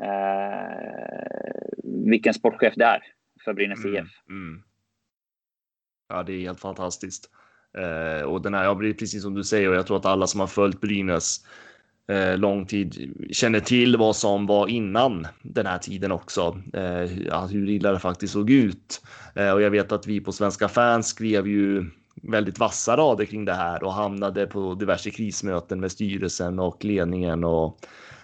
eh, 0.01 1.31
vilken 1.83 2.33
sportchef 2.33 2.73
det 2.75 2.85
är 2.85 3.03
för 3.45 3.53
Brynäs 3.53 3.85
mm, 3.85 3.95
IF. 3.95 4.09
Mm. 4.29 4.63
Ja, 6.11 6.23
det 6.23 6.33
är 6.33 6.39
helt 6.39 6.59
fantastiskt. 6.59 7.29
Eh, 7.77 8.25
och 8.25 8.41
den 8.41 8.53
här, 8.53 8.63
ja, 8.63 8.75
precis 8.99 9.23
som 9.23 9.33
du 9.33 9.43
säger, 9.43 9.69
och 9.69 9.75
jag 9.75 9.87
tror 9.87 9.97
att 9.97 10.05
alla 10.05 10.27
som 10.27 10.39
har 10.39 10.47
följt 10.47 10.81
Brynäs 10.81 11.37
eh, 12.11 12.37
lång 12.37 12.65
tid 12.65 13.15
känner 13.31 13.59
till 13.59 13.97
vad 13.97 14.15
som 14.15 14.45
var 14.45 14.67
innan 14.67 15.27
den 15.41 15.65
här 15.65 15.77
tiden 15.77 16.11
också. 16.11 16.61
Eh, 16.73 17.45
hur 17.49 17.69
illa 17.69 17.91
det 17.91 17.99
faktiskt 17.99 18.33
såg 18.33 18.49
ut. 18.49 19.01
Eh, 19.35 19.51
och 19.51 19.61
jag 19.61 19.71
vet 19.71 19.91
att 19.91 20.07
vi 20.07 20.21
på 20.21 20.31
Svenska 20.31 20.67
fans 20.67 21.07
skrev 21.07 21.47
ju 21.47 21.85
väldigt 22.23 22.59
vassa 22.59 22.97
rader 22.97 23.25
kring 23.25 23.45
det 23.45 23.53
här 23.53 23.83
och 23.83 23.93
hamnade 23.93 24.47
på 24.47 24.75
diverse 24.75 25.11
krismöten 25.11 25.79
med 25.79 25.91
styrelsen 25.91 26.59
och 26.59 26.85
ledningen 26.85 27.43
och 27.43 27.79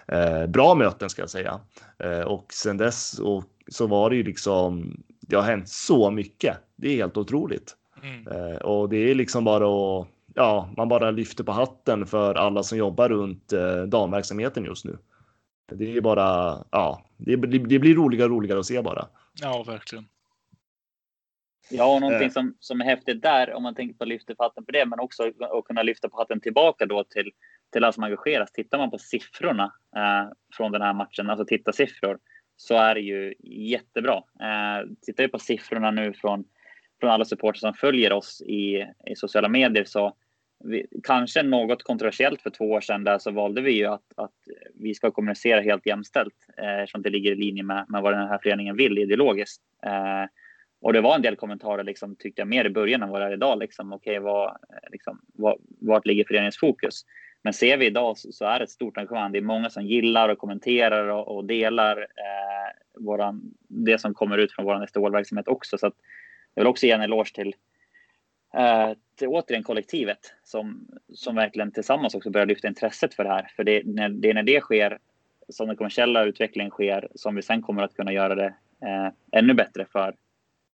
eh, 0.08 0.46
bra 0.46 0.74
möten 0.74 1.10
ska 1.10 1.22
jag 1.22 1.30
säga. 1.30 1.60
Eh, 1.98 2.20
och 2.20 2.46
sen 2.52 2.76
dess 2.76 3.18
och 3.18 3.44
så 3.68 3.86
var 3.86 4.10
det 4.10 4.16
ju 4.16 4.22
liksom. 4.22 4.96
Det 5.28 5.36
har 5.36 5.42
hänt 5.42 5.68
så 5.68 6.10
mycket. 6.10 6.56
Det 6.76 6.88
är 6.88 6.96
helt 6.96 7.16
otroligt 7.16 7.76
mm. 8.02 8.28
eh, 8.28 8.56
och 8.56 8.88
det 8.88 8.96
är 8.96 9.14
liksom 9.14 9.44
bara 9.44 9.64
att 9.66 10.08
ja, 10.34 10.70
man 10.76 10.88
bara 10.88 11.10
lyfter 11.10 11.44
på 11.44 11.52
hatten 11.52 12.06
för 12.06 12.34
alla 12.34 12.62
som 12.62 12.78
jobbar 12.78 13.08
runt 13.08 13.52
eh, 13.52 13.82
damverksamheten 13.82 14.64
just 14.64 14.84
nu. 14.84 14.98
Det 15.72 15.96
är 15.96 16.00
bara, 16.00 16.58
ja, 16.70 17.04
det, 17.16 17.36
det 17.36 17.78
blir 17.78 17.94
roligare 17.94 18.24
och 18.24 18.36
roligare 18.36 18.58
att 18.58 18.66
se 18.66 18.82
bara. 18.82 19.08
Ja, 19.40 19.64
verkligen. 19.66 20.04
Ja, 21.70 21.94
och 21.94 22.00
någonting 22.00 22.26
eh. 22.26 22.32
som, 22.32 22.56
som 22.60 22.80
är 22.80 22.84
häftigt 22.84 23.22
där, 23.22 23.52
om 23.52 23.62
man 23.62 23.74
tänker 23.74 23.94
på 23.94 24.04
att 24.04 24.08
lyfta 24.08 24.34
på 24.34 24.42
hatten 24.42 24.64
på 24.64 24.72
det, 24.72 24.86
men 24.86 25.00
också 25.00 25.22
att 25.40 25.64
kunna 25.64 25.82
lyfta 25.82 26.08
på 26.08 26.16
hatten 26.16 26.40
tillbaka 26.40 26.86
då 26.86 27.04
till, 27.04 27.30
till 27.72 27.84
alla 27.84 27.92
som 27.92 28.04
engageras. 28.04 28.52
Tittar 28.52 28.78
man 28.78 28.90
på 28.90 28.98
siffrorna 28.98 29.72
eh, 29.96 30.32
från 30.56 30.72
den 30.72 30.82
här 30.82 30.94
matchen, 30.94 31.30
alltså 31.30 31.44
tittarsiffror, 31.44 32.18
så 32.60 32.74
är 32.74 32.94
det 32.94 33.00
ju 33.00 33.34
jättebra. 33.42 34.16
Eh, 34.16 34.88
tittar 35.02 35.24
vi 35.24 35.28
på 35.28 35.38
siffrorna 35.38 35.90
nu 35.90 36.12
från, 36.12 36.44
från 37.00 37.10
alla 37.10 37.24
supportrar 37.24 37.58
som 37.58 37.74
följer 37.74 38.12
oss 38.12 38.42
i, 38.42 38.86
i 39.06 39.16
sociala 39.16 39.48
medier 39.48 39.84
så 39.84 40.16
vi, 40.64 40.86
kanske 41.02 41.42
något 41.42 41.82
kontroversiellt 41.82 42.42
för 42.42 42.50
två 42.50 42.64
år 42.64 42.80
sedan 42.80 43.04
där 43.04 43.18
så 43.18 43.30
valde 43.30 43.60
vi 43.60 43.72
ju 43.72 43.86
att, 43.86 44.12
att 44.16 44.34
vi 44.74 44.94
ska 44.94 45.10
kommunicera 45.10 45.60
helt 45.60 45.86
jämställt 45.86 46.34
eh, 46.56 46.78
eftersom 46.78 47.02
det 47.02 47.10
ligger 47.10 47.32
i 47.32 47.34
linje 47.34 47.62
med, 47.62 47.84
med 47.88 48.02
vad 48.02 48.12
den 48.12 48.28
här 48.28 48.38
föreningen 48.42 48.76
vill 48.76 48.98
ideologiskt. 48.98 49.62
Eh, 49.86 50.24
och 50.80 50.92
det 50.92 51.00
var 51.00 51.14
en 51.14 51.22
del 51.22 51.36
kommentarer 51.36 51.84
liksom, 51.84 52.16
tyckte 52.16 52.40
jag 52.40 52.48
mer 52.48 52.64
i 52.64 52.70
början 52.70 53.02
än 53.02 53.08
vad 53.08 53.20
det 53.20 53.26
är 53.26 53.32
idag. 53.32 53.58
Liksom, 53.58 53.92
Okej, 53.92 54.18
okay, 54.18 54.24
vad, 54.24 54.56
liksom, 54.90 55.20
vad, 55.34 55.58
vart 55.80 56.06
ligger 56.06 56.24
föreningens 56.24 56.58
fokus? 56.58 57.04
Men 57.42 57.52
ser 57.52 57.76
vi 57.76 57.86
idag 57.86 58.18
så, 58.18 58.32
så, 58.32 58.44
är 58.44 58.58
det 58.58 58.64
ett 58.64 58.70
stort 58.70 58.98
engagemang. 58.98 59.32
Det 59.32 59.38
är 59.38 59.42
många 59.42 59.70
som 59.70 59.86
gillar 59.86 60.28
och 60.28 60.38
kommenterar 60.38 61.08
och, 61.08 61.36
och 61.36 61.44
delar 61.44 61.98
eh, 61.98 63.02
våran, 63.04 63.54
det 63.68 64.00
som 64.00 64.14
kommer 64.14 64.38
ut 64.38 64.52
från 64.52 64.64
vår 64.64 64.86
SDHL-verksamhet 64.86 65.48
också. 65.48 65.78
Så 65.78 65.86
att 65.86 65.94
jag 66.54 66.62
vill 66.62 66.70
också 66.70 66.86
ge 66.86 66.92
en 66.92 67.00
eloge 67.00 67.34
till, 67.34 67.54
eh, 68.54 68.90
till 69.18 69.28
återigen 69.28 69.62
kollektivet 69.62 70.34
som, 70.44 70.88
som 71.14 71.34
verkligen 71.34 71.72
tillsammans 71.72 72.14
också 72.14 72.30
börjar 72.30 72.46
lyfta 72.46 72.68
intresset 72.68 73.14
för 73.14 73.24
det 73.24 73.30
här. 73.30 73.50
För 73.56 73.64
det, 73.64 73.82
när, 73.84 74.08
det 74.08 74.30
är 74.30 74.34
när 74.34 74.42
det 74.42 74.60
sker, 74.60 74.98
som 75.48 75.66
den 75.66 75.76
kommersiella 75.76 76.24
utvecklingen 76.24 76.70
sker, 76.70 77.08
som 77.14 77.34
vi 77.34 77.42
sen 77.42 77.62
kommer 77.62 77.82
att 77.82 77.94
kunna 77.94 78.12
göra 78.12 78.34
det 78.34 78.54
eh, 78.82 79.08
ännu 79.32 79.54
bättre 79.54 79.86
för 79.92 80.14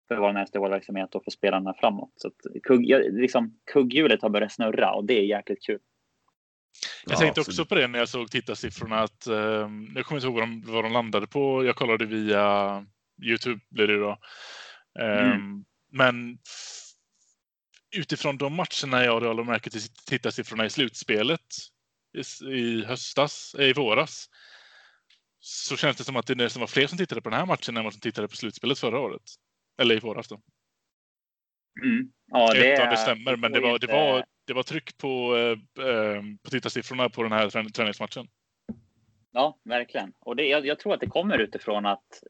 för 0.09 0.17
vår 0.17 0.45
SDHL-verksamhet 0.47 1.15
och 1.15 1.25
för 1.25 1.31
spelarna 1.31 1.75
framåt. 1.75 2.13
Så 2.17 2.29
att 2.29 2.63
kugg, 2.63 2.89
liksom, 3.11 3.55
kugghjulet 3.73 4.23
har 4.23 4.29
börjat 4.29 4.53
snurra 4.53 4.93
och 4.93 5.05
det 5.05 5.19
är 5.19 5.25
jäkligt 5.25 5.63
kul. 5.63 5.79
Jag 7.07 7.19
tänkte 7.19 7.41
ja, 7.41 7.45
också 7.49 7.65
på 7.65 7.75
det 7.75 7.89
när 7.89 7.99
jag 7.99 8.09
såg 8.09 8.31
tittarsiffrorna 8.31 9.01
att 9.01 9.27
eh, 9.27 9.69
jag 9.95 10.07
kommer 10.07 10.15
inte 10.15 10.27
ihåg 10.27 10.35
vad 10.35 10.43
de, 10.43 10.63
vad 10.67 10.85
de 10.85 10.93
landade 10.93 11.27
på. 11.27 11.65
Jag 11.65 11.77
kollade 11.77 12.07
via 12.07 12.87
Youtube 13.23 13.61
blir 13.71 13.87
det 13.87 13.99
då. 13.99 14.19
Eh, 15.01 15.33
mm. 15.33 15.65
Men 15.93 16.39
utifrån 17.97 18.39
de 18.39 18.57
matcherna 18.57 19.05
jag 19.05 19.21
håller 19.21 19.45
märke 19.45 19.71
till 19.71 19.83
tittarsiffrorna 20.07 20.67
i 20.67 20.71
slutspelet 20.71 21.41
i, 22.19 22.47
i 22.47 22.85
höstas, 22.85 23.55
i 23.59 23.73
våras, 23.73 24.27
så 25.41 25.77
känns 25.77 25.97
det 25.97 26.05
som 26.05 26.17
att 26.17 26.27
det 26.27 26.35
nästan 26.35 26.61
var 26.61 26.67
fler 26.67 26.87
som 26.87 26.99
tittade 26.99 27.23
på 27.23 27.31
den 27.31 27.39
här 27.39 27.47
matchen 27.47 27.77
än 27.77 27.85
vad 27.85 27.93
som 27.93 28.01
tittade 28.01 28.29
på 28.29 28.37
slutspelet 28.37 28.79
förra 28.79 28.99
året. 28.99 29.23
Eller 29.81 29.95
i 29.95 30.01
våras 30.01 30.29
då. 30.29 30.41
Mm. 31.85 32.13
Ja, 32.27 32.55
Jag 32.55 32.55
vet 32.55 32.63
det, 32.63 32.71
inte 32.71 32.83
om 32.83 32.91
det 32.91 32.97
stämmer, 32.97 33.37
men 33.37 33.53
det 33.53 33.61
var, 33.61 33.79
det 33.79 33.87
var, 33.87 34.25
det 34.53 34.57
var 34.57 34.63
tryck 34.63 34.99
på, 34.99 35.37
eh, 35.37 35.87
eh, 35.87 36.23
på 36.43 36.51
tittarsiffrorna 36.51 37.09
på 37.09 37.23
den 37.23 37.33
här 37.33 37.49
trän- 37.49 37.73
träningsmatchen. 37.73 38.27
Ja, 39.33 39.59
verkligen. 39.65 40.13
Och 40.21 40.37
det, 40.37 40.47
jag, 40.49 40.67
jag 40.67 40.79
tror 40.79 40.95
att 40.95 41.01
det 41.01 41.07
kommer 41.07 41.39
utifrån 41.39 41.87
att, 41.87 42.23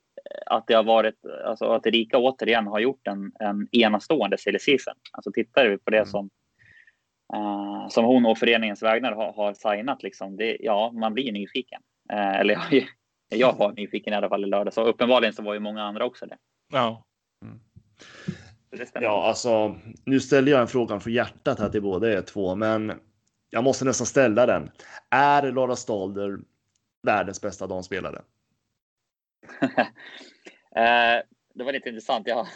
att 0.46 0.66
det 0.66 0.74
har 0.74 0.82
varit, 0.82 1.14
alltså 1.46 1.64
att 1.64 1.86
Erika 1.86 2.18
återigen 2.18 2.66
har 2.66 2.80
gjort 2.80 3.06
en, 3.06 3.32
en 3.40 3.68
enastående 3.72 4.38
silly 4.38 4.58
season. 4.58 4.94
Alltså 5.12 5.32
tittar 5.32 5.68
vi 5.68 5.78
på 5.78 5.90
det 5.90 5.96
Mm. 5.98 6.06
som, 6.06 6.30
eh, 7.34 7.88
som 7.88 8.04
hon 8.04 8.26
och 8.26 8.38
föreningens 8.38 8.82
vägnar 8.82 9.12
har, 9.12 9.32
har 9.32 9.54
signat, 9.54 10.02
liksom, 10.02 10.36
det, 10.36 10.56
ja, 10.60 10.92
man 10.92 11.14
blir 11.14 11.32
nyfiken. 11.32 11.82
Eh, 12.12 12.36
eller 12.40 12.54
jag, 12.70 12.84
jag 13.28 13.56
var 13.56 13.72
nyfiken 13.72 14.12
i 14.12 14.16
alla 14.16 14.28
fall 14.28 14.44
i 14.44 14.48
lördag, 14.48 14.74
så 14.74 14.84
uppenbarligen 14.84 15.32
så 15.34 15.42
var 15.42 15.54
ju 15.54 15.60
många 15.60 15.82
andra 15.82 16.04
också 16.04 16.26
det. 16.26 16.36
Ja. 16.72 17.04
Stämmer. 17.38 18.41
Ja, 18.94 19.24
alltså, 19.28 19.76
nu 20.04 20.20
ställer 20.20 20.52
jag 20.52 20.60
en 20.60 20.68
fråga 20.68 21.00
från 21.00 21.12
hjärtat 21.12 21.58
här 21.58 21.68
till 21.68 21.82
båda 21.82 22.12
er 22.12 22.22
två, 22.22 22.54
men 22.54 22.92
jag 23.50 23.64
måste 23.64 23.84
nästan 23.84 24.06
ställa 24.06 24.46
den. 24.46 24.70
Är 25.10 25.52
Lara 25.52 25.76
Stalder 25.76 26.38
världens 27.02 27.40
bästa 27.40 27.66
damspelare? 27.66 28.22
Eh, 30.76 31.22
det 31.54 31.64
var 31.64 31.72
lite 31.72 31.88
intressant. 31.88 32.26
Jag, 32.26 32.46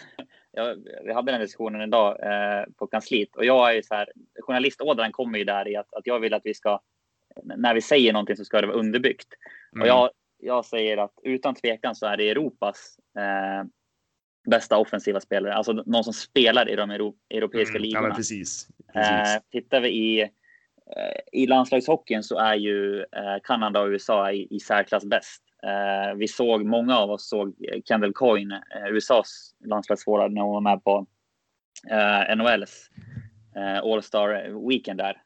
jag, 0.53 0.77
vi 1.05 1.13
hade 1.13 1.33
den 1.33 1.41
diskussionen 1.41 1.81
idag 1.81 2.17
eh, 2.23 2.65
på 2.77 2.87
kansliet 2.87 3.37
och 3.37 3.45
jag 3.45 3.71
är 3.71 3.75
ju 3.75 3.83
så 3.83 3.95
här. 3.95 4.13
Journalistådran 4.41 5.13
kommer 5.13 5.39
ju 5.39 5.45
där 5.45 5.69
i 5.69 5.77
att, 5.77 5.95
att 5.95 6.07
jag 6.07 6.21
vill 6.21 6.35
att 6.35 6.47
vi 6.47 6.55
ska. 6.55 6.81
När 7.43 7.75
vi 7.75 7.81
säger 7.81 8.13
någonting 8.13 8.37
så 8.37 8.45
ska 8.45 8.61
det 8.61 8.67
vara 8.67 8.77
underbyggt. 8.77 9.29
Mm. 9.73 9.83
Och 9.83 9.89
jag, 9.89 10.11
jag 10.39 10.65
säger 10.65 10.97
att 10.97 11.13
utan 11.23 11.55
tvekan 11.55 11.95
så 11.95 12.07
är 12.07 12.17
det 12.17 12.31
Europas 12.31 12.97
eh, 13.19 13.65
bästa 14.47 14.79
offensiva 14.79 15.21
spelare. 15.21 15.55
Alltså 15.55 15.73
någon 15.73 16.05
som 16.05 16.13
spelar 16.13 16.69
i 16.71 16.77
de 16.77 16.91
euro, 16.91 17.15
europeiska 17.31 17.77
Mm, 17.79 17.83
ja, 17.83 17.87
ligorna. 17.87 18.09
men 18.09 18.17
precis. 18.17 18.69
precis. 18.93 19.35
Eh, 19.37 19.43
tittar 19.53 19.81
vi 19.81 19.89
i, 19.89 20.21
eh, 20.21 20.29
i 21.33 21.47
landslagshockeyn 21.47 22.23
så 22.23 22.39
är 22.39 22.55
ju 22.55 23.01
eh, 23.01 23.37
Kanada 23.45 23.81
och 23.81 23.89
USA 23.89 24.33
i, 24.33 24.47
i 24.51 24.61
särklass 24.61 25.05
bäst. 25.05 25.43
Eh, 25.63 26.15
vi 26.17 26.29
såg, 26.29 26.65
många 26.65 26.99
av 26.99 27.11
oss 27.11 27.29
såg 27.29 27.55
Kendall 27.85 28.13
Coyne, 28.13 28.63
eh, 28.75 28.93
USAs 28.93 29.55
landslagsforward, 29.65 30.33
när 30.33 30.43
hon 30.43 30.53
var 30.53 30.61
med 30.61 30.85
på 30.85 31.07
eh, 31.91 32.37
NHLs 32.37 32.91
eh, 33.57 33.79
All-Star 33.79 34.69
Weekend 34.69 34.99
där 34.99 35.23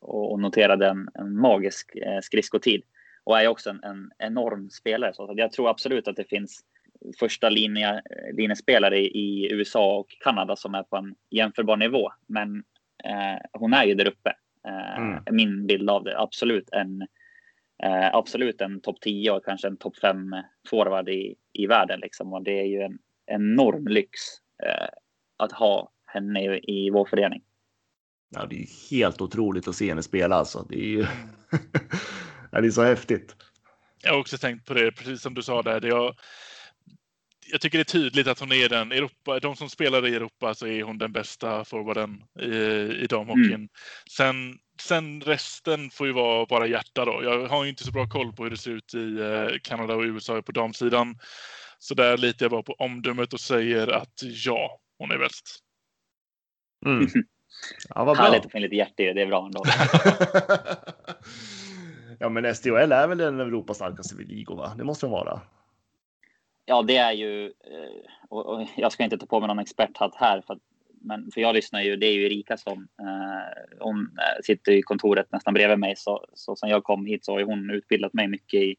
och, 0.00 0.32
och 0.32 0.40
noterade 0.40 0.86
en, 0.88 1.08
en 1.14 1.36
magisk 1.36 1.90
skridskotid 2.22 2.82
och 3.24 3.40
är 3.40 3.48
också 3.48 3.70
en, 3.70 3.80
en 3.84 4.10
enorm 4.18 4.70
spelare. 4.70 5.14
Så 5.14 5.34
jag 5.36 5.52
tror 5.52 5.70
absolut 5.70 6.08
att 6.08 6.16
det 6.16 6.24
finns 6.24 6.60
första 7.18 7.48
linje, 7.48 8.02
linjespelare 8.32 8.98
i, 8.98 9.52
USA 9.52 9.96
och 9.96 10.06
Kanada 10.24 10.56
som 10.56 10.74
är 10.74 10.82
på 10.82 10.96
en 10.96 11.14
jämförbar 11.30 11.76
nivå. 11.76 12.12
Men 12.26 12.56
eh, 13.04 13.40
hon 13.52 13.74
är 13.74 13.84
ju 13.84 13.94
där 13.94 14.08
uppe. 14.08 14.30
Eh, 14.68 14.98
Mm. 14.98 15.22
Min 15.30 15.66
bild 15.66 15.90
av 15.90 16.04
det. 16.04 16.18
Absolut 16.18 16.68
en, 16.72 17.02
eh, 17.82 18.14
absolut 18.14 18.60
en 18.60 18.80
topp 18.80 19.00
10 19.00 19.30
och 19.30 19.44
kanske 19.44 19.68
en 19.68 19.76
topp 19.76 19.96
5 19.96 20.16
forward 20.70 21.08
i, 21.08 21.34
i 21.52 21.66
världen. 21.66 22.00
Liksom. 22.00 22.32
Och 22.32 22.42
det 22.42 22.60
är 22.60 22.66
ju 22.66 22.80
en 22.80 22.98
enorm 23.26 23.88
lyx 23.88 24.10
eh, 24.64 24.88
att 25.36 25.52
ha 25.52 25.92
henne 26.06 26.44
i, 26.44 26.60
i 26.62 26.90
vår 26.90 27.04
förening. 27.04 27.42
Ja, 28.34 28.46
det 28.46 28.56
är 28.56 28.58
ju 28.58 28.98
helt 28.98 29.20
otroligt 29.20 29.68
att 29.68 29.76
se 29.76 29.88
henne 29.88 30.02
spela 30.02 30.36
alltså. 30.36 30.66
Det 30.68 30.76
är 30.76 30.88
ju 30.88 31.00
ja, 32.52 32.60
det 32.60 32.66
är 32.66 32.70
så 32.70 32.82
häftigt. 32.82 33.36
Jag 34.02 34.12
har 34.12 34.20
också 34.20 34.38
tänkt 34.38 34.66
på 34.66 34.74
det, 34.74 34.92
precis 34.92 35.22
som 35.22 35.34
du 35.34 35.42
sa 35.42 35.62
där. 35.62 35.80
Det 35.80 35.88
jag, 35.88 36.14
jag 37.52 37.60
tycker 37.60 37.78
det 37.78 37.82
är 37.82 38.00
tydligt 38.00 38.26
att 38.26 38.40
hon 38.40 38.52
är 38.52 38.68
den 38.68 38.92
Europa, 38.92 39.40
de 39.40 39.56
som 39.56 39.70
spelar 39.70 40.06
i 40.06 40.14
Europa 40.14 40.54
så 40.54 40.66
är 40.66 40.82
hon 40.82 40.98
den 40.98 41.12
bästa 41.12 41.64
forwarden 41.64 42.22
i, 42.40 42.46
i 43.02 43.06
damhockeyn. 43.06 43.54
Mm. 43.54 43.68
Sen, 44.10 44.58
sen 44.82 45.20
resten 45.20 45.90
får 45.90 46.06
ju 46.06 46.12
vara 46.12 46.46
bara 46.46 46.66
hjärta 46.66 47.04
då. 47.04 47.20
Jag 47.24 47.48
har 47.48 47.64
ju 47.64 47.70
inte 47.70 47.84
så 47.84 47.92
bra 47.92 48.08
koll 48.08 48.32
på 48.32 48.42
hur 48.42 48.50
det 48.50 48.56
ser 48.56 48.70
ut 48.70 48.94
i 48.94 49.20
eh, 49.20 49.58
Kanada 49.62 49.94
och 49.94 50.02
USA 50.02 50.42
på 50.42 50.52
damsidan. 50.52 51.18
Så 51.78 51.94
där 51.94 52.16
litar 52.16 52.44
jag 52.44 52.50
bara 52.50 52.62
på 52.62 52.72
omdömet 52.72 53.32
och 53.32 53.40
säger 53.40 53.88
att 53.88 54.22
ja, 54.22 54.80
hon 54.98 55.10
är 55.10 55.18
bäst. 55.18 55.58
Mm. 56.86 57.08
Ja, 57.88 58.04
vad 58.04 58.16
bra. 58.16 58.24
Härligt 58.24 58.46
att 58.46 58.52
få 58.52 58.58
in 58.58 58.62
lite 58.62 58.76
hjärta. 58.76 58.94
Det 58.96 59.22
är 59.22 59.26
bra 59.26 59.46
ändå. 59.46 59.62
ja, 62.18 62.28
men 62.28 62.54
SDHL 62.54 62.92
är 62.92 63.08
väl 63.08 63.18
den 63.18 63.40
Europas 63.40 63.76
starkaste 63.76 64.14
ligor, 64.14 64.56
va? 64.56 64.74
Det 64.78 64.84
måste 64.84 65.06
den 65.06 65.10
vara. 65.10 65.40
Ja, 66.64 66.82
det 66.82 66.96
är 66.96 67.12
ju. 67.12 67.46
eh, 67.46 68.10
Och, 68.28 68.46
och 68.46 68.66
jag 68.76 68.92
ska 68.92 69.04
inte 69.04 69.18
ta 69.18 69.26
på 69.26 69.40
mig 69.40 69.48
någon 69.48 69.58
experthatt 69.58 70.14
här, 70.14 70.40
för, 70.46 70.58
men 71.00 71.30
för 71.34 71.40
jag 71.40 71.54
lyssnar 71.54 71.80
ju. 71.82 71.96
Det 71.96 72.06
är 72.06 72.12
ju 72.12 72.26
Erika 72.26 72.56
som 72.56 72.88
eh, 73.00 73.62
hon 73.80 74.00
eh, 74.02 74.42
sitter 74.42 74.72
i 74.72 74.82
kontoret 74.82 75.32
nästan 75.32 75.54
bredvid 75.54 75.78
mig. 75.78 75.96
Så, 75.96 76.24
så 76.34 76.56
sen 76.56 76.68
jag 76.70 76.84
kom 76.84 77.06
hit 77.06 77.24
så 77.24 77.32
har 77.32 77.42
hon 77.42 77.70
utbildat 77.70 78.12
mig 78.12 78.28
mycket 78.28 78.60
i 78.60 78.76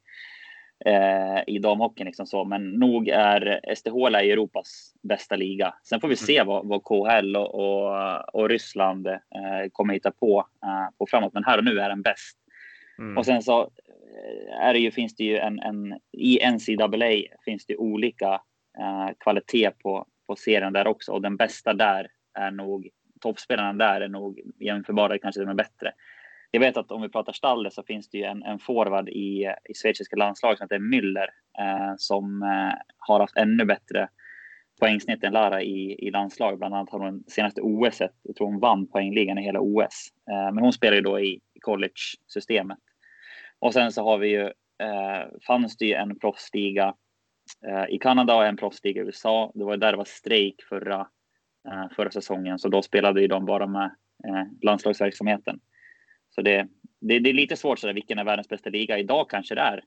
eh, 0.85 1.43
i 1.47 1.59
damhockeyn. 1.59 2.05
Liksom 2.05 2.25
så. 2.25 2.45
Men 2.45 2.69
nog 2.71 3.07
är 3.07 3.59
SDHL 3.75 4.15
är 4.15 4.23
Europas 4.23 4.93
bästa 5.03 5.35
liga. 5.35 5.73
Sen 5.83 6.01
får 6.01 6.07
vi 6.07 6.15
se 6.15 6.43
vad, 6.43 6.67
vad 6.67 6.83
KHL 6.83 7.35
och, 7.35 7.55
och, 7.55 8.35
och 8.35 8.49
Ryssland 8.49 9.07
eh, 9.07 9.19
kommer 9.71 9.93
hitta 9.93 10.11
på, 10.11 10.47
eh, 10.63 10.97
på 10.97 11.07
framåt. 11.09 11.33
Men 11.33 11.43
här 11.43 11.57
och 11.57 11.63
nu 11.63 11.79
är 11.79 11.89
den 11.89 12.01
bäst. 12.01 12.37
Mm. 12.99 13.17
Och 13.17 13.25
sen 13.25 13.41
så 13.41 13.69
Eh, 14.13 14.65
är 14.65 14.73
det 14.73 14.79
ju, 14.79 14.91
finns 14.91 15.15
det 15.15 15.23
ju 15.23 15.37
en, 15.37 15.59
en 15.59 15.99
i 16.11 16.39
NCAA 16.51 17.37
finns 17.45 17.65
det 17.65 17.77
olika 17.77 18.41
eh, 18.79 19.09
kvalitet 19.19 19.71
på, 19.71 20.07
på 20.27 20.35
serien 20.35 20.73
där 20.73 20.87
också 20.87 21.11
och 21.11 21.21
den 21.21 21.37
bästa 21.37 21.73
där 21.73 22.07
är 22.39 22.51
nog 22.51 22.89
toppspelarna 23.21 23.73
där 23.73 24.01
är 24.01 24.07
nog 24.07 24.39
jämförbara, 24.59 25.19
kanske 25.19 25.39
till 25.39 25.49
och 25.49 25.55
med 25.55 25.65
bättre. 25.65 25.93
Jag 26.51 26.59
vet 26.59 26.77
att 26.77 26.91
om 26.91 27.01
vi 27.01 27.09
pratar 27.09 27.33
Stalde 27.33 27.71
så 27.71 27.83
finns 27.83 28.09
det 28.09 28.17
ju 28.17 28.23
en, 28.23 28.43
en 28.43 28.59
forward 28.59 29.09
i, 29.09 29.53
i 29.69 29.73
schweiziska 29.73 30.15
landslaget 30.15 30.57
som 30.57 30.65
heter 30.65 30.79
Müller 30.79 31.27
eh, 31.59 31.93
som 31.97 32.43
eh, 32.43 32.79
har 32.97 33.19
haft 33.19 33.37
ännu 33.37 33.65
bättre 33.65 34.09
poängsnitt 34.79 35.23
än 35.23 35.33
Lara 35.33 35.61
i, 35.61 36.07
i 36.07 36.11
landslaget. 36.11 36.59
Bland 36.59 36.75
annat 36.75 36.89
har 36.89 36.99
hon 36.99 37.23
senaste 37.27 37.61
OS, 37.61 37.99
jag 37.99 38.35
tror 38.35 38.47
hon 38.47 38.59
vann 38.59 38.87
poängligan 38.87 39.37
i 39.37 39.43
hela 39.43 39.59
OS. 39.59 40.07
Eh, 40.31 40.53
men 40.53 40.63
hon 40.63 40.73
spelar 40.73 40.95
ju 40.95 41.01
då 41.01 41.19
i 41.19 41.39
college-systemet. 41.61 42.79
Och 43.63 43.73
sen 43.73 43.91
så 43.91 44.03
har 44.03 44.17
vi 44.17 44.27
ju, 44.27 44.41
eh, 44.83 45.27
fanns 45.47 45.77
det 45.77 45.85
ju 45.85 45.93
en 45.93 46.19
proffsliga 46.19 46.95
eh, 47.67 47.95
i 47.95 47.99
Kanada 47.99 48.35
och 48.35 48.45
en 48.45 48.57
proffsliga 48.57 49.01
i 49.01 49.05
USA. 49.05 49.51
Det 49.55 49.63
var 49.63 49.77
där 49.77 49.91
det 49.91 49.97
var 49.97 50.05
strejk 50.05 50.63
förra, 50.69 51.07
eh, 51.69 51.89
förra 51.95 52.11
säsongen, 52.11 52.59
så 52.59 52.69
då 52.69 52.81
spelade 52.81 53.21
ju 53.21 53.27
de 53.27 53.45
bara 53.45 53.67
med 53.67 53.95
eh, 54.27 54.43
landslagsverksamheten. 54.61 55.59
Så 56.29 56.41
det, 56.41 56.67
det, 57.01 57.19
det 57.19 57.29
är 57.29 57.33
lite 57.33 57.55
svårt 57.55 57.79
sådär, 57.79 57.93
vilken 57.93 58.19
är 58.19 58.23
världens 58.23 58.49
bästa 58.49 58.69
liga? 58.69 58.97
Idag 58.97 59.29
kanske 59.29 59.55
det 59.55 59.61
är 59.61 59.83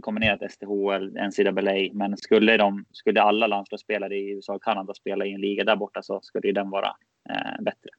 kombinerat 0.00 0.52
SDHL, 0.52 1.16
NCAA, 1.28 1.88
men 1.92 2.16
skulle, 2.16 2.56
de, 2.56 2.84
skulle 2.92 3.22
alla 3.22 3.46
landslagsspelare 3.46 4.16
i 4.16 4.30
USA 4.30 4.54
och 4.54 4.62
Kanada 4.62 4.94
spela 4.94 5.26
i 5.26 5.32
en 5.32 5.40
liga 5.40 5.64
där 5.64 5.76
borta 5.76 6.02
så 6.02 6.20
skulle 6.22 6.46
ju 6.46 6.52
den 6.52 6.70
vara 6.70 6.96
eh, 7.30 7.62
bättre. 7.62 7.90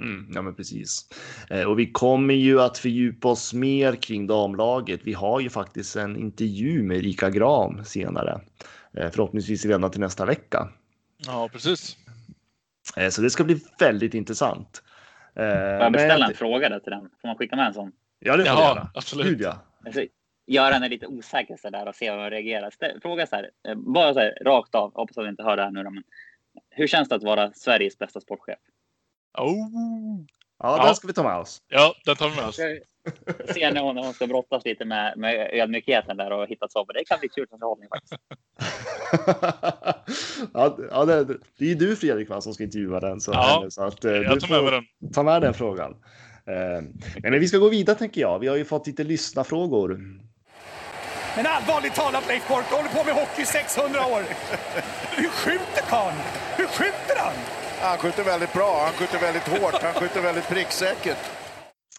Mm, 0.00 0.30
ja, 0.34 0.42
men 0.42 0.54
precis. 0.54 1.08
Eh, 1.50 1.62
och 1.64 1.78
vi 1.78 1.92
kommer 1.92 2.34
ju 2.34 2.60
att 2.60 2.78
fördjupa 2.78 3.28
oss 3.28 3.54
mer 3.54 3.94
kring 3.94 4.26
damlaget. 4.26 5.00
Vi 5.04 5.12
har 5.12 5.40
ju 5.40 5.50
faktiskt 5.50 5.96
en 5.96 6.16
intervju 6.16 6.82
med 6.82 6.96
Erika 6.96 7.30
Gram 7.30 7.84
senare, 7.84 8.40
eh, 8.96 9.10
förhoppningsvis 9.10 9.64
redan 9.64 9.90
till 9.90 10.00
nästa 10.00 10.24
vecka. 10.26 10.68
Ja, 11.26 11.48
precis. 11.52 11.96
Eh, 12.96 13.08
så 13.08 13.22
det 13.22 13.30
ska 13.30 13.44
bli 13.44 13.60
väldigt 13.78 14.14
intressant. 14.14 14.82
Eh, 15.34 15.42
Får 15.42 15.52
jag 15.54 15.92
beställa 15.92 16.18
men- 16.18 16.30
en 16.30 16.36
fråga 16.36 16.68
där 16.68 16.78
till 16.80 16.90
den? 16.90 17.10
Får 17.20 17.28
man 17.28 17.36
skicka 17.36 17.56
med 17.56 17.66
en 17.66 17.74
sån? 17.74 17.92
Ja, 18.18 18.36
det 18.36 18.44
får 18.44 18.56
du 18.56 18.60
Ja, 18.62 18.68
göra. 18.74 18.90
absolut. 18.94 19.26
Gud, 19.26 19.40
ja. 19.40 19.58
Alltså, 19.86 20.04
göra 20.46 20.74
henne 20.74 20.88
lite 20.88 21.06
osäker 21.06 21.56
så 21.56 21.70
där 21.70 21.88
och 21.88 21.94
se 21.94 22.10
hur 22.10 22.18
hon 22.18 22.30
reagerar. 22.30 22.70
Ställ, 22.70 23.00
fråga 23.02 23.26
så 23.26 23.36
här, 23.36 23.50
bara 23.74 24.14
så 24.14 24.20
här 24.20 24.38
rakt 24.44 24.74
av. 24.74 24.94
Hoppas 24.94 25.18
att 25.18 25.24
du 25.24 25.30
inte 25.30 25.42
hör 25.42 25.56
det 25.56 25.62
här 25.62 25.70
nu 25.70 25.82
då, 25.82 25.90
men 25.90 26.02
hur 26.70 26.86
känns 26.86 27.08
det 27.08 27.14
att 27.14 27.22
vara 27.22 27.52
Sveriges 27.52 27.98
bästa 27.98 28.20
sportchef? 28.20 28.58
Oh. 29.38 30.20
Ja, 30.62 30.76
Ja. 30.78 30.84
den 30.86 30.94
ska 30.94 31.06
vi 31.06 31.12
ta 31.12 31.22
med 31.22 31.36
oss. 31.36 31.62
Ja, 31.68 31.94
den 32.04 32.16
tar 32.16 32.28
vi 32.28 32.36
med 32.36 32.44
oss. 32.44 32.56
Ser 33.54 33.72
när 33.72 33.80
hon, 33.80 33.96
hon 33.96 34.12
ska 34.14 34.26
brottas 34.26 34.64
lite 34.64 34.84
med, 34.84 35.18
med 35.18 35.50
ödmjukheten 35.52 36.16
där 36.16 36.30
och 36.32 36.48
hitta 36.48 36.68
svar. 36.68 36.86
Det 36.94 37.04
kan 37.04 37.18
bli 37.20 37.28
kul 37.28 37.46
för 37.50 37.58
förhållning 37.58 37.88
faktiskt. 37.88 38.14
ja, 40.54 40.78
ja, 40.90 41.04
det, 41.04 41.24
det 41.58 41.64
är 41.64 41.68
ju 41.68 41.74
du 41.74 41.96
Fredrik 41.96 42.28
va, 42.28 42.40
som 42.40 42.54
ska 42.54 42.64
intervjua 42.64 43.00
den. 43.00 43.20
Så, 43.20 43.32
Ja, 43.32 43.66
så 43.70 43.82
att, 43.82 44.04
eh, 44.04 44.12
Jag 44.12 44.34
du 44.36 44.40
tar 44.40 44.62
med 44.62 44.72
den. 44.72 45.12
ta 45.12 45.22
med 45.22 45.42
den 45.42 45.54
frågan. 45.54 45.90
Eh, 46.46 46.82
men 47.22 47.40
vi 47.40 47.48
ska 47.48 47.58
gå 47.58 47.68
vidare 47.68 47.96
tänker 47.96 48.20
jag. 48.20 48.38
Vi 48.38 48.48
har 48.48 48.56
ju 48.56 48.64
fått 48.64 48.86
lite 48.86 49.04
lyssna 49.04 49.44
frågor. 49.44 50.00
Men 51.36 51.46
allvarligt 51.46 51.94
talat 51.94 52.28
Leif 52.28 52.48
Boork, 52.48 52.64
du 52.70 52.76
håller 52.76 52.88
på 52.88 53.04
med 53.04 53.14
hockey 53.14 53.42
i 53.42 53.46
600 53.46 54.00
år. 54.06 54.22
Hur 55.16 55.28
skjuter 55.28 55.82
karln? 55.88 56.16
Hur 56.56 56.66
skjuter 56.66 57.16
han? 57.18 57.32
Han 57.80 57.98
skjuter 57.98 58.24
väldigt 58.24 58.52
bra, 58.52 58.82
han 58.84 58.92
skjuter 58.92 59.18
väldigt 59.18 59.48
hårt, 59.48 59.82
han 59.82 59.94
skjuter 59.94 60.22
väldigt 60.22 60.48
pricksäkert. 60.48 61.18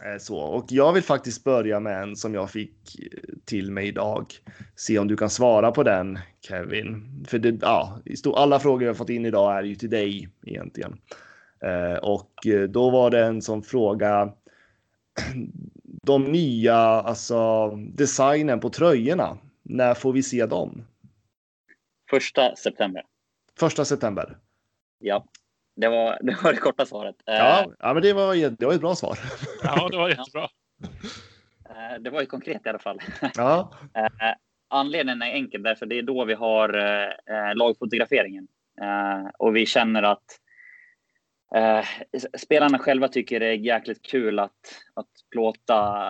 Eh, 0.03 0.17
Så, 0.19 0.37
och 0.37 0.65
jag 0.69 0.93
vill 0.93 1.03
faktiskt 1.03 1.43
börja 1.43 1.79
med 1.79 2.01
en 2.03 2.15
som 2.15 2.33
jag 2.33 2.49
fick 2.51 2.99
eh, 2.99 3.33
till 3.45 3.71
mig 3.71 3.87
idag. 3.87 4.33
Se 4.75 4.99
om 4.99 5.07
du 5.07 5.17
kan 5.17 5.29
svara 5.29 5.71
på 5.71 5.83
den 5.83 6.19
Kevin. 6.47 7.25
För 7.27 7.39
det, 7.39 7.57
ja, 7.61 8.01
alla 8.35 8.59
frågor 8.59 8.87
jag 8.87 8.97
fått 8.97 9.09
in 9.09 9.25
idag 9.25 9.57
är 9.57 9.63
ju 9.63 9.75
till 9.75 9.89
dig 9.89 10.29
egentligen. 10.45 10.97
Eh, 11.63 11.97
och 11.97 12.31
då 12.69 12.89
var 12.89 13.09
det 13.09 13.25
en 13.25 13.41
som 13.41 13.63
fråga 13.63 14.33
de 16.03 16.23
nya, 16.23 16.75
alltså 16.77 17.69
designen 17.75 18.59
på 18.59 18.69
tröjorna. 18.69 19.37
När 19.63 19.93
får 19.93 20.13
vi 20.13 20.23
se 20.23 20.45
dem? 20.45 20.85
Första 22.09 22.55
september. 22.55 23.03
Första 23.59 23.85
september. 23.85 24.37
Ja, 24.99 25.25
det 25.77 25.89
var 25.89 26.17
det, 26.21 26.37
var 26.43 26.53
det 26.53 26.59
korta 26.59 26.85
svaret. 26.85 27.15
Eh, 27.27 27.35
Ja, 27.35 27.71
ja 27.79 27.93
men 27.93 28.03
det 28.03 28.13
var, 28.13 28.49
det 28.49 28.65
var 28.65 28.73
ett 28.73 28.81
bra 28.81 28.95
svar. 28.95 29.17
Ja, 29.63 29.87
det 29.91 29.97
var 29.97 30.09
jättebra. 30.09 30.49
eh, 31.69 31.99
det 31.99 32.09
var 32.09 32.21
ju 32.21 32.25
konkret 32.25 32.65
i 32.65 32.69
alla 32.69 32.79
fall. 32.79 32.99
Ja, 33.35 33.71
Eh, 33.95 34.33
anledningen 34.69 35.21
är 35.21 35.31
enkel, 35.31 35.63
därför 35.63 35.85
det 35.85 35.97
är 35.97 36.03
då 36.03 36.25
vi 36.25 36.33
har 36.33 36.69
lagfotograferingen. 37.55 38.47
Och 39.37 39.55
vi 39.55 39.65
känner 39.65 40.03
att 40.03 40.23
spelarna 42.37 42.79
själva 42.79 43.07
tycker 43.07 43.39
det 43.39 43.45
är 43.45 43.53
jäkligt 43.53 44.01
kul 44.01 44.39
att, 44.39 44.51
att 44.93 45.07
plåta 45.31 46.03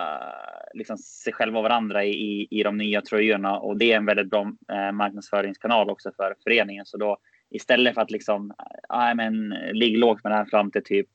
liksom, 0.74 0.98
sig 0.98 1.34
själva 1.34 1.58
och 1.60 1.64
varandra 1.64 2.04
i, 2.04 2.10
i, 2.10 2.48
i 2.50 2.64
de 2.64 2.78
nya 2.78 3.02
tröjorna. 3.02 3.60
Och 3.60 3.78
det 3.78 3.92
är 3.92 3.98
en 3.98 4.06
väldigt 4.06 4.30
bra 4.30 4.52
marknadsföringskanal 4.94 5.90
också 5.90 6.12
för 6.18 6.36
föreningen. 6.44 6.86
Så 6.86 6.98
då 6.98 7.18
istället 7.50 7.94
för 7.94 8.02
att 8.02 8.12
liksom, 8.12 8.54
äh, 8.94 9.16
men, 9.16 9.50
ligga 9.50 10.00
lågt 10.00 10.24
med 10.24 10.32
det 10.32 10.38
här 10.38 10.46
fram 10.46 10.72
till 10.72 10.84
typ 10.84 11.08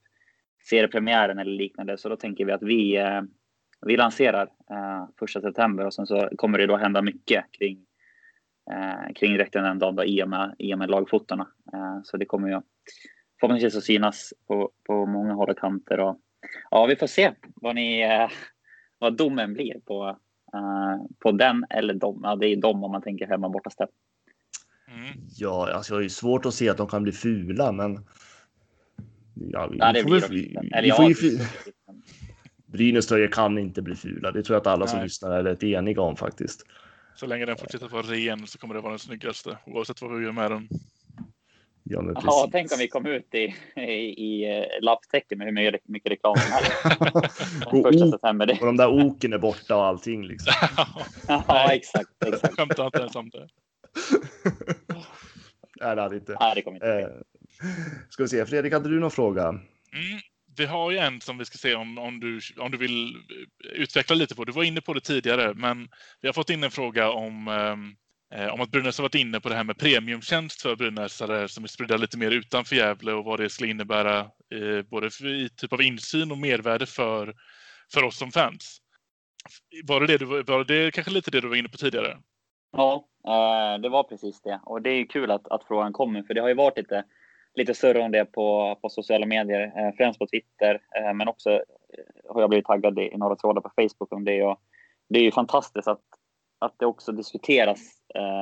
seriepremiären 0.68 1.38
eller 1.38 1.52
liknande, 1.52 1.98
så 1.98 2.09
då 2.09 2.16
tänker 2.16 2.44
vi 2.44 2.52
att 2.52 2.62
vi 2.62 2.96
eh, 2.96 3.22
vi 3.86 3.96
lanserar 3.96 4.42
eh, 4.70 5.04
första 5.18 5.40
september 5.40 5.86
och 5.86 5.94
sen 5.94 6.06
så 6.06 6.28
kommer 6.36 6.59
det 6.59 6.66
då 6.66 6.76
hända 6.76 7.02
mycket 7.02 7.44
kring, 7.52 7.86
eh, 8.70 9.12
kring 9.14 9.34
dräkten 9.34 9.64
den 9.64 9.78
dagen 9.78 9.96
då, 9.96 10.04
i, 10.04 10.22
och 10.22 10.28
med, 10.28 10.54
i 10.59 10.74
och 10.74 10.78
med 10.78 10.90
lagfotona. 10.90 11.48
Eh, 11.72 11.98
så 12.04 12.16
det 12.16 12.24
kommer 12.24 12.48
ju 12.48 12.60
förhoppningsvis 13.40 13.76
att 13.76 13.84
synas 13.84 14.32
på, 14.46 14.70
på 14.86 15.06
många 15.06 15.32
håll 15.32 15.50
och 15.50 15.59
kanter. 15.59 16.00
Och, 16.00 16.18
ja, 16.70 16.86
vi 16.86 16.96
får 16.96 17.06
se 17.06 17.32
vad, 17.54 17.74
ni, 17.74 18.00
eh, 18.00 18.28
vad 18.98 19.16
domen 19.16 19.54
blir 19.54 19.80
på, 19.84 20.18
eh, 20.54 20.96
på 21.18 21.32
den 21.32 21.66
eller 21.70 21.94
dom. 21.94 22.20
Ja, 22.24 22.36
det 22.36 22.46
är 22.46 22.56
dom 22.56 22.84
om 22.84 22.90
man 22.92 23.02
tänker 23.02 23.26
hemma 23.26 23.48
borta 23.48 23.70
ställ. 23.70 23.88
Mm. 24.94 25.09
ja 25.36 25.73
alltså, 25.73 25.93
jag 25.93 25.97
har 25.98 26.02
ju 26.02 26.09
svårt 26.09 26.47
att 26.47 26.55
se 26.55 26.69
att 26.69 26.77
de 26.77 26.86
kan 26.89 27.02
bli 27.02 27.12
fula, 27.12 27.73
men. 27.73 28.05
Ja, 29.35 29.66
vi 29.66 29.78
Ja, 29.78 29.93
det 29.93 30.02
får 30.02 30.09
blir 30.09 30.28
vi- 30.28 30.56
Eller 30.56 30.82
vi 30.82 30.89
ja, 30.89 30.97
får 30.97 31.10
ju. 31.10 31.39
Brynäs 32.66 33.06
tröjor 33.06 33.28
kan 33.28 33.59
inte 33.59 33.82
bli 33.82 33.94
fula. 33.94 34.31
Det 34.32 34.43
tror 34.43 34.55
jag 34.55 34.60
att 34.60 34.66
alla 34.66 34.86
som 34.86 34.97
Nej. 34.98 35.06
lyssnar 35.06 35.31
är 35.31 35.43
rätt 35.44 35.62
eniga 35.62 36.01
om 36.02 36.16
faktiskt. 36.16 36.66
Så 37.14 37.27
länge 37.27 37.47
den 37.47 37.56
fortsätter 37.56 37.89
vara 37.89 38.02
ren 38.02 38.47
så 38.47 38.59
kommer 38.59 38.74
det 38.74 38.81
vara 38.81 38.93
den 38.93 38.98
snyggaste 38.98 39.59
oavsett 39.66 40.02
vad 40.02 40.19
vi 40.19 40.24
gör 40.24 40.32
med 40.32 40.51
den. 40.51 40.69
Ja, 41.85 42.02
men 42.02 42.14
precis. 42.14 42.27
Ja, 42.27 42.48
tänk 42.52 42.73
om 42.73 42.78
vi 42.78 42.89
kom 42.89 43.06
ut 43.06 43.35
i, 43.35 43.55
i, 43.77 43.82
i 44.27 44.59
eh, 44.59 44.64
lapptäcke 44.82 45.36
med 45.36 45.47
hur 45.47 45.52
mycket, 45.55 45.89
mycket 45.89 46.12
reklam 46.12 46.35
som 46.36 46.52
helst. 46.52 47.66
Och 47.66 47.82
Första 47.82 48.10
september. 48.10 48.56
Och 48.60 48.66
de 48.66 48.77
där 48.77 48.89
oken 49.06 49.32
är 49.32 49.39
borta 49.39 49.77
och 49.77 49.85
allting 49.85 50.27
liksom. 50.27 50.52
ja, 51.28 51.73
exakt. 51.73 52.10
exakt. 52.27 52.56
Skämtar 52.56 52.86
inte 52.86 52.98
ens 52.98 53.16
om 53.16 53.31
det. 53.31 53.48
Nej, 55.81 55.97
det 55.97 56.02
hade 56.02 56.16
inte. 56.16 56.36
Nej, 56.40 56.52
det 56.55 56.62
kommer 56.62 56.77
inte. 56.77 57.01
Eh, 57.01 57.09
ska 58.09 58.23
vi 58.23 58.28
se, 58.28 58.47
Fredrik, 58.47 58.73
hade 58.73 58.89
du 58.89 59.01
någon 59.01 59.10
fråga? 59.10 59.48
Mm. 59.48 60.20
Vi 60.56 60.66
har 60.66 60.90
ju 60.90 60.98
en 60.98 61.20
som 61.20 61.39
vi 61.39 61.44
ska 61.44 61.59
se 61.59 61.74
om, 61.74 61.98
om, 61.98 62.20
du, 62.20 62.40
om 62.59 62.70
du 62.70 62.78
vill 62.78 63.16
utveckla 63.74 64.16
lite 64.16 64.35
på. 64.35 64.44
Du 64.44 64.52
var 64.52 64.64
inne 64.64 64.81
på 64.81 64.94
det 64.94 65.01
tidigare, 65.01 65.55
men 65.55 65.89
vi 66.20 66.28
har 66.28 66.32
fått 66.32 66.51
in 66.51 66.64
en 66.64 66.70
fråga 66.70 67.10
om, 67.10 67.48
eh, 68.35 68.48
om 68.48 68.60
att 68.60 68.70
Brynäs 68.70 68.98
har 68.98 69.02
varit 69.02 69.14
inne 69.14 69.40
på 69.40 69.48
det 69.48 69.55
här 69.55 69.64
med 69.64 69.78
premiumtjänst 69.78 70.62
för 70.62 70.77
brynäsare 70.77 71.48
som 71.48 71.64
är 71.64 71.69
spridda 71.69 71.97
lite 71.97 72.19
mer 72.19 72.31
utanför 72.31 72.77
Gävle 72.77 73.12
och 73.12 73.24
vad 73.24 73.40
det 73.40 73.51
skulle 73.51 73.70
innebära 73.70 74.19
eh, 74.55 74.82
både 74.90 75.10
för, 75.10 75.27
i 75.27 75.48
typ 75.48 75.73
av 75.73 75.82
insyn 75.82 76.32
och 76.32 76.39
mervärde 76.39 76.86
för, 76.86 77.35
för 77.93 78.02
oss 78.02 78.19
som 78.19 78.32
fans. 78.32 78.78
Var 79.85 80.01
det, 80.01 80.06
det, 80.06 80.19
du, 80.19 80.24
var 80.43 80.64
det 80.64 80.94
kanske 80.94 81.12
lite 81.12 81.31
det 81.31 81.40
du 81.40 81.48
var 81.48 81.56
inne 81.56 81.69
på 81.69 81.78
tidigare? 81.78 82.19
Ja, 82.73 83.09
eh, 83.27 83.81
det 83.81 83.89
var 83.89 84.03
precis 84.03 84.40
det. 84.40 84.61
Och 84.65 84.82
det 84.82 84.90
är 84.90 84.94
ju 84.94 85.07
kul 85.07 85.31
att, 85.31 85.49
att 85.49 85.65
frågan 85.65 85.93
kommer, 85.93 86.23
för 86.23 86.35
det 86.35 86.40
har 86.40 86.49
ju 86.49 86.55
varit 86.55 86.77
lite, 86.77 87.05
lite 87.55 87.74
större 87.74 88.01
om 88.01 88.11
det 88.11 88.24
på, 88.24 88.78
på 88.82 88.89
sociala 88.89 89.27
medier, 89.27 89.73
eh, 89.77 89.94
främst 89.97 90.19
på 90.19 90.27
Twitter, 90.27 90.81
eh, 90.97 91.15
men 91.15 91.28
också 91.28 91.62
har 92.28 92.40
jag 92.40 92.51
blivit 92.51 92.66
taggad 92.66 92.99
i, 92.99 93.16
några 93.16 93.36
trådar 93.36 93.61
på 93.61 93.70
Facebook 93.77 94.12
om 94.12 94.24
det. 94.24 94.43
Och 94.43 94.61
det 95.09 95.19
är 95.19 95.23
ju 95.23 95.32
fantastiskt 95.32 95.89
att, 95.89 96.03
att 96.59 96.74
det 96.78 96.86
också 96.86 97.12
diskuteras 97.12 97.81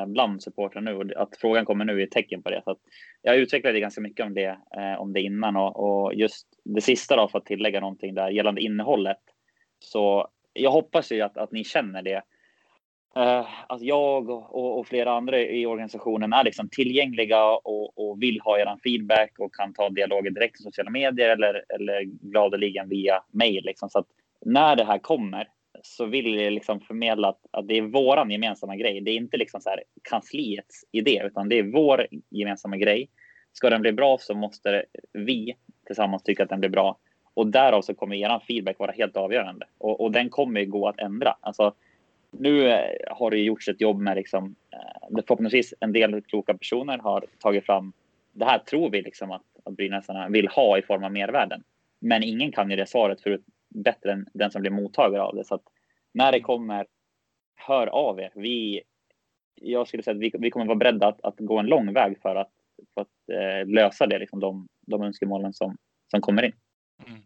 bland 0.07 0.43
supportrar 0.43 0.83
nu 0.83 0.95
och 0.95 1.23
att 1.23 1.37
frågan 1.37 1.65
kommer 1.65 1.85
nu 1.85 2.01
är 2.01 2.05
ett 2.05 2.11
tecken 2.11 2.43
på 2.43 2.51
det. 2.51 2.63
Så 2.65 2.71
att 2.71 2.79
jag 3.23 3.37
utvecklade 3.37 3.81
ganska 3.81 4.01
mycket 4.01 4.27
om 4.27 4.35
det, 4.35 4.59
om 4.99 5.13
det 5.13 5.21
innan 5.21 5.57
och, 5.57 5.77
och 5.77 6.15
just 6.15 6.47
det 6.65 6.81
sista 6.81 7.17
då 7.17 7.29
för 7.29 7.39
att 7.39 7.47
tillägga 7.47 7.81
någonting 7.81 8.15
där 8.15 8.31
gällande 8.31 8.61
innehållet. 8.61 9.21
Så 9.79 10.29
jag 10.53 10.71
hoppas 10.71 11.13
ju 11.13 11.21
att, 11.21 11.37
att 11.37 11.53
ni 11.53 11.65
känner 11.65 12.03
det 12.03 12.23
Eh, 13.17 13.47
alltså 13.67 13.87
jag 13.87 14.31
och, 14.31 14.79
och 14.79 14.87
flera 14.87 15.13
andra 15.13 15.41
i 15.41 15.67
organisationen 15.67 16.33
är 16.33 16.45
liksom 16.45 16.69
tillgängliga 16.69 17.45
och, 17.45 17.99
och 17.99 18.23
vill 18.23 18.41
ha 18.41 18.59
er 18.59 18.77
feedback 18.83 19.33
och 19.39 19.55
kan 19.55 19.73
ta 19.73 19.89
dialogen 19.89 20.35
direkt 20.35 20.61
i 20.61 20.63
sociala 20.63 20.91
medier 20.91 21.29
eller, 21.29 21.65
eller 21.69 22.03
gladeligen 22.03 22.89
via 22.89 23.23
mejl. 23.31 23.65
Liksom. 23.65 23.91
Så 23.91 23.99
att 23.99 24.07
när 24.45 24.77
det 24.77 24.85
här 24.85 24.99
kommer 24.99 25.49
så 25.83 26.07
vill 26.07 26.35
jag 26.35 26.53
liksom 26.53 26.81
förmedla 26.81 27.29
att, 27.29 27.41
att 27.51 27.69
det 27.69 27.79
är 27.79 27.83
våran 27.83 28.31
gemensamma 28.31 28.77
grej. 28.77 29.01
Det 29.01 29.11
är 29.11 29.17
inte 29.17 29.37
liksom 29.37 29.61
så 29.61 29.71
här 29.71 29.83
kansliets 30.03 30.85
idé, 30.93 31.23
utan 31.25 31.49
det 31.49 31.59
är 31.59 31.63
vår 31.63 32.07
gemensamma 32.31 32.77
grej. 32.77 33.09
Ska 33.53 33.71
den 33.71 33.83
bli 33.83 33.93
bra 33.93 34.19
så 34.21 34.35
måste 34.35 34.85
vi 35.13 35.55
tillsammans 35.87 36.23
tycka 36.23 36.43
att 36.43 36.49
den 36.49 36.61
blir 36.61 36.71
bra. 36.71 36.99
Och 37.35 37.47
därav 37.47 37.83
så 37.83 37.95
kommer 37.95 38.17
er 38.17 38.41
feedback 38.47 38.79
vara 38.79 38.93
helt 38.93 39.17
avgörande. 39.17 39.67
Och, 39.79 40.01
och 40.01 40.13
den 40.13 40.29
kommer 40.29 40.61
ju 40.61 40.67
gå 40.67 40.89
att 40.89 40.99
ändra. 40.99 41.37
Alltså, 41.41 41.75
nu 42.31 42.69
eh, 42.69 42.91
har 43.11 43.31
det 43.31 43.39
gjorts 43.39 43.69
ett 43.69 43.81
jobb 43.81 44.01
med 44.01 44.17
liksom, 44.17 44.55
eh, 44.73 45.09
där 45.11 45.23
förhoppningsvis 45.27 45.75
en 45.81 45.93
del 45.93 46.23
kloka 46.23 46.55
personer 46.55 46.99
har 46.99 47.27
tagit 47.39 47.67
fram. 47.67 47.93
Det 48.33 48.45
här 48.45 48.59
tror 48.59 48.91
vi 48.91 49.03
liksom 49.03 49.31
att, 49.31 49.43
att 49.65 49.77
brynäsarna 49.77 50.29
vill 50.29 50.49
ha 50.49 50.79
i 50.79 50.83
form 50.83 51.05
av 51.05 51.13
mervärden. 51.13 51.63
Men 52.01 52.23
ingen 52.23 52.53
kan 52.53 52.71
ju 52.71 52.77
det 52.77 52.87
svaret 52.87 53.21
förut 53.21 53.45
bättre 53.69 54.13
än 54.13 54.27
den 54.35 54.51
som 54.51 54.61
blir 54.61 54.71
mottagare 54.71 55.23
av 55.23 55.35
det. 55.35 55.45
Så 55.45 55.55
att 55.55 55.63
när 56.13 56.33
det 56.33 56.41
kommer, 56.41 56.87
hör 57.57 57.87
av 57.87 58.21
er. 58.21 58.31
Vi, 58.35 58.83
jag 59.55 59.89
skulle 59.89 60.03
säga 60.03 60.15
att 60.15 60.21
vi, 60.21 60.33
vi 60.39 60.51
kommer 60.51 60.67
vara 60.67 60.77
beredda 60.77 61.09
att, 61.09 61.25
att 61.25 61.35
gå 61.39 61.59
en 61.59 61.67
lång 61.67 61.93
väg 61.93 62.19
för 62.23 62.37
att, 62.37 62.51
för 62.95 63.01
att 63.01 63.09
eh, 63.33 63.69
lösa 63.69 64.07
det, 64.07 64.19
liksom 64.19 64.41
de, 64.41 64.69
de 64.87 65.03
önskemålen 65.03 65.53
som, 65.53 65.77
som 66.11 66.21
kommer 66.21 66.43
in. 66.43 66.53
Mm. 67.07 67.21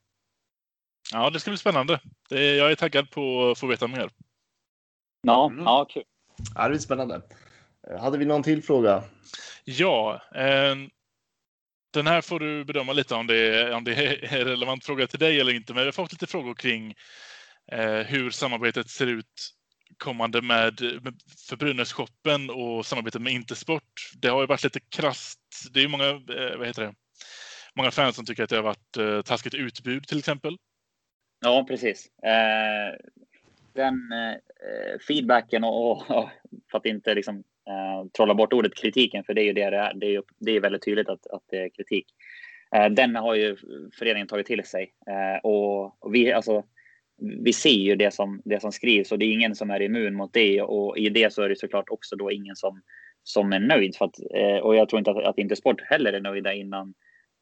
Ja, 1.13 1.31
det 1.31 1.41
ska 1.41 1.51
bli 1.51 1.59
spännande. 1.59 2.01
Det, 2.29 2.57
jag 2.57 2.71
är 2.71 2.75
taggad 2.75 3.11
på 3.11 3.51
att 3.51 3.59
få 3.59 3.67
veta 3.67 3.89
mer. 3.89 4.11
Ja, 5.25 5.47
Mm. 5.51 5.65
ja 5.65 5.85
kul. 5.85 6.03
Ja, 6.55 6.63
det 6.63 6.69
blir 6.69 6.79
spännande. 6.79 7.23
Eh, 7.91 8.01
Hade 8.01 8.19
vi 8.19 8.25
någon 8.25 8.43
till 8.43 8.63
fråga? 8.63 9.05
Ja, 9.65 10.21
eh, 10.35 10.75
den 11.93 12.07
här 12.07 12.21
får 12.21 12.41
du 12.41 12.65
bedöma 12.65 12.93
lite 12.93 13.15
om 13.15 13.27
det, 13.27 13.37
är- 13.37 13.73
om 13.73 13.85
det 13.85 13.93
är 13.95 14.45
relevant 14.45 14.85
fråga 14.85 15.07
till 15.07 15.19
dig 15.19 15.41
eller 15.41 15.53
inte. 15.53 15.73
Men 15.75 15.81
jag 15.81 15.87
har 15.87 15.93
fått 15.93 16.13
lite 16.13 16.27
frågor 16.27 16.55
kring 16.55 16.95
eh, 17.73 17.91
hur 17.99 18.31
samarbetet 18.31 18.91
ser 18.91 19.07
ut 19.07 19.51
kommande 19.99 20.43
med, 20.43 20.81
med 21.03 21.15
för 21.49 21.57
Brynäs-shoppen 21.57 22.51
och 22.51 22.87
samarbetet 22.87 23.23
med 23.23 23.33
Intersport. 23.33 24.11
Det 24.17 24.29
har 24.29 24.41
ju 24.41 24.47
varit 24.47 24.65
lite 24.65 24.81
krasst. 24.81 25.41
Det 25.71 25.79
är 25.81 25.83
ju 25.83 25.89
många, 25.89 26.09
eh, 26.09 26.57
vad 26.59 26.67
heter 26.67 26.83
det? 26.83 26.95
Många 27.77 27.91
fans 27.91 28.17
som 28.17 28.25
tycker 28.27 28.43
att 28.45 28.51
det 28.51 28.57
har 28.57 28.63
varit 28.63 28.97
eh, 28.97 29.23
taskigt 29.23 29.55
utbud 29.55 30.07
till 30.09 30.19
exempel. 30.19 30.57
Ja, 31.41 31.65
precis. 31.69 32.07
Eh, 32.07 32.95
den 33.75 34.13
eh, 34.13 34.99
feedbacken 35.09 35.65
och, 35.65 35.91
och, 35.91 36.11
och 36.11 36.29
för 36.71 36.79
att 36.79 36.87
inte 36.87 37.15
liksom, 37.15 37.37
eh, 37.69 38.09
trolla 38.17 38.35
bort 38.35 38.53
ordet 38.53 38.75
kritiken, 38.75 39.25
för 39.25 39.35
det 39.35 39.43
är 39.43 39.45
ju 39.45 39.53
det 39.53 39.71
det 39.71 39.77
är. 39.77 39.95
Det 39.95 40.07
är, 40.07 40.11
ju, 40.11 40.23
det 40.39 40.51
är 40.51 40.61
väldigt 40.61 40.85
tydligt 40.85 41.09
att, 41.09 41.27
att 41.27 41.43
det 41.51 41.59
är 41.59 41.69
kritik. 41.69 42.07
Eh, 42.77 42.87
den 42.87 43.17
har 43.17 43.35
ju 43.35 43.57
föreningen 43.99 44.29
tagit 44.29 44.47
till 44.47 44.65
sig 44.65 44.93
eh, 45.07 45.41
och, 45.43 46.05
och 46.05 46.15
vi, 46.15 46.33
alltså, 46.33 46.65
vi 47.17 47.53
ser 47.53 47.71
ju 47.71 47.97
det 47.97 48.15
som, 48.15 48.43
det 48.45 48.61
som 48.61 48.73
skrivs 48.73 49.13
och 49.13 49.19
det 49.19 49.25
är 49.25 49.33
ingen 49.33 49.55
som 49.55 49.71
är 49.71 49.83
immun 49.83 50.15
mot 50.15 50.33
det 50.33 50.63
och 50.63 50.99
i 50.99 51.09
det 51.09 51.33
så 51.33 51.43
är 51.43 51.49
det 51.49 51.59
såklart 51.59 51.91
också 51.91 52.17
då 52.17 52.31
ingen 52.31 52.57
som, 52.57 52.83
som 53.23 53.53
är 53.53 53.61
nöjd. 53.61 53.97
För 53.97 54.05
att, 54.05 54.19
eh, 54.35 54.59
och 54.59 54.77
jag 54.77 54.89
tror 54.89 54.99
inte 54.99 55.11
att, 55.11 55.25
att 55.25 55.39
Intersport 55.39 55.81
heller 55.81 56.13
är 56.13 56.21
nöjda 56.21 56.53
innan 56.53 56.95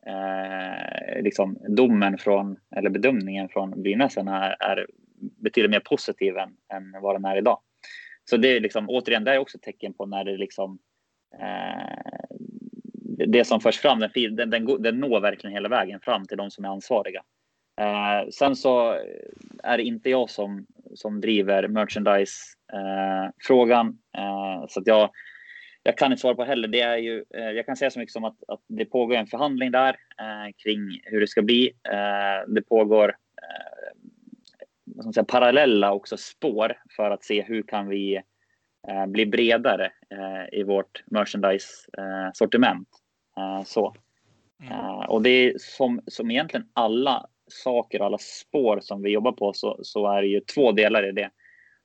eh, 0.06 1.22
liksom 1.22 1.58
domen 1.68 2.18
från, 2.18 2.56
eller 2.76 2.90
bedömningen 2.90 3.48
från 3.48 3.82
Brynäsen 3.82 4.28
är, 4.28 4.56
är 4.60 4.86
betydligt 5.22 5.70
mer 5.70 5.80
positiv 5.80 6.36
än, 6.36 6.56
än 6.72 7.02
vad 7.02 7.14
den 7.14 7.24
är 7.24 7.36
idag. 7.36 7.60
så 8.30 8.36
det 8.36 8.48
är 8.48 8.60
liksom 8.60 8.88
återigen, 8.88 9.24
det 9.24 9.34
är 9.34 9.38
också 9.38 9.56
ett 9.56 9.62
tecken 9.62 9.94
på 9.94 10.06
när 10.06 10.24
det 10.24 10.36
liksom 10.36 10.78
eh, 11.40 12.12
det 13.26 13.44
som 13.44 13.60
förs 13.60 13.78
fram, 13.78 14.00
den, 14.00 14.10
den, 14.36 14.50
den, 14.50 14.82
den 14.82 15.00
når 15.00 15.20
verkligen 15.20 15.54
hela 15.54 15.68
vägen 15.68 16.00
fram 16.00 16.26
till 16.26 16.36
de 16.36 16.50
som 16.50 16.64
är 16.64 16.68
ansvariga. 16.68 17.22
Eh, 17.80 18.22
sen 18.30 18.56
så 18.56 18.98
är 19.62 19.76
det 19.76 19.82
inte 19.82 20.10
jag 20.10 20.30
som, 20.30 20.66
som 20.94 21.20
driver 21.20 21.68
merchandise-frågan. 21.68 23.98
Eh, 24.16 24.24
eh, 24.24 24.64
så 24.68 24.80
att 24.80 24.86
jag, 24.86 25.10
jag 25.82 25.98
kan 25.98 26.12
inte 26.12 26.20
svara 26.20 26.34
på 26.34 26.44
heller. 26.44 26.68
Det 26.68 26.80
är 26.80 26.96
ju, 26.96 27.24
eh, 27.34 27.50
jag 27.50 27.66
kan 27.66 27.76
säga 27.76 27.90
så 27.90 27.98
mycket 27.98 28.12
som 28.12 28.24
att, 28.24 28.36
att 28.48 28.60
det 28.68 28.84
pågår 28.84 29.16
en 29.16 29.26
förhandling 29.26 29.70
där 29.70 29.96
eh, 30.18 30.52
kring 30.62 31.00
hur 31.04 31.20
det 31.20 31.26
ska 31.26 31.42
bli. 31.42 31.72
Eh, 31.88 32.48
det 32.48 32.62
pågår 32.62 33.16
man 35.04 35.12
säga, 35.12 35.24
parallella 35.24 35.92
också 35.92 36.16
spår 36.16 36.72
för 36.96 37.10
att 37.10 37.24
se 37.24 37.42
hur 37.42 37.62
kan 37.62 37.88
vi 37.88 38.22
bli 39.08 39.26
bredare 39.26 39.92
i 40.52 40.62
vårt 40.62 41.02
merchandise-sortiment. 41.06 42.88
så. 43.64 43.94
Mm. 44.62 45.08
och 45.08 45.22
det 45.22 45.30
är 45.30 45.54
som, 45.58 46.00
som 46.06 46.30
egentligen 46.30 46.68
alla 46.72 47.26
saker 47.46 48.00
och 48.00 48.06
alla 48.06 48.18
spår 48.18 48.80
som 48.82 49.02
vi 49.02 49.10
jobbar 49.10 49.32
på 49.32 49.52
så, 49.52 49.78
så 49.82 50.06
är 50.06 50.22
det 50.22 50.28
ju 50.28 50.40
två 50.40 50.72
delar 50.72 51.08
i 51.08 51.12
det 51.12 51.30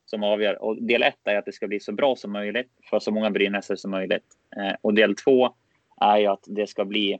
som 0.04 0.22
avgör. 0.22 0.62
Och 0.62 0.82
del 0.82 1.02
ett 1.02 1.18
är 1.24 1.36
att 1.36 1.44
det 1.44 1.52
ska 1.52 1.68
bli 1.68 1.80
så 1.80 1.92
bra 1.92 2.16
som 2.16 2.32
möjligt 2.32 2.70
för 2.90 2.98
så 2.98 3.10
många 3.10 3.30
brynäsare 3.30 3.76
som 3.76 3.90
möjligt. 3.90 4.24
Eh, 4.56 4.74
och 4.80 4.94
del 4.94 5.16
två 5.16 5.54
är 6.00 6.18
ju 6.18 6.26
att 6.26 6.44
det 6.46 6.66
ska 6.66 6.84
bli 6.84 7.18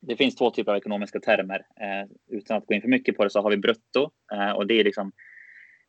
det 0.00 0.16
finns 0.16 0.36
två 0.36 0.50
typer 0.50 0.72
av 0.72 0.78
ekonomiska 0.78 1.20
termer. 1.20 1.66
Eh, 1.80 2.08
utan 2.30 2.56
att 2.56 2.66
gå 2.66 2.74
in 2.74 2.80
för 2.80 2.88
mycket 2.88 3.16
på 3.16 3.24
det 3.24 3.30
så 3.30 3.40
har 3.40 3.50
vi 3.50 3.56
brutto 3.56 4.10
eh, 4.32 4.50
och 4.50 4.66
det 4.66 4.80
är 4.80 4.84
liksom 4.84 5.12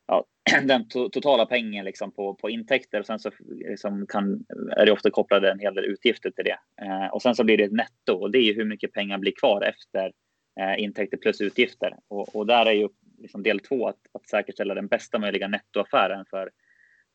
ja, 0.07 0.25
den 0.63 0.87
to 0.87 1.09
totala 1.09 1.45
pengen 1.45 1.85
liksom 1.85 2.11
på, 2.11 2.33
på 2.35 2.49
intäkter 2.49 2.99
och 2.99 3.05
sen 3.05 3.19
så 3.19 3.31
liksom 3.49 4.07
kan, 4.07 4.45
är 4.77 4.85
det 4.85 4.91
ofta 4.91 5.09
kopplade 5.09 5.51
en 5.51 5.59
hel 5.59 5.73
del 5.73 5.85
utgifter 5.85 6.31
till 6.31 6.45
det. 6.45 6.85
Eh, 6.85 7.07
och 7.13 7.21
sen 7.21 7.35
så 7.35 7.43
blir 7.43 7.57
det 7.57 7.63
ett 7.63 7.71
netto 7.71 8.13
och 8.13 8.31
det 8.31 8.37
är 8.37 8.43
ju 8.43 8.53
hur 8.53 8.65
mycket 8.65 8.93
pengar 8.93 9.17
blir 9.17 9.33
kvar 9.39 9.61
efter 9.61 10.11
eh, 10.59 10.83
intäkter 10.83 11.17
plus 11.17 11.41
utgifter. 11.41 11.95
Och, 12.07 12.35
och 12.35 12.47
där 12.47 12.65
är 12.65 12.71
ju 12.71 12.89
liksom 13.21 13.43
del 13.43 13.59
två 13.59 13.87
att, 13.87 13.99
att 14.13 14.29
säkerställa 14.29 14.73
den 14.73 14.87
bästa 14.87 15.19
möjliga 15.19 15.47
nettoaffären 15.47 16.25
för, 16.29 16.49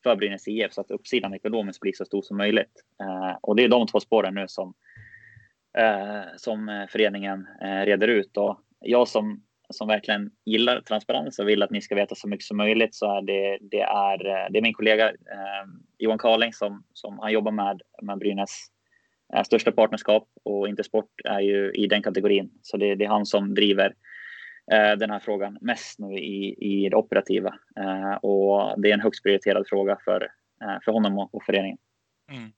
för 0.03 0.17
Brynäs 0.17 0.49
IF 0.49 0.73
så 0.73 0.81
att 0.81 0.91
uppsidan 0.91 1.35
ekonomiskt 1.35 1.81
blir 1.81 1.93
så 1.93 2.05
stor 2.05 2.23
som 2.23 2.37
möjligt. 2.37 2.85
Eh, 3.01 3.37
och 3.41 3.57
det 3.57 3.65
är 3.65 3.69
de 3.69 3.87
två 3.87 4.01
spåren 4.01 4.35
nu 4.35 4.45
som, 4.49 4.75
Eh, 5.79 6.23
som 6.37 6.69
eh, 6.69 6.87
föreningen 6.89 7.47
eh, 7.63 7.87
reder 7.87 8.09
ut. 8.09 8.37
Och 8.37 8.61
jag 8.81 9.09
som, 9.09 9.43
som 9.71 9.89
verkligen 9.89 10.31
gillar 10.45 10.81
transparens 10.81 11.39
och 11.39 11.49
vill 11.49 11.63
att 11.63 11.71
ni 11.71 11.81
ska 11.81 11.95
veta 11.95 12.15
så 12.15 12.29
mycket 12.29 12.47
som 12.47 12.57
möjligt 12.57 12.95
så 12.95 13.17
är 13.17 13.23
det, 13.23 13.59
det, 13.61 13.81
är, 13.81 14.27
eh, 14.27 14.51
det 14.51 14.59
är 14.59 14.63
min 14.63 14.75
kollega 14.75 15.09
eh, 15.09 15.65
Johan 15.99 16.19
Karling 16.19 16.53
som, 16.53 16.85
som 16.93 17.19
han 17.19 17.33
jobbar 17.33 17.53
med, 17.53 17.83
med 18.03 18.19
Brynäs 18.19 18.67
eh, 19.35 19.43
största 19.43 19.73
partnerskap 19.73 20.29
och 20.45 20.69
Intersport 20.69 21.11
är 21.25 21.41
ju 21.41 21.73
i 21.73 21.87
den 21.87 22.03
kategorin. 22.03 22.51
Så 22.63 22.77
det, 22.77 22.95
det 22.95 23.05
är 23.05 23.09
han 23.09 23.27
som 23.27 23.55
driver 23.55 23.95
Eh, 24.71 24.97
den 24.99 25.11
här 25.11 25.19
frågan 25.19 25.59
mest 25.61 25.99
nu 25.99 26.19
i, 26.19 26.55
i 26.59 26.89
det 26.89 26.97
operativa. 26.97 27.55
Eh, 27.77 28.15
och 28.15 28.81
det 28.81 28.91
är 28.91 28.95
en 28.95 29.01
högst 29.01 29.23
prioriterad 29.23 29.67
fråga 29.69 29.99
för, 30.05 30.23
eh, 30.63 30.79
för 30.85 30.93
honom 30.93 31.19
och, 31.19 31.35
och 31.35 31.43
föreningen. 31.43 31.79
Mm. 32.31 32.53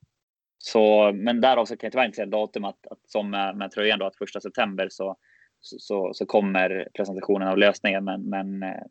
Så, 0.66 1.12
men 1.12 1.40
därav 1.40 1.64
så 1.64 1.76
kan 1.76 1.86
jag 1.86 1.92
tyvärr 1.92 2.04
inte 2.04 2.16
säga 2.16 2.26
datum 2.26 2.64
att, 2.64 2.86
att 2.86 2.98
som 3.06 3.30
med, 3.30 3.56
med 3.56 3.70
tröjan 3.70 3.98
då 3.98 4.06
att 4.06 4.16
första 4.16 4.40
september 4.40 4.88
så, 4.90 5.16
så, 5.60 6.14
så 6.14 6.26
kommer 6.26 6.88
presentationen 6.94 7.48
av 7.48 7.58
lösningen. 7.58 8.04
Men, 8.04 8.22
men 8.22 8.62
eh, 8.62 8.82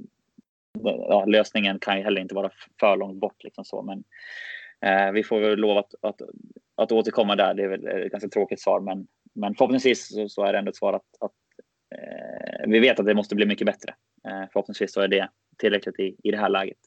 ja, 0.83 1.25
lösningen 1.25 1.79
kan 1.79 1.97
ju 1.97 2.03
heller 2.03 2.21
inte 2.21 2.35
vara 2.35 2.51
för 2.79 2.97
långt 2.97 3.19
bort 3.19 3.43
liksom 3.43 3.65
så. 3.65 3.81
Men 3.81 4.03
eh, 4.85 5.11
vi 5.11 5.23
får 5.23 5.39
väl 5.39 5.59
lov 5.59 5.77
att, 5.77 5.93
att, 6.01 6.21
att 6.75 6.91
återkomma 6.91 7.35
där. 7.35 7.53
Det 7.53 7.63
är 7.63 7.67
väl 7.67 7.87
ett 7.87 8.11
ganska 8.11 8.29
tråkigt 8.29 8.61
svar, 8.61 8.79
men, 8.79 9.07
men 9.33 9.55
förhoppningsvis 9.55 10.07
så, 10.07 10.29
så 10.29 10.45
är 10.45 10.53
det 10.53 10.59
ändå 10.59 10.69
ett 10.69 10.75
svar 10.75 10.93
att, 10.93 11.07
att 11.19 11.31
Eh, 11.93 12.69
vi 12.69 12.79
vet 12.79 12.99
att 12.99 13.05
det 13.05 13.13
måste 13.13 13.35
bli 13.35 13.45
mycket 13.45 13.65
bättre. 13.65 13.93
Eh, 14.27 14.49
förhoppningsvis 14.53 14.93
så 14.93 15.01
är 15.01 15.07
det 15.07 15.29
tillräckligt 15.57 15.99
i, 15.99 16.15
i 16.23 16.31
det 16.31 16.37
här 16.37 16.49
läget. 16.49 16.77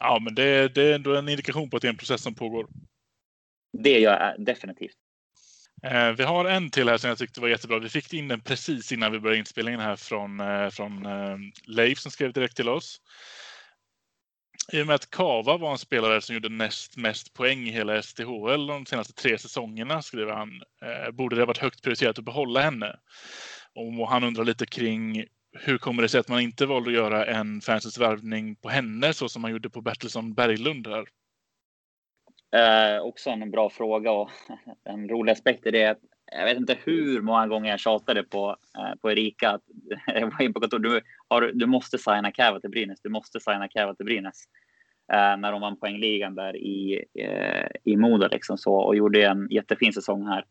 Ja, 0.00 0.18
men 0.24 0.34
det, 0.34 0.74
det 0.74 0.82
är 0.82 0.94
ändå 0.94 1.14
en 1.16 1.28
indikation 1.28 1.70
på 1.70 1.76
att 1.76 1.82
det 1.82 1.88
är 1.88 1.92
en 1.92 1.96
process 1.96 2.22
som 2.22 2.34
pågår. 2.34 2.66
Det 3.82 4.00
gör 4.00 4.12
jag 4.12 4.28
eh, 4.28 4.44
definitivt. 4.44 4.96
Eh, 5.82 6.12
vi 6.12 6.22
har 6.22 6.44
en 6.44 6.70
till 6.70 6.88
här 6.88 6.96
som 6.96 7.08
jag 7.08 7.18
tyckte 7.18 7.40
var 7.40 7.48
jättebra. 7.48 7.78
Vi 7.78 7.88
fick 7.88 8.14
in 8.14 8.28
den 8.28 8.40
precis 8.40 8.92
innan 8.92 9.12
vi 9.12 9.20
började 9.20 9.38
inspelningen 9.38 9.80
här 9.80 9.96
från, 9.96 10.40
eh, 10.40 10.68
från 10.68 11.06
Leif 11.66 11.98
som 11.98 12.10
skrev 12.10 12.32
direkt 12.32 12.56
till 12.56 12.68
oss. 12.68 13.00
I 14.72 14.82
och 14.82 14.86
med 14.86 14.94
att 14.94 15.10
Kava 15.10 15.56
var 15.56 15.72
en 15.72 15.78
spelare 15.78 16.20
som 16.20 16.34
gjorde 16.34 16.48
näst 16.48 16.96
mest 16.96 17.34
poäng 17.34 17.68
i 17.68 17.70
hela 17.70 18.02
STHL 18.02 18.66
de 18.66 18.86
senaste 18.86 19.12
tre 19.12 19.38
säsongerna, 19.38 20.02
skriver 20.02 20.32
han, 20.32 20.62
borde 21.12 21.36
det 21.36 21.44
varit 21.44 21.58
högt 21.58 21.82
prioriterat 21.82 22.18
att 22.18 22.24
behålla 22.24 22.60
henne. 22.60 22.96
Och 23.74 24.08
han 24.08 24.24
undrar 24.24 24.44
lite 24.44 24.66
kring 24.66 25.24
hur 25.52 25.78
kommer 25.78 26.02
det 26.02 26.08
sig 26.08 26.20
att 26.20 26.28
man 26.28 26.40
inte 26.40 26.66
valde 26.66 26.90
att 26.90 26.96
göra 26.96 27.26
en 27.26 27.60
fansens 27.60 27.98
värvning 27.98 28.56
på 28.56 28.68
henne 28.68 29.14
så 29.14 29.28
som 29.28 29.42
man 29.42 29.50
gjorde 29.50 29.70
på 29.70 29.80
Bertilsson 29.80 30.34
Berglund 30.34 30.86
här? 30.86 31.04
Eh, 32.54 33.02
också 33.02 33.30
en 33.30 33.50
bra 33.50 33.70
fråga 33.70 34.12
och 34.12 34.30
en 34.84 35.08
rolig 35.08 35.32
aspekt 35.32 35.66
i 35.66 35.70
det 35.70 35.82
är 35.82 35.90
att 35.90 36.02
jag 36.32 36.44
vet 36.44 36.56
inte 36.56 36.78
hur 36.84 37.20
många 37.20 37.46
gånger 37.46 37.70
jag 37.70 37.80
tjatade 37.80 38.22
på, 38.22 38.56
eh, 38.78 38.94
på 39.00 39.10
Erika. 39.10 39.50
Att, 39.50 39.62
jag 40.06 40.30
var 40.30 40.42
in 40.42 40.54
på 40.54 40.60
kontor. 40.60 40.78
Du, 40.78 41.00
har, 41.28 41.50
du 41.54 41.66
måste 41.66 41.98
signa 41.98 42.32
Käva 42.32 42.60
till 42.60 42.70
Brynäs. 42.70 43.00
Du 43.02 43.08
måste 43.08 43.40
signa 43.40 43.68
Käva 43.68 43.94
till 43.94 44.06
Brynäs. 44.06 44.44
Eh, 45.12 45.36
när 45.36 45.52
de 45.52 45.60
vann 45.60 45.76
poängligan 45.76 46.34
där 46.34 46.56
i, 46.56 47.04
eh, 47.18 47.66
i 47.84 47.96
Modo 47.96 48.28
liksom 48.30 48.58
så 48.58 48.74
och 48.74 48.96
gjorde 48.96 49.26
en 49.26 49.48
jättefin 49.50 49.92
säsong 49.92 50.26
här 50.26 50.44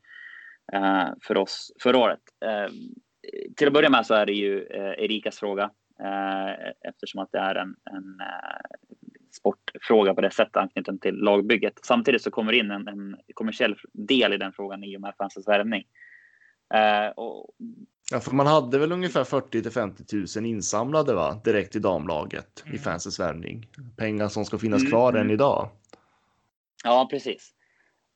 eh, 0.74 1.10
för 1.22 1.38
oss 1.38 1.72
förra 1.84 1.98
året. 1.98 2.22
Eh, 2.46 2.72
till 3.56 3.68
att 3.68 3.74
börja 3.74 3.90
med 3.90 4.06
så 4.06 4.14
är 4.14 4.26
det 4.26 4.34
ju 4.34 4.64
eh, 4.64 5.04
Erikas 5.04 5.40
fråga 5.40 5.72
eh, 6.00 6.72
eftersom 6.90 7.22
att 7.22 7.32
det 7.32 7.40
är 7.40 7.56
en, 7.56 7.76
en 7.92 8.20
eh, 8.20 8.78
sportfråga 9.36 10.14
på 10.14 10.22
det 10.22 10.32
sättet 10.32 10.58
anknuten 10.58 11.00
till 11.00 11.16
lagbygget. 11.16 11.80
Samtidigt 11.84 12.22
så 12.22 12.32
kommer 12.32 12.52
det 12.52 12.58
in 12.58 12.72
en, 12.72 12.88
en 12.88 13.18
kommersiell 13.34 13.76
del 13.94 14.34
i 14.34 14.38
den 14.38 14.54
frågan 14.54 14.84
i 14.84 14.98
och 14.98 15.02
med 15.02 15.14
fansens 15.18 15.48
värvning. 15.48 15.84
Eh, 16.74 17.08
och... 17.08 17.50
Ja, 18.12 18.20
för 18.20 18.32
man 18.32 18.48
hade 18.48 18.80
väl 18.80 18.92
ungefär 18.92 19.24
40 19.24 19.62
till 19.62 19.72
50 19.72 20.04
000 20.38 20.46
insamlade 20.46 21.14
va? 21.14 21.42
direkt 21.44 21.76
i 21.76 21.80
damlaget 21.80 22.64
mm. 22.66 22.76
i 22.76 22.80
fansens 22.80 23.20
värvning. 23.20 23.68
Pengar 23.98 24.28
som 24.28 24.46
ska 24.46 24.58
finnas 24.58 24.82
mm, 24.82 24.92
kvar 24.92 25.10
mm. 25.10 25.22
än 25.22 25.32
idag. 25.32 25.70
Ja, 26.84 27.08
precis. 27.12 27.52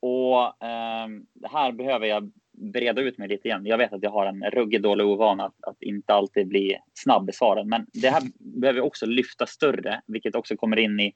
Och 0.02 0.65
eh, 0.65 1.07
här 1.52 1.72
behöver 1.72 2.06
jag 2.06 2.31
breda 2.58 3.02
ut 3.02 3.18
mig 3.18 3.28
lite 3.28 3.48
igen. 3.48 3.66
Jag 3.66 3.78
vet 3.78 3.94
att 3.94 4.04
jag 4.04 4.12
har 4.12 4.26
en 4.26 4.44
ruggig 4.44 4.82
dålig 4.82 5.08
ovana 5.08 5.46
att, 5.46 5.56
att 5.62 5.82
inte 5.82 6.14
alltid 6.14 6.48
bli 6.48 6.78
snabb 6.94 7.30
i 7.30 7.34
svaren, 7.34 7.70
men 7.70 7.86
det 7.94 8.10
här 8.10 8.24
behöver 8.40 8.82
också 8.82 9.06
lyfta 9.06 9.46
större, 9.46 10.02
vilket 10.08 10.36
också 10.36 10.58
kommer 10.58 10.80
in 10.80 11.00
i 11.00 11.14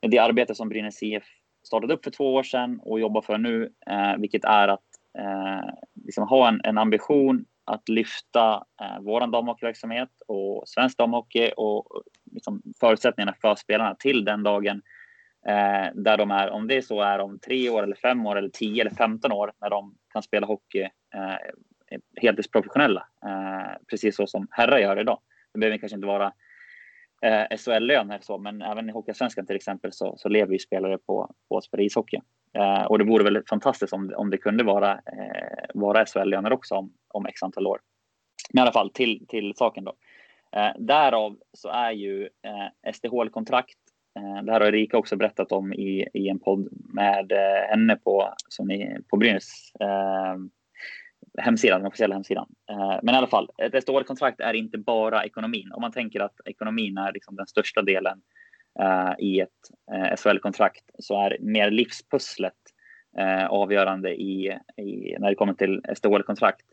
det 0.00 0.18
arbete 0.18 0.54
som 0.54 0.68
Brynäs 0.68 1.02
IF 1.02 1.24
startade 1.66 1.94
upp 1.94 2.04
för 2.04 2.10
två 2.10 2.34
år 2.34 2.42
sedan 2.42 2.80
och 2.82 3.00
jobbar 3.00 3.22
för 3.22 3.38
nu, 3.38 3.72
eh, 3.90 4.16
vilket 4.18 4.44
är 4.44 4.68
att 4.68 4.84
eh, 5.18 5.70
liksom 6.04 6.28
ha 6.28 6.48
en, 6.48 6.60
en, 6.64 6.78
ambition 6.78 7.44
att 7.64 7.88
lyfta 7.88 8.54
eh, 8.82 9.00
vår 9.00 9.26
damhockeyverksamhet 9.26 10.10
och 10.26 10.68
svensk 10.68 10.98
damhockey 10.98 11.50
och 11.56 12.02
liksom 12.32 12.62
förutsättningarna 12.80 13.34
för 13.40 13.54
spelarna 13.54 13.94
till 13.94 14.24
den 14.24 14.42
dagen 14.42 14.82
eh, 15.46 15.94
där 15.94 16.16
de 16.16 16.30
är, 16.30 16.50
om 16.50 16.68
det 16.68 16.82
så 16.82 17.00
är 17.00 17.18
om 17.18 17.38
tre 17.38 17.70
år 17.70 17.82
eller 17.82 17.96
fem 17.96 18.26
år 18.26 18.38
eller 18.38 18.48
tio 18.48 18.80
eller 18.80 18.94
femton 18.94 19.32
år 19.32 19.52
när 19.60 19.70
de 19.70 19.94
kan 20.12 20.22
spela 20.22 20.46
hockey 20.46 20.82
eh, 21.14 21.52
heltidsprofessionella. 22.20 23.06
Eh, 23.24 23.76
precis 23.90 24.16
så 24.16 24.26
som 24.26 24.48
herrar 24.50 24.78
gör 24.78 25.00
idag. 25.00 25.20
Det 25.52 25.58
behöver 25.58 25.78
kanske 25.78 25.96
inte 25.96 26.06
vara 26.06 26.32
eh, 27.22 27.56
SHL-lön 27.56 28.18
så, 28.20 28.38
men 28.38 28.62
även 28.62 28.88
i 28.88 28.92
Hockeyallsvenskan 28.92 29.46
till 29.46 29.56
exempel 29.56 29.92
så, 29.92 30.14
så 30.16 30.28
lever 30.28 30.52
ju 30.52 30.58
spelare 30.58 30.98
på, 30.98 31.34
på 31.48 31.58
att 31.58 31.64
spela 31.64 31.82
ishockey. 31.82 32.20
Eh, 32.52 32.82
och 32.82 32.98
det 32.98 33.04
vore 33.04 33.24
väl 33.24 33.42
fantastiskt 33.48 33.92
om, 33.92 34.12
om 34.16 34.30
det 34.30 34.38
kunde 34.38 34.64
vara, 34.64 34.92
eh, 34.92 35.64
vara 35.74 36.06
SHL-löner 36.06 36.52
också 36.52 36.74
om, 36.74 36.92
om 37.08 37.26
x 37.26 37.42
antal 37.42 37.66
år. 37.66 37.80
Men 38.52 38.60
i 38.60 38.62
alla 38.62 38.72
fall 38.72 38.90
till, 38.90 39.26
till 39.28 39.54
saken 39.56 39.84
då. 39.84 39.94
Eh, 40.52 40.72
därav 40.78 41.36
så 41.52 41.68
är 41.68 41.90
ju 41.90 42.24
eh, 42.24 42.92
SDHL-kontrakt 42.92 43.78
Eh, 44.16 44.42
det 44.42 44.52
här 44.52 44.60
har 44.60 44.68
Erika 44.68 44.98
också 44.98 45.16
berättat 45.16 45.52
om 45.52 45.72
i, 45.72 46.08
i 46.14 46.28
en 46.28 46.38
podd 46.38 46.68
med 46.94 47.32
eh, 47.32 47.68
henne 47.68 47.96
på, 47.96 48.34
som 48.48 48.66
ni, 48.68 48.96
på 49.08 49.16
Brynäs 49.16 49.72
eh, 49.80 50.36
hemsida, 51.38 51.76
den 51.76 51.86
officiella 51.86 52.14
hemsidan. 52.14 52.48
Eh, 52.70 52.98
men 53.02 53.14
i 53.14 53.18
alla 53.18 53.26
fall, 53.26 53.48
ett 53.58 53.82
SDHL-kontrakt 53.82 54.40
är 54.40 54.54
inte 54.54 54.78
bara 54.78 55.24
ekonomin. 55.24 55.72
Om 55.72 55.80
man 55.80 55.92
tänker 55.92 56.20
att 56.20 56.40
ekonomin 56.44 56.98
är 56.98 57.12
liksom 57.12 57.36
den 57.36 57.46
största 57.46 57.82
delen 57.82 58.20
eh, 58.80 59.12
i 59.18 59.40
ett 59.40 59.48
eh, 59.92 60.16
SHL-kontrakt 60.16 60.84
så 60.98 61.22
är 61.22 61.36
mer 61.40 61.70
livspusslet 61.70 62.54
eh, 63.18 63.46
avgörande 63.46 64.14
i, 64.14 64.58
i, 64.76 65.16
när 65.18 65.28
det 65.28 65.34
kommer 65.34 65.54
till 65.54 65.82
SDHL-kontrakt. 65.96 66.66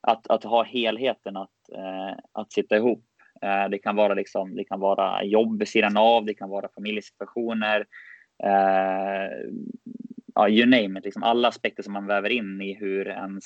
Att, 0.00 0.26
att 0.26 0.44
ha 0.44 0.64
helheten 0.64 1.36
att, 1.36 1.70
eh, 1.74 2.18
att 2.32 2.52
sitta 2.52 2.76
ihop 2.76 3.04
Eh, 3.42 3.68
det 3.68 3.78
kan 3.78 3.96
vara 3.96 4.14
liksom, 4.14 4.54
det 4.56 4.64
kan 4.64 4.80
vara 4.80 5.24
jobb 5.24 5.58
vid 5.58 5.68
sidan 5.68 5.96
av, 5.96 6.24
det 6.24 6.34
kan 6.34 6.48
vara 6.48 6.68
familjesituationer, 6.74 7.86
eh, 8.44 9.30
ja, 10.34 10.48
you 10.48 10.66
name 10.66 10.98
it, 10.98 11.04
liksom 11.04 11.22
alla 11.22 11.48
aspekter 11.48 11.82
som 11.82 11.92
man 11.92 12.06
väver 12.06 12.30
in 12.30 12.60
i 12.60 12.74
hur 12.74 13.08
ens, 13.08 13.44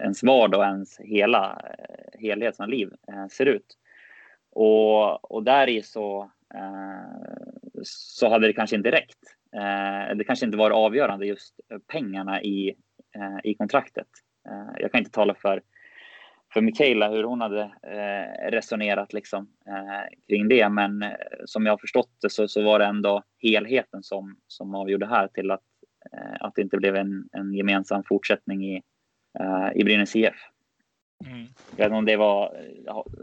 ens 0.00 0.22
vardag 0.22 0.60
och 0.60 0.66
ens 0.66 1.00
hela 1.00 1.62
eh, 1.64 2.20
helhet 2.20 2.56
som 2.56 2.68
liv 2.68 2.90
eh, 3.08 3.26
ser 3.26 3.46
ut. 3.46 3.78
Och, 4.52 5.32
och 5.32 5.42
där 5.42 5.68
i 5.68 5.82
så, 5.82 6.30
eh, 6.54 7.82
så 7.82 8.28
hade 8.28 8.46
det 8.46 8.52
kanske 8.52 8.76
inte 8.76 8.90
räckt. 8.90 9.18
Eh, 9.56 10.16
det 10.16 10.24
kanske 10.24 10.46
inte 10.46 10.58
var 10.58 10.70
avgörande 10.70 11.26
just 11.26 11.54
pengarna 11.92 12.42
i, 12.42 12.74
eh, 13.16 13.38
i 13.50 13.54
kontraktet. 13.54 14.08
Eh, 14.48 14.80
jag 14.80 14.92
kan 14.92 14.98
inte 14.98 15.10
tala 15.10 15.34
för 15.34 15.62
för 16.52 16.60
Mikaela 16.60 17.10
hur 17.10 17.24
hon 17.24 17.40
hade 17.40 17.62
eh, 17.82 18.50
resonerat 18.50 19.12
liksom, 19.12 19.48
eh, 19.66 20.16
kring 20.28 20.48
det. 20.48 20.68
Men 20.68 21.02
eh, 21.02 21.10
som 21.44 21.66
jag 21.66 21.72
har 21.72 21.78
förstått 21.78 22.10
det 22.22 22.30
så, 22.30 22.48
så 22.48 22.62
var 22.62 22.78
det 22.78 22.84
ändå 22.84 23.22
helheten 23.42 24.02
som, 24.02 24.36
som 24.46 24.74
avgjorde 24.74 25.06
här 25.06 25.28
till 25.28 25.50
att, 25.50 25.62
att 26.40 26.54
det 26.54 26.62
inte 26.62 26.76
blev 26.76 26.96
en, 26.96 27.28
en 27.32 27.54
gemensam 27.54 28.02
fortsättning 28.08 28.64
i, 28.64 28.82
i 29.74 29.84
Brynäs 29.84 30.16
IF. 30.16 30.34
Mm. 31.26 31.46
Jag 31.76 31.76
vet 31.76 31.86
inte 31.86 31.96
om 31.96 32.04
det 32.04 32.16
var, 32.16 32.56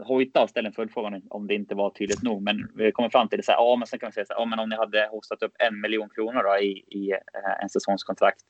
Hojta 0.04 0.46
ställde 0.46 0.68
en 0.68 0.74
följdfråga 0.74 1.20
om 1.30 1.46
det 1.46 1.54
inte 1.54 1.74
var 1.74 1.90
tydligt 1.90 2.22
nog, 2.22 2.42
men 2.42 2.70
vi 2.74 2.92
kommer 2.92 3.08
fram 3.08 3.28
till 3.28 3.38
det 3.38 3.42
så 3.42 3.52
här, 3.52 3.58
ja 3.58 3.76
men 3.76 3.86
sen 3.86 3.98
kan 3.98 4.08
vi 4.08 4.12
säga 4.12 4.24
så 4.24 4.32
här, 4.32 4.40
ja 4.40 4.44
men 4.44 4.58
om 4.58 4.68
ni 4.68 4.76
hade 4.76 5.08
hostat 5.10 5.42
upp 5.42 5.52
en 5.58 5.80
miljon 5.80 6.08
kronor 6.08 6.42
då 6.42 6.58
i, 6.58 6.70
i 6.70 7.12
en 7.62 7.68
säsongskontrakt, 7.68 8.40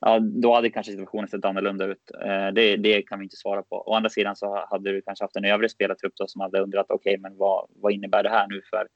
ja, 0.00 0.18
då 0.20 0.54
hade 0.54 0.70
kanske 0.70 0.92
situationen 0.92 1.28
sett 1.28 1.44
annorlunda 1.44 1.84
ut. 1.84 2.10
Eh, 2.24 2.48
det, 2.54 2.76
det, 2.76 3.02
kan 3.02 3.18
vi 3.18 3.24
inte 3.24 3.36
svara 3.36 3.62
på. 3.62 3.76
Å 3.76 3.94
andra 3.94 4.10
sidan 4.10 4.36
så 4.36 4.66
hade 4.70 4.92
du 4.92 5.02
kanske 5.02 5.24
haft 5.24 5.36
en 5.36 5.44
övrig 5.44 5.70
spelartrupp 5.70 6.12
då 6.16 6.26
som 6.26 6.40
hade 6.40 6.60
undrat, 6.60 6.86
okej, 6.88 7.10
okay, 7.10 7.22
men 7.22 7.36
vad, 7.36 7.70
vad 7.70 7.92
innebär 7.92 8.22
det 8.22 8.30
här 8.30 8.46
nu 8.48 8.62
för, 8.70 8.88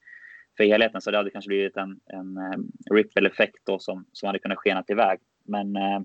för 0.57 0.65
helheten? 0.65 1.01
Så 1.01 1.11
det 1.11 1.17
hade 1.17 1.31
kanske 1.31 1.49
blivit 1.49 1.77
en, 1.77 2.01
en 2.07 2.37
eh, 2.37 2.95
ripple-effekt 2.95 3.59
då 3.65 3.79
som, 3.79 4.07
som 4.13 4.27
hade 4.27 4.39
kunnat 4.39 4.59
skenat 4.59 4.91
iväg. 4.91 5.19
Men 5.45 5.77
eh, 5.77 6.01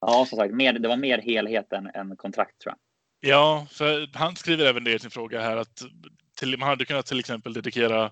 ja, 0.00 0.26
som 0.28 0.38
sagt, 0.38 0.54
mer, 0.54 0.72
det 0.72 0.88
var 0.88 0.96
mer 0.96 1.18
helhet 1.18 1.72
än, 1.72 1.90
än 1.94 2.16
kontrakt 2.16 2.60
tror 2.60 2.70
jag. 2.72 2.78
Ja, 3.30 3.66
för 3.70 4.18
han 4.18 4.36
skriver 4.36 4.66
även 4.66 4.84
det 4.84 4.94
i 4.94 4.98
sin 4.98 5.10
fråga 5.10 5.40
här 5.40 5.56
att 5.56 5.82
till, 6.36 6.58
man 6.58 6.68
hade 6.68 6.84
kunnat 6.84 7.06
till 7.06 7.18
exempel 7.18 7.52
dedikera 7.52 8.10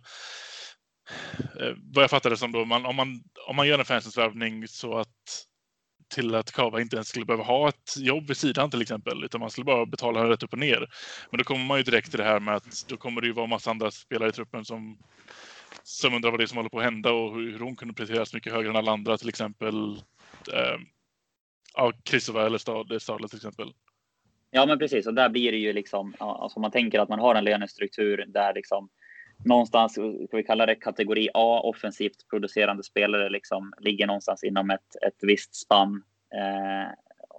Eh, 1.60 1.74
vad 1.94 2.02
jag 2.02 2.10
fattade 2.10 2.36
som 2.36 2.52
då, 2.52 2.64
man, 2.64 2.86
om, 2.86 2.96
man, 2.96 3.22
om 3.48 3.56
man 3.56 3.68
gör 3.68 3.78
en 3.78 3.84
fansensvärvning 3.84 4.68
så 4.68 4.98
att 4.98 5.44
till 6.08 6.34
att 6.34 6.52
Kava 6.52 6.80
inte 6.80 6.96
ens 6.96 7.08
skulle 7.08 7.24
behöva 7.24 7.44
ha 7.44 7.68
ett 7.68 7.96
jobb 7.96 8.28
vid 8.28 8.36
sidan 8.36 8.70
till 8.70 8.82
exempel, 8.82 9.24
utan 9.24 9.40
man 9.40 9.50
skulle 9.50 9.64
bara 9.64 9.86
betala 9.86 10.30
rätt 10.30 10.42
upp 10.42 10.52
och 10.52 10.58
ner. 10.58 10.88
Men 11.30 11.38
då 11.38 11.44
kommer 11.44 11.64
man 11.64 11.78
ju 11.78 11.82
direkt 11.82 12.10
till 12.10 12.18
det 12.18 12.24
här 12.24 12.40
med 12.40 12.54
att 12.54 12.84
då 12.88 12.96
kommer 12.96 13.20
det 13.20 13.26
ju 13.26 13.32
vara 13.32 13.46
massa 13.46 13.70
andra 13.70 13.90
spelare 13.90 14.28
i 14.28 14.32
truppen 14.32 14.64
som, 14.64 14.98
som 15.82 16.14
undrar 16.14 16.30
vad 16.30 16.40
det 16.40 16.44
är 16.44 16.46
som 16.46 16.56
håller 16.56 16.70
på 16.70 16.78
att 16.78 16.84
hända 16.84 17.12
och 17.12 17.34
hur, 17.34 17.52
hur 17.52 17.58
hon 17.58 17.76
kunde 17.76 17.94
presteras 17.94 18.34
mycket 18.34 18.52
högre 18.52 18.70
än 18.70 18.76
alla 18.76 18.92
andra, 18.92 19.18
till 19.18 19.28
exempel 19.28 19.92
eh, 20.52 20.78
ja, 21.74 21.92
Kristova 22.04 22.46
eller 22.46 22.58
Stad, 22.58 23.28
till 23.28 23.36
exempel. 23.36 23.72
Ja, 24.50 24.66
men 24.66 24.78
precis. 24.78 25.06
Och 25.06 25.14
där 25.14 25.28
blir 25.28 25.52
det 25.52 25.58
ju 25.58 25.72
liksom, 25.72 26.14
alltså 26.18 26.60
man 26.60 26.70
tänker 26.70 27.00
att 27.00 27.08
man 27.08 27.18
har 27.18 27.34
en 27.34 27.44
lönestruktur 27.44 28.24
där 28.28 28.54
liksom 28.54 28.88
någonstans, 29.44 29.92
ska 29.92 30.36
vi 30.36 30.42
kalla 30.42 30.66
det 30.66 30.74
kategori 30.74 31.28
A, 31.34 31.60
offensivt 31.64 32.28
producerande 32.30 32.82
spelare, 32.82 33.30
liksom 33.30 33.72
ligger 33.80 34.06
någonstans 34.06 34.44
inom 34.44 34.70
ett, 34.70 34.96
ett 35.06 35.18
visst 35.22 35.54
spann. 35.54 36.02
Eh, 36.34 36.92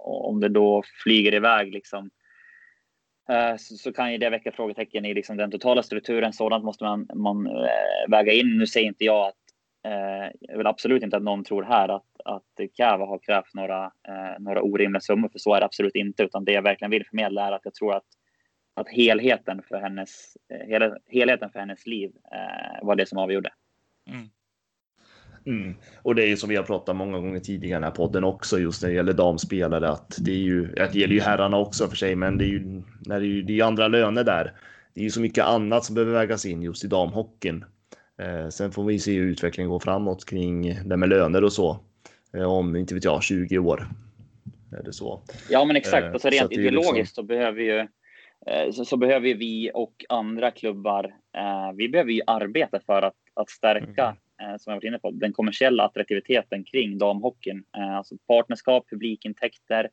om 0.04 0.40
det 0.40 0.48
då 0.48 0.82
flyger 1.02 1.34
iväg 1.34 1.72
liksom, 1.72 2.10
eh, 3.28 3.56
så, 3.56 3.76
så, 3.76 3.92
kan 3.92 4.12
ju 4.12 4.18
det 4.18 4.30
väcka 4.30 4.52
frågetecken 4.52 5.04
i 5.04 5.14
liksom 5.14 5.36
den 5.36 5.50
totala 5.50 5.82
strukturen. 5.82 6.32
Sådant 6.32 6.64
måste 6.64 6.84
man, 6.84 7.08
man 7.14 7.46
eh, 7.46 8.10
väga 8.10 8.32
in. 8.32 8.58
Nu 8.58 8.66
säger 8.66 8.86
inte 8.86 9.04
jag 9.04 9.28
att 9.28 9.34
eh, 9.84 10.32
jag 10.40 10.58
vill 10.58 10.66
absolut 10.66 11.02
inte 11.02 11.16
att 11.16 11.22
någon 11.22 11.44
tror 11.44 11.62
här 11.62 11.88
att, 11.88 12.20
att 12.24 12.72
Kava 12.76 13.06
har 13.06 13.18
krävt 13.18 13.54
några, 13.54 13.84
eh, 13.84 14.38
några 14.38 14.62
orimliga 14.62 15.00
summor, 15.00 15.28
för 15.28 15.38
så 15.38 15.54
är 15.54 15.60
det 15.60 15.66
absolut 15.66 15.94
inte. 15.94 16.22
Utan 16.22 16.44
det 16.44 16.52
jag 16.52 16.62
verkligen 16.62 16.90
vill 16.90 17.06
förmedla 17.06 17.46
är 17.46 17.52
att 17.52 17.64
jag 17.64 17.74
tror 17.74 17.94
att 17.94 18.06
att 18.74 18.88
helheten 18.88 19.62
för 19.68 19.76
hennes, 19.76 20.36
hel, 20.68 20.96
helheten 21.08 21.50
för 21.50 21.58
hennes 21.58 21.86
liv 21.86 22.10
eh, 22.32 22.86
var 22.86 22.96
det 22.96 23.06
som 23.06 23.18
avgjorde. 23.18 23.52
Mm. 24.08 24.28
Mm. 25.46 25.74
Och 26.02 26.14
det 26.14 26.22
är 26.22 26.26
ju 26.26 26.36
som 26.36 26.48
vi 26.48 26.56
har 26.56 26.62
pratat 26.62 26.96
många 26.96 27.18
gånger 27.18 27.40
tidigare 27.40 27.70
i 27.70 27.80
den 27.80 27.84
här 27.84 27.90
podden 27.90 28.24
också 28.24 28.58
just 28.58 28.82
när 28.82 28.88
det 28.88 28.94
gäller 28.94 29.12
damspelare 29.12 29.88
att 29.88 30.16
det 30.20 30.30
är 30.30 30.36
ju, 30.36 30.66
det 30.66 30.94
gäller 30.94 31.14
ju 31.14 31.20
herrarna 31.20 31.58
också 31.58 31.88
för 31.88 31.96
sig, 31.96 32.16
men 32.16 32.38
det 32.38 32.44
är 32.44 32.48
ju, 32.48 32.82
när 33.06 33.20
det 33.20 33.26
är 33.26 33.28
ju 33.28 33.42
det 33.42 33.60
är 33.60 33.64
andra 33.64 33.88
löner 33.88 34.24
där. 34.24 34.52
Det 34.94 35.00
är 35.00 35.04
ju 35.04 35.10
så 35.10 35.20
mycket 35.20 35.44
annat 35.44 35.84
som 35.84 35.94
behöver 35.94 36.12
vägas 36.12 36.46
in 36.46 36.62
just 36.62 36.84
i 36.84 36.88
damhockeyn. 36.88 37.64
Eh, 38.22 38.48
sen 38.48 38.72
får 38.72 38.84
vi 38.84 38.98
se 38.98 39.12
hur 39.12 39.26
utvecklingen 39.26 39.70
går 39.70 39.78
framåt 39.78 40.24
kring 40.24 40.80
det 40.84 40.96
med 40.96 41.08
löner 41.08 41.44
och 41.44 41.52
så. 41.52 41.80
Eh, 42.34 42.52
om, 42.52 42.76
inte 42.76 42.94
vet 42.94 43.04
jag, 43.04 43.22
20 43.22 43.58
år. 43.58 43.88
Är 44.72 44.82
det 44.82 44.92
så. 44.92 45.22
Ja, 45.50 45.64
men 45.64 45.76
exakt. 45.76 46.06
Eh, 46.06 46.12
alltså 46.12 46.28
rent 46.28 46.52
ideologiskt 46.52 46.96
liksom... 46.96 47.22
så 47.22 47.22
behöver 47.22 47.60
ju 47.60 47.78
Eh, 47.78 47.86
så, 48.72 48.84
så, 48.84 48.96
behöver 48.96 49.34
vi 49.34 49.70
och 49.74 50.04
andra 50.08 50.50
klubbar, 50.50 51.04
eh, 51.36 51.72
vi 51.74 51.88
behöver 51.88 52.12
ju 52.12 52.20
arbeta 52.26 52.80
för 52.80 53.02
att, 53.02 53.16
att 53.34 53.50
stärka, 53.50 54.16
mm. 54.38 54.52
eh, 54.52 54.58
som 54.58 54.70
jag 54.70 54.76
varit 54.76 54.84
inne 54.84 54.98
på, 54.98 55.10
den 55.10 55.32
kommersiella 55.32 55.84
attraktiviteten 55.84 56.64
kring 56.64 56.98
damhockeyn. 56.98 57.64
Eh, 57.76 57.96
alltså 57.96 58.14
partnerskap, 58.26 58.90
publikintäkter, 58.90 59.90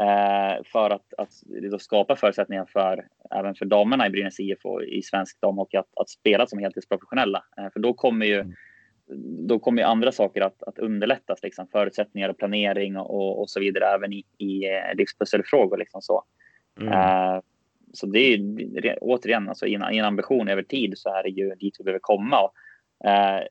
eh, 0.00 0.64
för 0.64 0.90
att, 0.90 1.14
att 1.18 1.82
skapa 1.82 2.16
förutsättningar 2.16 2.66
för 2.72 3.06
även 3.30 3.54
för 3.54 3.64
damerna 3.64 4.06
i 4.06 4.10
Brynäs 4.10 4.40
IF 4.40 4.64
och 4.64 4.82
i 4.82 5.02
svensk 5.02 5.40
damhockey 5.40 5.76
att, 5.76 5.98
att 6.00 6.08
spela 6.08 6.46
som 6.46 6.58
heltidsprofessionella. 6.58 7.44
Eh, 7.58 7.70
för 7.72 7.80
då 7.80 7.92
kommer 7.92 8.26
ju 8.26 8.40
mm. 8.40 8.54
då 9.48 9.58
kommer 9.58 9.82
ju 9.82 9.88
andra 9.88 10.12
saker 10.12 10.40
att, 10.40 10.62
att 10.62 10.78
underlättas, 10.78 11.42
liksom, 11.42 11.66
förutsättningar 11.66 12.28
och 12.28 12.38
planering 12.38 12.96
och, 12.96 13.40
och 13.40 13.50
så 13.50 13.60
vidare, 13.60 13.84
även 13.84 14.12
i, 14.12 14.24
i 14.38 14.64
livspusselfrågor. 14.94 15.76
Liksom 15.76 16.02
så. 16.02 16.24
Mm 16.80 17.40
så 17.94 18.06
det 18.06 18.18
är 18.18 18.98
återigen, 19.00 19.48
alltså 19.48 19.66
i 19.66 19.74
en, 19.74 19.92
i 19.92 19.98
en 19.98 20.04
ambition 20.04 20.48
över 20.48 20.62
tid 20.62 20.92
så 20.96 21.08
är 21.08 21.22
det 21.22 21.28
ju 21.28 21.54
dit 21.54 21.76
vi 21.78 21.84
behöver 21.84 22.00
komma. 22.02 22.40
Och, 22.40 22.54
eh, 23.08 23.42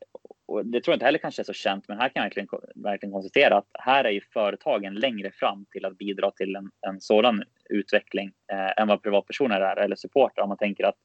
och 0.46 0.66
det 0.66 0.82
tror 0.82 0.92
jag 0.92 0.96
inte 0.96 1.06
heller 1.06 1.20
kanske 1.20 1.42
är 1.42 1.44
så 1.44 1.54
känt, 1.54 1.88
men 1.88 2.00
här 2.00 2.10
kan 2.10 2.24
jag 2.24 2.24
verkligen, 2.24 2.48
verkligen 2.76 3.14
konstatera 3.14 3.58
att 3.58 3.68
här 3.74 4.04
är 4.04 4.10
ju 4.10 4.22
företagen 4.34 4.94
längre 4.94 5.32
fram 5.32 5.66
till 5.72 5.86
att 5.86 5.98
bidra 5.98 6.32
till 6.32 6.56
en, 6.56 6.72
en 6.88 7.02
sådan 7.02 7.44
utveckling 7.70 8.32
eh, 8.52 8.82
än 8.82 8.88
vad 8.88 9.04
privatpersoner 9.04 9.62
är 9.62 9.76
eller 9.76 9.96
supportrar. 9.96 10.44
Om 10.44 10.50
man 10.50 10.58
tänker 10.58 10.84
att, 10.84 10.98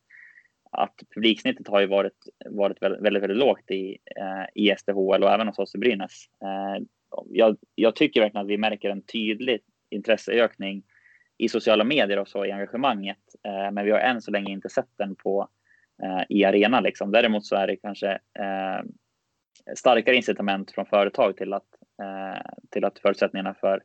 att 0.71 0.95
publiksnittet 1.15 1.69
har 1.69 1.81
ju 1.81 1.87
varit, 1.87 2.19
varit 2.47 2.83
väldigt, 2.83 3.03
väldigt, 3.03 3.23
väldigt 3.23 3.39
lågt 3.39 3.71
i, 3.71 3.99
eh, 4.17 4.63
i 4.63 4.75
SDHL 4.79 5.23
och 5.23 5.31
även 5.31 5.47
hos 5.47 5.59
oss 5.59 5.75
i 5.75 5.79
Brynäs. 5.79 6.27
Eh, 6.43 6.85
jag, 7.31 7.57
jag 7.75 7.97
tycker 7.97 8.21
verkligen 8.21 8.45
att 8.45 8.51
vi 8.51 8.59
märker 8.59 8.91
en 8.91 9.03
tydlig 9.03 9.61
intresseökning 9.91 10.83
i 11.39 11.49
sociala 11.49 11.85
medier 11.85 12.19
och 12.19 12.29
så 12.29 12.45
i 12.45 12.53
engagemanget. 12.53 13.19
Eh, 13.45 13.73
men 13.73 13.85
vi 13.85 13.91
har 13.91 13.99
än 13.99 14.23
så 14.23 14.31
länge 14.31 14.53
inte 14.53 14.69
sett 14.69 14.91
den 14.99 15.17
på 15.17 15.49
eh, 16.03 16.23
i 16.29 16.45
arenan. 16.45 16.83
Liksom. 16.83 17.11
Däremot 17.13 17.47
så 17.47 17.57
är 17.57 17.67
det 17.67 17.77
kanske 17.77 18.11
eh, 18.13 18.83
starkare 19.77 20.17
incitament 20.17 20.71
från 20.71 20.87
företag 20.87 21.37
till 21.37 21.53
att, 21.53 21.69
eh, 22.03 22.43
till 22.71 22.85
att 22.85 22.99
förutsättningarna 22.99 23.55
för 23.55 23.83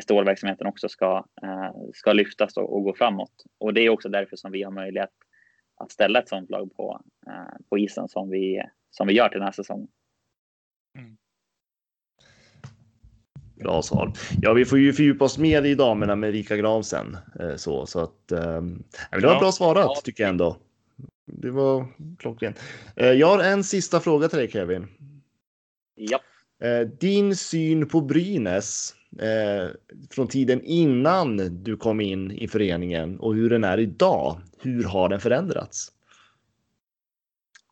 stålverksamheten 0.00 0.66
också 0.66 0.88
ska, 0.88 1.24
eh, 1.42 1.70
ska 1.94 2.12
lyftas 2.12 2.56
och, 2.56 2.76
och, 2.76 2.82
gå 2.82 2.94
framåt. 2.94 3.44
Och 3.58 3.74
det 3.74 3.80
är 3.80 3.90
också 3.90 4.08
därför 4.08 4.36
som 4.36 4.52
vi 4.52 4.62
har 4.62 4.72
möjlighet 4.72 5.12
att 5.76 5.92
ställa 5.92 6.18
ett 6.18 6.28
sådant 6.28 6.50
lag 6.50 6.76
på, 6.76 7.00
eh, 7.26 7.56
på 7.68 7.78
isen 7.78 8.08
som 8.08 8.30
vi, 8.30 8.62
som 8.90 9.06
vi 9.06 9.14
gör 9.14 9.28
till 9.28 9.38
den 9.38 9.46
här 9.46 9.52
säsongen. 9.52 9.88
Mm. 10.98 11.16
Bra 13.60 13.82
svar. 13.82 14.12
Ja, 14.42 14.52
vi 14.52 14.64
får 14.64 14.78
ju 14.78 14.92
fördjupa 14.92 15.24
oss 15.24 15.38
mer 15.38 15.62
i 15.62 15.74
damerna 15.74 16.16
med 16.16 16.32
Rika 16.32 16.56
Grav 16.56 16.82
sen. 16.82 17.16
Eh, 17.40 17.56
så, 17.56 17.86
så 17.86 18.00
att, 18.00 18.32
eh, 18.32 18.62
det 19.10 19.26
var 19.26 19.40
bra 19.40 19.52
svarat 19.52 20.04
tycker 20.04 20.22
jag 20.22 20.30
ändå. 20.30 20.56
Det 21.26 21.50
var 21.50 21.86
klockrent. 22.18 22.60
Eh, 22.96 23.12
jag 23.12 23.26
har 23.26 23.44
en 23.44 23.64
sista 23.64 24.00
fråga 24.00 24.28
till 24.28 24.38
dig 24.38 24.50
Kevin. 24.50 24.86
Ja. 25.94 26.20
Din 27.00 27.36
syn 27.36 27.88
på 27.88 28.00
Brynäs 28.00 28.94
från 30.10 30.28
tiden 30.28 30.62
innan 30.62 31.62
du 31.64 31.76
kom 31.76 32.00
in 32.00 32.30
i 32.30 32.48
föreningen 32.48 33.20
och 33.20 33.34
hur 33.34 33.50
den 33.50 33.64
är 33.64 33.78
idag. 33.78 34.40
Hur 34.62 34.84
har 34.84 35.08
den 35.08 35.20
förändrats? 35.20 35.92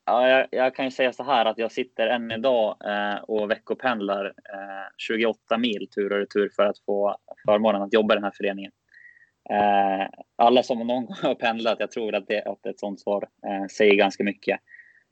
Ja, 0.09 0.29
jag, 0.29 0.47
jag, 0.51 0.75
kan 0.75 0.85
ju 0.85 0.91
säga 0.91 1.13
så 1.13 1.23
här 1.23 1.45
att 1.45 1.59
jag 1.59 1.73
sitter 1.73 2.07
än 2.07 2.31
idag 2.31 2.77
eh, 2.85 3.17
och 3.17 3.51
veckopendlar 3.51 4.27
eh, 4.27 4.89
28 4.97 5.59
mil 5.59 5.89
tur 5.95 6.13
och 6.13 6.19
retur 6.19 6.51
för 6.57 6.63
att 6.63 6.79
få 6.79 7.17
förmånen 7.47 7.83
att 7.83 7.93
jobba 7.93 8.15
i 8.15 8.17
den 8.17 8.25
här 8.25 8.33
föreningen. 8.37 8.73
Eh, 9.51 10.09
alla 10.37 10.63
som 10.63 10.79
någon 10.79 10.87
gång 10.87 11.09
har 11.23 11.35
pendlat, 11.35 11.81
jag 11.81 11.91
tror 11.91 12.15
att, 12.15 12.27
det, 12.29 12.43
att 12.43 12.67
ett 12.67 12.81
sånt 12.81 13.01
svar 13.01 13.29
eh, 13.47 13.67
säger 13.67 13.95
ganska 13.95 14.25
mycket. 14.25 14.61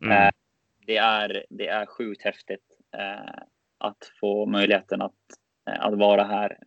Mm. 0.05 0.23
Eh, 0.23 0.31
det, 0.87 0.97
är, 0.97 1.45
det 1.51 1.69
är 1.69 1.87
sjukt 1.87 2.25
häftigt 2.25 2.79
eh, 2.97 3.43
att 3.79 4.13
få 4.21 4.47
möjligheten 4.47 5.03
att, 5.03 5.13
att 5.65 5.99
vara 5.99 6.25
här. 6.25 6.59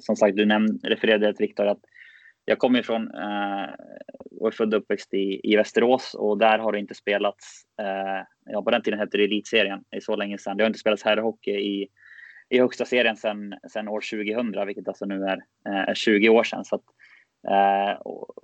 som 0.00 0.16
sagt, 0.16 0.36
du 0.36 0.46
nämnde, 0.46 0.88
refererade 0.88 1.34
till 1.34 1.46
Viktor 1.46 1.66
att 1.66 1.80
jag 2.48 2.58
kommer 2.58 2.78
ifrån 2.78 3.14
eh, 3.14 3.68
och 4.40 4.46
är 4.48 4.50
född 4.50 4.74
och 4.74 4.80
uppväxt 4.80 5.14
i, 5.14 5.40
i 5.42 5.56
Västerås 5.56 6.14
och 6.14 6.38
där 6.38 6.58
har 6.58 6.72
det 6.72 6.78
inte 6.78 6.94
spelats, 6.94 7.62
eh, 7.80 8.26
ja 8.52 8.62
på 8.62 8.70
den 8.70 8.82
tiden 8.82 8.98
hette 8.98 9.16
det 9.16 9.24
elitserien, 9.24 9.84
det 9.90 9.96
är 9.96 10.00
så 10.00 10.16
länge 10.16 10.38
sedan. 10.38 10.56
Det 10.56 10.64
har 10.64 10.66
inte 10.66 10.78
spelats 10.78 11.02
herrhockey 11.02 11.50
i, 11.50 11.88
i 12.48 12.58
högsta 12.58 12.84
serien 12.84 13.16
sedan, 13.16 13.54
sedan 13.72 13.88
år 13.88 14.00
2000, 14.00 14.66
vilket 14.66 14.88
alltså 14.88 15.04
nu 15.04 15.24
är, 15.24 15.38
eh, 15.88 15.94
20 15.94 16.28
år 16.28 16.44
sedan. 16.44 16.64
Så 16.64 16.74
att, 16.76 16.84
eh, 17.48 18.00
och, 18.00 18.34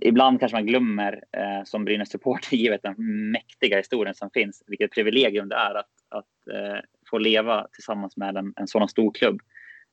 ibland 0.00 0.40
kanske 0.40 0.56
man 0.56 0.66
glömmer 0.66 1.24
eh, 1.36 1.64
som 1.64 1.84
Brynäs 1.84 2.10
supporter 2.10 2.56
givet 2.56 2.82
den 2.82 3.30
mäktiga 3.30 3.76
historien 3.76 4.14
som 4.14 4.30
finns, 4.30 4.62
vilket 4.66 4.90
privilegium 4.90 5.48
det 5.48 5.56
är 5.56 5.74
att, 5.74 5.90
att 6.08 6.54
eh, 6.54 6.80
få 7.10 7.18
leva 7.18 7.66
tillsammans 7.72 8.16
med 8.16 8.36
en, 8.36 8.52
en 8.56 8.68
sådan 8.68 8.88
stor 8.88 9.12
klubb. 9.12 9.40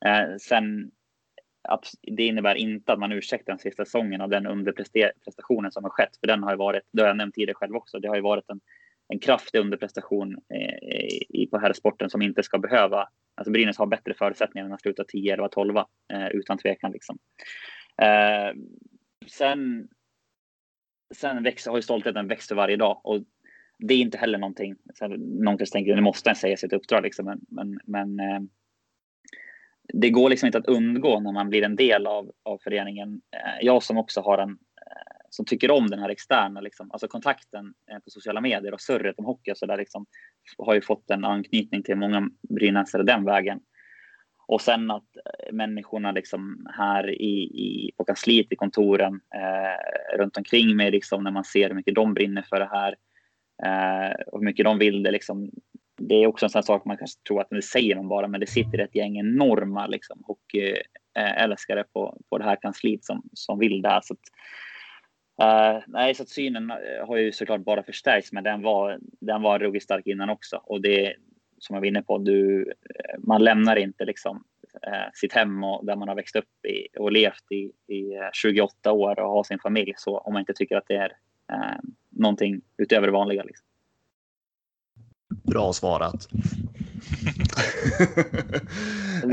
Eh, 0.06 0.36
sen 0.42 0.92
det 2.02 2.24
innebär 2.24 2.56
inte 2.56 2.94
att 2.94 3.00
man 3.00 3.12
ursäktar 3.12 3.54
den 3.54 3.60
sista 3.60 3.86
säsongen 3.86 4.22
av 4.22 4.30
den 4.30 4.48
underprestationen 4.48 5.72
som 5.72 5.84
har 5.84 5.92
skett, 5.92 6.18
för 6.20 6.28
den 6.28 6.44
har 6.44 6.52
ju 6.52 6.58
varit, 6.58 6.84
det 6.92 7.02
har 7.02 7.08
jag 7.08 7.18
nämnt 7.18 7.36
tidigare 7.36 7.54
själv 7.54 7.76
också, 7.76 8.00
det 8.00 8.08
har 8.08 8.16
ju 8.16 8.22
varit 8.22 8.50
en, 8.50 8.60
en 9.08 9.20
kraftig 9.20 9.60
underprestation 9.60 10.38
eh, 10.54 11.18
i, 11.30 11.48
på 11.52 11.60
herrsporten 11.60 12.10
som 12.10 12.22
inte 12.22 12.44
ska 12.44 12.58
behöva, 12.58 13.10
alltså 13.36 13.52
Brynäs 13.52 13.78
har 13.78 13.86
bättre 13.86 14.14
förutsättningar 14.14 14.66
än 14.66 14.74
att 14.74 14.82
sluta 14.82 15.04
10, 15.04 15.34
11, 15.34 15.50
12 15.50 15.78
eh, 15.78 16.28
utan 16.32 16.58
tvekan 16.58 16.92
liksom. 16.92 17.18
Eh, 18.02 18.54
sen 19.28 19.88
sen 21.16 21.44
växer, 21.44 21.72
har 21.72 21.78
ju 21.78 21.82
stoltheten 21.82 22.28
växt 22.28 22.48
för 22.48 22.56
varje 22.56 22.78
dag 22.78 23.02
och 23.04 23.20
det 23.78 23.94
är 23.94 23.98
inte 23.98 24.18
heller 24.18 24.38
någonting. 24.38 24.76
Så 24.94 25.08
någon 25.08 25.58
kanske 25.58 25.74
tänker 25.74 25.96
nu 25.96 26.02
måste 26.02 26.30
en 26.30 26.36
säga 26.36 26.58
sitt 26.58 26.74
uppdrag 26.74 27.04
liksom, 27.04 27.26
men, 27.26 27.40
men, 27.50 27.80
men 27.86 28.20
eh, 28.20 28.40
det 29.94 30.10
går 30.10 30.30
liksom 30.30 30.48
inte 30.48 30.58
att 30.58 30.68
undgå 30.68 31.20
när 31.20 31.32
man 31.32 31.50
blir 31.50 31.64
en 31.64 31.76
del 31.76 32.08
av, 32.08 32.32
av 32.44 32.58
föreningen. 32.64 33.22
Eh, 33.36 33.66
jag 33.66 33.84
som 33.84 33.98
också 33.98 34.22
har 34.22 34.38
en 34.38 34.50
eh, 34.50 35.20
som 35.30 35.46
tycker 35.46 35.72
om 35.72 35.90
den 35.90 36.00
här 36.00 36.10
externa, 36.10 36.62
liksom, 36.62 36.92
alltså 36.92 37.08
kontakten 37.08 37.74
eh, 37.92 38.00
på 38.00 38.10
sociala 38.10 38.42
medier 38.42 38.74
och 38.74 38.82
surret 38.82 39.20
om 39.20 39.26
hockey 39.26 39.52
och 39.52 39.58
så 39.58 39.66
där 39.66 39.78
liksom, 39.78 40.06
har 40.58 40.74
ju 40.74 40.82
fått 40.82 41.10
en 41.10 41.26
anknytning 41.26 41.84
till 41.84 41.96
många 41.96 42.30
brynäsare 42.50 43.04
den 43.04 43.26
vägen. 43.26 43.60
Och 44.48 44.62
sen 44.62 44.92
att 44.92 45.08
människorna 45.52 46.12
liksom 46.12 46.68
här 46.78 47.10
i, 47.10 47.44
i, 47.44 47.92
på 47.98 48.04
kansliet, 48.04 48.52
i 48.52 48.56
kontoren, 48.56 49.14
eh, 49.36 50.18
runt 50.18 50.38
omkring 50.38 50.76
mig, 50.76 50.92
liksom, 50.92 51.24
när 51.24 51.32
man 51.32 51.44
ser 51.44 51.68
hur 51.68 51.76
mycket 51.76 51.96
de 51.96 52.14
brinner 52.14 52.42
för 52.42 52.60
det 52.60 52.70
här 52.72 52.96
eh, 53.64 54.12
och 54.28 54.40
hur 54.40 54.46
mycket 54.46 54.66
de 54.66 54.78
vill 54.78 55.04
det. 55.04 55.12
Liksom, 55.12 55.50
det 56.00 56.16
är 56.16 56.28
också 56.28 56.46
en 56.46 56.50
sån 56.50 56.64
sak 56.64 56.86
man 56.86 56.98
kanske 56.98 57.20
tror 57.28 57.42
att 57.42 57.50
det 57.50 57.62
säger 57.62 57.96
de 57.96 58.08
bara, 58.08 58.28
men 58.28 58.40
det 58.40 58.48
sitter 58.48 58.80
ett 58.80 58.96
gäng 58.96 59.20
enorma 59.20 59.88
liksom, 59.88 60.24
hockeyälskare 60.26 61.84
på, 61.94 62.18
på 62.30 62.38
det 62.38 62.44
här 62.44 62.58
kansliet 62.62 63.06
som, 63.06 63.24
som 63.34 63.60
vill 63.60 63.82
det 63.82 63.90
här. 63.90 64.02
Så 64.04 64.14
att, 64.14 64.20
uh, 65.44 65.84
nej, 65.88 66.16
så 66.16 66.26
synen 66.26 66.72
har 67.08 67.18
ju 67.18 67.32
såklart 67.32 67.62
bara 67.62 67.84
förstärkts, 67.84 68.32
men 68.32 68.44
den 68.44 68.62
var, 68.62 69.00
den 69.02 69.42
var 69.42 69.60
ruggigt 69.60 69.84
stark 69.84 70.08
innan 70.08 70.30
också. 70.30 70.62
Och 70.64 70.82
det 70.82 71.16
som 71.60 71.74
jag 71.74 71.82
var 71.82 71.88
inne 71.88 72.02
på, 72.02 72.18
du, 72.18 72.72
man 73.18 73.44
lämnar 73.44 73.76
inte 73.76 74.06
liksom 74.06 74.44
uh, 74.88 75.10
sitt 75.14 75.34
hem 75.34 75.64
och 75.64 75.86
där 75.86 75.96
man 75.96 76.08
har 76.08 76.16
växt 76.16 76.36
upp 76.36 76.66
i, 76.68 76.88
och 77.00 77.12
levt 77.12 77.52
i, 77.52 77.94
i 77.94 78.20
28 78.34 78.92
år 78.92 79.20
och 79.20 79.30
har 79.30 79.44
sin 79.44 79.60
familj 79.60 79.94
så 79.98 80.18
om 80.18 80.34
man 80.34 80.40
inte 80.40 80.54
tycker 80.54 80.78
att 80.78 80.88
det 80.88 80.96
är 80.96 81.10
uh, 81.54 81.80
någonting 82.10 82.62
utöver 82.78 83.08
det 83.08 83.14
vanliga. 83.14 83.44
Liksom. 83.44 83.69
Bra 85.50 85.74
svarat. 85.74 86.28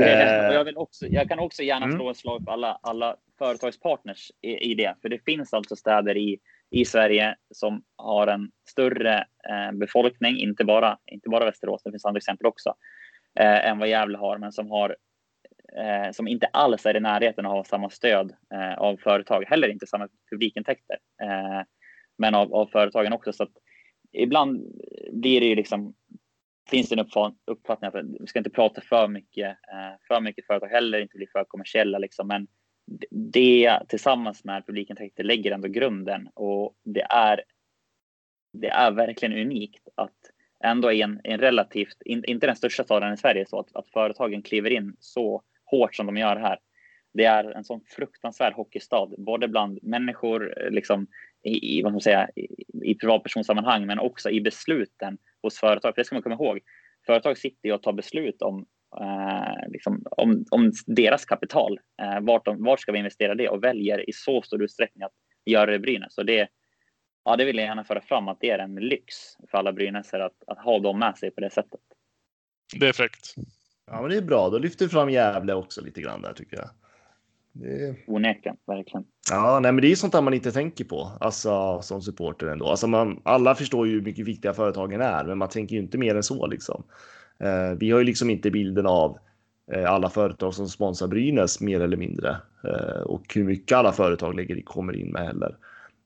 jag, 0.53 0.63
vill 0.63 0.77
också, 0.77 1.07
jag 1.07 1.29
kan 1.29 1.39
också 1.39 1.63
gärna 1.63 1.85
mm. 1.85 1.97
slå 1.97 2.09
ett 2.09 2.17
slag 2.17 2.43
för 2.43 2.51
alla, 2.51 2.79
alla 2.81 3.15
företagspartners 3.37 4.31
i, 4.41 4.71
i 4.71 4.75
det. 4.75 4.95
För 5.01 5.09
det 5.09 5.25
finns 5.25 5.53
alltså 5.53 5.75
städer 5.75 6.17
i, 6.17 6.39
i 6.69 6.85
Sverige 6.85 7.35
som 7.53 7.83
har 7.95 8.27
en 8.27 8.51
större 8.69 9.17
eh, 9.49 9.71
befolkning, 9.73 10.37
inte 10.37 10.65
bara, 10.65 10.97
inte 11.05 11.29
bara 11.29 11.45
Västerås, 11.45 11.83
det 11.83 11.91
finns 11.91 12.05
andra 12.05 12.17
exempel 12.17 12.47
också, 12.47 12.73
eh, 13.39 13.69
än 13.69 13.79
vad 13.79 13.89
Gävle 13.89 14.17
har, 14.17 14.37
men 14.37 14.51
som 14.51 14.71
har 14.71 14.95
eh, 15.77 16.11
som 16.11 16.27
inte 16.27 16.47
alls 16.53 16.85
är 16.85 16.97
i 16.97 16.99
närheten 16.99 17.45
av 17.45 17.63
samma 17.63 17.89
stöd 17.89 18.33
eh, 18.53 18.77
av 18.77 18.97
företag, 18.97 19.45
heller 19.47 19.67
inte 19.67 19.87
samma 19.87 20.07
publikintäkter, 20.29 20.97
eh, 21.21 21.61
men 22.17 22.35
av, 22.35 22.53
av 22.53 22.65
företagen 22.65 23.13
också. 23.13 23.33
Så 23.33 23.43
att 23.43 23.53
ibland 24.11 24.81
blir 25.11 25.41
det 25.41 25.47
ju 25.47 25.55
liksom 25.55 25.93
finns 26.69 26.89
det 26.89 26.95
en 26.99 27.33
uppfattning 27.45 27.87
att 27.87 28.05
vi 28.19 28.27
ska 28.27 28.39
inte 28.39 28.49
prata 28.49 28.81
för 28.81 29.07
mycket, 29.07 29.47
eh, 29.47 29.99
för 30.07 30.21
mycket 30.21 30.45
företag 30.45 30.67
heller, 30.67 30.99
inte 30.99 31.17
bli 31.17 31.27
för 31.27 31.43
kommersiella 31.43 31.97
liksom. 31.97 32.27
Men 32.27 32.47
det 33.11 33.79
tillsammans 33.87 34.43
med 34.43 34.65
publikintäkter 34.65 35.23
lägger 35.23 35.51
ändå 35.51 35.67
grunden 35.67 36.29
och 36.33 36.75
det 36.83 37.05
är. 37.09 37.43
Det 38.53 38.69
är 38.69 38.91
verkligen 38.91 39.39
unikt 39.41 39.87
att 39.95 40.15
ändå 40.63 40.91
i 40.91 41.01
en, 41.01 41.21
en 41.23 41.39
relativt, 41.39 42.01
inte 42.05 42.47
den 42.47 42.55
största 42.55 42.83
staden 42.83 43.13
i 43.13 43.17
Sverige, 43.17 43.45
så 43.45 43.59
att, 43.59 43.75
att 43.75 43.87
företagen 43.87 44.41
kliver 44.41 44.69
in 44.69 44.95
så 44.99 45.43
hårt 45.65 45.95
som 45.95 46.05
de 46.05 46.17
gör 46.17 46.35
här. 46.35 46.59
Det 47.13 47.25
är 47.25 47.51
en 47.51 47.63
sån 47.63 47.81
fruktansvärd 47.81 48.53
hockeystad, 48.53 49.15
både 49.17 49.47
bland 49.47 49.79
människor, 49.81 50.63
eh, 50.63 50.71
liksom 50.71 51.07
i, 51.47 51.81
vad 51.81 51.91
man 51.91 52.01
säga, 52.01 52.29
i, 52.35 52.47
i 52.83 52.95
privatpersonsammanhang, 52.95 53.85
men 53.85 53.99
också 53.99 54.29
i 54.29 54.41
besluten 54.41 55.17
hos 55.41 55.59
företag. 55.59 55.95
För 55.95 56.01
det 56.01 56.05
ska 56.05 56.15
man 56.15 56.23
komma 56.23 56.35
ihåg. 56.35 56.59
Företag 57.05 57.37
sitter 57.37 57.69
ju 57.69 57.73
och 57.73 57.83
tar 57.83 57.93
beslut 57.93 58.41
om, 58.41 58.65
eh, 59.01 59.69
liksom, 59.71 60.03
om, 60.11 60.45
om 60.51 60.71
deras 60.85 61.25
kapital. 61.25 61.79
Eh, 62.01 62.19
vart, 62.21 62.45
de, 62.45 62.63
vart 62.63 62.79
ska 62.79 62.91
vi 62.91 62.97
investera 62.97 63.35
det? 63.35 63.49
Och 63.49 63.63
väljer 63.63 64.09
i 64.09 64.13
så 64.13 64.41
stor 64.41 64.63
utsträckning 64.63 65.03
att 65.03 65.13
göra 65.45 65.65
det 65.65 65.75
i 65.75 65.79
Brynäs. 65.79 66.13
Så 66.13 66.23
det, 66.23 66.47
ja, 67.23 67.35
det 67.35 67.45
vill 67.45 67.57
jag 67.57 67.65
gärna 67.65 67.83
föra 67.83 68.01
fram 68.01 68.27
att 68.27 68.37
det 68.39 68.49
är 68.49 68.59
en 68.59 68.75
lyx 68.75 69.15
för 69.51 69.57
alla 69.57 69.73
brynäsare 69.73 70.25
att, 70.25 70.43
att 70.47 70.59
ha 70.59 70.79
dem 70.79 70.99
med 70.99 71.17
sig 71.17 71.31
på 71.31 71.41
det 71.41 71.49
sättet. 71.49 71.79
Det 72.79 72.87
är 72.87 72.93
fräckt. 72.93 73.35
Ja, 73.85 74.01
men 74.01 74.09
det 74.09 74.17
är 74.17 74.21
bra. 74.21 74.49
Då 74.49 74.57
lyfter 74.57 74.85
vi 74.85 74.91
fram 74.91 75.09
Gävle 75.09 75.53
också 75.53 75.81
lite 75.81 76.01
grann 76.01 76.21
där 76.21 76.33
tycker 76.33 76.57
jag. 76.57 76.69
Det... 77.61 77.95
Onekligen, 78.07 78.57
verkligen. 78.67 79.05
Ja, 79.29 79.59
nej, 79.59 79.71
men 79.71 79.81
det 79.81 79.91
är 79.91 79.95
sånt 79.95 80.13
där 80.13 80.21
man 80.21 80.33
inte 80.33 80.51
tänker 80.51 80.85
på 80.85 81.11
alltså, 81.19 81.81
som 81.81 82.01
supporter 82.01 82.47
ändå. 82.47 82.67
Alltså, 82.67 82.87
man, 82.87 83.21
alla 83.23 83.55
förstår 83.55 83.87
ju 83.87 83.93
hur 83.93 84.01
mycket 84.01 84.27
viktiga 84.27 84.53
företagen 84.53 85.01
är, 85.01 85.23
men 85.23 85.37
man 85.37 85.49
tänker 85.49 85.75
ju 85.75 85.81
inte 85.81 85.97
mer 85.97 86.15
än 86.15 86.23
så 86.23 86.47
liksom. 86.47 86.83
Eh, 87.39 87.77
vi 87.79 87.91
har 87.91 87.99
ju 87.99 88.05
liksom 88.05 88.29
inte 88.29 88.51
bilden 88.51 88.85
av 88.85 89.17
eh, 89.71 89.91
alla 89.91 90.09
företag 90.09 90.53
som 90.53 90.67
sponsrar 90.67 91.07
Brynäs 91.07 91.61
mer 91.61 91.81
eller 91.81 91.97
mindre 91.97 92.37
eh, 92.63 93.01
och 93.01 93.33
hur 93.35 93.43
mycket 93.43 93.77
alla 93.77 93.91
företag 93.91 94.35
lägger, 94.35 94.61
kommer 94.61 94.95
in 94.95 95.11
med 95.11 95.25
heller. 95.27 95.55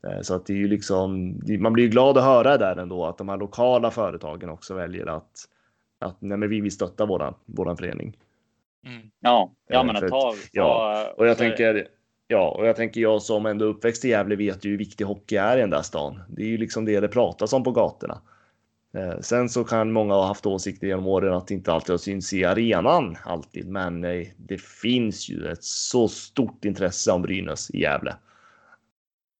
Eh, 0.07 0.21
så 0.21 0.35
att 0.35 0.45
det 0.45 0.53
är 0.53 0.57
ju 0.57 0.67
liksom, 0.67 1.39
man 1.59 1.73
blir 1.73 1.83
ju 1.83 1.89
glad 1.89 2.17
att 2.17 2.23
höra 2.23 2.57
där 2.57 2.75
ändå 2.75 3.05
att 3.05 3.17
de 3.17 3.29
här 3.29 3.37
lokala 3.37 3.91
företagen 3.91 4.49
också 4.49 4.73
väljer 4.73 5.05
att, 5.05 5.31
att 5.99 6.17
nej, 6.19 6.37
men 6.37 6.49
vi 6.49 6.61
vill 6.61 6.71
stötta 6.71 7.05
våran, 7.05 7.33
våran 7.45 7.77
förening. 7.77 8.17
Mm. 8.85 9.01
Ja, 9.19 9.53
ja 9.67 9.83
men 9.83 9.95
att 9.95 10.07
ta, 10.07 10.35
ja. 10.51 11.13
Och 11.17 11.27
jag 11.27 11.37
tänker, 11.37 11.87
ja, 12.27 12.49
och 12.49 12.67
jag 12.67 12.75
tänker 12.75 13.01
jag 13.01 13.21
som 13.21 13.45
ändå 13.45 13.65
uppväxt 13.65 14.05
i 14.05 14.09
Gävle 14.09 14.35
vet 14.35 14.65
ju 14.65 14.69
hur 14.69 14.77
viktig 14.77 15.05
hockey 15.05 15.35
är 15.35 15.57
i 15.57 15.61
den 15.61 15.69
där 15.69 15.81
stan. 15.81 16.19
Det 16.29 16.41
är 16.41 16.47
ju 16.47 16.57
liksom 16.57 16.85
det 16.85 16.99
det 16.99 17.07
pratas 17.07 17.53
om 17.53 17.63
på 17.63 17.71
gatorna. 17.71 18.21
Eh, 18.93 19.19
sen 19.19 19.49
så 19.49 19.63
kan 19.63 19.91
många 19.91 20.13
ha 20.13 20.25
haft 20.25 20.45
åsikter 20.45 20.87
genom 20.87 21.07
åren 21.07 21.33
att 21.33 21.47
det 21.47 21.53
inte 21.53 21.73
alltid 21.73 21.89
har 21.89 21.97
synts 21.97 22.33
i 22.33 22.45
arenan 22.45 23.17
alltid, 23.25 23.67
men 23.67 24.03
eh, 24.03 24.27
det 24.37 24.61
finns 24.61 25.29
ju 25.29 25.47
ett 25.47 25.63
så 25.63 26.07
stort 26.07 26.65
intresse 26.65 27.11
om 27.11 27.21
Brynäs 27.21 27.71
i 27.71 27.81
Gävle. 27.81 28.15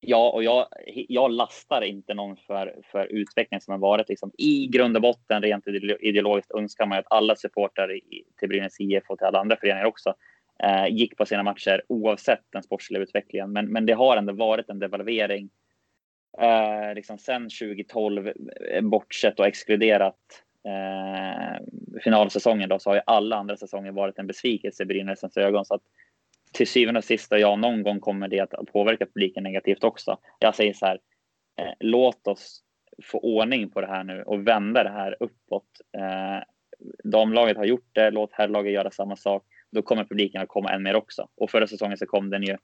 Ja, 0.04 0.30
och 0.30 0.44
jag, 0.44 0.68
jag 0.88 1.32
lastar 1.32 1.82
inte 1.82 2.14
någon 2.14 2.38
för, 2.38 2.76
för 2.92 3.06
utvecklingen 3.06 3.62
som 3.62 3.72
har 3.72 3.80
varit. 3.80 4.10
Liksom, 4.10 4.32
I 4.38 4.68
grund 4.68 4.96
och 4.96 5.02
botten, 5.02 5.42
rent 5.42 5.68
ideologiskt, 6.00 6.52
önskar 6.52 6.86
man 6.86 7.00
att 7.00 7.06
alla 7.10 7.36
supportrar 7.36 8.00
till 8.40 8.50
Brynäs 8.50 8.80
IF 8.80 9.04
och 9.08 9.18
till 9.18 9.28
alla 9.28 9.40
andra 9.40 9.56
föreningar 9.56 9.86
också 9.86 10.14
eh, 10.64 10.88
gick 10.88 11.18
på 11.18 11.26
sina 11.26 11.44
matcher 11.44 11.82
oavsett 11.88 12.44
den 12.52 12.64
sportsliga 12.64 13.02
utvecklingen. 13.02 13.52
Men, 13.52 13.72
men 13.72 13.86
det 13.86 13.94
har 13.94 14.18
ändå 14.18 14.34
varit 14.34 14.70
en 14.70 14.80
devalvering 14.80 15.50
eh, 16.42 16.96
liksom 16.96 17.18
sen 17.18 17.50
2012, 17.50 18.28
eh, 18.72 18.82
bortsett 18.82 19.40
och 19.40 19.48
exkluderat 19.48 20.44
eh, 20.66 21.66
finalsäsongen, 22.04 22.70
då, 22.70 22.80
så 22.80 22.90
har 22.90 22.96
ju 22.96 23.02
alla 23.06 23.36
andra 23.36 23.58
säsonger 23.58 23.92
varit 23.92 24.20
en 24.20 24.28
besvikelse 24.28 24.84
i 24.84 24.86
Brynäsens 24.86 25.38
ögon. 25.38 25.66
Så 25.66 25.74
att 25.74 25.84
till 26.54 26.68
syvende 26.68 26.98
och 26.98 27.04
sist, 27.04 27.28
ja, 27.32 27.56
någon 27.56 27.84
gång 27.84 28.00
kommer 28.00 28.28
det 28.28 28.40
att 28.40 28.66
påverka 28.74 29.06
publiken 29.06 29.44
negativt 29.44 29.84
också. 29.84 30.18
Jag 30.40 30.56
säger 30.56 30.74
så 30.74 30.86
här, 30.86 31.00
eh, 31.62 31.74
låt 31.80 32.28
oss 32.28 32.64
få 33.04 33.20
ordning 33.20 33.70
på 33.70 33.82
det 33.82 33.88
här 33.88 34.04
nu 34.04 34.24
och 34.24 34.48
vända 34.48 34.84
det 34.84 34.90
här 34.90 35.18
uppåt. 35.20 35.68
Eh, 35.98 36.44
damlaget 37.04 37.58
har 37.58 37.66
gjort 37.66 37.90
det, 37.92 38.12
låt 38.12 38.34
herrlaget 38.34 38.74
göra 38.74 38.92
samma 38.92 39.16
sak. 39.16 39.44
Då 39.72 39.82
kommer 39.82 40.04
publiken 40.04 40.42
att 40.42 40.48
komma 40.48 40.70
än 40.70 40.84
mer 40.84 40.96
också. 40.96 41.28
Och 41.36 41.52
förra 41.52 41.68
säsongen 41.68 41.98
så 41.98 42.06
kom 42.06 42.30
den 42.30 42.44
ju 42.44 42.58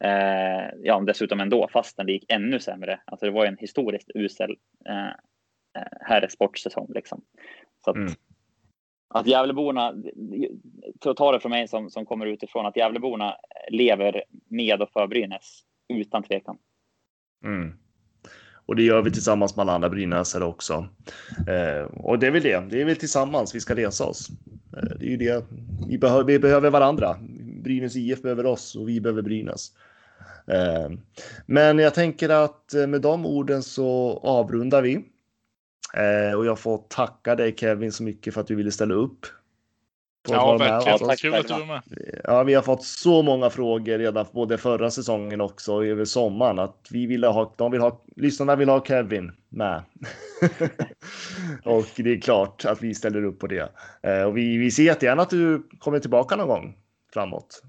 eh, 0.00 0.70
ja, 0.82 1.00
dessutom 1.06 1.40
ändå, 1.40 1.68
fastän 1.72 2.06
det 2.06 2.12
gick 2.12 2.32
ännu 2.32 2.60
sämre. 2.60 3.00
Alltså 3.04 3.26
det 3.26 3.32
var 3.32 3.44
ju 3.44 3.48
en 3.48 3.56
historiskt 3.56 4.10
usel 4.14 4.50
eh, 4.50 4.94
herresportsäsong. 5.74 5.98
herrsportsäsong 6.00 6.88
liksom. 6.94 7.22
Så 7.84 7.90
att, 7.90 7.96
mm 7.96 8.12
att 9.08 9.26
Gävleborna, 9.26 9.94
att 11.04 11.16
ta 11.16 11.32
det 11.32 11.40
från 11.40 11.50
mig 11.50 11.68
som, 11.68 11.90
som 11.90 12.06
kommer 12.06 12.26
utifrån, 12.26 12.66
att 12.66 12.76
Gävleborna 12.76 13.34
lever 13.70 14.22
med 14.48 14.82
och 14.82 14.90
för 14.90 15.06
Brynäs 15.06 15.62
utan 15.88 16.22
tvekan. 16.22 16.58
Mm. 17.44 17.72
Och 18.66 18.76
det 18.76 18.82
gör 18.82 19.02
vi 19.02 19.10
tillsammans 19.10 19.56
med 19.56 19.62
alla 19.62 19.72
andra 19.72 19.88
brynäsare 19.88 20.44
också. 20.44 20.86
Eh, 21.48 21.82
och 21.94 22.18
det 22.18 22.26
är 22.26 22.30
väl 22.30 22.42
det. 22.42 22.70
Det 22.70 22.80
är 22.80 22.84
väl 22.84 22.96
tillsammans 22.96 23.54
vi 23.54 23.60
ska 23.60 23.74
resa 23.74 24.04
oss. 24.04 24.28
Eh, 24.76 24.98
det 24.98 25.06
är 25.06 25.10
ju 25.10 25.16
det. 25.16 25.44
Vi, 25.88 25.98
behöver, 25.98 26.24
vi 26.24 26.38
behöver 26.38 26.70
varandra. 26.70 27.16
Brynäs 27.62 27.96
IF 27.96 28.22
behöver 28.22 28.46
oss 28.46 28.76
och 28.76 28.88
vi 28.88 29.00
behöver 29.00 29.22
Brynäs. 29.22 29.72
Eh, 30.46 30.90
men 31.46 31.78
jag 31.78 31.94
tänker 31.94 32.28
att 32.28 32.74
eh, 32.74 32.86
med 32.86 33.00
de 33.00 33.26
orden 33.26 33.62
så 33.62 34.20
avrundar 34.22 34.82
vi. 34.82 35.04
Eh, 35.94 36.38
och 36.38 36.46
jag 36.46 36.58
får 36.58 36.78
tacka 36.88 37.34
dig 37.34 37.56
Kevin 37.56 37.92
så 37.92 38.02
mycket 38.02 38.34
för 38.34 38.40
att 38.40 38.46
du 38.46 38.54
ville 38.54 38.72
ställa 38.72 38.94
upp. 38.94 39.26
Ja, 40.28 40.56
verkligen. 40.56 40.98
Tack, 40.98 41.18
Kul 41.18 41.34
att 41.34 41.48
du 41.48 41.54
var 41.54 41.66
med. 41.66 41.82
Ja, 42.24 42.42
vi 42.42 42.54
har 42.54 42.62
fått 42.62 42.84
så 42.84 43.22
många 43.22 43.50
frågor 43.50 43.98
redan 43.98 44.26
både 44.32 44.58
förra 44.58 44.90
säsongen 44.90 45.40
också 45.40 45.74
och 45.74 45.86
över 45.86 46.04
sommaren 46.04 46.58
att 46.58 46.88
vi 46.90 47.06
vill 47.06 47.24
ha, 47.24 47.54
de 47.56 47.70
vill 47.72 47.80
ha, 47.80 48.02
lyssnarna 48.16 48.56
vill 48.56 48.68
ha 48.68 48.84
Kevin 48.84 49.32
med. 49.48 49.82
och 51.64 51.86
det 51.96 52.12
är 52.12 52.20
klart 52.20 52.64
att 52.64 52.82
vi 52.82 52.94
ställer 52.94 53.24
upp 53.24 53.38
på 53.38 53.46
det. 53.46 53.72
Eh, 54.02 54.22
och 54.22 54.36
vi, 54.36 54.56
vi 54.56 54.70
ser 54.70 54.82
jättegärna 54.82 55.22
att 55.22 55.30
du 55.30 55.68
kommer 55.78 55.98
tillbaka 55.98 56.36
någon 56.36 56.48
gång 56.48 56.76
framåt. 57.12 57.62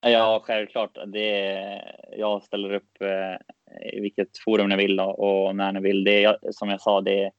Ja, 0.00 0.42
självklart. 0.46 0.98
Det, 1.06 1.82
jag 2.16 2.42
ställer 2.42 2.72
upp 2.72 3.00
eh, 3.00 3.56
Eh, 3.70 3.98
i 3.98 4.00
vilket 4.00 4.38
forum 4.44 4.68
ni 4.68 4.76
vill 4.76 5.00
och, 5.00 5.46
och 5.46 5.56
när 5.56 5.72
ni 5.72 5.80
vill. 5.80 6.04
Det 6.04 6.38
som 6.50 6.68
jag 6.68 6.80
sa, 6.80 7.00
det, 7.00 7.30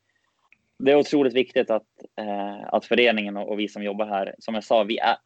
det 0.80 0.92
är 0.92 0.96
otroligt 0.96 1.34
viktigt 1.34 1.70
att, 1.70 1.88
eh, 2.20 2.64
att 2.74 2.86
föreningen 2.86 3.38
och, 3.38 3.50
och, 3.50 3.60
vi 3.60 3.68
som 3.68 3.84
jobbar 3.84 4.06
här, 4.06 4.36
som 4.40 4.54
jag 4.54 4.64
sa, 4.64 4.84
vi 4.84 4.98
är, 4.98 5.18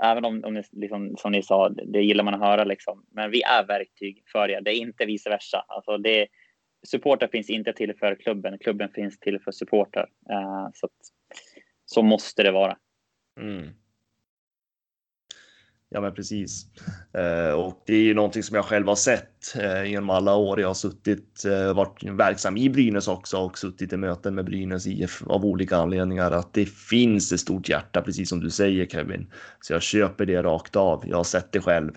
även 0.00 0.24
om, 0.24 0.44
om 0.44 0.54
ni, 0.54 0.62
liksom, 0.72 1.16
som 1.16 1.32
ni 1.32 1.42
sa, 1.42 1.68
det 1.68 2.02
gillar 2.02 2.24
man 2.24 2.34
att 2.34 2.48
höra, 2.48 2.64
liksom, 2.64 3.04
men 3.10 3.30
vi 3.30 3.42
är 3.42 3.66
verktyg 3.66 4.22
för 4.32 4.50
er. 4.50 4.60
Det 4.60 4.70
är 4.70 4.80
inte 4.80 5.06
vice 5.06 5.30
versa. 5.30 5.64
Alltså 5.68 5.98
det, 5.98 6.26
supporter 6.86 7.28
finns 7.28 7.50
inte 7.50 7.72
till 7.72 7.94
för 7.94 8.14
klubben, 8.14 8.58
klubben 8.58 8.88
finns 8.88 9.18
till 9.18 9.40
för 9.40 9.52
supporter. 9.52 10.06
Eh, 10.30 10.68
så, 10.74 10.86
att, 10.86 10.92
så 11.84 12.02
måste 12.02 12.42
det 12.42 12.50
vara. 12.50 12.76
Mm. 13.40 13.68
Ja, 15.88 16.00
men 16.00 16.14
precis. 16.14 16.66
Eh, 17.12 17.52
och 17.52 17.82
det 17.86 17.94
är 17.94 18.02
ju 18.02 18.14
någonting 18.14 18.42
som 18.42 18.56
jag 18.56 18.64
själv 18.64 18.88
har 18.88 18.94
sett 18.94 19.56
eh, 19.56 19.84
genom 19.84 20.10
alla 20.10 20.34
år. 20.34 20.60
Jag 20.60 20.68
har 20.68 20.74
suttit, 20.74 21.44
eh, 21.44 21.74
varit 21.74 22.02
verksam 22.02 22.56
i 22.56 22.70
Brynäs 22.70 23.08
också 23.08 23.36
och 23.38 23.58
suttit 23.58 23.92
i 23.92 23.96
möten 23.96 24.34
med 24.34 24.44
Brynäs 24.44 24.86
IF 24.86 25.22
av 25.26 25.44
olika 25.44 25.76
anledningar. 25.76 26.30
Att 26.30 26.54
det 26.54 26.66
finns 26.66 27.32
ett 27.32 27.40
stort 27.40 27.68
hjärta, 27.68 28.02
precis 28.02 28.28
som 28.28 28.40
du 28.40 28.50
säger 28.50 28.86
Kevin. 28.86 29.32
Så 29.60 29.72
jag 29.72 29.82
köper 29.82 30.26
det 30.26 30.42
rakt 30.42 30.76
av. 30.76 31.04
Jag 31.08 31.16
har 31.16 31.24
sett 31.24 31.52
det 31.52 31.60
själv. 31.60 31.92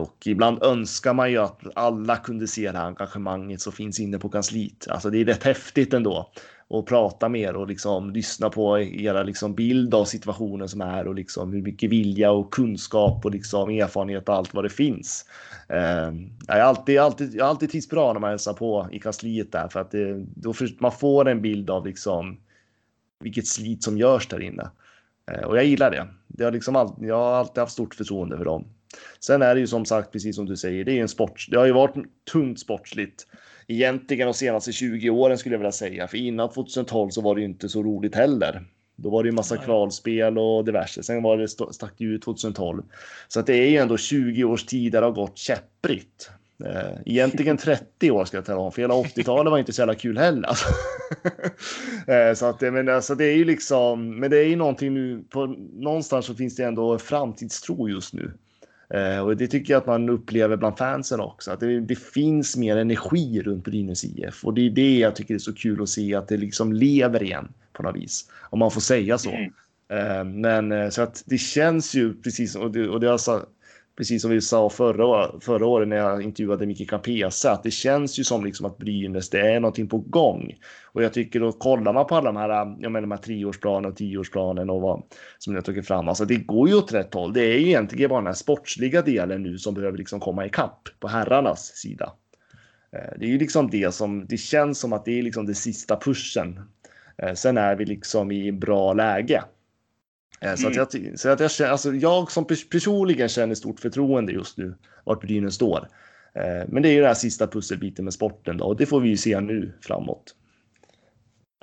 Och 0.00 0.26
ibland 0.26 0.62
önskar 0.62 1.14
man 1.14 1.30
ju 1.30 1.38
att 1.38 1.60
alla 1.74 2.16
kunde 2.16 2.46
se 2.46 2.72
det 2.72 2.78
här 2.78 2.86
engagemanget 2.86 3.60
som 3.60 3.72
finns 3.72 4.00
inne 4.00 4.18
på 4.18 4.28
kansliet. 4.28 4.88
Alltså 4.88 5.10
det 5.10 5.20
är 5.20 5.24
rätt 5.24 5.44
häftigt 5.44 5.94
ändå 5.94 6.30
och 6.70 6.86
prata 6.86 7.28
med 7.28 7.40
er 7.40 7.56
och 7.56 7.66
liksom 7.66 8.10
lyssna 8.10 8.50
på 8.50 8.78
era 8.78 9.22
liksom 9.22 9.54
bild 9.54 9.94
av 9.94 10.04
situationen 10.04 10.68
som 10.68 10.80
är 10.80 11.06
och 11.06 11.14
liksom 11.14 11.52
hur 11.52 11.62
mycket 11.62 11.90
vilja 11.90 12.30
och 12.30 12.52
kunskap 12.52 13.24
och 13.24 13.30
liksom 13.30 13.70
erfarenhet 13.70 14.28
och 14.28 14.34
allt 14.34 14.54
vad 14.54 14.64
det 14.64 14.70
finns. 14.70 15.24
Eh, 15.68 16.12
jag, 16.46 16.58
är 16.58 16.62
alltid, 16.62 16.98
alltid, 16.98 17.34
jag 17.34 17.44
är 17.44 17.48
alltid 17.50 17.70
trivs 17.70 17.88
bra 17.88 18.12
när 18.12 18.20
man 18.20 18.30
hälsar 18.30 18.52
på 18.52 18.88
i 18.92 18.98
kansliet 18.98 19.52
där 19.52 19.68
för 19.68 19.80
att 19.80 19.90
det, 19.90 20.24
då 20.34 20.52
för, 20.52 20.68
man 20.78 20.92
får 20.92 21.28
en 21.28 21.42
bild 21.42 21.70
av 21.70 21.86
liksom 21.86 22.40
vilket 23.20 23.46
slit 23.46 23.82
som 23.82 23.98
görs 23.98 24.28
där 24.28 24.40
inne. 24.40 24.70
Eh, 25.30 25.44
och 25.46 25.56
jag 25.56 25.64
gillar 25.64 25.90
det. 25.90 26.08
det 26.26 26.44
har 26.44 26.52
liksom 26.52 26.76
all, 26.76 26.94
jag 27.00 27.16
har 27.16 27.32
alltid 27.32 27.58
haft 27.58 27.72
stort 27.72 27.94
förtroende 27.94 28.36
för 28.36 28.44
dem. 28.44 28.64
Sen 29.20 29.42
är 29.42 29.54
det 29.54 29.60
ju 29.60 29.66
som 29.66 29.84
sagt, 29.84 30.12
precis 30.12 30.36
som 30.36 30.46
du 30.46 30.56
säger, 30.56 30.84
det 30.84 30.98
är 30.98 31.02
en 31.02 31.08
sport. 31.08 31.46
Det 31.50 31.56
har 31.56 31.66
ju 31.66 31.72
varit 31.72 31.94
tungt 32.32 32.60
sportsligt 32.60 33.26
egentligen 33.68 34.26
de 34.26 34.34
senaste 34.34 34.72
20 34.72 35.10
åren 35.10 35.38
skulle 35.38 35.54
jag 35.54 35.58
vilja 35.58 35.72
säga. 35.72 36.08
För 36.08 36.18
innan 36.18 36.50
2012 36.50 37.10
så 37.10 37.20
var 37.20 37.34
det 37.34 37.40
ju 37.40 37.46
inte 37.46 37.68
så 37.68 37.82
roligt 37.82 38.14
heller. 38.14 38.64
Då 38.96 39.10
var 39.10 39.22
det 39.22 39.28
ju 39.28 39.32
massa 39.32 39.56
kvalspel 39.56 40.38
och 40.38 40.64
diverse. 40.64 41.02
Sen 41.02 41.22
var 41.22 41.38
det 41.38 41.48
stack 41.48 41.92
det 41.98 42.04
ut 42.04 42.22
2012. 42.22 42.82
Så 43.28 43.40
att 43.40 43.46
det 43.46 43.54
är 43.54 43.70
ju 43.70 43.76
ändå 43.76 43.96
20 43.96 44.44
års 44.44 44.64
tid 44.64 44.92
där 44.92 45.00
det 45.00 45.06
har 45.06 45.12
gått 45.12 45.38
käpprigt. 45.38 46.30
Eh, 46.64 47.00
egentligen 47.06 47.56
30 47.58 48.10
år 48.10 48.24
ska 48.24 48.36
jag 48.36 48.44
tala 48.44 48.60
om, 48.60 48.72
för 48.72 48.82
hela 48.82 48.94
80-talet 48.94 49.50
var 49.50 49.58
inte 49.58 49.72
så 49.72 49.80
jävla 49.80 49.94
kul 49.94 50.18
heller. 50.18 50.48
Alltså. 50.48 50.68
Eh, 52.06 52.34
så 52.34 52.46
att, 52.46 52.60
men 52.60 52.88
alltså, 52.88 53.14
det 53.14 53.24
är 53.24 53.36
ju 53.36 53.44
liksom, 53.44 54.20
men 54.20 54.30
det 54.30 54.38
är 54.38 54.44
ju 54.44 54.56
någonting 54.56 54.94
nu, 54.94 55.24
på, 55.30 55.46
någonstans 55.72 56.26
så 56.26 56.34
finns 56.34 56.56
det 56.56 56.64
ändå 56.64 56.98
framtidstro 56.98 57.88
just 57.88 58.14
nu. 58.14 58.32
Eh, 58.94 59.20
och 59.20 59.36
det 59.36 59.46
tycker 59.46 59.72
jag 59.72 59.80
att 59.80 59.86
man 59.86 60.08
upplever 60.08 60.56
bland 60.56 60.78
fansen 60.78 61.20
också, 61.20 61.50
att 61.50 61.60
det, 61.60 61.80
det, 61.80 61.98
finns 61.98 62.56
mer 62.56 62.76
energi 62.76 63.42
runt 63.42 63.64
Brynäs 63.64 64.04
IF 64.04 64.44
och 64.44 64.54
det 64.54 64.66
är 64.66 64.70
det 64.70 64.98
jag 64.98 65.16
tycker 65.16 65.34
är 65.34 65.38
så 65.38 65.54
kul 65.54 65.82
att 65.82 65.88
se 65.88 66.14
att 66.14 66.28
det 66.28 66.36
liksom 66.36 66.72
lever 66.72 67.22
igen 67.22 67.52
på 67.72 67.82
något 67.82 67.96
vis, 67.96 68.30
om 68.50 68.58
man 68.58 68.70
får 68.70 68.80
säga 68.80 69.18
så. 69.18 69.30
Mm. 69.30 69.52
Eh, 69.88 70.24
men 70.24 70.72
eh, 70.72 70.88
så 70.88 71.02
att 71.02 71.22
det 71.26 71.38
känns 71.38 71.94
ju 71.94 72.14
precis 72.14 72.56
och 72.56 72.70
det, 72.70 72.88
och 72.88 73.00
det 73.00 73.08
har 73.08 73.18
precis 73.98 74.22
som 74.22 74.30
vi 74.30 74.40
sa 74.40 74.70
förra, 74.70 75.40
förra 75.40 75.66
året 75.66 75.88
när 75.88 75.96
jag 75.96 76.22
intervjuade 76.22 76.66
Micke 76.66 76.90
Campesa, 76.90 77.52
att 77.52 77.62
det 77.62 77.70
känns 77.70 78.18
ju 78.18 78.24
som 78.24 78.44
liksom 78.44 78.66
att 78.66 78.78
Brynäs, 78.78 79.30
det 79.30 79.40
är 79.40 79.60
någonting 79.60 79.88
på 79.88 79.98
gång. 79.98 80.54
Och 80.84 81.02
jag 81.02 81.12
tycker 81.12 81.40
då 81.40 81.52
kollar 81.52 81.92
man 81.92 82.06
på 82.06 82.16
alla 82.16 82.32
de 82.32 82.36
här, 82.36 82.48
jag 82.80 82.92
menar 82.92 83.00
de 83.00 83.10
här 83.10 83.18
treårsplanen 83.18 83.90
och 83.90 83.96
tioårsplanen 83.96 84.70
och 84.70 84.80
vad 84.80 85.02
som 85.38 85.54
jag 85.54 85.64
tagit 85.64 85.86
fram, 85.86 86.08
alltså 86.08 86.24
det 86.24 86.36
går 86.36 86.68
ju 86.68 86.74
åt 86.74 86.92
rätt 86.92 87.14
håll. 87.14 87.32
Det 87.32 87.40
är 87.40 87.58
ju 87.58 87.66
egentligen 87.66 88.08
bara 88.08 88.20
den 88.20 88.26
här 88.26 88.34
sportsliga 88.34 89.02
delen 89.02 89.42
nu 89.42 89.58
som 89.58 89.74
behöver 89.74 89.98
liksom 89.98 90.20
komma 90.20 90.46
ikapp 90.46 90.88
på 91.00 91.08
herrarnas 91.08 91.66
sida. 91.66 92.12
Eh, 92.92 93.18
det 93.18 93.24
är 93.24 93.30
ju 93.30 93.38
liksom 93.38 93.70
det 93.70 93.94
som, 93.94 94.26
det 94.26 94.36
känns 94.36 94.78
som 94.78 94.92
att 94.92 95.04
det 95.04 95.18
är 95.18 95.22
liksom 95.22 95.46
det 95.46 95.54
sista 95.54 95.96
pushen. 95.96 96.60
Eh, 97.22 97.34
sen 97.34 97.58
är 97.58 97.76
vi 97.76 97.84
liksom 97.84 98.32
i 98.32 98.52
bra 98.52 98.92
läge. 98.92 99.42
Eh, 100.40 100.54
så, 100.54 100.66
mm. 100.66 100.82
att 100.82 100.94
jag, 100.94 101.18
så 101.18 101.28
att 101.28 101.40
jag, 101.40 101.50
känner, 101.50 101.70
alltså 101.70 101.92
jag 101.92 102.30
som 102.30 102.46
personligen 102.46 103.28
känner 103.28 103.54
stort 103.54 103.80
förtroende 103.80 104.32
just 104.32 104.58
nu 104.58 104.74
vart 105.04 105.20
Brynäs 105.20 105.54
står. 105.54 105.88
Eh, 106.34 106.68
men 106.68 106.82
det 106.82 106.88
är 106.88 106.92
ju 106.92 106.98
den 106.98 107.06
här 107.06 107.14
sista 107.14 107.46
pusselbiten 107.46 108.04
med 108.04 108.14
sporten 108.14 108.56
då, 108.56 108.64
och 108.64 108.76
det 108.76 108.86
får 108.86 109.00
vi 109.00 109.08
ju 109.08 109.16
se 109.16 109.40
nu 109.40 109.72
framåt. 109.80 110.34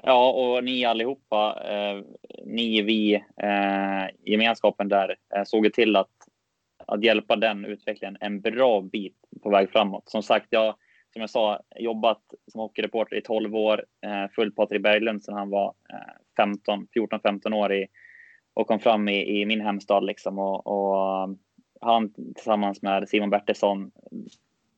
Ja, 0.04 0.32
och 0.32 0.64
ni 0.64 0.86
allihopa, 0.86 1.64
eh, 1.70 2.04
ni, 2.46 2.82
vi, 2.82 3.14
eh, 3.42 4.16
gemenskapen 4.24 4.90
där, 4.90 5.16
eh, 5.36 5.44
såg 5.46 5.74
till 5.74 5.96
att, 5.96 6.10
att 6.86 7.04
hjälpa 7.04 7.36
den 7.36 7.66
utvecklingen 7.66 8.18
en 8.20 8.42
bra 8.42 8.82
bit 8.82 9.18
på 9.44 9.50
väg 9.50 9.70
framåt. 9.72 10.10
Som 10.10 10.24
sagt, 10.24 10.48
jag, 10.50 10.76
som 11.14 11.22
jag 11.22 11.30
sa, 11.30 11.60
jobbat 11.76 12.22
som 12.52 12.62
hockeyreporter 12.62 13.16
i 13.16 13.22
12 13.22 13.56
år, 13.56 13.86
eh, 14.06 14.32
följt 14.36 14.56
Patrik 14.56 14.82
Berglund 14.82 15.24
sedan 15.24 15.36
han 15.36 15.50
var 15.50 15.74
15, 16.38 16.88
14-15 16.94 17.54
år 17.54 17.74
i 17.74 17.88
och 18.56 18.68
kom 18.68 18.80
fram 18.80 19.10
i, 19.10 19.42
i 19.42 19.46
min 19.46 19.62
hemstad 19.62 20.06
liksom 20.06 20.40
och, 20.40 20.68
och 20.68 21.30
han 21.82 22.14
tillsammans 22.36 22.82
med 22.82 23.10
Simon 23.10 23.30
Bertilsson. 23.30 23.92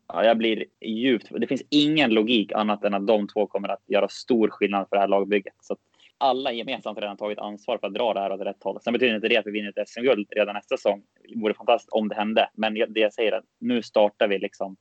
Ja, 0.08 0.24
jag 0.24 0.38
blir 0.38 0.66
djupt. 0.82 1.28
Det 1.32 1.48
finns 1.48 1.64
ingen 1.70 2.14
logik 2.14 2.52
annat 2.52 2.84
än 2.84 2.94
att 2.94 3.08
de 3.08 3.28
två 3.28 3.48
kommer 3.48 3.70
att 3.70 3.84
göra 3.88 4.08
stor 4.10 4.50
skillnad 4.50 4.90
för 4.90 4.96
det 4.96 5.00
här 5.00 5.08
lagbygget. 5.08 5.54
Så 5.62 5.74
att 5.74 5.80
alla 6.18 6.52
gemensamt 6.52 7.00
redan 7.00 7.18
tagit 7.18 7.40
ansvar 7.40 7.78
för 7.78 7.88
att 7.88 7.94
dra 7.94 8.14
det 8.14 8.20
här 8.20 8.32
åt 8.32 8.42
rätt 8.42 8.64
håll. 8.64 8.80
Sen 8.82 8.94
betyder 8.94 9.16
inte 9.16 9.28
det 9.28 9.38
att 9.38 9.48
vi 9.48 9.52
vinner 9.52 9.74
ett 9.80 9.90
SM-guld 9.90 10.28
redan 10.32 10.56
nästa 10.56 10.78
säsong. 10.78 11.04
Det 11.30 11.40
vore 11.40 11.54
fantastiskt 11.54 11.90
om 11.90 12.08
det 12.08 12.16
hände, 12.16 12.50
men 12.54 12.74
det 12.74 13.00
jag 13.00 13.14
säger 13.14 13.32
är 13.32 13.38
att 13.38 13.46
nu 13.60 13.82
startar 13.82 14.28
vi 14.28 14.40
liksom. 14.40 14.78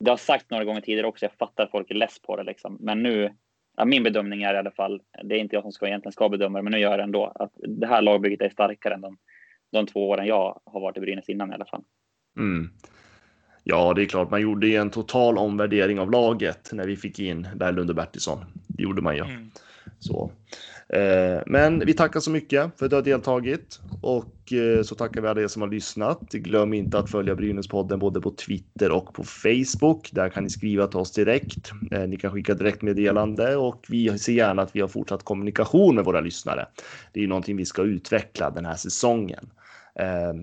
Det 0.00 0.10
har 0.10 0.16
sagt 0.16 0.50
några 0.50 0.64
gånger 0.64 0.80
tidigare 0.80 1.06
också. 1.06 1.24
Jag 1.24 1.32
fattar 1.32 1.64
att 1.64 1.70
folk 1.70 1.90
är 1.90 1.94
less 1.94 2.18
på 2.22 2.36
det 2.36 2.42
liksom, 2.42 2.76
men 2.80 3.02
nu 3.02 3.34
ja, 3.76 3.84
min 3.84 4.02
bedömning 4.02 4.42
är 4.42 4.54
i 4.54 4.58
alla 4.58 4.70
fall, 4.70 5.00
det 5.24 5.34
är 5.34 5.38
inte 5.38 5.56
jag 5.56 5.62
som 5.62 5.72
ska, 5.72 5.86
egentligen 5.86 6.12
ska 6.12 6.28
bedöma 6.28 6.58
det, 6.58 6.62
men 6.62 6.72
nu 6.72 6.78
gör 6.78 6.90
jag 6.90 6.98
det 6.98 7.02
ändå, 7.02 7.32
att 7.34 7.52
det 7.54 7.86
här 7.86 8.02
lagbygget 8.02 8.40
är 8.40 8.50
starkare 8.50 8.94
än 8.94 9.00
de, 9.00 9.16
de 9.72 9.86
två 9.86 10.08
åren 10.08 10.26
jag 10.26 10.60
har 10.64 10.80
varit 10.80 10.96
i 10.96 11.00
Brynäs 11.00 11.28
innan 11.28 11.50
i 11.50 11.54
alla 11.54 11.64
fall. 11.64 11.82
Mm. 12.38 12.70
Ja, 13.64 13.94
det 13.94 14.02
är 14.02 14.06
klart, 14.06 14.30
man 14.30 14.40
gjorde 14.40 14.66
en 14.66 14.90
total 14.90 15.38
omvärdering 15.38 16.00
av 16.00 16.10
laget 16.10 16.70
när 16.72 16.86
vi 16.86 16.96
fick 16.96 17.18
in 17.18 17.48
Berglund 17.56 17.90
och 17.90 17.96
Bertilsson. 17.96 18.44
Det 18.68 18.82
gjorde 18.82 19.02
man 19.02 19.16
ju. 19.16 19.22
Mm. 19.22 19.50
Så. 20.02 20.30
Eh, 20.88 21.42
men 21.46 21.78
vi 21.86 21.94
tackar 21.94 22.20
så 22.20 22.30
mycket 22.30 22.78
för 22.78 22.86
att 22.86 22.90
du 22.90 22.96
har 22.96 23.02
deltagit 23.02 23.80
och 24.00 24.52
eh, 24.52 24.82
så 24.82 24.94
tackar 24.94 25.20
vi 25.20 25.28
alla 25.28 25.40
er 25.42 25.48
som 25.48 25.62
har 25.62 25.68
lyssnat. 25.68 26.32
Glöm 26.32 26.74
inte 26.74 26.98
att 26.98 27.10
följa 27.10 27.34
Brynäspodden 27.34 27.98
både 27.98 28.20
på 28.20 28.30
Twitter 28.30 28.90
och 28.90 29.14
på 29.14 29.24
Facebook. 29.24 30.10
Där 30.12 30.28
kan 30.28 30.44
ni 30.44 30.50
skriva 30.50 30.86
till 30.86 30.98
oss 30.98 31.12
direkt. 31.12 31.70
Eh, 31.90 32.00
ni 32.00 32.16
kan 32.16 32.32
skicka 32.32 32.54
direktmeddelande 32.54 33.56
och 33.56 33.86
vi 33.88 34.18
ser 34.18 34.32
gärna 34.32 34.62
att 34.62 34.76
vi 34.76 34.80
har 34.80 34.88
fortsatt 34.88 35.24
kommunikation 35.24 35.94
med 35.94 36.04
våra 36.04 36.20
lyssnare. 36.20 36.66
Det 37.12 37.24
är 37.24 37.26
någonting 37.26 37.56
vi 37.56 37.64
ska 37.64 37.82
utveckla 37.82 38.50
den 38.50 38.64
här 38.64 38.76
säsongen. 38.76 39.50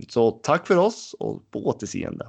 Så 0.08 0.32
tack 0.32 0.68
för 0.68 0.78
oss 0.78 1.16
och 1.20 1.52
på 1.52 1.68
återseende. 1.68 2.28